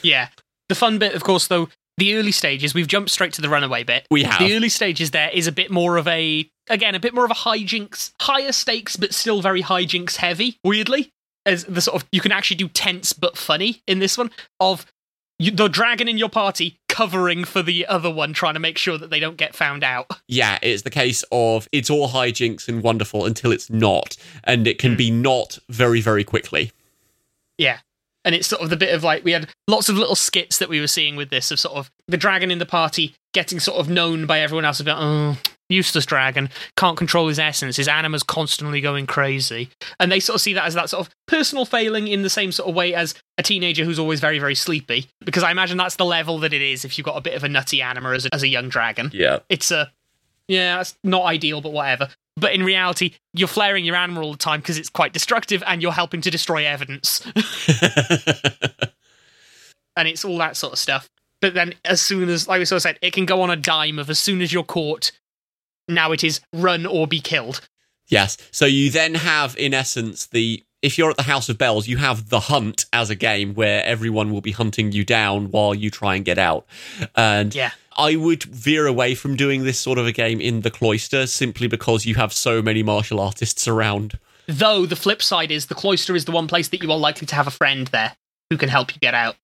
yeah, 0.01 0.29
the 0.69 0.75
fun 0.75 0.97
bit, 0.97 1.13
of 1.13 1.23
course, 1.23 1.47
though. 1.47 1.69
The 1.97 2.15
early 2.15 2.31
stages, 2.31 2.73
we've 2.73 2.87
jumped 2.87 3.11
straight 3.11 3.33
to 3.33 3.41
the 3.41 3.49
runaway 3.49 3.83
bit. 3.83 4.07
We 4.09 4.23
have. 4.23 4.39
The 4.39 4.55
early 4.55 4.69
stages 4.69 5.11
there 5.11 5.29
is 5.31 5.47
a 5.47 5.51
bit 5.51 5.69
more 5.69 5.97
of 5.97 6.07
a, 6.07 6.49
again, 6.69 6.95
a 6.95 6.99
bit 6.99 7.13
more 7.13 7.25
of 7.25 7.31
a 7.31 7.35
hijinks, 7.35 8.13
higher 8.21 8.53
stakes, 8.53 8.95
but 8.95 9.13
still 9.13 9.41
very 9.41 9.61
hijinks 9.61 10.15
heavy, 10.15 10.59
weirdly. 10.63 11.11
As 11.45 11.65
the 11.65 11.81
sort 11.81 12.01
of, 12.01 12.07
you 12.13 12.21
can 12.21 12.31
actually 12.31 12.55
do 12.55 12.69
tense 12.69 13.11
but 13.11 13.37
funny 13.37 13.81
in 13.85 13.99
this 13.99 14.17
one, 14.17 14.31
of 14.61 14.85
you, 15.39 15.51
the 15.51 15.67
dragon 15.67 16.07
in 16.07 16.17
your 16.17 16.29
party 16.29 16.79
covering 16.99 17.45
for 17.45 17.63
the 17.63 17.87
other 17.87 18.11
one, 18.11 18.33
trying 18.33 18.55
to 18.55 18.59
make 18.59 18.77
sure 18.77 18.97
that 18.97 19.09
they 19.09 19.21
don't 19.21 19.37
get 19.37 19.55
found 19.55 19.85
out. 19.85 20.07
Yeah, 20.27 20.59
it's 20.61 20.83
the 20.83 20.91
case 20.91 21.23
of 21.31 21.67
it's 21.71 21.89
all 21.89 22.09
hijinks 22.09 22.67
and 22.67 22.83
wonderful 22.83 23.25
until 23.25 23.51
it's 23.51 23.69
not. 23.69 24.15
And 24.43 24.67
it 24.67 24.77
can 24.77 24.91
hmm. 24.91 24.97
be 24.97 25.11
not 25.11 25.57
very, 25.69 26.01
very 26.01 26.23
quickly. 26.23 26.71
Yeah. 27.57 27.79
And 28.23 28.35
it's 28.35 28.47
sort 28.47 28.61
of 28.61 28.69
the 28.69 28.77
bit 28.77 28.93
of 28.93 29.03
like, 29.03 29.23
we 29.23 29.31
had 29.31 29.49
lots 29.67 29.89
of 29.89 29.97
little 29.97 30.15
skits 30.15 30.59
that 30.59 30.69
we 30.69 30.79
were 30.79 30.87
seeing 30.87 31.15
with 31.15 31.29
this 31.29 31.49
of 31.51 31.59
sort 31.59 31.77
of 31.77 31.89
the 32.07 32.17
dragon 32.17 32.51
in 32.51 32.59
the 32.59 32.65
party 32.65 33.15
getting 33.33 33.59
sort 33.59 33.79
of 33.79 33.89
known 33.89 34.27
by 34.27 34.39
everyone 34.39 34.65
else 34.65 34.79
about, 34.79 34.97
oh, 34.99 35.37
useless 35.69 36.05
dragon, 36.05 36.49
can't 36.75 36.97
control 36.97 37.27
his 37.27 37.39
essence, 37.39 37.77
his 37.77 37.87
anima's 37.87 38.23
constantly 38.23 38.81
going 38.81 39.07
crazy. 39.07 39.69
And 39.99 40.11
they 40.11 40.19
sort 40.19 40.35
of 40.35 40.41
see 40.41 40.53
that 40.53 40.65
as 40.65 40.73
that 40.73 40.89
sort 40.89 41.07
of 41.07 41.13
personal 41.27 41.65
failing 41.65 42.07
in 42.07 42.23
the 42.23 42.29
same 42.29 42.51
sort 42.51 42.69
of 42.69 42.75
way 42.75 42.93
as 42.93 43.13
a 43.37 43.43
teenager 43.43 43.85
who's 43.85 43.99
always 43.99 44.19
very, 44.19 44.39
very 44.39 44.55
sleepy. 44.55 45.07
Because 45.23 45.43
I 45.43 45.51
imagine 45.51 45.77
that's 45.77 45.95
the 45.95 46.05
level 46.05 46.39
that 46.39 46.53
it 46.53 46.61
is 46.61 46.83
if 46.83 46.97
you've 46.97 47.05
got 47.05 47.17
a 47.17 47.21
bit 47.21 47.35
of 47.35 47.43
a 47.43 47.49
nutty 47.49 47.81
anima 47.81 48.11
as 48.11 48.25
a, 48.25 48.33
as 48.33 48.43
a 48.43 48.47
young 48.47 48.69
dragon. 48.69 49.11
Yeah. 49.13 49.39
It's 49.49 49.71
a, 49.71 49.91
yeah, 50.47 50.81
it's 50.81 50.95
not 51.03 51.23
ideal, 51.23 51.61
but 51.61 51.71
whatever. 51.71 52.09
But 52.35 52.53
in 52.53 52.63
reality, 52.63 53.13
you're 53.33 53.47
flaring 53.47 53.85
your 53.85 53.95
anima 53.95 54.21
all 54.21 54.31
the 54.31 54.37
time 54.37 54.61
because 54.61 54.77
it's 54.77 54.89
quite 54.89 55.13
destructive 55.13 55.61
and 55.67 55.81
you're 55.81 55.91
helping 55.91 56.21
to 56.21 56.31
destroy 56.31 56.65
evidence. 56.65 57.21
and 59.95 60.07
it's 60.07 60.23
all 60.23 60.37
that 60.37 60.55
sort 60.55 60.73
of 60.73 60.79
stuff. 60.79 61.09
But 61.41 61.53
then, 61.53 61.75
as 61.85 62.01
soon 62.01 62.29
as, 62.29 62.47
like 62.47 62.59
we 62.59 62.65
sort 62.65 62.77
of 62.77 62.83
said, 62.83 62.99
it 63.01 63.13
can 63.13 63.25
go 63.25 63.41
on 63.41 63.49
a 63.49 63.55
dime 63.55 63.99
of 63.99 64.09
as 64.09 64.19
soon 64.19 64.41
as 64.41 64.51
you're 64.51 64.63
caught, 64.63 65.11
now 65.89 66.11
it 66.11 66.23
is 66.23 66.41
run 66.53 66.85
or 66.85 67.07
be 67.07 67.19
killed. 67.19 67.67
yes. 68.07 68.37
So 68.51 68.65
you 68.65 68.89
then 68.89 69.15
have, 69.15 69.57
in 69.57 69.73
essence, 69.73 70.27
the. 70.27 70.63
If 70.81 70.97
you're 70.97 71.09
at 71.09 71.17
the 71.17 71.23
House 71.23 71.49
of 71.49 71.57
Bells, 71.57 71.89
you 71.89 71.97
have 71.97 72.29
the 72.29 72.39
hunt 72.39 72.85
as 72.93 73.09
a 73.09 73.15
game 73.15 73.53
where 73.53 73.83
everyone 73.83 74.31
will 74.31 74.39
be 74.39 74.51
hunting 74.53 74.93
you 74.93 75.03
down 75.03 75.51
while 75.51 75.75
you 75.75 75.91
try 75.91 76.15
and 76.15 76.23
get 76.23 76.37
out. 76.37 76.65
And 77.17 77.53
Yeah. 77.53 77.71
I 77.97 78.15
would 78.15 78.43
veer 78.43 78.87
away 78.87 79.13
from 79.13 79.35
doing 79.35 79.65
this 79.65 79.77
sort 79.77 79.97
of 79.97 80.07
a 80.07 80.13
game 80.13 80.39
in 80.39 80.61
the 80.61 80.71
cloister 80.71 81.27
simply 81.27 81.67
because 81.67 82.05
you 82.05 82.15
have 82.15 82.31
so 82.31 82.61
many 82.61 82.81
martial 82.81 83.19
artists 83.19 83.67
around. 83.67 84.17
Though 84.47 84.85
the 84.85 84.95
flip 84.95 85.21
side 85.21 85.51
is 85.51 85.65
the 85.65 85.75
cloister 85.75 86.15
is 86.15 86.23
the 86.23 86.31
one 86.31 86.47
place 86.47 86.69
that 86.69 86.81
you 86.81 86.89
are 86.93 86.97
likely 86.97 87.27
to 87.27 87.35
have 87.35 87.45
a 87.45 87.51
friend 87.51 87.87
there 87.87 88.15
who 88.49 88.55
can 88.55 88.69
help 88.69 88.93
you 88.93 88.99
get 89.01 89.13
out. 89.13 89.35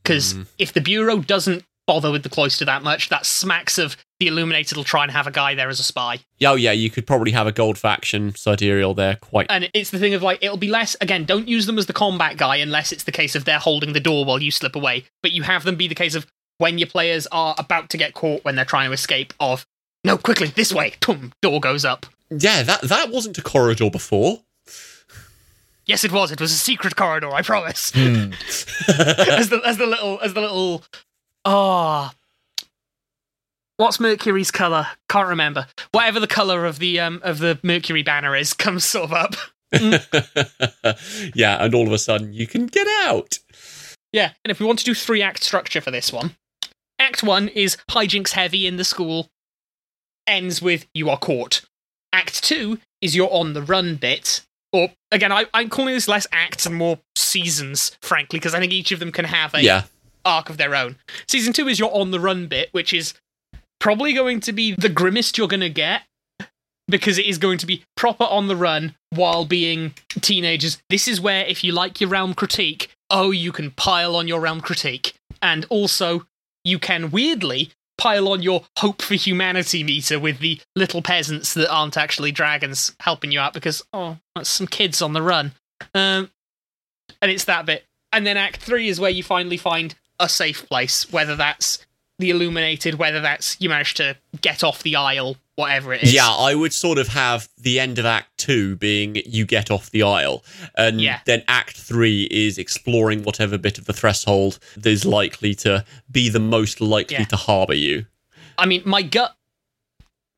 Because 0.00 0.34
mm. 0.34 0.46
if 0.58 0.72
the 0.72 0.80
Bureau 0.80 1.18
doesn't 1.18 1.64
bother 1.86 2.10
with 2.10 2.22
the 2.22 2.28
cloister 2.28 2.64
that 2.64 2.82
much, 2.82 3.08
that 3.08 3.26
smacks 3.26 3.78
of 3.78 3.96
the 4.20 4.28
Illuminated 4.28 4.76
will 4.76 4.84
try 4.84 5.02
and 5.02 5.12
have 5.12 5.26
a 5.26 5.30
guy 5.30 5.54
there 5.54 5.68
as 5.68 5.80
a 5.80 5.82
spy. 5.82 6.20
Oh 6.42 6.54
yeah, 6.54 6.72
you 6.72 6.90
could 6.90 7.06
probably 7.06 7.32
have 7.32 7.46
a 7.46 7.52
gold 7.52 7.78
faction 7.78 8.34
sidereal 8.34 8.94
there 8.94 9.16
quite 9.16 9.46
And 9.50 9.70
it's 9.74 9.90
the 9.90 9.98
thing 9.98 10.14
of 10.14 10.22
like, 10.22 10.38
it'll 10.42 10.56
be 10.56 10.70
less, 10.70 10.96
again, 11.00 11.24
don't 11.24 11.48
use 11.48 11.66
them 11.66 11.78
as 11.78 11.86
the 11.86 11.92
combat 11.92 12.36
guy 12.36 12.56
unless 12.56 12.92
it's 12.92 13.04
the 13.04 13.12
case 13.12 13.34
of 13.34 13.44
they're 13.44 13.58
holding 13.58 13.92
the 13.92 14.00
door 14.00 14.24
while 14.24 14.42
you 14.42 14.50
slip 14.50 14.76
away. 14.76 15.04
But 15.22 15.32
you 15.32 15.42
have 15.42 15.64
them 15.64 15.76
be 15.76 15.88
the 15.88 15.94
case 15.94 16.14
of 16.14 16.26
when 16.58 16.78
your 16.78 16.88
players 16.88 17.26
are 17.32 17.54
about 17.58 17.90
to 17.90 17.96
get 17.96 18.14
caught 18.14 18.44
when 18.44 18.56
they're 18.56 18.64
trying 18.64 18.88
to 18.88 18.92
escape, 18.92 19.34
of, 19.40 19.66
no, 20.04 20.16
quickly, 20.16 20.48
this 20.48 20.72
way, 20.72 20.94
tum, 21.00 21.32
door 21.42 21.60
goes 21.60 21.84
up. 21.84 22.06
Yeah, 22.30 22.62
that 22.62 22.82
that 22.82 23.10
wasn't 23.10 23.38
a 23.38 23.42
corridor 23.42 23.90
before. 23.90 24.40
Yes, 25.86 26.04
it 26.04 26.12
was. 26.12 26.32
It 26.32 26.40
was 26.40 26.52
a 26.52 26.56
secret 26.56 26.96
corridor. 26.96 27.30
I 27.30 27.42
promise. 27.42 27.92
Hmm. 27.94 28.32
as 28.88 29.50
the 29.50 29.60
as 29.64 29.76
the 29.76 29.86
little 29.86 30.18
as 30.20 30.34
the 30.34 30.40
little 30.40 30.84
ah, 31.44 32.14
what's 33.76 34.00
Mercury's 34.00 34.50
color? 34.50 34.86
Can't 35.08 35.28
remember. 35.28 35.66
Whatever 35.92 36.20
the 36.20 36.26
color 36.26 36.66
of 36.66 36.78
the 36.78 37.00
um 37.00 37.20
of 37.22 37.38
the 37.38 37.58
Mercury 37.62 38.02
banner 38.02 38.36
is 38.36 38.52
comes 38.54 38.84
sort 38.84 39.10
of 39.10 39.12
up. 39.12 39.34
yeah, 41.34 41.64
and 41.64 41.74
all 41.74 41.86
of 41.86 41.92
a 41.92 41.98
sudden 41.98 42.32
you 42.32 42.46
can 42.46 42.66
get 42.66 42.86
out. 43.04 43.38
Yeah, 44.12 44.32
and 44.44 44.50
if 44.50 44.60
we 44.60 44.66
want 44.66 44.78
to 44.78 44.84
do 44.84 44.94
three 44.94 45.22
act 45.22 45.42
structure 45.42 45.80
for 45.80 45.90
this 45.90 46.12
one, 46.12 46.36
Act 46.98 47.22
one 47.22 47.48
is 47.48 47.76
hijinks 47.90 48.30
heavy 48.30 48.66
in 48.66 48.76
the 48.76 48.84
school, 48.84 49.28
ends 50.26 50.62
with 50.62 50.86
you 50.94 51.10
are 51.10 51.18
caught. 51.18 51.62
Act 52.12 52.42
two 52.42 52.78
is 53.00 53.16
your 53.16 53.32
on 53.32 53.52
the 53.52 53.62
run 53.62 53.96
bit. 53.96 54.42
Or 54.72 54.90
again, 55.10 55.32
I, 55.32 55.46
I'm 55.52 55.68
calling 55.68 55.94
this 55.94 56.08
less 56.08 56.26
acts 56.32 56.66
and 56.66 56.74
more 56.74 56.98
seasons, 57.16 57.96
frankly, 58.00 58.38
because 58.38 58.54
I 58.54 58.60
think 58.60 58.72
each 58.72 58.92
of 58.92 59.00
them 59.00 59.12
can 59.12 59.24
have 59.24 59.54
a 59.54 59.62
Yeah. 59.62 59.84
Arc 60.24 60.50
of 60.50 60.56
their 60.56 60.74
own. 60.74 60.96
Season 61.28 61.52
two 61.52 61.68
is 61.68 61.78
your 61.78 61.94
on 61.94 62.10
the 62.10 62.20
run 62.20 62.46
bit, 62.46 62.68
which 62.72 62.92
is 62.92 63.14
probably 63.80 64.12
going 64.12 64.40
to 64.40 64.52
be 64.52 64.72
the 64.72 64.88
grimmest 64.88 65.36
you're 65.36 65.48
going 65.48 65.60
to 65.60 65.68
get 65.68 66.02
because 66.88 67.18
it 67.18 67.26
is 67.26 67.38
going 67.38 67.58
to 67.58 67.66
be 67.66 67.84
proper 67.96 68.24
on 68.24 68.48
the 68.48 68.56
run 68.56 68.94
while 69.10 69.44
being 69.44 69.94
teenagers. 70.20 70.82
This 70.90 71.08
is 71.08 71.20
where, 71.20 71.44
if 71.46 71.64
you 71.64 71.72
like 71.72 72.00
your 72.00 72.10
realm 72.10 72.34
critique, 72.34 72.94
oh, 73.10 73.30
you 73.30 73.52
can 73.52 73.70
pile 73.70 74.16
on 74.16 74.28
your 74.28 74.40
realm 74.40 74.60
critique. 74.60 75.14
And 75.40 75.66
also, 75.68 76.26
you 76.64 76.78
can 76.78 77.10
weirdly 77.10 77.70
pile 77.96 78.28
on 78.28 78.42
your 78.42 78.62
hope 78.78 79.02
for 79.02 79.14
humanity 79.14 79.84
meter 79.84 80.18
with 80.18 80.40
the 80.40 80.60
little 80.74 81.00
peasants 81.00 81.54
that 81.54 81.72
aren't 81.72 81.96
actually 81.96 82.32
dragons 82.32 82.94
helping 83.00 83.30
you 83.30 83.40
out 83.40 83.54
because, 83.54 83.82
oh, 83.92 84.18
that's 84.34 84.48
some 84.48 84.66
kids 84.66 85.00
on 85.00 85.12
the 85.12 85.22
run. 85.22 85.52
Um, 85.94 86.30
and 87.22 87.30
it's 87.30 87.44
that 87.44 87.66
bit. 87.66 87.84
And 88.12 88.26
then 88.26 88.36
Act 88.36 88.58
Three 88.58 88.88
is 88.88 89.00
where 89.00 89.10
you 89.10 89.22
finally 89.22 89.56
find 89.56 89.94
a 90.20 90.28
safe 90.28 90.68
place, 90.68 91.10
whether 91.12 91.36
that's 91.36 91.84
the 92.18 92.30
illuminated, 92.30 92.94
whether 92.94 93.20
that's 93.20 93.60
you 93.60 93.68
manage 93.68 93.94
to 93.94 94.16
get 94.40 94.62
off 94.62 94.82
the 94.84 94.94
Isle, 94.94 95.36
whatever 95.56 95.92
it 95.92 96.04
is. 96.04 96.12
Yeah, 96.14 96.28
I 96.30 96.54
would 96.54 96.72
sort 96.72 96.98
of 96.98 97.08
have 97.08 97.48
the 97.58 97.80
end 97.80 97.98
of 97.98 98.06
Act 98.06 98.28
Two 98.38 98.76
being 98.76 99.16
you 99.26 99.44
get 99.46 99.70
off 99.70 99.90
the 99.90 100.04
Isle, 100.04 100.44
and 100.76 101.00
Yeah. 101.00 101.20
then 101.24 101.42
Act 101.48 101.76
Three 101.76 102.28
is 102.30 102.56
exploring 102.56 103.24
whatever 103.24 103.58
bit 103.58 103.78
of 103.78 103.86
the 103.86 103.92
threshold 103.92 104.60
that 104.76 104.88
is 104.90 105.04
likely 105.04 105.54
to 105.56 105.84
be 106.10 106.28
the 106.28 106.38
most 106.40 106.80
likely 106.80 107.16
Yeah. 107.16 107.24
to 107.24 107.36
harbour 107.36 107.74
you. 107.74 108.06
I 108.56 108.66
mean, 108.66 108.82
my 108.84 109.02
gut. 109.02 109.34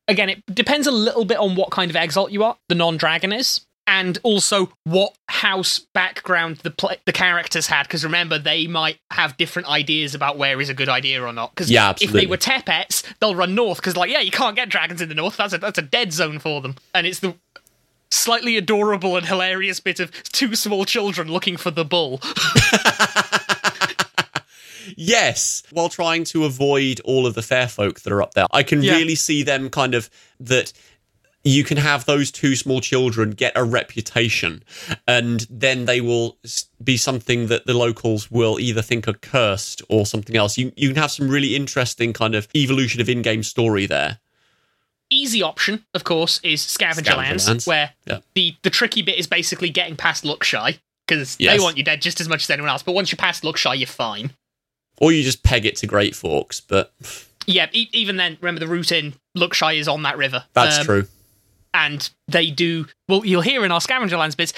Again, 0.07 0.29
it 0.29 0.43
depends 0.55 0.87
a 0.87 0.91
little 0.91 1.25
bit 1.25 1.37
on 1.37 1.55
what 1.55 1.69
kind 1.69 1.91
of 1.91 1.95
exalt 1.97 2.31
you 2.31 2.43
are, 2.43 2.57
the 2.69 2.75
non-dragon 2.75 3.33
is, 3.33 3.61
and 3.87 4.19
also 4.23 4.71
what 4.83 5.17
house 5.29 5.79
background 5.79 6.57
the 6.57 6.97
the 7.05 7.13
characters 7.13 7.67
had. 7.67 7.83
Because 7.83 8.03
remember, 8.03 8.37
they 8.37 8.67
might 8.67 8.99
have 9.11 9.37
different 9.37 9.67
ideas 9.69 10.13
about 10.13 10.37
where 10.37 10.59
is 10.61 10.69
a 10.69 10.73
good 10.73 10.89
idea 10.89 11.23
or 11.23 11.31
not. 11.33 11.51
Because 11.51 11.71
Yeah, 11.71 11.93
if 12.01 12.11
they 12.11 12.25
were 12.25 12.37
Tepets, 12.37 13.03
they'll 13.19 13.35
run 13.35 13.55
north. 13.55 13.77
Because 13.77 13.95
like, 13.95 14.11
yeah, 14.11 14.19
you 14.19 14.31
can't 14.31 14.55
get 14.55 14.69
dragons 14.69 15.01
in 15.01 15.09
the 15.09 15.15
north. 15.15 15.37
That's 15.37 15.53
a 15.53 15.57
that's 15.57 15.79
a 15.79 15.83
dead 15.83 16.11
zone 16.13 16.37
for 16.39 16.61
them. 16.61 16.75
And 16.93 17.07
it's 17.07 17.19
the 17.19 17.35
slightly 18.11 18.55
adorable 18.57 19.17
and 19.17 19.25
hilarious 19.25 19.79
bit 19.79 19.99
of 19.99 20.11
two 20.23 20.55
small 20.55 20.85
children 20.85 21.27
looking 21.29 21.57
for 21.57 21.71
the 21.71 21.85
bull. 21.85 22.21
Yes, 24.99 25.63
while 25.71 25.89
trying 25.89 26.23
to 26.25 26.45
avoid 26.45 27.01
all 27.01 27.27
of 27.27 27.35
the 27.35 27.41
fair 27.43 27.67
folk 27.67 27.99
that 28.01 28.11
are 28.13 28.21
up 28.21 28.33
there. 28.33 28.45
I 28.51 28.63
can 28.63 28.81
Yeah. 28.81 28.93
really 28.95 29.15
see 29.15 29.43
them 29.43 29.69
kind 29.69 29.93
of 29.93 30.09
that 30.39 30.71
you 31.47 31.63
can 31.63 31.77
have 31.77 32.05
those 32.05 32.31
two 32.31 32.55
small 32.55 32.81
children 32.81 33.31
get 33.31 33.53
a 33.55 33.63
reputation, 33.63 34.63
and 35.07 35.47
then 35.49 35.85
they 35.85 36.01
will 36.01 36.37
be 36.83 36.97
something 36.97 37.47
that 37.47 37.65
the 37.65 37.73
locals 37.73 38.29
will 38.31 38.59
either 38.59 38.81
think 38.81 39.07
are 39.07 39.13
cursed 39.13 39.81
or 39.89 40.05
something 40.05 40.35
else. 40.35 40.57
You 40.57 40.71
you 40.75 40.89
can 40.89 40.97
have 40.97 41.11
some 41.11 41.27
really 41.29 41.55
interesting 41.55 42.13
kind 42.13 42.35
of 42.35 42.47
evolution 42.55 43.01
of 43.01 43.09
in-game 43.09 43.43
story 43.43 43.85
there. 43.85 44.19
Easy 45.09 45.41
option, 45.41 45.85
of 45.93 46.03
course, 46.03 46.41
is 46.43 46.61
Scavenger, 46.61 47.11
Scavenger 47.11 47.17
Lands, 47.29 47.47
Lands. 47.47 47.65
where 47.67 47.91
Yeah. 48.05 48.19
the, 48.35 48.55
the 48.63 48.69
tricky 48.69 49.01
bit 49.01 49.17
is 49.17 49.25
basically 49.25 49.69
getting 49.69 49.95
past 49.95 50.25
Lookshy, 50.25 50.79
because 51.07 51.37
they 51.37 51.59
want 51.59 51.77
you 51.77 51.83
dead 51.83 52.01
just 52.01 52.19
as 52.19 52.27
much 52.27 52.43
as 52.43 52.49
anyone 52.49 52.69
else. 52.69 52.83
But 52.83 52.91
once 52.91 53.09
you're 53.11 53.17
past 53.17 53.43
Lookshy, 53.43 53.77
you're 53.77 53.87
fine. 53.87 54.31
Or 54.99 55.13
you 55.13 55.23
just 55.23 55.43
peg 55.43 55.65
it 55.65 55.77
to 55.77 55.87
Great 55.87 56.13
Forks, 56.13 56.59
but 56.59 56.91
Yeah, 57.45 57.67
e- 57.71 57.87
even 57.93 58.17
then, 58.17 58.37
remember 58.41 58.59
the 58.59 58.67
route 58.67 58.91
in 58.91 59.13
Lookshy 59.37 59.77
is 59.79 59.87
on 59.87 60.03
that 60.03 60.17
river. 60.17 60.43
that's 60.53 60.79
Um, 60.79 60.85
true. 60.85 61.07
And 61.77 62.09
they 62.27 62.49
do 62.49 62.85
well 63.07 63.23
you'll 63.25 63.41
hear 63.41 63.63
in 63.63 63.71
our 63.71 63.79
scavenger 63.79 64.17
lands 64.17 64.35
bits 64.35 64.51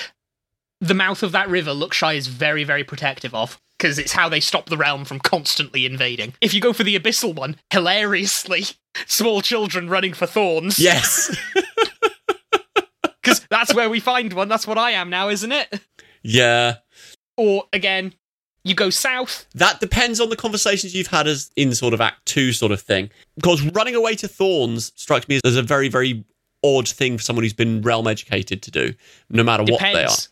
the 0.80 0.94
mouth 0.94 1.22
of 1.22 1.34
that 1.34 1.50
river 1.50 1.72
lookshy 1.72 2.16
is 2.16 2.28
very 2.28 2.64
very 2.64 2.84
protective 2.84 3.34
of 3.36 3.60
because 3.78 4.00
it's 4.00 4.14
how 4.14 4.30
they 4.30 4.40
stop 4.40 4.68
the 4.68 4.78
realm 4.78 5.04
from 5.04 5.20
constantly 5.20 5.86
invading 5.86 6.34
if 6.42 6.54
you 6.54 6.62
go 6.62 6.72
for 6.74 6.84
the 6.84 6.98
abyssal 6.98 7.36
one 7.36 7.58
hilariously 7.72 8.64
small 9.06 9.42
children 9.42 9.90
running 9.90 10.14
for 10.14 10.26
thorns 10.26 10.80
Yes. 10.80 11.36
because 13.22 13.46
that's 13.50 13.74
where 13.74 13.90
we 13.90 14.00
find 14.00 14.34
one 14.34 14.48
that's 14.48 14.66
what 14.66 14.78
i 14.78 14.92
am 14.92 15.10
now 15.10 15.30
isn't 15.30 15.52
it 15.52 15.82
yeah. 16.24 16.76
or 17.38 17.66
again 17.74 18.14
you 18.64 18.76
go 18.76 18.90
south 18.90 19.46
That 19.56 19.80
depends 19.80 20.20
on 20.20 20.30
the 20.30 20.36
conversations 20.36 20.94
you've 20.94 21.08
had 21.08 21.28
as 21.28 21.50
in 21.56 21.74
sort 21.74 21.94
of 21.94 22.02
Act 22.02 22.26
Two 22.26 22.52
sort 22.52 22.72
of 22.72 22.82
thing. 22.82 23.10
Because 23.36 23.62
running 23.72 23.96
away 23.96 24.16
to 24.16 24.28
Thorns 24.28 24.92
strikes 24.96 25.28
me 25.30 25.40
as 25.46 25.56
a 25.56 25.62
very, 25.64 25.88
very 25.88 26.26
odd 26.64 26.88
thing 26.88 27.18
for 27.18 27.24
someone 27.24 27.44
who's 27.44 27.54
been 27.54 27.82
realm 27.82 28.08
educated 28.08 28.62
to 28.64 28.72
do, 28.72 28.94
no 29.30 29.44
matter 29.44 29.64
what 29.64 29.80
they 29.82 29.90
are. 29.90 29.94
depends 29.94 30.30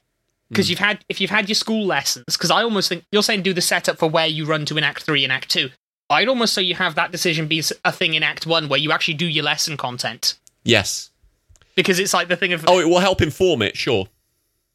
because 0.49 0.67
hmm. 0.67 0.71
you've 0.71 0.79
had 0.79 1.03
if 1.09 1.19
you've 1.21 1.29
had 1.29 1.47
your 1.47 1.55
school 1.55 1.85
lessons 1.85 2.25
because 2.27 2.51
i 2.51 2.63
almost 2.63 2.89
think 2.89 3.03
you're 3.11 3.23
saying 3.23 3.41
do 3.41 3.53
the 3.53 3.61
setup 3.61 3.97
for 3.97 4.09
where 4.09 4.27
you 4.27 4.45
run 4.45 4.65
to 4.65 4.77
in 4.77 4.83
act 4.83 5.03
3 5.03 5.23
and 5.23 5.33
act 5.33 5.49
2 5.49 5.69
i'd 6.11 6.27
almost 6.27 6.53
say 6.53 6.61
you 6.61 6.75
have 6.75 6.95
that 6.95 7.11
decision 7.11 7.47
be 7.47 7.61
a 7.85 7.91
thing 7.91 8.13
in 8.13 8.23
act 8.23 8.45
1 8.45 8.69
where 8.69 8.79
you 8.79 8.91
actually 8.91 9.13
do 9.15 9.25
your 9.25 9.43
lesson 9.43 9.77
content 9.77 10.37
Yes. 10.63 11.11
because 11.75 11.97
it's 11.99 12.13
like 12.13 12.27
the 12.27 12.35
thing 12.35 12.51
of 12.51 12.65
Oh, 12.67 12.79
it 12.79 12.89
will 12.89 12.99
help 12.99 13.21
inform 13.21 13.61
it, 13.61 13.77
sure. 13.77 14.07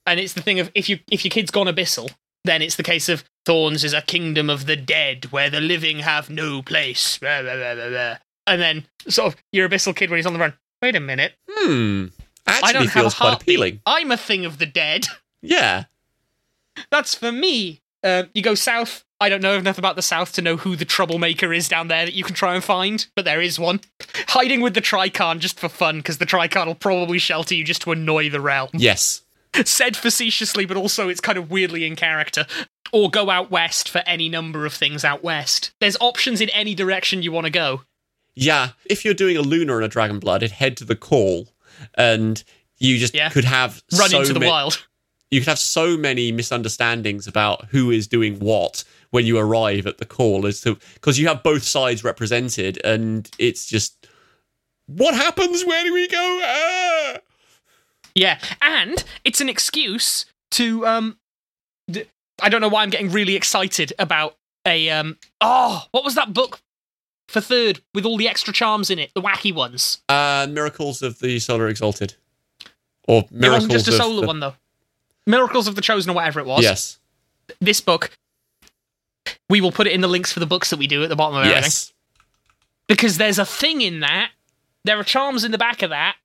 and 0.07 0.19
it's 0.19 0.33
the 0.33 0.41
thing 0.41 0.59
of 0.59 0.71
if 0.75 0.89
you 0.89 1.01
if 1.11 1.25
your 1.25 1.31
kid's 1.31 1.51
gone 1.51 1.67
abyssal 1.67 2.11
then 2.45 2.63
it's 2.63 2.77
the 2.77 2.83
case 2.83 3.09
of 3.09 3.25
thorns 3.45 3.85
is 3.85 3.93
a 3.93 4.03
kingdom 4.03 4.49
of 4.51 4.67
the 4.67 4.77
dead 4.77 5.27
where 5.27 5.51
the 5.51 5.61
living 5.61 5.99
have 6.01 6.31
no 6.31 6.63
place 6.63 7.19
blah, 7.19 7.43
blah, 7.43 7.55
blah. 7.75 8.17
and 8.47 8.61
then 8.61 8.85
sort 9.09 9.33
of 9.33 9.41
your 9.53 9.69
abyssal 9.69 9.95
kid 9.95 10.11
when 10.11 10.17
he's 10.19 10.27
on 10.27 10.33
the 10.33 10.39
run 10.39 10.55
wait 10.83 10.97
a 10.97 11.01
minute 11.01 11.33
Hmm. 11.49 12.07
Actually 12.47 12.69
i 12.69 12.73
don't 12.73 12.83
have 12.89 12.97
a 12.97 13.01
feels 13.01 13.15
quite 13.15 13.29
heartbeat 13.29 13.55
appealing. 13.57 13.81
i'm 13.87 14.11
a 14.11 14.17
thing 14.17 14.45
of 14.45 14.59
the 14.59 14.67
dead 14.67 15.07
Yeah. 15.43 15.85
that's 16.91 17.15
for 17.15 17.33
me 17.33 17.81
uh, 18.05 18.25
you 18.35 18.43
go 18.43 18.55
south 18.55 19.05
i 19.21 19.29
don't 19.29 19.43
know 19.43 19.55
enough 19.57 19.79
about 19.79 19.95
the 19.97 20.03
south 20.03 20.33
to 20.33 20.43
know 20.43 20.57
who 20.57 20.75
the 20.77 20.85
troublemaker 20.85 21.53
is 21.53 21.69
down 21.69 21.89
there 21.89 22.05
that 22.05 22.15
you 22.15 22.25
can 22.25 22.35
try 22.35 22.55
and 22.55 22.65
find 22.65 23.07
but 23.15 23.25
there 23.25 23.41
is 23.41 23.59
one 23.61 23.81
hiding 24.29 24.61
with 24.61 24.75
the 24.75 24.81
Tri-Khan 24.81 25.39
just 25.41 25.61
for 25.61 25.69
fun 25.69 25.99
because 25.99 26.19
the 26.19 26.27
Tri-Khan 26.27 26.67
will 26.67 26.75
probably 26.75 27.19
shelter 27.19 27.55
you 27.55 27.63
just 27.65 27.83
to 27.83 27.93
annoy 27.93 28.29
the 28.31 28.41
realm 28.41 28.71
Yes. 28.73 29.23
said 29.67 29.97
facetiously, 29.99 30.65
but 30.65 30.79
also 30.79 31.09
it's 31.11 31.21
kind 31.21 31.37
of 31.37 31.51
weirdly 31.51 31.85
in 31.85 31.95
character. 31.95 32.47
Or 32.91 33.11
go 33.11 33.29
out 33.29 33.51
west 33.51 33.87
for 33.89 33.99
any 34.07 34.31
number 34.31 34.65
of 34.65 34.73
things 34.73 35.05
out 35.05 35.23
west. 35.23 35.73
There's 35.79 35.97
options 36.01 36.41
in 36.41 36.49
any 36.51 36.75
direction 36.75 37.23
you 37.23 37.33
want 37.33 37.45
to 37.45 37.51
go. 37.51 37.83
Yeah. 38.35 38.71
If 38.87 39.05
you're 39.05 39.15
doing 39.15 39.37
a 39.37 39.43
Lunar 39.43 39.77
and 39.77 39.85
a 39.85 39.89
Dragon 39.89 40.19
Blood, 40.19 40.43
it'd 40.43 40.53
head 40.57 40.77
to 40.79 40.85
the 40.85 40.97
Caul, 40.97 41.49
and 41.95 42.43
you 42.79 42.99
just 42.99 43.15
Yeah. 43.15 43.29
could 43.31 43.45
have 43.45 43.83
Run 43.97 44.11
so 44.11 44.21
into 44.21 44.33
the 44.33 44.41
ma- 44.41 44.49
wild. 44.49 44.87
you 45.31 45.41
could 45.41 45.49
have 45.49 45.59
so 45.59 45.97
many 45.97 46.33
misunderstandings 46.33 47.27
about 47.27 47.67
who 47.71 47.91
is 47.91 48.07
doing 48.07 48.39
what 48.39 48.85
when 49.11 49.27
you 49.27 49.39
arrive 49.39 49.87
at 49.87 49.99
the 49.99 50.05
Caul 50.07 50.47
as 50.47 50.61
to 50.63 50.79
because 50.95 51.19
you 51.19 51.29
have 51.29 51.43
both 51.43 51.63
sides 51.65 52.03
represented 52.05 52.81
and 52.85 53.31
it's 53.39 53.67
just 53.67 54.07
what 54.87 55.15
happens 55.15 55.65
where 55.65 55.85
do 55.85 55.93
we 55.93 56.09
go 56.09 56.41
ah! 56.43 57.19
Yeah, 58.15 58.39
and 58.61 59.03
it's 59.25 59.41
an 59.41 59.49
excuse 59.49 60.27
to 60.53 60.87
um. 60.87 61.19
d- 61.91 62.05
I 62.43 62.49
don't 62.49 62.61
know 62.61 62.69
why 62.69 62.83
I'm 62.83 62.91
getting 62.91 63.11
really 63.11 63.37
excited 63.37 63.93
about 63.99 64.37
a 64.67 64.91
um. 64.91 65.17
Oh, 65.41 65.85
what 65.93 66.05
was 66.05 66.15
that 66.17 66.33
book 66.35 66.61
for 67.33 67.41
third 67.41 67.81
with 67.95 68.05
all 68.05 68.17
the 68.17 68.29
extra 68.29 68.53
charms 68.53 68.91
in 68.91 68.99
it, 68.99 69.11
the 69.15 69.23
wacky 69.23 69.53
ones? 69.55 70.03
uh 70.09 70.47
miracles 70.51 71.03
of 71.03 71.19
the 71.21 71.39
solar 71.39 71.69
exalted 71.69 72.15
or 73.09 73.23
it 73.23 73.33
miracles 73.33 73.69
wasn't 73.69 73.73
just 73.73 73.89
a 73.89 73.93
solar 73.93 74.21
the- 74.21 74.27
one 74.27 74.41
though. 74.41 74.55
Miracles 75.27 75.69
of 75.69 75.77
the 75.77 75.83
Chosen 75.83 76.11
or 76.11 76.15
whatever 76.15 76.41
it 76.41 76.47
was. 76.47 76.63
yes 76.63 76.99
This 77.61 77.81
book. 77.81 78.11
We 79.49 79.61
will 79.61 79.71
put 79.73 79.87
it 79.87 79.93
in 79.93 80.01
the 80.01 80.09
links 80.09 80.33
for 80.33 80.41
the 80.41 80.47
books 80.47 80.71
that 80.71 80.79
we 80.79 80.87
do 80.89 81.03
at 81.05 81.09
the 81.09 81.17
bottom 81.17 81.37
of 81.37 81.45
everything. 81.45 81.63
yes 81.63 81.93
because 82.89 83.17
there's 83.19 83.39
a 83.39 83.47
thing 83.47 83.81
in 83.81 84.01
that. 84.01 84.31
There 84.85 84.99
are 84.99 85.05
charms 85.05 85.45
in 85.45 85.53
the 85.53 85.59
back 85.59 85.83
of 85.83 85.91
that 85.91 86.17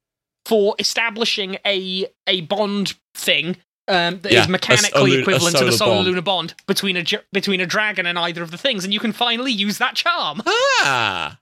for 0.46 0.76
establishing 0.80 1.58
a 1.66 2.08
a 2.26 2.42
bond 2.42 2.96
thing 3.14 3.58
um, 3.88 4.20
that 4.22 4.26
is 4.28 4.34
Yeah, 4.34 4.40
a 4.40 4.42
s- 4.44 4.48
a 4.48 4.52
mechanically 4.52 5.12
lu- 5.12 5.18
a 5.18 5.22
equivalent 5.22 5.58
to 5.58 5.66
the 5.66 5.72
solar 5.72 5.96
bond. 5.96 6.08
lunar 6.08 6.22
bond 6.22 6.54
between 6.68 6.98
a 6.98 7.04
between 7.32 7.62
a 7.62 7.66
dragon 7.66 8.06
and 8.06 8.18
either 8.20 8.42
of 8.44 8.52
the 8.52 8.58
things, 8.58 8.84
and 8.84 8.94
you 8.94 9.00
can 9.00 9.14
finally 9.14 9.52
use 9.52 9.78
that 9.78 9.96
charm. 9.96 10.42
ah 10.48 11.40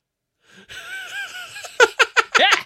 yeah. 2.40 2.64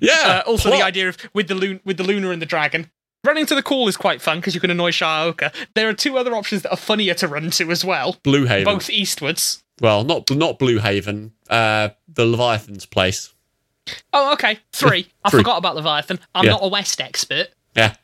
yeah 0.00 0.42
Uh, 0.46 0.50
also, 0.50 0.70
the 0.70 0.82
idea 0.82 1.08
of 1.08 1.16
with 1.34 1.48
the 1.48 1.54
lun- 1.54 1.80
with 1.84 1.96
the 1.96 2.04
lunar 2.04 2.32
and 2.32 2.40
the 2.42 2.46
dragon. 2.46 2.90
Running 3.24 3.46
to 3.46 3.54
the 3.56 3.64
Caul 3.64 3.88
is 3.88 3.96
quite 3.96 4.22
fun 4.22 4.38
because 4.38 4.54
you 4.54 4.60
can 4.60 4.70
annoy 4.70 4.92
Shaoka. 4.92 5.52
There 5.74 5.88
are 5.88 5.92
two 5.92 6.16
other 6.16 6.36
options 6.36 6.62
that 6.62 6.70
are 6.70 6.76
funnier 6.76 7.14
to 7.14 7.26
run 7.26 7.50
to 7.50 7.70
as 7.72 7.84
well, 7.84 8.16
blue 8.22 8.46
haven 8.46 8.64
both 8.72 8.88
eastwards. 8.88 9.62
well 9.80 10.04
not 10.04 10.30
not 10.30 10.58
blue 10.58 10.78
haven 10.78 11.32
uh 11.50 11.88
the 12.08 12.24
leviathan's 12.24 12.86
place 12.86 13.32
Oh, 14.12 14.32
okay. 14.34 14.58
Three. 14.72 15.08
I 15.24 15.30
forgot 15.30 15.56
about 15.56 15.74
Leviathan. 15.74 16.20
I'm 16.34 16.44
Yeah. 16.44 16.50
not 16.52 16.60
a 16.62 16.68
West 16.68 17.00
expert. 17.00 17.48
yeah 17.74 17.94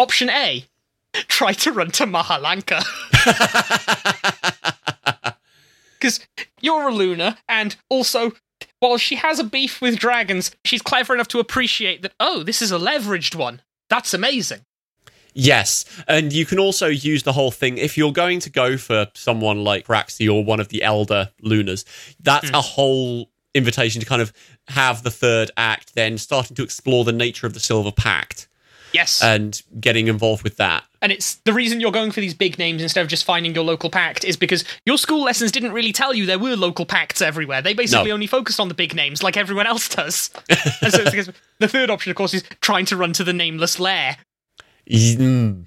Option 0.00 0.30
A, 0.30 0.64
try 1.12 1.52
to 1.52 1.72
run 1.72 1.90
to 1.92 2.06
Mahalanka. 2.06 2.82
Because 6.00 6.20
you're 6.62 6.88
a 6.88 6.94
Lunar, 6.94 7.36
and 7.46 7.76
also, 7.90 8.32
while 8.78 8.96
she 8.96 9.16
has 9.16 9.38
a 9.38 9.44
beef 9.44 9.82
with 9.82 9.98
dragons, 9.98 10.50
she's 10.64 10.80
clever 10.80 11.12
enough 11.12 11.28
to 11.28 11.40
appreciate 11.40 12.00
that, 12.00 12.14
oh, 12.18 12.42
this 12.42 12.62
is 12.62 12.72
a 12.72 12.78
leveraged 12.78 13.34
one. 13.34 13.60
That's 13.90 14.14
amazing. 14.14 14.60
Yes, 15.34 15.84
and 16.08 16.32
you 16.32 16.46
can 16.46 16.58
also 16.58 16.86
use 16.86 17.24
the 17.24 17.34
whole 17.34 17.50
thing 17.50 17.76
if 17.76 17.98
you're 17.98 18.14
going 18.14 18.40
to 18.40 18.48
go 18.48 18.78
for 18.78 19.08
someone 19.14 19.62
like 19.62 19.86
Praxi 19.86 20.26
or 20.32 20.42
one 20.42 20.58
of 20.58 20.68
the 20.68 20.82
elder 20.82 21.28
Lunars. 21.42 21.84
That's 22.18 22.48
Hmm. 22.48 22.54
a 22.54 22.62
whole 22.62 23.30
invitation 23.54 24.00
to 24.00 24.06
kind 24.06 24.22
of 24.22 24.32
have 24.68 25.02
the 25.02 25.10
third 25.10 25.50
act, 25.58 25.94
then 25.94 26.16
starting 26.16 26.56
to 26.56 26.62
explore 26.62 27.04
the 27.04 27.12
nature 27.12 27.46
of 27.46 27.52
the 27.52 27.60
Silver 27.60 27.92
Pact 27.92 28.48
Yes. 28.92 29.22
and 29.22 29.60
getting 29.80 30.08
involved 30.08 30.42
with 30.42 30.56
that. 30.56 30.84
and 31.02 31.12
it's 31.12 31.36
the 31.44 31.52
reason 31.52 31.80
you're 31.80 31.92
going 31.92 32.10
for 32.10 32.20
these 32.20 32.34
big 32.34 32.58
names 32.58 32.82
instead 32.82 33.02
of 33.02 33.08
just 33.08 33.24
finding 33.24 33.54
your 33.54 33.64
local 33.64 33.88
pact 33.90 34.24
is 34.24 34.36
because 34.36 34.64
your 34.84 34.98
school 34.98 35.22
lessons 35.22 35.52
didn't 35.52 35.72
really 35.72 35.92
tell 35.92 36.12
you 36.12 36.26
there 36.26 36.38
were 36.38 36.56
local 36.56 36.84
pacts 36.84 37.22
everywhere. 37.22 37.62
They 37.62 37.72
basically 37.74 38.08
No. 38.08 38.14
only 38.14 38.26
focused 38.26 38.58
on 38.60 38.68
the 38.68 38.74
big 38.74 38.94
names 38.94 39.22
like 39.22 39.36
everyone 39.36 39.66
else 39.66 39.88
does. 39.88 40.30
and 40.82 40.92
so 40.92 41.02
it's 41.04 41.30
the 41.58 41.68
third 41.68 41.88
option, 41.90 42.10
of 42.10 42.16
course, 42.16 42.34
is 42.34 42.42
trying 42.60 42.84
to 42.86 42.96
run 42.96 43.12
to 43.14 43.24
the 43.24 43.32
nameless 43.32 43.78
lair. 43.80 44.16
Mm. 44.88 45.66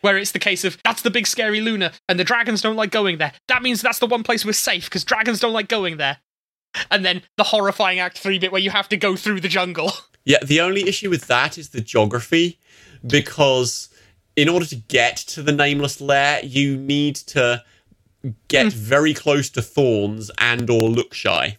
where 0.00 0.18
it's 0.18 0.32
the 0.32 0.38
case 0.40 0.64
of 0.64 0.76
that's 0.82 1.02
the 1.02 1.10
big 1.10 1.26
scary 1.26 1.60
Lunar, 1.60 1.92
and 2.08 2.18
the 2.18 2.24
dragons 2.24 2.60
don't 2.62 2.74
like 2.76 2.90
going 2.90 3.18
there. 3.18 3.32
That 3.48 3.62
means 3.62 3.80
that's 3.80 4.00
the 4.00 4.06
one 4.06 4.24
place 4.24 4.44
we're 4.44 4.52
safe 4.52 4.84
because 4.86 5.04
dragons 5.04 5.38
don't 5.40 5.52
like 5.52 5.68
going 5.68 5.98
there. 5.98 6.18
And 6.90 7.04
then 7.04 7.22
the 7.36 7.44
horrifying 7.44 8.00
Act 8.00 8.18
Three 8.18 8.38
bit 8.38 8.50
where 8.50 8.60
you 8.60 8.70
have 8.70 8.88
to 8.88 8.96
go 8.96 9.14
through 9.16 9.40
the 9.40 9.48
jungle. 9.48 9.92
Yeah, 10.24 10.38
the 10.44 10.60
only 10.60 10.88
issue 10.88 11.10
with 11.10 11.26
that 11.26 11.58
is 11.58 11.70
the 11.70 11.80
geography, 11.80 12.58
because 13.06 13.88
in 14.36 14.48
order 14.48 14.64
to 14.66 14.76
get 14.76 15.16
to 15.16 15.42
the 15.42 15.52
nameless 15.52 16.00
lair, 16.00 16.40
you 16.44 16.76
need 16.76 17.16
to 17.16 17.62
get 18.48 18.64
Hmm. 18.72 18.78
very 18.78 19.14
close 19.14 19.50
to 19.50 19.62
thorns 19.62 20.30
and 20.38 20.70
or 20.70 20.88
Lookshy. 20.88 21.56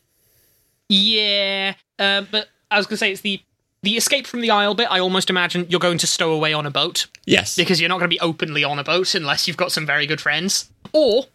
yeah, 0.90 1.74
um, 2.00 2.28
but 2.32 2.48
I 2.72 2.78
was 2.78 2.88
gonna 2.88 2.98
say 2.98 3.12
it's 3.12 3.22
the 3.22 3.42
the 3.82 3.98
escape 3.98 4.26
from 4.26 4.40
the 4.40 4.50
Isle 4.50 4.76
bit. 4.76 4.88
I 4.90 5.00
almost 5.00 5.30
imagine 5.30 5.66
you're 5.70 5.80
going 5.80 5.98
to 5.98 6.08
stow 6.08 6.32
away 6.32 6.54
on 6.54 6.66
a 6.66 6.72
boat 6.72 7.08
Yes. 7.26 7.58
because 7.58 7.82
you're 7.82 7.90
not 7.90 7.96
going 8.00 8.10
to 8.10 8.16
be 8.16 8.20
openly 8.22 8.64
on 8.64 8.80
a 8.80 8.84
boat 8.84 9.14
unless 9.14 9.46
you've 9.46 9.58
got 9.58 9.74
some 9.74 9.86
very 9.86 10.06
good 10.08 10.22
friends. 10.22 10.70
Or 10.94 11.26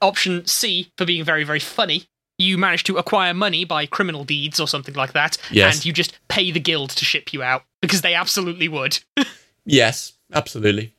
option 0.00 0.46
C 0.46 0.90
for 0.96 1.04
being 1.04 1.22
very 1.22 1.44
very 1.44 1.60
funny. 1.60 2.04
You 2.38 2.58
manage 2.58 2.82
to 2.84 2.96
acquire 2.96 3.34
money 3.34 3.64
by 3.64 3.86
criminal 3.86 4.24
deeds 4.24 4.58
or 4.58 4.66
something 4.66 4.94
like 4.94 5.12
that, 5.12 5.36
Yes. 5.50 5.76
and 5.76 5.84
you 5.86 5.92
just 5.92 6.18
pay 6.28 6.50
the 6.50 6.58
guild 6.60 6.90
to 6.90 7.04
ship 7.04 7.32
you 7.32 7.42
out 7.42 7.64
because 7.80 8.00
they 8.02 8.14
absolutely 8.14 8.68
would. 8.68 8.98
Yes, 9.64 10.14
absolutely. 10.32 10.92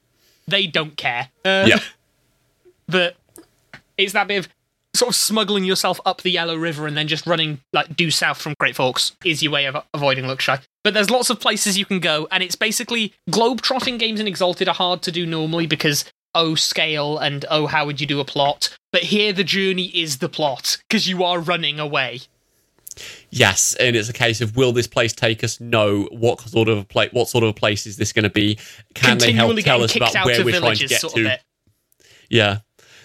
they 0.48 0.68
don't 0.68 0.96
care. 0.96 1.30
Uh, 1.44 1.66
Yeah. 1.68 1.80
But 2.88 3.16
it's 3.98 4.14
that 4.14 4.28
bit 4.28 4.38
of 4.46 4.50
sort 4.96 5.10
of 5.10 5.16
smuggling 5.16 5.64
yourself 5.66 6.00
up 6.06 6.22
the 6.22 6.30
Yellow 6.32 6.56
River 6.56 6.86
and 6.86 6.96
then 6.96 7.08
just 7.08 7.26
running 7.26 7.60
like 7.72 7.96
due 7.96 8.12
south 8.12 8.40
from 8.42 8.54
Great 8.60 8.76
Forks 8.76 9.14
is 9.26 9.42
your 9.42 9.52
way 9.52 9.66
of 9.66 9.76
avoiding 9.94 10.26
Lookshy. 10.26 10.62
But 10.84 10.94
there's 10.94 11.10
lots 11.10 11.30
of 11.30 11.40
places 11.40 11.78
you 11.78 11.86
can 11.86 12.00
go, 12.00 12.28
and 12.30 12.44
it's 12.44 12.56
basically 12.56 13.14
globe-trotting 13.30 13.98
games 13.98 14.20
in 14.20 14.28
Exalted 14.28 14.68
are 14.68 14.76
hard 14.76 15.02
to 15.04 15.12
do 15.12 15.26
normally 15.26 15.66
because 15.66 16.06
oh 16.36 16.56
scale 16.56 17.18
and 17.18 17.46
oh 17.50 17.68
how 17.68 17.86
would 17.86 18.02
you 18.02 18.08
do 18.08 18.20
a 18.20 18.26
plot. 18.26 18.76
But 18.92 19.04
here 19.04 19.34
the 19.34 19.44
journey 19.44 19.86
is 19.86 20.18
the 20.18 20.30
plot 20.30 20.78
because 20.88 21.08
you 21.08 21.24
are 21.24 21.40
running 21.40 21.80
away. 21.80 22.22
Yes, 23.32 23.76
and 23.80 23.96
it's 23.96 24.10
a 24.10 24.14
case 24.14 24.42
of 24.42 24.56
will 24.56 24.72
this 24.72 24.88
place 24.88 25.14
take 25.14 25.44
us? 25.44 25.60
No. 25.60 26.04
What 26.12 26.42
sort 26.42 26.68
of 26.68 26.78
a 26.78 26.84
place? 26.84 27.12
What 27.12 27.28
sort 27.28 27.44
of 27.44 27.50
a 27.50 27.54
place 27.54 27.88
is 27.88 27.98
this 27.98 28.14
going 28.14 28.24
to 28.24 28.30
be? 28.30 28.60
Can 28.94 29.18
they 29.18 29.32
help 29.32 29.58
tell 29.60 29.84
us 29.84 29.96
about 29.96 30.14
where 30.26 30.46
we're 30.46 30.60
trying 30.60 30.76
to 30.76 30.88
get 30.88 31.02
sort 31.02 31.14
to? 31.16 31.40
Yeah. 32.30 32.60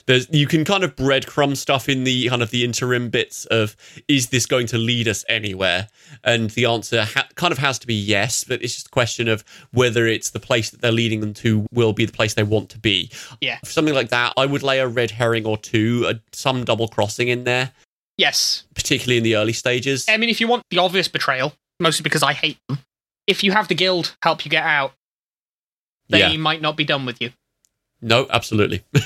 There's, 0.08 0.26
you 0.30 0.46
can 0.46 0.64
kind 0.64 0.82
of 0.84 0.96
breadcrumb 0.96 1.54
stuff 1.56 1.86
in 1.88 2.02
the 2.04 2.28
kind 2.30 2.42
of 2.42 2.50
the 2.50 2.64
interim 2.64 3.10
bits 3.10 3.44
of 3.46 3.76
is 4.08 4.30
this 4.30 4.46
going 4.46 4.66
to 4.68 4.78
lead 4.78 5.06
us 5.06 5.22
anywhere? 5.28 5.88
And 6.24 6.48
the 6.50 6.64
answer 6.64 7.04
ha- 7.04 7.28
kind 7.34 7.52
of 7.52 7.58
has 7.58 7.78
to 7.80 7.86
be 7.86 7.94
yes, 7.94 8.42
but 8.42 8.62
it's 8.62 8.74
just 8.74 8.86
a 8.86 8.90
question 8.90 9.28
of 9.28 9.44
whether 9.72 10.06
it's 10.06 10.30
the 10.30 10.40
place 10.40 10.70
that 10.70 10.80
they're 10.80 10.90
leading 10.92 11.20
them 11.20 11.34
to 11.34 11.66
will 11.72 11.92
be 11.92 12.06
the 12.06 12.12
place 12.12 12.32
they 12.34 12.42
want 12.42 12.70
to 12.70 12.78
be. 12.78 13.10
Yeah. 13.42 13.58
For 13.60 13.66
something 13.70 13.94
like 13.94 14.08
that, 14.08 14.32
I 14.38 14.46
would 14.46 14.62
lay 14.62 14.80
a 14.80 14.88
red 14.88 15.10
herring 15.10 15.44
or 15.44 15.58
two, 15.58 16.06
a, 16.08 16.14
some 16.32 16.64
double 16.64 16.88
crossing 16.88 17.28
in 17.28 17.44
there, 17.44 17.72
Yes. 18.16 18.64
particularly 18.74 19.18
in 19.18 19.24
the 19.24 19.36
early 19.36 19.52
stages. 19.52 20.06
I 20.08 20.16
mean, 20.16 20.30
if 20.30 20.40
you 20.40 20.48
want 20.48 20.62
the 20.70 20.78
obvious 20.78 21.06
betrayal, 21.06 21.52
mostly 21.78 22.02
because 22.02 22.22
I 22.22 22.32
hate 22.32 22.56
them, 22.68 22.78
if 23.26 23.44
you 23.44 23.52
have 23.52 23.68
the 23.68 23.74
guild 23.74 24.16
help 24.22 24.44
you 24.46 24.50
get 24.50 24.64
out, 24.64 24.94
they 26.08 26.20
Yeah. 26.20 26.36
might 26.38 26.62
not 26.62 26.78
be 26.78 26.84
done 26.84 27.04
with 27.04 27.20
you. 27.20 27.30
No, 28.00 28.26
absolutely. 28.30 28.84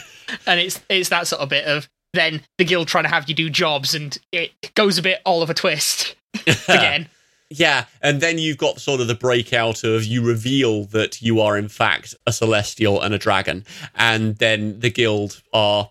And 0.46 0.60
it's 0.60 0.80
it's 0.88 1.10
that 1.10 1.26
sort 1.26 1.42
of 1.42 1.50
bit 1.50 1.66
of 1.66 1.90
then 2.14 2.40
the 2.56 2.64
guild 2.64 2.88
trying 2.88 3.04
to 3.04 3.10
have 3.10 3.28
you 3.28 3.34
do 3.34 3.50
jobs, 3.50 3.94
and 3.94 4.16
it 4.32 4.52
goes 4.74 4.96
a 4.96 5.02
bit 5.02 5.20
Oliver 5.26 5.52
Twist 5.52 6.14
again. 6.68 7.08
Yeah, 7.50 7.84
and 8.00 8.22
then 8.22 8.38
you've 8.38 8.56
got 8.56 8.80
sort 8.80 9.02
of 9.02 9.08
the 9.08 9.14
breakout 9.14 9.84
of 9.84 10.04
you 10.04 10.24
reveal 10.24 10.84
that 10.86 11.20
you 11.20 11.38
are 11.40 11.58
in 11.58 11.68
fact 11.68 12.14
a 12.26 12.32
celestial 12.32 13.02
and 13.02 13.12
a 13.12 13.18
dragon, 13.18 13.66
and 13.94 14.36
then 14.36 14.80
the 14.80 14.90
guild 14.90 15.42
are 15.52 15.90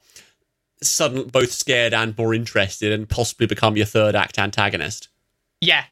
suddenly 0.82 1.26
both 1.26 1.52
scared 1.52 1.94
and 1.94 2.18
more 2.18 2.34
interested, 2.34 2.92
and 2.92 3.08
possibly 3.08 3.46
become 3.46 3.78
your 3.78 3.86
third 3.86 4.16
act 4.16 4.40
antagonist. 4.40 5.10
yeah. 5.60 5.84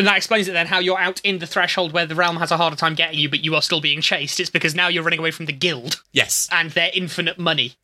And 0.00 0.06
that 0.08 0.16
explains 0.16 0.48
it 0.48 0.52
then 0.52 0.66
how 0.66 0.78
you're 0.78 0.98
out 0.98 1.20
in 1.22 1.38
the 1.40 1.46
threshold 1.46 1.92
where 1.92 2.06
the 2.06 2.14
realm 2.14 2.36
has 2.36 2.50
a 2.50 2.56
harder 2.56 2.74
time 2.76 2.94
getting 2.94 3.18
you, 3.18 3.28
but 3.28 3.44
you 3.44 3.54
are 3.54 3.60
still 3.60 3.80
being 3.82 4.00
chased. 4.00 4.40
It's 4.40 4.48
because 4.48 4.74
now 4.74 4.88
you're 4.88 5.02
running 5.02 5.18
away 5.18 5.30
from 5.30 5.44
the 5.46 5.52
guild 5.52 6.02
Yes, 6.12 6.48
and 6.50 6.70
their 6.70 6.90
infinite 6.94 7.38
money. 7.38 7.74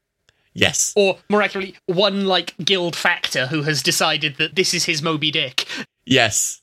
yes, 0.54 0.94
Or 0.96 1.18
more 1.28 1.42
accurately, 1.42 1.76
one 1.86 2.24
like 2.24 2.54
guild 2.64 2.96
factor 2.96 3.48
who 3.48 3.62
has 3.64 3.82
decided 3.82 4.36
that 4.38 4.54
this 4.56 4.72
is 4.72 4.86
his 4.86 5.02
Moby 5.02 5.30
Dick. 5.30 5.66
yes, 6.06 6.62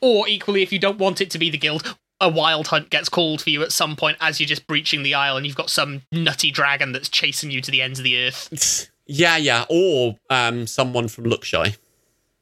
Or 0.00 0.26
equally, 0.26 0.62
if 0.62 0.72
you 0.72 0.78
don't 0.78 0.98
want 0.98 1.20
it 1.20 1.30
to 1.32 1.38
be 1.38 1.50
the 1.50 1.58
guild, 1.58 1.96
a 2.20 2.28
wild 2.30 2.68
hunt 2.68 2.88
gets 2.88 3.10
called 3.10 3.42
for 3.42 3.50
you 3.50 3.62
at 3.62 3.72
some 3.72 3.96
point 3.96 4.16
as 4.20 4.40
you're 4.40 4.46
just 4.46 4.66
breaching 4.66 5.02
the 5.02 5.12
isle 5.14 5.36
and 5.36 5.44
you've 5.44 5.56
got 5.56 5.68
some 5.68 6.00
nutty 6.12 6.50
dragon 6.50 6.92
that's 6.92 7.10
chasing 7.10 7.50
you 7.50 7.60
to 7.60 7.70
the 7.70 7.82
ends 7.82 7.98
of 7.98 8.04
the 8.04 8.18
earth. 8.26 8.88
yeah, 9.06 9.36
yeah. 9.36 9.66
Or 9.68 10.16
um, 10.30 10.66
someone 10.66 11.08
from 11.08 11.24
Lookshy. 11.24 11.76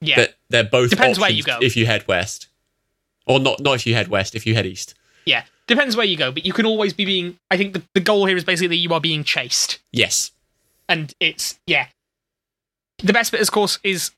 Yeah. 0.01 0.17
That 0.17 0.35
they're 0.51 0.65
both 0.65 0.91
Depends 0.91 1.19
where 1.19 1.31
you 1.31 1.43
go. 1.43 1.59
If 1.63 1.77
you 1.77 1.87
head 1.87 2.07
west, 2.09 2.49
or 3.27 3.41
not, 3.41 3.61
not 3.61 3.75
if 3.75 3.87
you 3.87 3.95
head 3.95 4.09
west. 4.09 4.35
If 4.35 4.47
you 4.47 4.55
head 4.55 4.67
east. 4.67 4.95
yeah. 5.27 5.45
Depends 5.69 5.97
where 5.97 6.05
you 6.05 6.17
go, 6.17 6.33
but 6.33 6.45
you 6.45 6.53
can 6.53 6.67
always 6.67 6.93
be 6.93 7.05
being. 7.05 7.39
I 7.51 7.57
think 7.57 7.73
the, 7.73 7.83
the 7.95 8.01
goal 8.01 8.27
here 8.27 8.37
is 8.37 8.45
basically 8.45 8.69
that 8.69 8.77
you 8.77 8.93
are 8.93 9.01
being 9.01 9.23
chased. 9.25 9.79
Yes, 9.93 10.33
And 10.89 11.15
it's. 11.21 11.59
Yeah. 11.67 11.87
The 12.99 13.13
best 13.13 13.31
bit, 13.33 13.41
of 13.41 13.51
course, 13.51 13.79
is. 13.85 14.11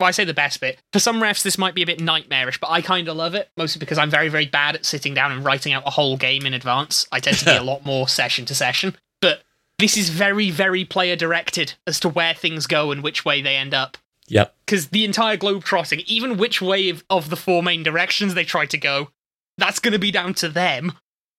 Well, 0.00 0.08
I 0.08 0.12
say 0.12 0.24
the 0.24 0.32
best 0.32 0.58
bit. 0.60 0.78
For 0.94 0.98
some 0.98 1.20
refs, 1.20 1.42
this 1.42 1.58
might 1.58 1.74
be 1.74 1.82
a 1.82 1.86
bit 1.86 2.00
nightmarish, 2.00 2.58
but 2.58 2.70
I 2.70 2.80
kind 2.80 3.06
of 3.08 3.16
love 3.16 3.34
it, 3.34 3.50
mostly 3.58 3.78
because 3.78 3.98
I'm 3.98 4.08
very, 4.10 4.30
very 4.30 4.46
bad 4.46 4.74
at 4.74 4.86
sitting 4.86 5.12
down 5.12 5.30
and 5.30 5.44
writing 5.44 5.74
out 5.74 5.82
a 5.86 5.90
whole 5.90 6.16
game 6.16 6.46
in 6.46 6.54
advance. 6.54 7.06
I 7.12 7.20
tend 7.20 7.36
to 7.38 7.44
be 7.44 7.50
a 7.50 7.62
lot 7.72 7.84
more 7.84 8.08
session 8.08 8.46
to 8.46 8.54
session. 8.54 8.96
But 9.20 9.42
this 9.78 9.98
is 9.98 10.08
very, 10.08 10.50
very 10.50 10.86
player 10.86 11.16
directed 11.16 11.74
as 11.86 12.00
to 12.00 12.08
where 12.08 12.32
things 12.32 12.66
go 12.66 12.90
and 12.90 13.02
which 13.02 13.26
way 13.26 13.42
they 13.42 13.56
end 13.56 13.74
up. 13.74 13.98
Yep, 14.30 14.54
because 14.64 14.88
the 14.88 15.04
entire 15.04 15.36
globe 15.36 15.64
trotting, 15.64 16.00
even 16.06 16.38
which 16.38 16.62
way 16.62 16.88
of, 16.88 17.04
of 17.10 17.28
the 17.28 17.36
four 17.36 17.62
main 17.62 17.82
directions 17.82 18.34
they 18.34 18.44
try 18.44 18.64
to 18.66 18.78
go, 18.78 19.10
that's 19.58 19.78
going 19.80 19.92
to 19.92 19.98
be 19.98 20.10
down 20.10 20.32
to 20.34 20.48
them 20.48 20.92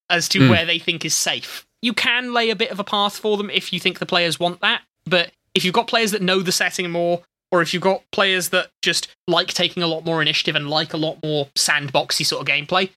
as 0.10 0.30
to 0.30 0.40
Hmm. 0.40 0.50
where 0.50 0.66
they 0.66 0.78
think 0.78 1.04
is 1.04 1.16
safe. 1.16 1.66
You 1.82 1.94
can 1.94 2.34
lay 2.34 2.52
a 2.52 2.56
bit 2.56 2.70
of 2.70 2.80
a 2.80 2.84
path 2.84 3.18
for 3.18 3.38
them 3.38 3.50
if 3.50 3.74
you 3.74 3.80
think 3.80 3.98
the 3.98 4.06
players 4.06 4.40
want 4.40 4.62
that, 4.62 4.82
but 5.06 5.32
if 5.56 5.66
you've 5.66 5.74
got 5.74 5.88
players 5.88 6.12
that 6.12 6.22
know 6.22 6.42
the 6.42 6.52
setting 6.52 6.92
more, 6.92 7.24
or 7.52 7.62
if 7.62 7.74
you've 7.74 7.82
got 7.84 8.04
players 8.12 8.50
that 8.50 8.70
just 8.82 9.08
like 9.28 9.48
taking 9.48 9.82
a 9.84 9.88
lot 9.88 10.06
more 10.06 10.22
initiative 10.22 10.56
and 10.56 10.70
like 10.70 10.94
a 10.94 10.98
lot 10.98 11.18
more 11.24 11.48
sandboxy 11.56 12.26
sort 12.26 12.42
of 12.42 12.48
gameplay, 12.48 12.90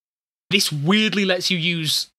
this 0.51 0.71
weirdly 0.71 1.25
lets 1.25 1.51
you 1.51 1.59
use 1.59 2.11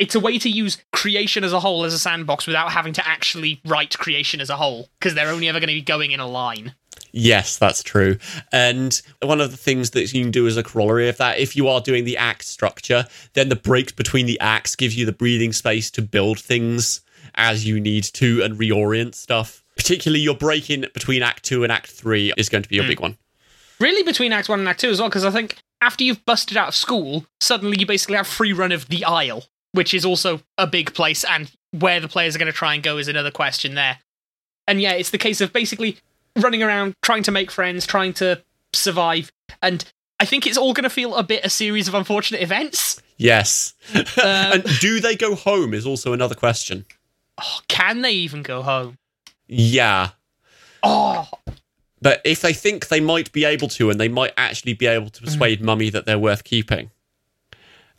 it's 0.00 0.14
a 0.14 0.20
way 0.20 0.38
to 0.38 0.48
use 0.48 0.82
creation 0.92 1.44
as 1.44 1.52
a 1.52 1.60
whole 1.60 1.84
as 1.84 1.94
a 1.94 1.98
sandbox 1.98 2.46
without 2.46 2.72
having 2.72 2.94
to 2.94 3.06
actually 3.06 3.60
write 3.66 3.96
creation 3.98 4.40
as 4.40 4.50
a 4.50 4.56
whole 4.56 4.88
because 4.98 5.14
they're 5.14 5.28
only 5.28 5.48
ever 5.48 5.60
going 5.60 5.68
to 5.68 5.74
be 5.74 5.82
going 5.82 6.10
in 6.10 6.18
a 6.18 6.26
line. 6.26 6.74
Yes, 7.12 7.58
that's 7.58 7.82
true. 7.82 8.16
And 8.50 9.00
one 9.22 9.40
of 9.40 9.50
the 9.50 9.56
things 9.56 9.90
that 9.90 10.12
you 10.12 10.22
can 10.22 10.30
do 10.30 10.46
as 10.46 10.56
a 10.56 10.62
corollary 10.62 11.08
of 11.08 11.18
that, 11.18 11.38
if 11.38 11.54
you 11.54 11.68
are 11.68 11.80
doing 11.80 12.04
the 12.04 12.16
act 12.16 12.44
structure, 12.44 13.06
then 13.34 13.48
the 13.48 13.56
breaks 13.56 13.92
between 13.92 14.26
the 14.26 14.40
acts 14.40 14.74
gives 14.74 14.96
you 14.96 15.04
the 15.04 15.12
breathing 15.12 15.52
space 15.52 15.90
to 15.92 16.02
build 16.02 16.38
things 16.38 17.02
as 17.34 17.66
you 17.66 17.78
need 17.78 18.04
to 18.04 18.42
and 18.42 18.58
reorient 18.58 19.14
stuff. 19.14 19.62
Particularly 19.76 20.20
your 20.20 20.36
break 20.36 20.70
in 20.70 20.86
between 20.94 21.22
Act 21.22 21.44
2 21.44 21.62
and 21.62 21.72
Act 21.72 21.88
3 21.88 22.34
is 22.36 22.48
going 22.48 22.62
to 22.62 22.68
be 22.68 22.78
a 22.78 22.82
hmm. 22.82 22.88
big 22.88 23.00
one. 23.00 23.18
Really, 23.78 24.02
between 24.02 24.32
Act 24.32 24.48
1 24.48 24.58
and 24.58 24.68
Act 24.68 24.80
2 24.80 24.90
as 24.90 25.00
well, 25.00 25.08
because 25.08 25.24
I 25.24 25.30
think 25.30 25.56
after 25.80 26.04
you've 26.04 26.24
busted 26.26 26.56
out 26.56 26.68
of 26.68 26.74
school, 26.74 27.26
suddenly 27.40 27.78
you 27.78 27.86
basically 27.86 28.16
have 28.16 28.26
free 28.26 28.52
run 28.52 28.72
of 28.72 28.88
the 28.88 29.04
Isle, 29.04 29.44
which 29.72 29.94
is 29.94 30.04
also 30.04 30.40
a 30.58 30.66
big 30.66 30.94
place, 30.94 31.24
and 31.24 31.50
where 31.72 32.00
the 32.00 32.08
players 32.08 32.34
are 32.34 32.38
going 32.38 32.50
to 32.52 32.56
try 32.56 32.74
and 32.74 32.82
go 32.82 32.98
is 32.98 33.08
another 33.08 33.30
question 33.30 33.74
there. 33.74 33.98
And 34.66 34.80
yeah, 34.80 34.92
it's 34.92 35.10
the 35.10 35.18
case 35.18 35.40
of 35.40 35.52
basically 35.52 35.98
running 36.36 36.62
around, 36.62 36.94
trying 37.02 37.22
to 37.24 37.30
make 37.32 37.50
friends, 37.50 37.86
trying 37.86 38.12
to 38.14 38.42
survive, 38.72 39.30
and 39.62 39.84
I 40.20 40.24
think 40.24 40.46
it's 40.46 40.58
all 40.58 40.72
going 40.74 40.84
to 40.84 40.90
feel 40.90 41.14
a 41.16 41.22
bit 41.22 41.44
a 41.44 41.50
series 41.50 41.88
of 41.88 41.94
unfortunate 41.94 42.42
events. 42.42 43.00
Yes. 43.16 43.74
Um, 43.94 44.04
and 44.24 44.64
do 44.80 45.00
they 45.00 45.16
go 45.16 45.34
home 45.34 45.74
is 45.74 45.86
also 45.86 46.12
another 46.12 46.34
question. 46.34 46.84
oh, 47.42 47.60
can 47.68 48.02
they 48.02 48.12
even 48.12 48.42
go 48.42 48.62
home? 48.62 48.96
Yeah. 49.48 50.10
Oh, 50.82 51.28
But 52.02 52.20
if 52.24 52.40
they 52.40 52.52
think 52.54 52.88
they 52.88 53.00
might 53.00 53.30
be 53.32 53.44
able 53.44 53.68
to, 53.68 53.90
and 53.90 54.00
they 54.00 54.08
might 54.08 54.32
actually 54.36 54.72
be 54.74 54.86
able 54.86 55.06
Mm. 55.08 55.12
to 55.12 55.22
persuade 55.22 55.60
mummy 55.62 55.90
that 55.90 56.06
they're 56.06 56.18
worth 56.18 56.44
keeping. 56.44 56.90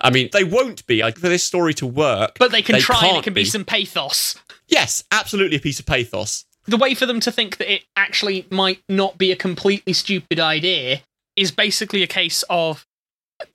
I 0.02 0.10
mean, 0.10 0.30
they 0.34 0.44
won't 0.44 0.86
be. 0.88 1.02
Like, 1.02 1.18
for 1.18 1.30
this 1.30 1.44
story 1.44 1.74
to 1.76 1.88
work, 1.88 2.38
but 2.40 2.52
they 2.52 2.62
can 2.62 2.80
try 2.80 3.08
and 3.08 3.18
it 3.18 3.24
can 3.24 3.34
be 3.34 3.46
some 3.46 3.66
pathos. 3.66 4.36
Yes, 4.68 5.04
absolutely 5.12 5.58
a 5.58 5.60
piece 5.60 5.80
of 5.80 5.86
pathos. 5.86 6.46
the 6.66 6.78
way 6.78 6.94
for 6.94 7.06
them 7.06 7.20
to 7.22 7.32
think 7.32 7.58
that 7.58 7.72
it 7.72 7.84
actually 7.96 8.48
might 8.50 8.82
not 8.88 9.18
be 9.18 9.32
a 9.32 9.36
completely 9.36 9.94
stupid 9.94 10.40
idea 10.40 11.02
is 11.36 11.52
basically 11.52 12.04
a 12.04 12.08
case 12.08 12.44
of 12.50 12.86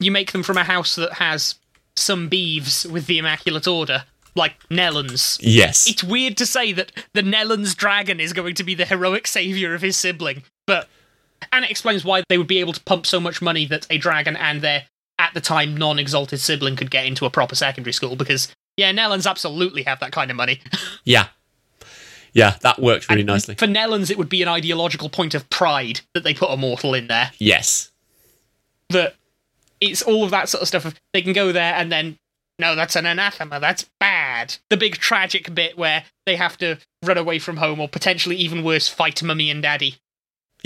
you 0.01 0.11
make 0.11 0.33
them 0.33 0.43
from 0.43 0.57
a 0.57 0.65
house 0.65 0.95
that 0.97 1.15
has 1.15 1.57
some 1.95 2.29
beeves 2.29 2.87
with 2.87 3.07
the 3.07 3.19
Immaculate 3.19 3.67
Order, 3.67 4.05
like 4.35 4.55
Nellens. 4.69 5.39
Yes. 5.41 5.89
It's 5.89 6.05
weird 6.05 6.37
to 6.39 6.47
say 6.47 6.73
that 6.73 6.93
the 7.15 7.23
Nellens 7.23 7.75
dragon 7.77 8.21
is 8.21 8.33
going 8.33 8.55
to 8.57 8.65
be 8.65 8.75
the 8.75 8.85
heroic 8.85 9.27
savior 9.27 9.75
of 9.75 9.83
his 9.83 9.97
sibling, 9.97 10.43
but 10.67 10.89
and 11.53 11.65
it 11.65 11.71
explains 11.71 12.05
why 12.05 12.23
they 12.29 12.39
would 12.39 12.47
be 12.47 12.59
able 12.59 12.73
to 12.73 12.83
pump 12.85 13.07
so 13.07 13.21
much 13.21 13.41
money 13.41 13.67
that 13.67 13.87
a 13.89 13.99
dragon 13.99 14.37
and 14.37 14.63
their 14.63 14.85
the 15.37 15.41
time 15.43 15.77
non-exalted 15.77 16.41
sibling 16.41 16.77
could 16.77 16.91
get 16.91 17.05
into 17.05 17.27
a 17.27 17.31
proper 17.31 17.55
secondary 17.55 17.93
school 17.93 18.17
because 18.17 18.49
yeah, 18.79 18.91
Nellens 18.91 19.29
absolutely 19.29 19.83
have 19.83 20.01
that 20.01 20.11
kind 20.11 20.31
of 20.31 20.37
money. 20.37 20.61
Yeah. 21.05 21.29
Yeah, 22.33 22.57
that 22.63 22.81
works 22.81 23.09
really 23.09 23.21
And 23.21 23.29
nicely. 23.29 23.55
For 23.55 23.67
Nellens, 23.67 24.11
it 24.11 24.19
would 24.19 24.29
be 24.29 24.43
an 24.43 24.49
ideological 24.49 25.09
point 25.09 25.35
of 25.35 25.49
pride 25.49 26.01
that 26.15 26.25
they 26.25 26.35
put 26.35 26.51
a 26.51 26.57
mortal 26.57 26.93
in 26.93 27.07
there. 27.07 27.31
Yes. 27.39 27.93
That 28.91 29.15
it's 29.81 30.03
all 30.03 30.25
of 30.25 30.31
that 30.33 30.49
sort 30.49 30.63
of 30.63 30.69
stuff. 30.69 30.85
Of, 30.85 30.95
they 31.13 31.23
can 31.23 31.33
go 31.33 31.53
there 31.53 31.75
and 31.75 31.93
then, 31.93 32.19
no, 32.59 32.75
that's 32.75 32.97
an 32.97 33.07
anathema. 33.07 33.61
That's 33.61 33.87
bad. 34.01 34.57
The 34.69 34.77
big 34.77 34.97
tragic 34.97 35.55
bit 35.55 35.79
where 35.79 36.05
they 36.27 36.37
have 36.37 36.59
to 36.59 36.79
run 37.05 37.19
away 37.19 37.39
from 37.39 37.59
home, 37.59 37.79
or 37.81 37.89
potentially 37.89 38.37
even 38.37 38.65
worse, 38.65 38.89
fight 38.89 39.23
mummy 39.23 39.51
and 39.51 39.63
daddy. 39.63 39.97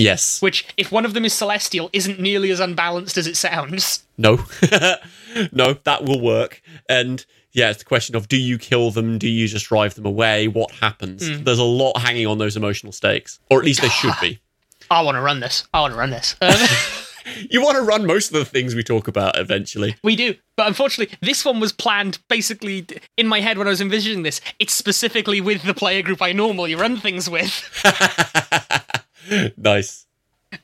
Yes. 0.00 0.40
Which, 0.40 0.66
if 0.76 0.90
one 0.90 1.04
of 1.04 1.14
them 1.14 1.24
is 1.24 1.32
celestial, 1.32 1.90
isn't 1.92 2.18
nearly 2.18 2.50
as 2.50 2.60
unbalanced 2.60 3.16
as 3.16 3.26
it 3.26 3.36
sounds. 3.36 4.04
No. 4.16 4.44
no, 5.52 5.74
that 5.84 6.04
will 6.04 6.20
work. 6.20 6.62
And 6.88 7.24
yeah, 7.52 7.70
it's 7.70 7.80
the 7.80 7.84
question 7.84 8.16
of 8.16 8.28
do 8.28 8.36
you 8.36 8.58
kill 8.58 8.90
them? 8.90 9.18
Do 9.18 9.28
you 9.28 9.46
just 9.48 9.66
drive 9.66 9.94
them 9.94 10.06
away? 10.06 10.48
What 10.48 10.70
happens? 10.72 11.28
Hmm. 11.28 11.44
There's 11.44 11.58
a 11.58 11.64
lot 11.64 11.98
hanging 11.98 12.26
on 12.26 12.38
those 12.38 12.56
emotional 12.56 12.92
stakes. 12.92 13.40
Or 13.50 13.58
at 13.58 13.64
least 13.64 13.80
there 13.80 13.90
should 13.90 14.14
be. 14.20 14.40
I 14.90 15.02
want 15.02 15.16
to 15.16 15.20
run 15.20 15.40
this. 15.40 15.68
I 15.72 15.80
want 15.80 15.92
to 15.92 15.98
run 15.98 16.10
this. 16.10 16.34
Um, 16.40 16.54
you 17.50 17.62
want 17.62 17.76
to 17.76 17.82
run 17.82 18.06
most 18.06 18.28
of 18.28 18.38
the 18.38 18.44
things 18.44 18.74
we 18.74 18.82
talk 18.82 19.06
about 19.06 19.38
eventually. 19.38 19.96
We 20.02 20.16
do. 20.16 20.34
But 20.56 20.66
unfortunately, 20.66 21.16
this 21.20 21.44
one 21.44 21.60
was 21.60 21.72
planned 21.72 22.18
basically 22.28 22.86
in 23.16 23.28
my 23.28 23.40
head 23.40 23.56
when 23.56 23.66
I 23.66 23.70
was 23.70 23.80
envisioning 23.80 24.22
this. 24.24 24.40
It's 24.58 24.74
specifically 24.74 25.40
with 25.40 25.62
the 25.62 25.74
player 25.74 26.02
group 26.02 26.22
I 26.22 26.32
normally 26.32 26.74
run 26.74 26.96
things 26.96 27.30
with. 27.30 27.68
nice. 29.56 30.06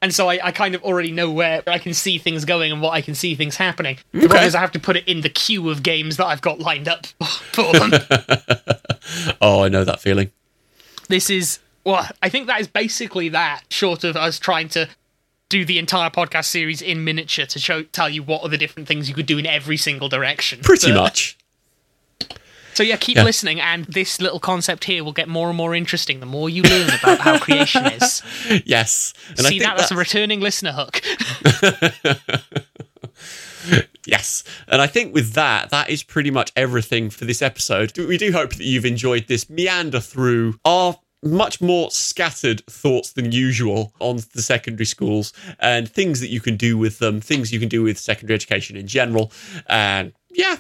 And 0.02 0.12
so 0.12 0.28
I, 0.28 0.40
I 0.42 0.50
kind 0.50 0.74
of 0.74 0.82
already 0.82 1.12
know 1.12 1.30
where 1.30 1.62
I 1.68 1.78
can 1.78 1.94
see 1.94 2.18
things 2.18 2.44
going 2.44 2.72
and 2.72 2.80
what 2.82 2.90
I 2.90 3.00
can 3.00 3.14
see 3.14 3.36
things 3.36 3.56
happening. 3.56 3.98
The 4.12 4.20
problem 4.20 4.38
Okay. 4.38 4.46
is 4.46 4.54
I 4.56 4.60
have 4.60 4.72
to 4.72 4.80
put 4.80 4.96
it 4.96 5.06
in 5.06 5.20
the 5.20 5.28
queue 5.28 5.70
of 5.70 5.82
games 5.84 6.16
that 6.16 6.26
I've 6.26 6.40
got 6.40 6.58
lined 6.58 6.88
up 6.88 7.06
for 7.52 7.72
them. 7.72 7.92
oh, 9.40 9.62
I 9.62 9.68
know 9.68 9.84
that 9.84 10.00
feeling. 10.00 10.30
this 11.08 11.30
is 11.30 11.60
well 11.84 12.08
i 12.20 12.28
think 12.28 12.48
that 12.48 12.60
is 12.60 12.66
basically 12.66 13.28
that 13.28 13.62
short 13.70 14.02
of 14.02 14.16
us 14.16 14.40
trying 14.40 14.68
to 14.68 14.88
do 15.48 15.64
the 15.64 15.78
entire 15.78 16.10
podcast 16.10 16.46
series 16.46 16.82
in 16.82 17.04
miniature 17.04 17.46
to 17.46 17.60
show 17.60 17.84
tell 17.84 18.08
you 18.08 18.24
what 18.24 18.42
are 18.42 18.48
the 18.48 18.58
different 18.58 18.88
things 18.88 19.08
you 19.08 19.14
could 19.14 19.26
do 19.26 19.38
in 19.38 19.46
every 19.46 19.76
single 19.76 20.08
direction 20.08 20.58
Pretty 20.62 20.88
So- 20.88 20.94
much. 20.94 21.38
So 22.76 22.82
yeah 22.82 22.96
keep 22.96 23.16
Yeah. 23.16 23.24
listening 23.24 23.60
and 23.60 23.84
this 23.86 24.20
little 24.20 24.38
concept 24.40 24.84
here 24.84 25.02
will 25.02 25.12
get 25.12 25.28
more 25.28 25.48
and 25.48 25.56
more 25.56 25.74
interesting 25.74 26.20
the 26.20 26.26
more 26.26 26.48
you 26.50 26.62
learn 26.62 26.88
about 27.00 27.18
how 27.20 27.38
creation 27.38 27.86
is 27.86 28.22
Yes. 28.64 29.14
And 29.30 29.40
I 29.40 29.50
see 29.50 29.58
think 29.58 29.62
that 29.62 29.76
that's 29.78 29.90
a 29.90 29.96
returning 29.96 30.40
listener 30.40 30.72
hook 30.72 31.00
Yes. 34.06 34.44
And 34.68 34.80
I 34.80 34.86
think 34.86 35.12
with 35.12 35.32
that, 35.32 35.70
that 35.70 35.90
is 35.90 36.04
pretty 36.04 36.30
much 36.30 36.52
everything 36.54 37.10
for 37.10 37.24
this 37.24 37.42
episode. 37.42 37.96
We 37.98 38.16
do 38.16 38.30
hope 38.30 38.50
that 38.54 38.62
you've 38.64 38.84
enjoyed 38.84 39.26
this 39.26 39.50
meander 39.50 39.98
through 39.98 40.60
our 40.64 40.96
much 41.24 41.60
more 41.60 41.90
scattered 41.90 42.64
thoughts 42.66 43.14
than 43.14 43.32
usual 43.32 43.92
on 43.98 44.18
the 44.34 44.42
secondary 44.42 44.86
schools 44.86 45.32
and 45.58 45.88
things 45.88 46.20
that 46.20 46.28
you 46.28 46.40
can 46.40 46.56
do 46.56 46.78
with 46.78 47.00
them, 47.00 47.20
things 47.20 47.52
you 47.52 47.58
can 47.58 47.68
do 47.68 47.82
with 47.82 47.98
secondary 47.98 48.36
education 48.36 48.76
in 48.76 48.86
general. 48.86 49.32
And 49.68 50.12
yeah, 50.30 50.58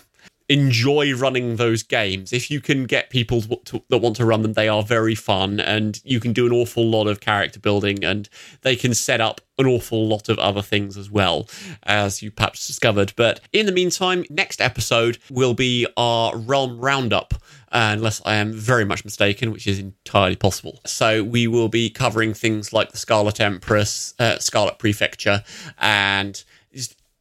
enjoy 0.48 1.14
running 1.14 1.56
those 1.56 1.82
games. 1.82 2.32
If 2.32 2.50
you 2.50 2.60
can 2.60 2.84
get 2.84 3.10
people 3.10 3.42
to, 3.42 3.82
that 3.88 3.98
want 3.98 4.16
to 4.16 4.24
run 4.24 4.42
them, 4.42 4.52
they 4.52 4.68
are 4.68 4.82
very 4.82 5.14
fun 5.14 5.58
and 5.58 6.00
you 6.04 6.20
can 6.20 6.32
do 6.32 6.46
an 6.46 6.52
awful 6.52 6.88
lot 6.88 7.08
of 7.08 7.20
character 7.20 7.58
building 7.58 8.04
and 8.04 8.28
they 8.62 8.76
can 8.76 8.94
set 8.94 9.20
up 9.20 9.40
an 9.58 9.66
awful 9.66 10.06
lot 10.06 10.28
of 10.28 10.38
other 10.38 10.62
things 10.62 10.96
as 10.96 11.10
well, 11.10 11.48
as 11.84 12.22
you 12.22 12.30
perhaps 12.30 12.66
discovered. 12.66 13.12
But 13.16 13.40
in 13.52 13.66
the 13.66 13.72
meantime, 13.72 14.24
next 14.30 14.60
episode 14.60 15.18
will 15.30 15.54
be 15.54 15.86
our 15.96 16.36
Realm 16.36 16.78
Roundup. 16.78 17.34
Unless 17.72 18.22
I 18.24 18.36
am 18.36 18.52
very 18.52 18.84
much 18.84 19.04
mistaken, 19.04 19.50
which 19.50 19.66
is 19.66 19.78
entirely 19.78 20.36
possible. 20.36 20.80
So, 20.86 21.22
we 21.22 21.46
will 21.46 21.68
be 21.68 21.90
covering 21.90 22.32
things 22.32 22.72
like 22.72 22.92
the 22.92 22.96
Scarlet 22.96 23.40
Empress, 23.40 24.14
uh, 24.18 24.38
Scarlet 24.38 24.78
Prefecture, 24.78 25.42
and 25.76 26.42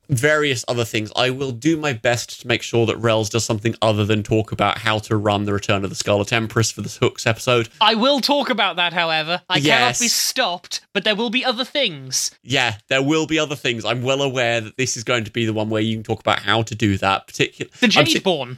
various 0.09 0.63
other 0.67 0.85
things. 0.85 1.11
I 1.15 1.29
will 1.29 1.51
do 1.51 1.77
my 1.77 1.93
best 1.93 2.41
to 2.41 2.47
make 2.47 2.61
sure 2.61 2.85
that 2.85 2.97
Raelz 2.97 3.29
does 3.29 3.45
something 3.45 3.75
other 3.81 4.05
than 4.05 4.23
talk 4.23 4.51
about 4.51 4.77
how 4.79 4.99
to 4.99 5.15
run 5.17 5.45
the 5.45 5.53
Return 5.53 5.83
of 5.83 5.89
the 5.89 5.95
Scarlet 5.95 6.31
Empress 6.33 6.71
for 6.71 6.81
this 6.81 6.97
Hooks 6.97 7.25
episode. 7.27 7.69
i 7.81 7.95
will 7.95 8.19
talk 8.21 8.49
about 8.49 8.75
that 8.75 8.93
however 8.93 9.41
i 9.49 9.59
cannot 9.59 9.99
be 9.99 10.07
stopped 10.07 10.81
but 10.93 11.03
there 11.03 11.15
will 11.15 11.29
be 11.29 11.43
other 11.45 11.65
things 11.65 12.31
Yeah, 12.43 12.77
there 12.87 13.01
will 13.03 13.27
be 13.27 13.39
other 13.39 13.55
things. 13.55 13.85
I'm 13.85 14.03
well 14.03 14.21
aware 14.21 14.61
that 14.61 14.77
this 14.77 14.95
is 14.97 15.03
going 15.03 15.23
to 15.25 15.31
be 15.31 15.45
the 15.45 15.53
one 15.53 15.69
where 15.69 15.81
you 15.81 15.95
can 15.95 16.03
talk 16.03 16.19
about 16.19 16.39
how 16.39 16.61
to 16.63 16.75
do 16.75 16.97
that. 16.97 17.27
Particular 17.27 17.69
the 17.79 17.85
I'm 17.97 18.05
si- 18.05 18.57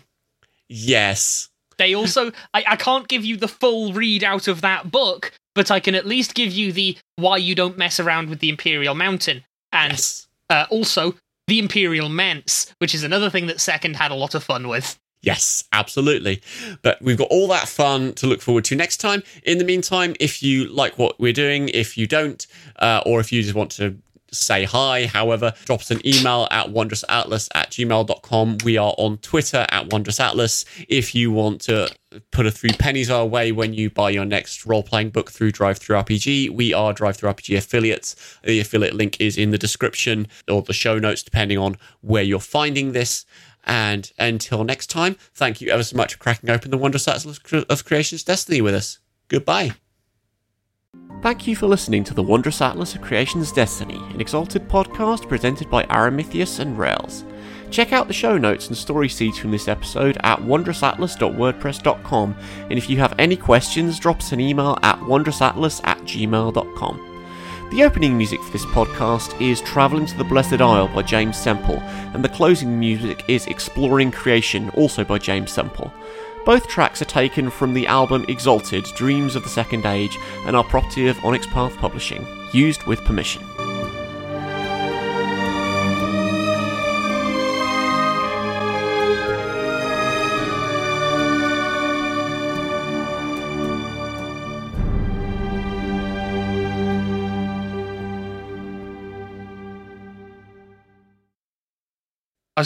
yes. 0.69 1.49
They 1.77 1.93
also, 1.93 2.31
I, 2.53 2.63
I 2.69 2.75
can't 2.75 3.07
give 3.07 3.23
you 3.23 3.37
the 3.37 3.47
full 3.47 3.93
read 3.93 4.23
out 4.23 4.47
of 4.47 4.61
that 4.61 4.91
book, 4.91 5.31
but 5.53 5.69
I 5.69 5.79
can 5.79 5.93
at 5.95 6.07
least 6.07 6.33
give 6.33 6.51
you 6.51 6.71
the 6.71 6.97
why 7.17 7.37
you 7.37 7.53
don't 7.53 7.77
mess 7.77 7.99
around 7.99 8.29
with 8.29 8.39
the 8.39 8.49
Imperial 8.49 8.95
Mountain, 8.95 9.43
and 9.71 9.91
Yes. 9.93 10.27
uh, 10.49 10.65
also 10.71 11.15
the 11.47 11.59
Imperial 11.59 12.09
Manse, 12.09 12.73
which 12.79 12.93
is 12.93 13.03
another 13.03 13.29
thing 13.29 13.47
that 13.47 13.59
Second 13.59 13.95
had 13.95 14.11
a 14.11 14.15
lot 14.15 14.35
of 14.35 14.43
fun 14.43 14.67
with. 14.67 14.99
Yes, 15.21 15.63
absolutely. 15.73 16.41
But 16.83 17.01
we've 17.01 17.17
got 17.17 17.29
all 17.29 17.47
that 17.47 17.67
fun 17.67 18.13
to 18.13 18.27
look 18.27 18.41
forward 18.41 18.65
to 18.65 18.75
next 18.75 18.97
time. 18.97 19.23
In 19.43 19.57
the 19.57 19.63
meantime, 19.63 20.15
if 20.19 20.43
you 20.43 20.65
like 20.67 20.97
what 20.99 21.19
we're 21.19 21.33
doing, 21.33 21.69
if 21.69 21.97
you 21.97 22.05
don't, 22.05 22.45
uh, 22.77 23.01
or 23.05 23.19
if 23.19 23.31
you 23.31 23.41
just 23.41 23.55
want 23.55 23.71
to 23.71 23.97
say 24.37 24.63
hi, 24.63 25.05
however, 25.05 25.53
drop 25.65 25.81
us 25.81 25.91
an 25.91 26.05
email 26.05 26.47
at 26.51 26.67
wondrousatlas 26.67 27.49
at 27.55 27.71
gmail.com. 27.71 28.57
We 28.63 28.77
are 28.77 28.93
on 28.97 29.17
Twitter 29.17 29.65
at 29.69 29.89
wondrousatlas. 29.89 30.65
If 30.87 31.15
you 31.15 31.31
want 31.31 31.61
to 31.61 31.89
put 32.31 32.45
a 32.45 32.51
three 32.51 32.71
pennies 32.71 33.09
our 33.09 33.25
way 33.25 33.51
when 33.51 33.73
you 33.73 33.89
buy 33.89 34.09
your 34.09 34.25
next 34.25 34.65
role 34.65 34.83
playing 34.83 35.09
book 35.09 35.31
through 35.31 35.51
DrivethruRPG, 35.51 36.49
we 36.49 36.73
are 36.73 36.93
DrivethruRPG 36.93 37.57
affiliates. 37.57 38.15
The 38.43 38.59
affiliate 38.59 38.93
link 38.93 39.19
is 39.19 39.37
in 39.37 39.51
the 39.51 39.57
description 39.57 40.27
or 40.47 40.61
the 40.61 40.73
show 40.73 40.99
notes, 40.99 41.23
depending 41.23 41.57
on 41.57 41.77
where 42.01 42.23
you're 42.23 42.39
finding 42.39 42.91
this. 42.91 43.25
And 43.65 44.09
until 44.17 44.63
next 44.63 44.87
time, 44.87 45.17
thank 45.33 45.59
you 45.59 45.69
ever 45.69 45.83
so 45.83 45.97
much 45.97 46.13
for 46.13 46.19
cracking 46.19 46.49
open 46.49 46.71
the 46.71 46.77
wondrous 46.77 47.07
atlas 47.07 47.39
of 47.69 47.85
creation's 47.85 48.23
destiny 48.23 48.61
with 48.61 48.73
us. 48.73 48.99
Goodbye. 49.27 49.73
Thank 51.27 51.45
you 51.45 51.57
for 51.57 51.67
listening 51.67 52.05
to 52.05 52.13
the 52.13 52.23
Wondrous 52.23 52.61
Atlas 52.61 52.95
of 52.95 53.01
Creation's 53.01 53.51
Destiny, 53.51 53.97
an 54.13 54.21
exalted 54.21 54.69
podcast 54.69 55.27
presented 55.27 55.69
by 55.69 55.83
Aramithius 55.83 56.59
and 56.59 56.77
Raelz. 56.77 57.25
Check 57.69 57.91
out 57.91 58.07
the 58.07 58.13
show 58.13 58.37
notes 58.37 58.69
and 58.69 58.77
story 58.77 59.09
seeds 59.09 59.37
from 59.37 59.51
this 59.51 59.67
episode 59.67 60.17
at 60.23 60.39
wondrousatlas.wordpress.com, 60.39 62.35
and 62.69 62.73
if 62.73 62.89
you 62.89 62.95
have 62.99 63.13
any 63.19 63.35
questions, 63.35 63.99
drop 63.99 64.19
us 64.19 64.31
an 64.31 64.39
email 64.39 64.79
at 64.83 64.97
wondrousatlas 64.99 65.81
at 65.83 65.97
gmail.com. 66.03 67.03
The 67.71 67.83
opening 67.83 68.17
music 68.17 68.41
for 68.41 68.53
this 68.53 68.65
podcast 68.67 69.41
is 69.41 69.59
Travelling 69.59 70.05
to 70.05 70.17
the 70.17 70.23
Blessed 70.23 70.61
Isle 70.61 70.87
by 70.87 71.01
James 71.01 71.35
Semple, 71.35 71.79
and 72.13 72.23
the 72.23 72.29
closing 72.29 72.79
music 72.79 73.25
is 73.27 73.47
Exploring 73.47 74.11
Creation, 74.11 74.69
also 74.69 75.03
by 75.03 75.17
James 75.17 75.51
Semple. 75.51 75.91
Both 76.47 76.69
tracks 76.69 77.01
are 77.01 77.05
taken 77.05 77.49
from 77.49 77.73
the 77.73 77.87
album 77.87 78.23
Exalted 78.29 78.85
Dreams 78.95 79.35
of 79.35 79.43
the 79.43 79.49
Second 79.49 79.85
Age 79.85 80.17
and 80.45 80.55
are 80.55 80.63
property 80.63 81.09
of 81.09 81.25
Onyx 81.25 81.45
Path 81.45 81.75
Publishing, 81.75 82.25
used 82.53 82.83
with 82.83 83.03
permission. 83.03 83.43
I 102.55 102.63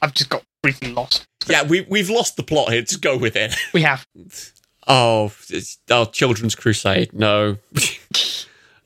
I've 0.00 0.14
just 0.14 0.30
got 0.30 0.44
briefly 0.62 0.92
lost. 0.92 1.26
Yeah, 1.46 1.62
we, 1.62 1.86
we've 1.88 2.10
lost 2.10 2.36
the 2.36 2.42
plot 2.42 2.72
here. 2.72 2.82
Just 2.82 3.00
go 3.00 3.16
with 3.16 3.36
it. 3.36 3.54
We 3.72 3.82
have. 3.82 4.06
Oh, 4.86 5.32
it's, 5.50 5.78
oh 5.90 6.06
Children's 6.06 6.54
Crusade. 6.54 7.12
No. 7.12 7.56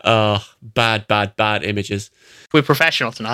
oh, 0.05 0.45
bad, 0.63 1.07
bad, 1.07 1.37
bad 1.37 1.65
images. 1.65 2.11
We're 2.53 2.63
professional 2.63 3.13
tonight. 3.13 3.31